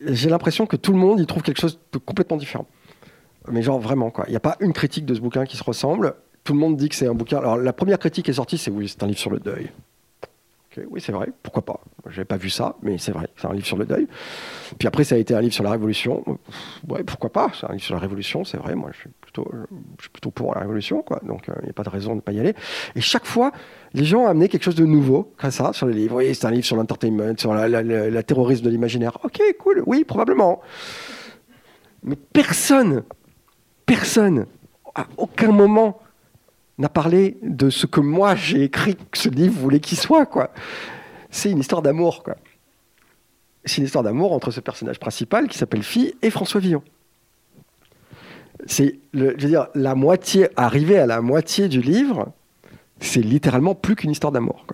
j'ai 0.00 0.28
l'impression 0.28 0.66
que 0.66 0.76
tout 0.76 0.92
le 0.92 0.98
monde 0.98 1.20
y 1.20 1.26
trouve 1.26 1.42
quelque 1.42 1.60
chose 1.60 1.78
de 1.92 1.98
complètement 1.98 2.36
différent. 2.36 2.66
Mais 3.50 3.62
genre 3.62 3.78
vraiment 3.78 4.10
quoi. 4.10 4.24
Il 4.26 4.30
n'y 4.30 4.36
a 4.36 4.40
pas 4.40 4.56
une 4.60 4.72
critique 4.72 5.06
de 5.06 5.14
ce 5.14 5.20
bouquin 5.20 5.44
qui 5.44 5.56
se 5.56 5.64
ressemble. 5.64 6.14
Tout 6.44 6.52
le 6.52 6.58
monde 6.58 6.76
dit 6.76 6.88
que 6.88 6.94
c'est 6.94 7.06
un 7.06 7.14
bouquin. 7.14 7.38
Alors 7.38 7.56
la 7.56 7.72
première 7.72 7.98
critique 7.98 8.24
qui 8.24 8.30
est 8.32 8.34
sortie, 8.34 8.58
c'est 8.58 8.70
oui, 8.70 8.88
c'est 8.88 9.02
un 9.02 9.06
livre 9.06 9.18
sur 9.18 9.30
le 9.30 9.38
deuil. 9.38 9.70
Oui, 10.90 11.00
c'est 11.00 11.12
vrai. 11.12 11.28
Pourquoi 11.42 11.64
pas 11.64 11.80
Je 12.06 12.10
n'avais 12.10 12.24
pas 12.24 12.36
vu 12.36 12.50
ça, 12.50 12.76
mais 12.82 12.98
c'est 12.98 13.10
vrai. 13.10 13.28
C'est 13.36 13.46
un 13.48 13.52
livre 13.52 13.66
sur 13.66 13.76
le 13.78 13.84
deuil. 13.86 14.06
Puis 14.78 14.86
après, 14.86 15.02
ça 15.02 15.14
a 15.14 15.18
été 15.18 15.34
un 15.34 15.40
livre 15.40 15.52
sur 15.54 15.64
la 15.64 15.70
Révolution. 15.72 16.22
Ouais, 16.88 17.02
pourquoi 17.02 17.30
pas 17.32 17.50
C'est 17.58 17.66
un 17.66 17.72
livre 17.72 17.82
sur 17.84 17.94
la 17.94 18.00
Révolution, 18.00 18.44
c'est 18.44 18.58
vrai. 18.58 18.74
Moi, 18.74 18.90
je 18.92 18.98
suis 18.98 19.08
plutôt, 19.20 20.30
pour 20.30 20.54
la 20.54 20.60
Révolution, 20.60 21.02
quoi. 21.02 21.20
Donc, 21.24 21.48
il 21.60 21.64
n'y 21.64 21.70
a 21.70 21.72
pas 21.72 21.82
de 21.82 21.88
raison 21.88 22.10
de 22.10 22.16
ne 22.16 22.20
pas 22.20 22.32
y 22.32 22.38
aller. 22.40 22.54
Et 22.94 23.00
chaque 23.00 23.24
fois, 23.24 23.50
les 23.94 24.04
gens 24.04 24.20
ont 24.24 24.26
amené 24.28 24.48
quelque 24.48 24.62
chose 24.62 24.74
de 24.76 24.84
nouveau, 24.84 25.32
comme 25.38 25.50
ça, 25.50 25.72
sur 25.72 25.86
les 25.86 25.94
livres. 25.94 26.16
Oui, 26.16 26.34
c'est 26.34 26.46
un 26.46 26.50
livre 26.50 26.66
sur 26.66 26.76
l'entertainment, 26.76 27.34
sur 27.38 27.54
la, 27.54 27.66
la- 27.66 27.82
la- 27.82 28.10
la 28.10 28.22
terrorisme 28.22 28.64
de 28.64 28.70
l'imaginaire. 28.70 29.18
Ok, 29.24 29.40
cool. 29.58 29.82
Oui, 29.86 30.04
probablement. 30.04 30.60
Mais 32.04 32.16
personne, 32.16 33.02
personne, 33.86 34.46
à 34.94 35.06
aucun 35.16 35.50
moment, 35.50 35.98
n'a 36.78 36.88
parlé 36.88 37.36
de 37.42 37.70
ce 37.70 37.86
que 37.86 38.00
moi 38.00 38.34
j'ai 38.34 38.62
écrit 38.64 38.96
que 38.96 39.18
ce 39.18 39.28
livre 39.28 39.58
voulait 39.58 39.80
qu'il 39.80 39.98
soit, 39.98 40.26
quoi. 40.26 40.50
C'est 41.30 41.50
une 41.50 41.58
histoire 41.58 41.82
d'amour, 41.82 42.22
quoi. 42.22 42.36
C'est 43.64 43.78
une 43.78 43.84
histoire 43.84 44.04
d'amour 44.04 44.32
entre 44.32 44.50
ce 44.50 44.60
personnage 44.60 44.98
principal 44.98 45.48
qui 45.48 45.58
s'appelle 45.58 45.82
Fille 45.82 46.14
et 46.22 46.30
François 46.30 46.60
Villon. 46.60 46.82
C'est, 48.66 48.98
je 49.12 49.24
veux 49.24 49.34
dire, 49.36 49.68
la 49.74 49.94
moitié, 49.94 50.48
arrivé 50.56 50.98
à 50.98 51.06
la 51.06 51.20
moitié 51.20 51.68
du 51.68 51.80
livre, 51.80 52.32
c'est 53.00 53.20
littéralement 53.20 53.74
plus 53.74 53.94
qu'une 53.94 54.10
histoire 54.10 54.32
d'amour. 54.32 54.64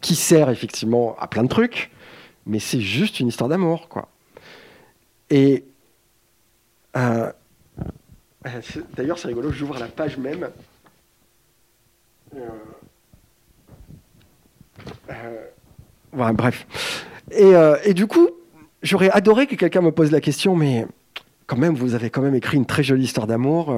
Qui 0.00 0.14
sert 0.14 0.50
effectivement 0.50 1.16
à 1.18 1.26
plein 1.26 1.42
de 1.42 1.48
trucs, 1.48 1.90
mais 2.46 2.58
c'est 2.58 2.80
juste 2.80 3.20
une 3.20 3.28
histoire 3.28 3.48
d'amour. 3.48 3.88
Et 5.30 5.64
euh, 6.96 7.32
euh, 8.46 8.60
D'ailleurs, 8.96 9.18
c'est 9.18 9.28
rigolo, 9.28 9.50
j'ouvre 9.50 9.78
la 9.78 9.88
page 9.88 10.16
même. 10.18 10.48
Euh, 12.36 12.40
euh, 15.10 16.32
bref. 16.32 16.66
Et, 17.30 17.54
euh, 17.54 17.76
et 17.84 17.94
du 17.94 18.06
coup, 18.06 18.28
j'aurais 18.82 19.10
adoré 19.10 19.46
que 19.46 19.54
quelqu'un 19.54 19.80
me 19.80 19.92
pose 19.92 20.10
la 20.10 20.20
question, 20.20 20.56
mais 20.56 20.86
quand 21.46 21.56
même, 21.56 21.74
vous 21.74 21.94
avez 21.94 22.10
quand 22.10 22.22
même 22.22 22.34
écrit 22.34 22.56
une 22.56 22.66
très 22.66 22.82
jolie 22.82 23.04
histoire 23.04 23.26
d'amour. 23.26 23.74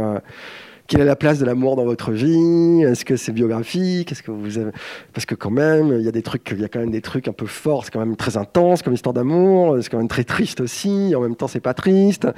quelle 0.86 1.00
est 1.00 1.04
la 1.04 1.16
place 1.16 1.40
de 1.40 1.44
l'amour 1.44 1.74
dans 1.74 1.84
votre 1.84 2.12
vie? 2.12 2.82
Est-ce 2.82 3.04
que 3.04 3.16
c'est 3.16 3.32
biographique? 3.32 4.12
Est-ce 4.12 4.22
que 4.22 4.30
vous 4.30 4.58
avez... 4.58 4.70
Parce 5.12 5.26
que 5.26 5.34
quand 5.34 5.50
même, 5.50 5.92
il 5.98 6.02
y 6.04 6.08
a 6.08 6.12
des 6.12 6.22
trucs, 6.22 6.48
il 6.52 6.60
y 6.60 6.64
a 6.64 6.68
quand 6.68 6.78
même 6.78 6.92
des 6.92 7.00
trucs 7.02 7.26
un 7.26 7.32
peu 7.32 7.46
forts. 7.46 7.84
C'est 7.84 7.90
quand 7.90 7.98
même 7.98 8.14
très 8.16 8.36
intense 8.36 8.82
comme 8.82 8.94
histoire 8.94 9.12
d'amour. 9.12 9.76
C'est 9.82 9.90
quand 9.90 9.98
même 9.98 10.06
très 10.08 10.22
triste 10.24 10.60
aussi. 10.60 11.12
En 11.16 11.20
même 11.20 11.34
temps, 11.34 11.48
c'est 11.48 11.60
pas 11.60 11.74
triste. 11.74 12.28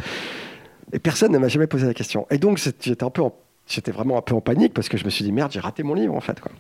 Et 0.92 0.98
personne 0.98 1.32
ne 1.32 1.38
m'a 1.38 1.48
jamais 1.48 1.66
posé 1.66 1.86
la 1.86 1.92
question. 1.92 2.26
Et 2.30 2.38
donc, 2.38 2.56
j'étais 2.56 3.04
un 3.04 3.10
peu, 3.10 3.20
en- 3.20 3.34
j'étais 3.68 3.92
vraiment 3.92 4.18
un 4.18 4.22
peu 4.22 4.34
en 4.34 4.40
panique 4.40 4.74
parce 4.74 4.88
que 4.88 4.96
je 4.96 5.04
me 5.04 5.10
suis 5.10 5.24
dit 5.24 5.32
merde, 5.32 5.52
j'ai 5.52 5.60
raté 5.60 5.82
mon 5.82 5.94
livre 5.94 6.14
en 6.14 6.20
fait. 6.20 6.40
Quoi. 6.40 6.52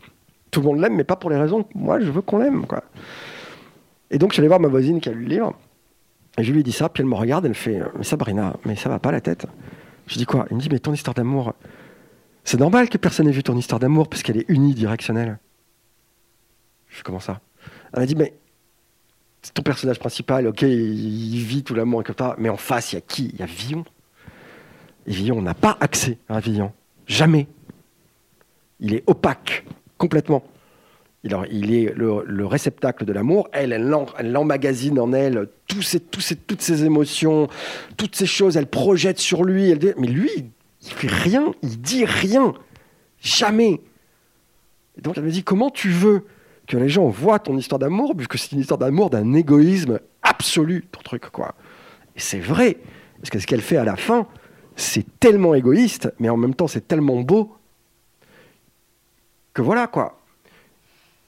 Tout 0.50 0.60
le 0.60 0.66
monde 0.66 0.80
l'aime, 0.80 0.94
mais 0.94 1.04
pas 1.04 1.16
pour 1.16 1.30
les 1.30 1.36
raisons 1.36 1.62
que 1.62 1.76
moi 1.76 2.00
je 2.00 2.10
veux 2.10 2.22
qu'on 2.22 2.38
l'aime. 2.38 2.66
Quoi. 2.66 2.84
Et 4.10 4.18
donc, 4.18 4.30
je 4.30 4.34
suis 4.34 4.40
allé 4.40 4.48
voir 4.48 4.60
ma 4.60 4.68
voisine 4.68 5.00
qui 5.00 5.08
a 5.08 5.12
lu 5.12 5.24
le 5.24 5.28
livre. 5.28 5.54
Et 6.38 6.44
je 6.44 6.52
lui 6.52 6.60
ai 6.60 6.62
dit 6.62 6.72
ça, 6.72 6.88
puis 6.88 7.02
elle 7.02 7.08
me 7.08 7.14
regarde, 7.14 7.44
elle 7.46 7.54
fait 7.54 7.82
Mais 7.96 8.04
Sabrina, 8.04 8.56
mais 8.64 8.76
ça 8.76 8.88
va 8.88 8.98
pas 8.98 9.10
la 9.10 9.20
tête 9.20 9.46
Je 10.06 10.16
dis 10.18 10.24
quoi? 10.24 10.46
Il 10.50 10.56
me 10.56 10.60
dit 10.60 10.68
Mais 10.70 10.78
ton 10.78 10.92
histoire 10.92 11.14
d'amour, 11.14 11.54
c'est 12.44 12.60
normal 12.60 12.88
que 12.88 12.96
personne 12.96 13.26
n'ait 13.26 13.32
vu 13.32 13.42
ton 13.42 13.56
histoire 13.56 13.80
d'amour 13.80 14.08
parce 14.08 14.22
qu'elle 14.22 14.36
est 14.36 14.48
unidirectionnelle. 14.48 15.38
Je 16.88 16.96
fais 16.96 17.02
comment 17.02 17.20
ça? 17.20 17.40
Elle 17.92 18.00
m'a 18.00 18.06
dit 18.06 18.14
Mais 18.14 18.34
c'est 19.42 19.52
ton 19.52 19.62
personnage 19.62 19.98
principal, 19.98 20.46
ok, 20.46 20.62
il 20.62 21.40
vit 21.40 21.62
tout 21.62 21.74
l'amour 21.74 22.02
et 22.02 22.04
comme 22.04 22.16
ça, 22.16 22.34
mais 22.38 22.48
en 22.48 22.56
face, 22.56 22.92
il 22.92 22.96
y 22.96 22.98
a 22.98 23.02
qui? 23.02 23.30
Il 23.34 23.40
y 23.40 23.42
a 23.42 23.46
Villon. 23.46 23.84
Et 25.06 25.12
Villon, 25.12 25.38
on 25.38 25.42
n'a 25.42 25.54
pas 25.54 25.76
accès 25.80 26.18
à 26.28 26.38
Villon. 26.40 26.72
Jamais. 27.08 27.48
Il 28.80 28.94
est 28.94 29.02
opaque, 29.08 29.64
complètement. 29.96 30.44
Il, 31.24 31.74
est 31.74 31.92
le, 31.96 32.22
le 32.24 32.46
réceptacle 32.46 33.04
de 33.04 33.12
l'amour. 33.12 33.48
Elle, 33.52 33.72
elle, 33.72 33.88
l'en- 33.88 34.06
elle 34.18 34.34
emmagasine 34.36 35.00
en 35.00 35.12
elle 35.12 35.48
tous 35.66 35.82
ces- 35.82 35.98
toutes 36.00 36.62
ses 36.62 36.84
émotions, 36.84 37.48
toutes 37.96 38.14
ces 38.14 38.24
choses. 38.26 38.56
Elle 38.56 38.68
projette 38.68 39.18
sur 39.18 39.42
lui. 39.44 39.68
Elle 39.68 39.94
mais 39.98 40.06
lui, 40.06 40.30
il 40.82 40.88
fait 40.92 41.08
rien, 41.08 41.52
il 41.62 41.80
dit 41.80 42.04
rien. 42.04 42.54
Jamais. 43.20 43.80
Et 44.96 45.00
donc 45.02 45.18
elle 45.18 45.24
me 45.24 45.30
dit 45.30 45.42
comment 45.42 45.70
tu 45.70 45.90
veux 45.90 46.24
que 46.68 46.76
les 46.76 46.88
gens 46.88 47.08
voient 47.08 47.40
ton 47.40 47.56
histoire 47.56 47.78
d'amour, 47.80 48.14
puisque 48.14 48.38
c'est 48.38 48.52
une 48.52 48.60
histoire 48.60 48.78
d'amour 48.78 49.10
d'un 49.10 49.32
égoïsme 49.34 49.98
absolu, 50.22 50.84
ton 50.92 51.00
truc, 51.00 51.28
quoi. 51.30 51.54
Et 52.14 52.20
c'est 52.20 52.38
vrai, 52.40 52.76
parce 53.20 53.30
que 53.30 53.38
ce 53.40 53.46
qu'elle 53.46 53.62
fait 53.62 53.76
à 53.78 53.84
la 53.84 53.96
fin, 53.96 54.26
c'est 54.78 55.04
tellement 55.18 55.54
égoïste, 55.54 56.12
mais 56.20 56.28
en 56.28 56.36
même 56.36 56.54
temps, 56.54 56.68
c'est 56.68 56.86
tellement 56.86 57.20
beau 57.20 57.52
que 59.52 59.60
voilà, 59.60 59.88
quoi. 59.88 60.20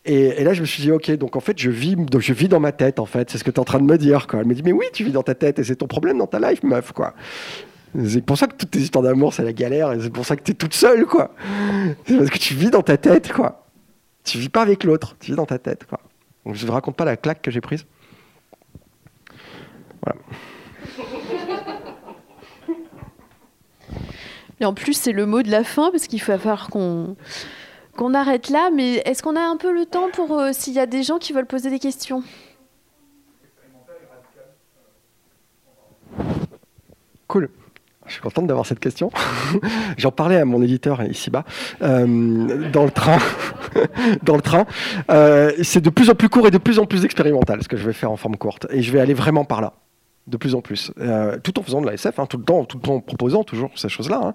Et, 0.05 0.44
là, 0.44 0.55
je 0.55 0.61
me 0.61 0.66
suis 0.66 0.82
dit, 0.82 0.92
ok, 0.92 1.11
donc 1.12 1.34
en 1.34 1.40
fait, 1.40 1.59
je 1.59 1.68
vis, 1.68 1.96
je 2.18 2.32
vis 2.32 2.48
dans 2.48 2.61
ma 2.61 2.70
tête, 2.70 3.01
en 3.01 3.07
fait, 3.07 3.28
c'est 3.28 3.38
ce 3.38 3.44
que 3.44 3.51
tu 3.51 3.57
es 3.57 3.61
en 3.61 3.64
train 3.64 3.80
de 3.80 3.84
me 3.84 3.98
dire, 3.98 4.28
quoi. 4.28 4.40
Elle 4.40 4.46
me 4.46 4.55
dit, 4.55 4.62
mais 4.62 4.72
oui, 4.72 4.86
tu 4.92 5.05
vis 5.05 5.11
dans 5.11 5.24
ta 5.24 5.34
tête, 5.34 5.59
et 5.59 5.64
c'est 5.64 5.76
ton 5.76 5.88
problème 5.88 6.18
dans 6.18 6.28
ta 6.28 6.38
life, 6.38 6.62
meuf, 6.62 6.92
quoi. 6.92 7.12
C'est 8.07 8.24
pour 8.24 8.38
ça 8.38 8.46
que 8.46 8.55
toutes 8.55 8.70
tes 8.70 8.78
histoires 8.78 9.03
d'amour, 9.03 9.34
c'est 9.34 9.42
la 9.42 9.53
galère, 9.53 9.92
et 9.92 10.01
c'est 10.01 10.11
pour 10.11 10.24
ça 10.24 10.36
que 10.36 10.42
tu 10.44 10.53
es 10.53 10.55
toute 10.55 10.74
seule, 10.74 11.05
quoi. 11.07 11.34
C'est 12.07 12.16
parce 12.16 12.30
que 12.30 12.38
tu 12.38 12.55
vis 12.55 12.70
dans 12.70 12.82
ta 12.82 12.96
tête, 12.96 13.32
quoi. 13.32 13.66
Tu 14.22 14.38
vis 14.38 14.48
pas 14.48 14.62
avec 14.62 14.84
l'autre, 14.84 15.16
tu 15.18 15.32
vis 15.32 15.36
dans 15.36 15.46
ta 15.46 15.59
tête, 15.59 15.86
quoi. 15.86 15.98
Donc 16.46 16.55
je 16.55 16.64
ne 16.64 16.70
raconte 16.70 16.94
pas 16.94 17.05
la 17.05 17.16
claque 17.16 17.42
que 17.42 17.51
j'ai 17.51 17.61
prise. 17.61 17.84
Et 24.61 24.64
en 24.66 24.74
plus, 24.74 24.92
c'est 24.92 25.12
le 25.12 25.26
mot 25.26 25.42
de 25.42 25.50
la 25.50 25.64
fin 25.64 25.90
parce 25.90 26.06
qu'il 26.06 26.22
va 26.22 26.38
falloir 26.38 26.68
qu'on 26.68 28.14
arrête 28.14 28.50
là. 28.50 28.70
Mais 28.74 28.96
est-ce 29.06 29.22
qu'on 29.22 29.36
a 29.36 29.40
un 29.40 29.56
peu 29.56 29.72
le 29.72 29.86
temps 29.86 30.08
pour 30.12 30.38
euh, 30.38 30.50
s'il 30.52 30.74
y 30.74 30.78
a 30.78 30.86
des 30.86 31.02
gens 31.02 31.18
qui 31.18 31.32
veulent 31.32 31.46
poser 31.46 31.70
des 31.70 31.78
questions? 31.78 32.22
Cool. 37.26 37.48
Je 38.06 38.14
suis 38.14 38.22
contente 38.22 38.48
d'avoir 38.48 38.66
cette 38.66 38.80
question. 38.80 39.11
J'en 39.96 40.11
parlais 40.11 40.36
à 40.36 40.44
mon 40.44 40.61
éditeur 40.62 41.00
ici-bas, 41.04 41.44
euh, 41.80 42.68
dans 42.70 42.84
le 42.84 42.90
train. 42.90 43.18
dans 44.24 44.34
le 44.34 44.42
train. 44.42 44.66
Euh, 45.11 45.52
c'est 45.62 45.80
de 45.80 45.90
plus 45.90 46.11
en 46.11 46.14
plus 46.14 46.28
court 46.28 46.48
et 46.48 46.50
de 46.50 46.58
plus 46.58 46.80
en 46.80 46.86
plus 46.86 47.04
expérimental 47.04 47.62
ce 47.62 47.68
que 47.68 47.76
je 47.76 47.86
vais 47.86 47.92
faire 47.92 48.11
en 48.11 48.16
forme 48.16 48.36
courte. 48.36 48.66
Et 48.70 48.82
je 48.82 48.92
vais 48.92 48.98
aller 48.98 49.14
vraiment 49.14 49.44
par 49.44 49.61
là. 49.61 49.74
De 50.26 50.36
plus 50.36 50.54
en 50.54 50.60
plus. 50.60 50.92
Euh, 51.00 51.38
tout 51.42 51.58
en 51.58 51.62
faisant 51.62 51.80
de 51.80 51.86
la 51.86 51.94
SF, 51.94 52.18
hein, 52.18 52.26
tout, 52.26 52.36
le 52.38 52.44
temps, 52.44 52.64
tout 52.64 52.78
le 52.78 53.00
proposant 53.00 53.42
toujours 53.42 53.70
ces 53.74 53.88
choses-là. 53.88 54.20
hein. 54.22 54.34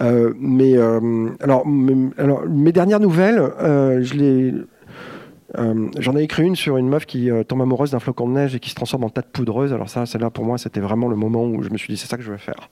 Euh, 0.00 0.34
mais 0.38 0.76
euh, 0.76 1.00
mes, 1.00 2.10
alors, 2.18 2.46
mes 2.48 2.72
dernières 2.72 3.00
nouvelles, 3.00 3.40
je 3.60 4.14
les. 4.14 4.54
J'en 5.98 6.16
ai 6.16 6.22
écrit 6.22 6.44
une 6.44 6.56
sur 6.56 6.76
une 6.78 6.88
meuf 6.88 7.04
qui 7.06 7.30
tombe 7.46 7.60
amoureuse 7.62 7.90
d'un 7.92 7.98
flocon 8.00 8.26
de 8.28 8.32
neige 8.34 8.54
et 8.54 8.60
qui 8.60 8.70
se 8.70 8.74
transforme 8.74 9.04
en 9.04 9.10
tas 9.10 9.22
poudreuse. 9.22 9.72
Alors 9.72 9.88
ça, 9.90 10.06
celle-là 10.06 10.30
pour 10.30 10.44
moi, 10.44 10.58
c'était 10.58 10.80
vraiment 10.80 11.08
le 11.08 11.16
moment 11.16 11.44
où 11.44 11.62
je 11.62 11.70
me 11.70 11.76
suis 11.78 11.92
dit 11.92 11.98
c'est 11.98 12.08
ça 12.08 12.16
que 12.16 12.22
je 12.22 12.30
veux 12.32 12.38
faire. 12.38 12.68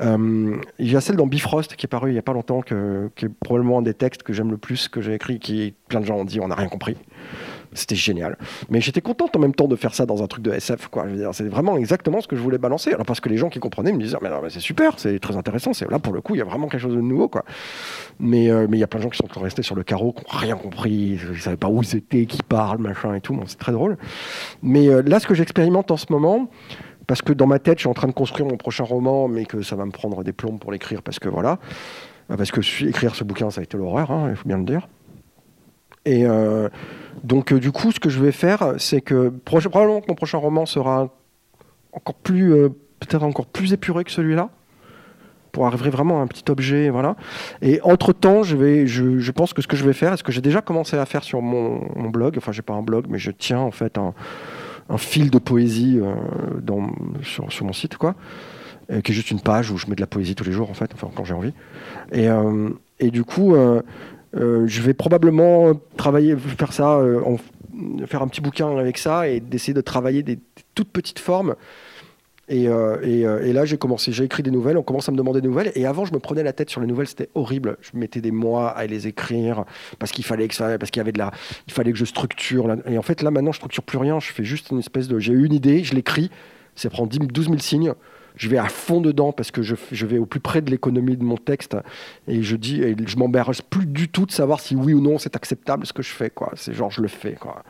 Il 0.00 0.60
y 0.90 0.96
a 0.96 1.00
celle 1.00 1.14
dans 1.16 1.26
Bifrost 1.28 1.76
qui 1.76 1.86
est 1.86 1.88
parue 1.88 2.10
il 2.10 2.14
n'y 2.14 2.18
a 2.18 2.22
pas 2.22 2.32
longtemps, 2.32 2.60
que- 2.62 3.08
qui 3.14 3.26
est 3.26 3.28
probablement 3.28 3.78
un 3.78 3.82
des 3.82 3.94
textes 3.94 4.24
que 4.24 4.32
j'aime 4.32 4.50
le 4.50 4.56
plus, 4.56 4.88
que 4.88 5.00
j'ai 5.00 5.14
écrit, 5.14 5.38
qui 5.38 5.74
plein 5.88 6.00
de 6.00 6.06
gens 6.06 6.16
ont 6.16 6.24
dit 6.24 6.40
on 6.40 6.48
n'a 6.48 6.56
rien 6.56 6.68
compris. 6.68 6.96
C'était 7.74 7.94
génial. 7.94 8.36
Mais 8.70 8.80
j'étais 8.80 9.00
contente 9.00 9.34
en 9.36 9.38
même 9.38 9.54
temps 9.54 9.68
de 9.68 9.76
faire 9.76 9.94
ça 9.94 10.06
dans 10.06 10.22
un 10.22 10.26
truc 10.26 10.42
de 10.44 10.52
SF. 10.52 10.88
Quoi. 10.88 11.06
C'est 11.32 11.48
vraiment 11.48 11.76
exactement 11.76 12.20
ce 12.20 12.28
que 12.28 12.36
je 12.36 12.42
voulais 12.42 12.58
balancer. 12.58 12.92
Alors 12.92 13.06
parce 13.06 13.20
que 13.20 13.28
les 13.28 13.36
gens 13.36 13.48
qui 13.48 13.60
comprenaient 13.60 13.92
me 13.92 14.00
disaient 14.00 14.18
mais, 14.20 14.28
c'est 14.48 14.60
super, 14.60 14.98
c'est 14.98 15.18
très 15.18 15.36
intéressant. 15.36 15.72
C'est 15.72 15.90
là 15.90 15.98
pour 15.98 16.12
le 16.12 16.20
coup, 16.20 16.34
il 16.34 16.38
y 16.38 16.42
a 16.42 16.44
vraiment 16.44 16.68
quelque 16.68 16.80
chose 16.80 16.94
de 16.94 17.00
nouveau. 17.00 17.30
Euh, 17.34 17.40
mais 18.20 18.76
il 18.76 18.78
y 18.80 18.82
a 18.82 18.86
plein 18.86 18.98
de 18.98 19.04
gens 19.04 19.10
qui 19.10 19.18
sont 19.18 19.40
restés 19.40 19.62
sur 19.62 19.74
le 19.74 19.82
carreau, 19.82 20.12
qui 20.12 20.22
n'ont 20.22 20.38
rien 20.38 20.56
compris, 20.56 21.18
ils 21.22 21.30
ne 21.30 21.36
savaient 21.36 21.56
pas 21.56 21.68
où 21.68 21.82
ils 21.82 21.96
étaient, 21.96 22.26
qui 22.26 22.42
parlent, 22.42 22.78
machin 22.78 23.14
et 23.14 23.20
tout. 23.20 23.38
C'est 23.46 23.58
très 23.58 23.72
drôle. 23.72 23.96
Mais 24.62 24.88
euh, 24.88 25.02
là, 25.02 25.20
ce 25.20 25.26
que 25.26 25.34
j'expérimente 25.34 25.90
en 25.90 25.96
ce 25.96 26.06
moment, 26.10 26.48
parce 27.06 27.22
que 27.22 27.32
dans 27.32 27.46
ma 27.46 27.58
tête, 27.58 27.78
je 27.78 27.82
suis 27.82 27.88
en 27.88 27.94
train 27.94 28.08
de 28.08 28.12
construire 28.12 28.48
mon 28.48 28.56
prochain 28.56 28.84
roman, 28.84 29.28
mais 29.28 29.44
que 29.44 29.62
ça 29.62 29.76
va 29.76 29.84
me 29.84 29.90
prendre 29.90 30.22
des 30.24 30.32
plombes 30.32 30.58
pour 30.58 30.72
l'écrire, 30.72 31.02
parce 31.02 31.18
que 31.18 31.28
voilà. 31.28 31.58
Euh, 32.30 32.36
parce 32.36 32.50
que 32.50 32.60
écrire 32.86 33.14
ce 33.14 33.24
bouquin, 33.24 33.50
ça 33.50 33.60
a 33.60 33.64
été 33.64 33.76
l'horreur, 33.76 34.10
hein, 34.10 34.28
il 34.30 34.36
faut 34.36 34.48
bien 34.48 34.58
le 34.58 34.64
dire. 34.64 34.88
Et 36.04 36.26
euh, 36.26 36.68
donc, 37.22 37.52
euh, 37.52 37.60
du 37.60 37.72
coup, 37.72 37.92
ce 37.92 38.00
que 38.00 38.10
je 38.10 38.20
vais 38.20 38.32
faire, 38.32 38.74
c'est 38.78 39.00
que 39.00 39.28
probablement 39.44 40.00
que 40.00 40.06
mon 40.08 40.14
prochain 40.14 40.38
roman 40.38 40.66
sera 40.66 41.08
encore 41.92 42.14
plus, 42.16 42.50
peut-être 43.00 43.22
encore 43.22 43.46
plus 43.46 43.72
épuré 43.72 44.04
que 44.04 44.10
celui-là, 44.10 44.50
pour 45.52 45.66
arriver 45.66 45.90
vraiment 45.90 46.20
à 46.20 46.22
un 46.22 46.26
petit 46.26 46.50
objet, 46.50 46.88
voilà. 46.88 47.16
Et 47.60 47.80
entre 47.82 48.14
temps, 48.14 48.42
je 48.42 48.56
vais, 48.56 48.86
je, 48.86 49.30
pense 49.30 49.52
que 49.52 49.60
ce 49.60 49.68
que 49.68 49.76
je 49.76 49.84
vais 49.84 49.92
faire, 49.92 50.12
est 50.14 50.16
ce 50.16 50.24
que 50.24 50.32
j'ai 50.32 50.40
déjà 50.40 50.62
commencé 50.62 50.96
à 50.96 51.04
faire 51.04 51.22
sur 51.22 51.42
mon, 51.42 52.08
blog, 52.08 52.36
enfin, 52.38 52.52
j'ai 52.52 52.62
pas 52.62 52.72
un 52.72 52.82
blog, 52.82 53.06
mais 53.08 53.18
je 53.18 53.30
tiens 53.30 53.58
en 53.58 53.70
fait 53.70 53.98
un, 53.98 54.14
fil 54.96 55.30
de 55.30 55.38
poésie 55.38 56.00
sur, 57.22 57.64
mon 57.64 57.72
site, 57.72 57.96
quoi. 57.96 58.14
Euh, 58.90 59.00
qui 59.00 59.12
est 59.12 59.14
juste 59.14 59.30
une 59.30 59.40
page 59.40 59.70
où 59.70 59.78
je 59.78 59.86
mets 59.86 59.94
de 59.94 60.00
la 60.00 60.06
poésie 60.08 60.34
tous 60.34 60.44
les 60.44 60.52
jours, 60.52 60.68
en 60.68 60.74
fait, 60.74 60.90
enfin, 60.94 61.08
quand 61.14 61.24
j'ai 61.24 61.34
envie. 61.34 61.52
Et, 62.10 62.28
euh, 62.28 62.70
et, 62.98 63.10
du 63.10 63.22
coup, 63.22 63.54
euh, 63.54 63.80
je 64.34 64.82
vais 64.82 64.94
probablement 64.94 65.72
travailler, 65.96 66.36
faire 66.36 66.72
ça, 66.72 66.98
en, 66.98 67.36
faire 68.06 68.22
un 68.22 68.28
petit 68.28 68.40
bouquin 68.40 68.76
avec 68.76 68.98
ça 68.98 69.28
et 69.28 69.40
d'essayer 69.40 69.74
de 69.74 69.80
travailler 69.80 70.22
des, 70.22 70.38
toutes 70.74 70.90
petites 70.90 71.18
formes. 71.18 71.54
Et, 72.48 72.64
et, 72.64 73.52
là, 73.52 73.64
j'ai 73.64 73.78
commencé, 73.78 74.12
j'ai 74.12 74.24
écrit 74.24 74.42
des 74.42 74.50
nouvelles, 74.50 74.76
on 74.76 74.82
commence 74.82 75.08
à 75.08 75.12
me 75.12 75.16
demander 75.16 75.40
des 75.40 75.48
nouvelles. 75.48 75.72
Et 75.74 75.86
avant, 75.86 76.04
je 76.04 76.12
me 76.12 76.18
prenais 76.18 76.42
la 76.42 76.52
tête 76.52 76.68
sur 76.68 76.80
les 76.80 76.86
nouvelles, 76.86 77.06
c'était 77.06 77.30
horrible. 77.34 77.78
Je 77.80 77.96
mettais 77.96 78.20
des 78.20 78.30
mois 78.30 78.68
à 78.70 78.86
les 78.86 79.06
écrire 79.06 79.64
parce 79.98 80.12
qu'il 80.12 80.24
fallait 80.24 80.48
que 80.48 80.76
parce 80.76 80.90
qu'il 80.90 81.00
avait 81.00 81.12
de 81.12 81.22
il 81.66 81.72
fallait 81.72 81.92
que 81.92 81.98
je 81.98 82.04
structure. 82.04 82.74
Et 82.86 82.98
en 82.98 83.02
fait, 83.02 83.22
là, 83.22 83.30
maintenant, 83.30 83.52
je 83.52 83.56
structure 83.56 83.82
plus 83.84 83.98
rien. 83.98 84.20
Je 84.20 84.32
fais 84.32 84.44
juste 84.44 84.70
une 84.70 84.80
espèce 84.80 85.08
de, 85.08 85.18
j'ai 85.18 85.32
eu 85.32 85.46
une 85.46 85.54
idée, 85.54 85.82
je 85.84 85.94
l'écris, 85.94 86.30
ça 86.74 86.90
prend 86.90 87.06
10, 87.06 87.20
12 87.20 87.46
000 87.46 87.58
signes 87.58 87.94
je 88.36 88.48
vais 88.48 88.58
à 88.58 88.68
fond 88.68 89.00
dedans 89.00 89.32
parce 89.32 89.50
que 89.50 89.62
je, 89.62 90.06
vais 90.06 90.18
au 90.18 90.26
plus 90.26 90.40
près 90.40 90.62
de 90.62 90.70
l'économie 90.70 91.16
de 91.16 91.24
mon 91.24 91.36
texte 91.36 91.76
et 92.28 92.42
je 92.42 92.56
dis 92.56 92.82
et 92.82 92.96
je 93.06 93.16
m'embarrasse 93.16 93.62
plus 93.62 93.86
du 93.86 94.08
tout 94.08 94.26
de 94.26 94.32
savoir 94.32 94.60
si 94.60 94.74
oui 94.74 94.94
ou 94.94 95.00
non 95.00 95.18
c'est 95.18 95.36
acceptable 95.36 95.86
ce 95.86 95.92
que 95.92 96.02
je 96.02 96.10
fais 96.10 96.30
quoi. 96.30 96.52
C'est 96.54 96.72
genre 96.72 96.90
je 96.90 97.02
le 97.02 97.08
fais 97.08 97.34
quoi. 97.34 97.62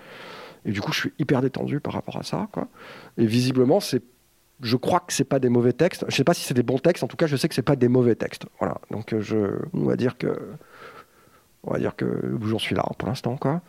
Et 0.65 0.71
du 0.71 0.81
coup 0.81 0.93
je 0.93 1.01
suis 1.01 1.13
hyper 1.19 1.43
détendu 1.43 1.81
par 1.81 1.93
rapport 1.93 2.17
à 2.17 2.23
ça 2.23 2.49
quoi. 2.53 2.69
Et 3.19 3.27
visiblement 3.27 3.81
c'est 3.81 4.03
je 4.61 4.77
crois 4.77 5.01
que 5.01 5.13
c'est 5.13 5.25
pas 5.25 5.41
des 5.41 5.49
mauvais 5.49 5.73
textes. 5.73 6.05
Je 6.09 6.15
sais 6.15 6.23
pas 6.23 6.35
si 6.35 6.45
c'est 6.45 6.55
des 6.55 6.63
bons 6.63 6.79
textes. 6.79 7.03
En 7.03 7.09
tout 7.09 7.17
cas 7.17 7.27
je 7.27 7.37
sais 7.37 7.49
que 7.49 7.55
c'est 7.55 7.63
pas 7.63 7.77
des 7.77 7.89
mauvais 7.89 8.15
textes. 8.15 8.47
Voilà. 8.61 8.79
Donc 8.91 9.13
euh, 9.13 9.21
je 9.21 9.37
on 9.73 9.85
va 9.85 9.97
dire 9.97 10.17
que 10.17 10.39
on 11.65 11.73
va 11.73 11.79
dire 11.79 11.97
que 11.97 12.07
j'en 12.45 12.59
suis 12.59 12.75
là 12.75 12.85
pour 12.99 13.09
l'instant 13.09 13.37
quoi. 13.37 13.63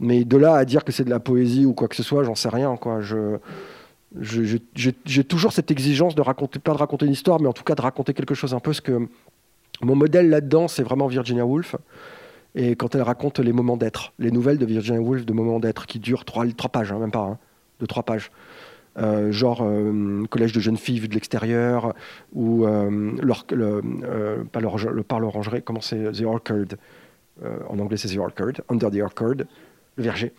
Mais 0.00 0.24
de 0.24 0.36
là 0.36 0.54
à 0.54 0.64
dire 0.64 0.84
que 0.84 0.92
c'est 0.92 1.04
de 1.04 1.10
la 1.10 1.20
poésie 1.20 1.64
ou 1.64 1.74
quoi 1.74 1.88
que 1.88 1.96
ce 1.96 2.02
soit 2.02 2.24
j'en 2.24 2.34
sais 2.34 2.48
rien 2.48 2.76
quoi. 2.76 3.00
Je 3.00 3.38
j'ai 4.18 5.24
toujours 5.24 5.52
cette 5.52 5.70
exigence 5.70 6.14
de 6.14 6.22
raconter, 6.22 6.58
pas 6.58 6.72
de 6.72 6.78
raconter 6.78 7.06
une 7.06 7.12
histoire, 7.12 7.40
mais 7.40 7.46
en 7.46 7.52
tout 7.52 7.62
cas 7.62 7.74
de 7.74 7.82
raconter 7.82 8.12
quelque 8.12 8.34
chose 8.34 8.54
un 8.54 8.60
peu. 8.60 8.72
Ce 8.72 8.80
que 8.80 9.08
mon 9.82 9.94
modèle 9.94 10.28
là-dedans, 10.28 10.68
c'est 10.68 10.82
vraiment 10.82 11.06
Virginia 11.06 11.46
Woolf. 11.46 11.76
Et 12.54 12.74
quand 12.74 12.94
elle 12.94 13.02
raconte 13.02 13.38
les 13.38 13.52
moments 13.52 13.76
d'être, 13.76 14.12
les 14.18 14.30
nouvelles 14.30 14.58
de 14.58 14.66
Virginia 14.66 15.00
Woolf 15.00 15.24
de 15.24 15.32
moments 15.32 15.60
d'être 15.60 15.86
qui 15.86 16.00
durent 16.00 16.24
trois, 16.24 16.44
pages, 16.72 16.90
hein, 16.90 16.98
même 16.98 17.12
pas, 17.12 17.20
hein, 17.20 17.38
de 17.78 17.86
trois 17.86 18.02
pages. 18.02 18.30
Euh, 18.98 19.30
genre 19.30 19.60
euh, 19.62 20.24
collège 20.28 20.52
de 20.52 20.58
jeunes 20.58 20.76
filles 20.76 20.98
vu 20.98 21.06
de 21.06 21.14
l'extérieur, 21.14 21.94
ou 22.32 22.66
euh, 22.66 23.12
pas 24.52 24.60
le 24.60 25.02
par 25.02 25.20
l'orangerie, 25.20 25.62
comment 25.62 25.80
c'est 25.80 26.10
The 26.10 26.22
Orchard, 26.22 26.76
en 27.68 27.78
anglais 27.78 27.96
c'est 27.96 28.08
The 28.08 28.18
Orchard, 28.18 28.52
Under 28.68 28.90
the 28.90 29.00
Orchard, 29.00 29.46
verger, 30.00 30.32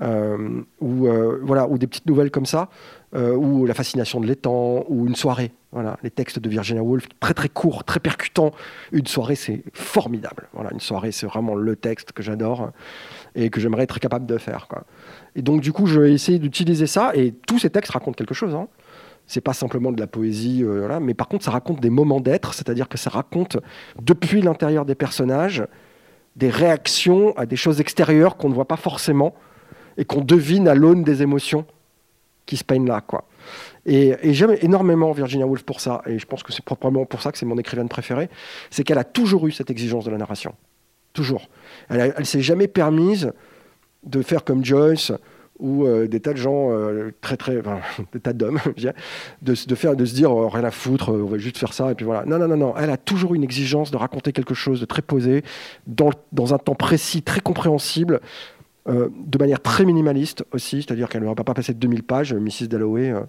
ou 0.00 1.08
voilà, 1.42 1.68
ou 1.68 1.78
des 1.78 1.86
petites 1.86 2.06
nouvelles 2.06 2.30
comme 2.30 2.46
ça, 2.46 2.68
euh, 3.14 3.36
ou 3.36 3.64
La 3.66 3.74
fascination 3.74 4.20
de 4.20 4.26
l'étang, 4.26 4.84
ou 4.88 5.06
Une 5.06 5.14
soirée. 5.14 5.52
Voilà, 5.70 5.96
les 6.02 6.10
textes 6.10 6.38
de 6.38 6.48
Virginia 6.48 6.82
Woolf, 6.82 7.06
très 7.18 7.34
très 7.34 7.48
courts, 7.48 7.84
très 7.84 7.98
percutants. 7.98 8.52
Une 8.92 9.06
soirée, 9.06 9.34
c'est 9.34 9.64
formidable. 9.72 10.48
Voilà, 10.52 10.70
une 10.72 10.80
soirée, 10.80 11.10
c'est 11.10 11.26
vraiment 11.26 11.56
le 11.56 11.74
texte 11.74 12.12
que 12.12 12.22
j'adore 12.22 12.70
et 13.34 13.50
que 13.50 13.60
j'aimerais 13.60 13.82
être 13.82 13.98
capable 13.98 14.26
de 14.26 14.38
faire. 14.38 14.68
Et 15.34 15.42
donc, 15.42 15.60
du 15.60 15.72
coup, 15.72 15.86
je 15.86 15.98
vais 15.98 16.12
essayer 16.12 16.38
d'utiliser 16.38 16.86
ça. 16.86 17.10
Et 17.14 17.32
tous 17.32 17.58
ces 17.58 17.70
textes 17.70 17.92
racontent 17.92 18.14
quelque 18.14 18.34
chose. 18.34 18.54
Hein. 18.54 18.68
C'est 19.26 19.40
pas 19.40 19.52
simplement 19.52 19.90
de 19.90 20.00
la 20.00 20.06
poésie, 20.06 20.62
euh, 20.62 21.00
mais 21.00 21.14
par 21.14 21.28
contre, 21.28 21.44
ça 21.44 21.50
raconte 21.50 21.80
des 21.80 21.90
moments 21.90 22.20
d'être, 22.20 22.54
c'est-à-dire 22.54 22.88
que 22.88 22.98
ça 22.98 23.10
raconte 23.10 23.56
depuis 24.00 24.42
l'intérieur 24.42 24.84
des 24.84 24.94
personnages 24.94 25.64
des 26.36 26.50
réactions 26.50 27.36
à 27.36 27.46
des 27.46 27.56
choses 27.56 27.80
extérieures 27.80 28.36
qu'on 28.36 28.48
ne 28.48 28.54
voit 28.54 28.66
pas 28.66 28.76
forcément 28.76 29.34
et 29.96 30.04
qu'on 30.04 30.20
devine 30.20 30.68
à 30.68 30.74
l'aune 30.74 31.04
des 31.04 31.22
émotions 31.22 31.64
qui 32.46 32.56
se 32.56 32.64
peignent 32.64 32.86
là, 32.86 33.00
quoi. 33.00 33.24
Et, 33.86 34.16
j'aime 34.32 34.56
énormément 34.62 35.12
Virginia 35.12 35.46
Woolf 35.46 35.62
pour 35.62 35.80
ça, 35.80 36.02
et 36.06 36.18
je 36.18 36.26
pense 36.26 36.42
que 36.42 36.52
c'est 36.52 36.64
probablement 36.64 37.04
pour 37.04 37.20
ça 37.20 37.30
que 37.30 37.38
c'est 37.38 37.46
mon 37.46 37.58
écrivaine 37.58 37.88
préférée, 37.88 38.30
c'est 38.70 38.82
qu'elle 38.82 38.98
a 38.98 39.04
toujours 39.04 39.46
eu 39.46 39.52
cette 39.52 39.70
exigence 39.70 40.04
de 40.04 40.10
la 40.10 40.16
narration. 40.16 40.54
Toujours. 41.12 41.48
Elle 41.90 42.14
ne 42.18 42.24
s'est 42.24 42.40
jamais 42.40 42.66
permise 42.66 43.32
de 44.04 44.22
faire 44.22 44.44
comme 44.44 44.64
Joyce 44.64 45.12
ou 45.64 45.86
euh, 45.86 46.06
des 46.06 46.20
tas 46.20 46.32
de 46.32 46.38
gens 46.38 46.70
euh, 46.70 47.10
très 47.20 47.36
très 47.36 47.60
des 48.12 48.20
tas 48.20 48.32
d'hommes 48.32 48.60
de, 48.76 48.92
de, 49.42 49.94
de 49.94 50.04
se 50.04 50.14
dire 50.14 50.30
oh, 50.30 50.48
rien 50.48 50.64
à 50.64 50.70
foutre 50.70 51.10
on 51.10 51.26
va 51.26 51.38
juste 51.38 51.58
faire 51.58 51.72
ça 51.72 51.90
et 51.90 51.94
puis 51.94 52.04
voilà 52.04 52.24
non 52.26 52.38
non 52.38 52.48
non 52.48 52.56
non 52.56 52.74
elle 52.76 52.90
a 52.90 52.96
toujours 52.96 53.34
une 53.34 53.42
exigence 53.42 53.90
de 53.90 53.96
raconter 53.96 54.32
quelque 54.32 54.54
chose 54.54 54.80
de 54.80 54.84
très 54.84 55.02
posé 55.02 55.42
dans, 55.86 56.10
dans 56.32 56.54
un 56.54 56.58
temps 56.58 56.74
précis 56.74 57.22
très 57.22 57.40
compréhensible 57.40 58.20
euh, 58.86 59.08
de 59.16 59.38
manière 59.38 59.62
très 59.62 59.86
minimaliste 59.86 60.44
aussi, 60.52 60.82
c'est-à-dire 60.82 61.08
qu'elle 61.08 61.22
ne 61.22 61.26
va 61.26 61.34
pas 61.34 61.54
passer 61.54 61.72
de 61.72 61.78
2000 61.78 62.02
pages. 62.02 62.34
Mrs. 62.34 62.68
Dalloway, 62.68 63.12
euh, 63.12 63.22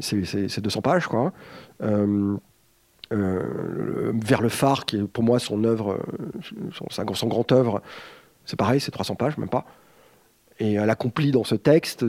c'est 0.00 0.60
200 0.60 0.82
pages, 0.82 1.06
quoi. 1.06 1.32
Euh, 1.82 2.36
vers 3.12 4.40
le 4.40 4.48
phare, 4.48 4.86
qui 4.86 4.96
est 4.96 5.02
pour 5.04 5.22
moi 5.22 5.38
son 5.38 5.62
œuvre, 5.64 6.00
son, 6.72 7.14
son 7.14 7.26
grand 7.28 7.52
œuvre, 7.52 7.82
c'est 8.44 8.56
pareil, 8.56 8.80
c'est 8.80 8.90
300 8.90 9.14
pages, 9.14 9.38
même 9.38 9.48
pas. 9.48 9.64
Et 10.60 10.74
elle 10.74 10.90
accomplit 10.90 11.32
dans 11.32 11.44
ce 11.44 11.56
texte 11.56 12.06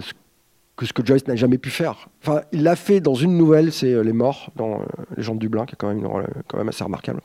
que 0.76 0.86
ce 0.86 0.94
que 0.94 1.04
Joyce 1.06 1.28
n'a 1.28 1.36
jamais 1.36 1.58
pu 1.58 1.70
faire. 1.70 2.10
Enfin, 2.22 2.42
il 2.52 2.64
l'a 2.64 2.76
fait 2.76 3.00
dans 3.00 3.16
une 3.16 3.38
nouvelle, 3.38 3.72
c'est 3.72 4.04
Les 4.04 4.14
Morts, 4.14 4.52
dans 4.56 4.82
Les 5.18 5.24
gens 5.24 5.34
de 5.34 5.40
Dublin, 5.40 5.66
qui 5.66 5.74
est 5.74 5.78
quand 5.78 5.94
même, 5.94 6.08
quand 6.48 6.58
même 6.58 6.70
assez 6.70 6.84
remarquable. 6.84 7.22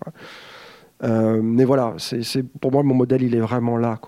Euh, 1.05 1.41
mais 1.43 1.65
voilà, 1.65 1.95
c'est 1.99 2.43
pour 2.43 2.73
moi 2.73 2.83
mon 2.83 2.95
modèle, 2.95 3.23
il 3.23 3.35
est 3.35 3.41
vraiment 3.41 3.77
là. 3.77 3.99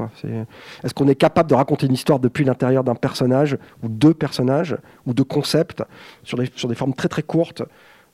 Est-ce 0.82 0.94
qu'on 0.94 1.08
est 1.08 1.14
capable 1.14 1.50
de 1.50 1.54
raconter 1.54 1.86
une 1.86 1.92
histoire 1.92 2.18
depuis 2.18 2.44
l'intérieur 2.44 2.82
d'un 2.82 2.94
personnage 2.94 3.58
ou 3.82 3.88
deux 3.88 4.14
personnages 4.14 4.76
ou 5.06 5.12
de 5.12 5.22
concepts 5.22 5.82
sur 6.22 6.38
des, 6.38 6.48
sur 6.56 6.68
des 6.68 6.74
formes 6.74 6.94
très 6.94 7.08
très 7.08 7.22
courtes 7.22 7.62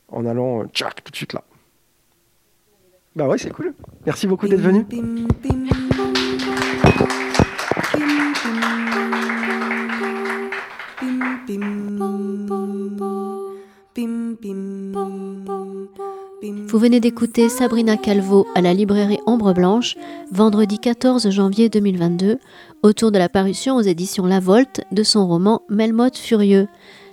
en 0.08 0.26
allant 0.26 0.62
euh, 0.62 0.64
tout 1.04 1.10
de 1.10 1.16
suite 1.16 1.34
là 1.34 1.42
Bah 3.14 3.28
ouais, 3.28 3.38
c'est 3.38 3.50
cool. 3.50 3.74
Merci 4.06 4.26
beaucoup 4.26 4.48
d'être 4.48 4.60
venu. 4.60 4.84
Vous 16.68 16.78
venez 16.78 17.00
d'écouter 17.00 17.50
Sabrina 17.50 17.98
Calvo 17.98 18.46
à 18.54 18.62
la 18.62 18.72
librairie 18.72 19.18
Ombre 19.26 19.52
Blanche, 19.52 19.96
vendredi 20.32 20.78
14 20.78 21.28
janvier 21.30 21.68
2022, 21.68 22.38
autour 22.82 23.12
de 23.12 23.18
la 23.18 23.28
parution 23.28 23.76
aux 23.76 23.82
éditions 23.82 24.24
La 24.24 24.40
Volte 24.40 24.80
de 24.90 25.02
son 25.02 25.26
roman 25.26 25.60
Melmoth 25.68 26.16
Furieux. 26.16 26.66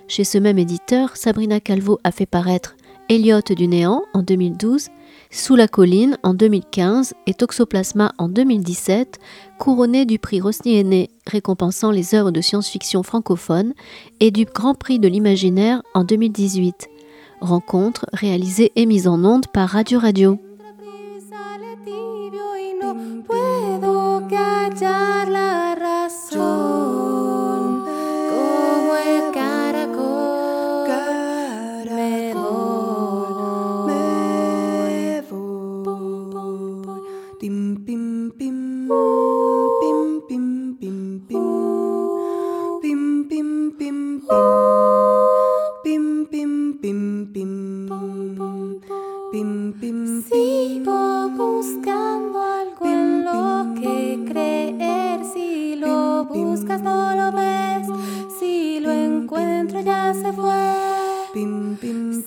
Chez 0.08 0.24
ce 0.24 0.38
même 0.38 0.58
éditeur, 0.58 1.16
Sabrina 1.16 1.60
Calvo 1.60 1.98
a 2.02 2.10
fait 2.10 2.26
paraître 2.26 2.76
Elliot 3.10 3.40
du 3.54 3.68
Néant 3.68 4.04
en 4.14 4.22
2012, 4.22 4.88
Sous 5.34 5.56
la 5.56 5.66
colline 5.66 6.18
en 6.22 6.34
2015 6.34 7.14
et 7.26 7.32
Toxoplasma 7.32 8.12
en 8.18 8.28
2017, 8.28 9.18
couronné 9.58 10.04
du 10.04 10.18
prix 10.18 10.42
Rosny 10.42 11.08
récompensant 11.26 11.90
les 11.90 12.14
œuvres 12.14 12.30
de 12.30 12.42
science-fiction 12.42 13.02
francophones 13.02 13.72
et 14.20 14.30
du 14.30 14.44
Grand 14.44 14.74
Prix 14.74 14.98
de 14.98 15.08
l'imaginaire 15.08 15.82
en 15.94 16.04
2018. 16.04 16.90
Rencontre 17.40 18.04
réalisée 18.12 18.72
et 18.76 18.84
mise 18.84 19.08
en 19.08 19.24
onde 19.24 19.46
par 19.46 19.70
Radio 19.70 19.98
Radio. 19.98 20.38
Bim, 45.84 46.26
bim, 46.30 46.78
bim, 46.80 47.32
bim. 47.32 47.88
Bim, 49.32 49.72
bim, 49.80 50.22
Sigo 50.22 51.28
buscando 51.30 52.40
algo 52.40 52.86
en 52.86 53.24
lo 53.24 53.74
que 53.80 54.24
creer. 54.30 55.24
Si 55.32 55.74
lo 55.76 56.24
buscas, 56.24 56.80
no 56.82 57.16
lo 57.16 57.32
ves. 57.32 57.88
Si 58.38 58.78
lo 58.78 58.92
encuentro, 58.92 59.80
ya 59.80 60.14
se 60.14 60.32
fue. 60.32 60.92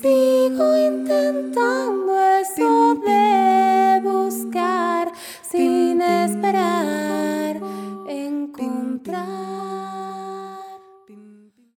Sigo 0.01 0.77
intentando 0.77 2.19
eso 2.41 2.95
de 2.95 4.01
buscar 4.03 5.11
sin 5.41 6.01
esperar 6.01 7.61
encontrar. 8.07 9.94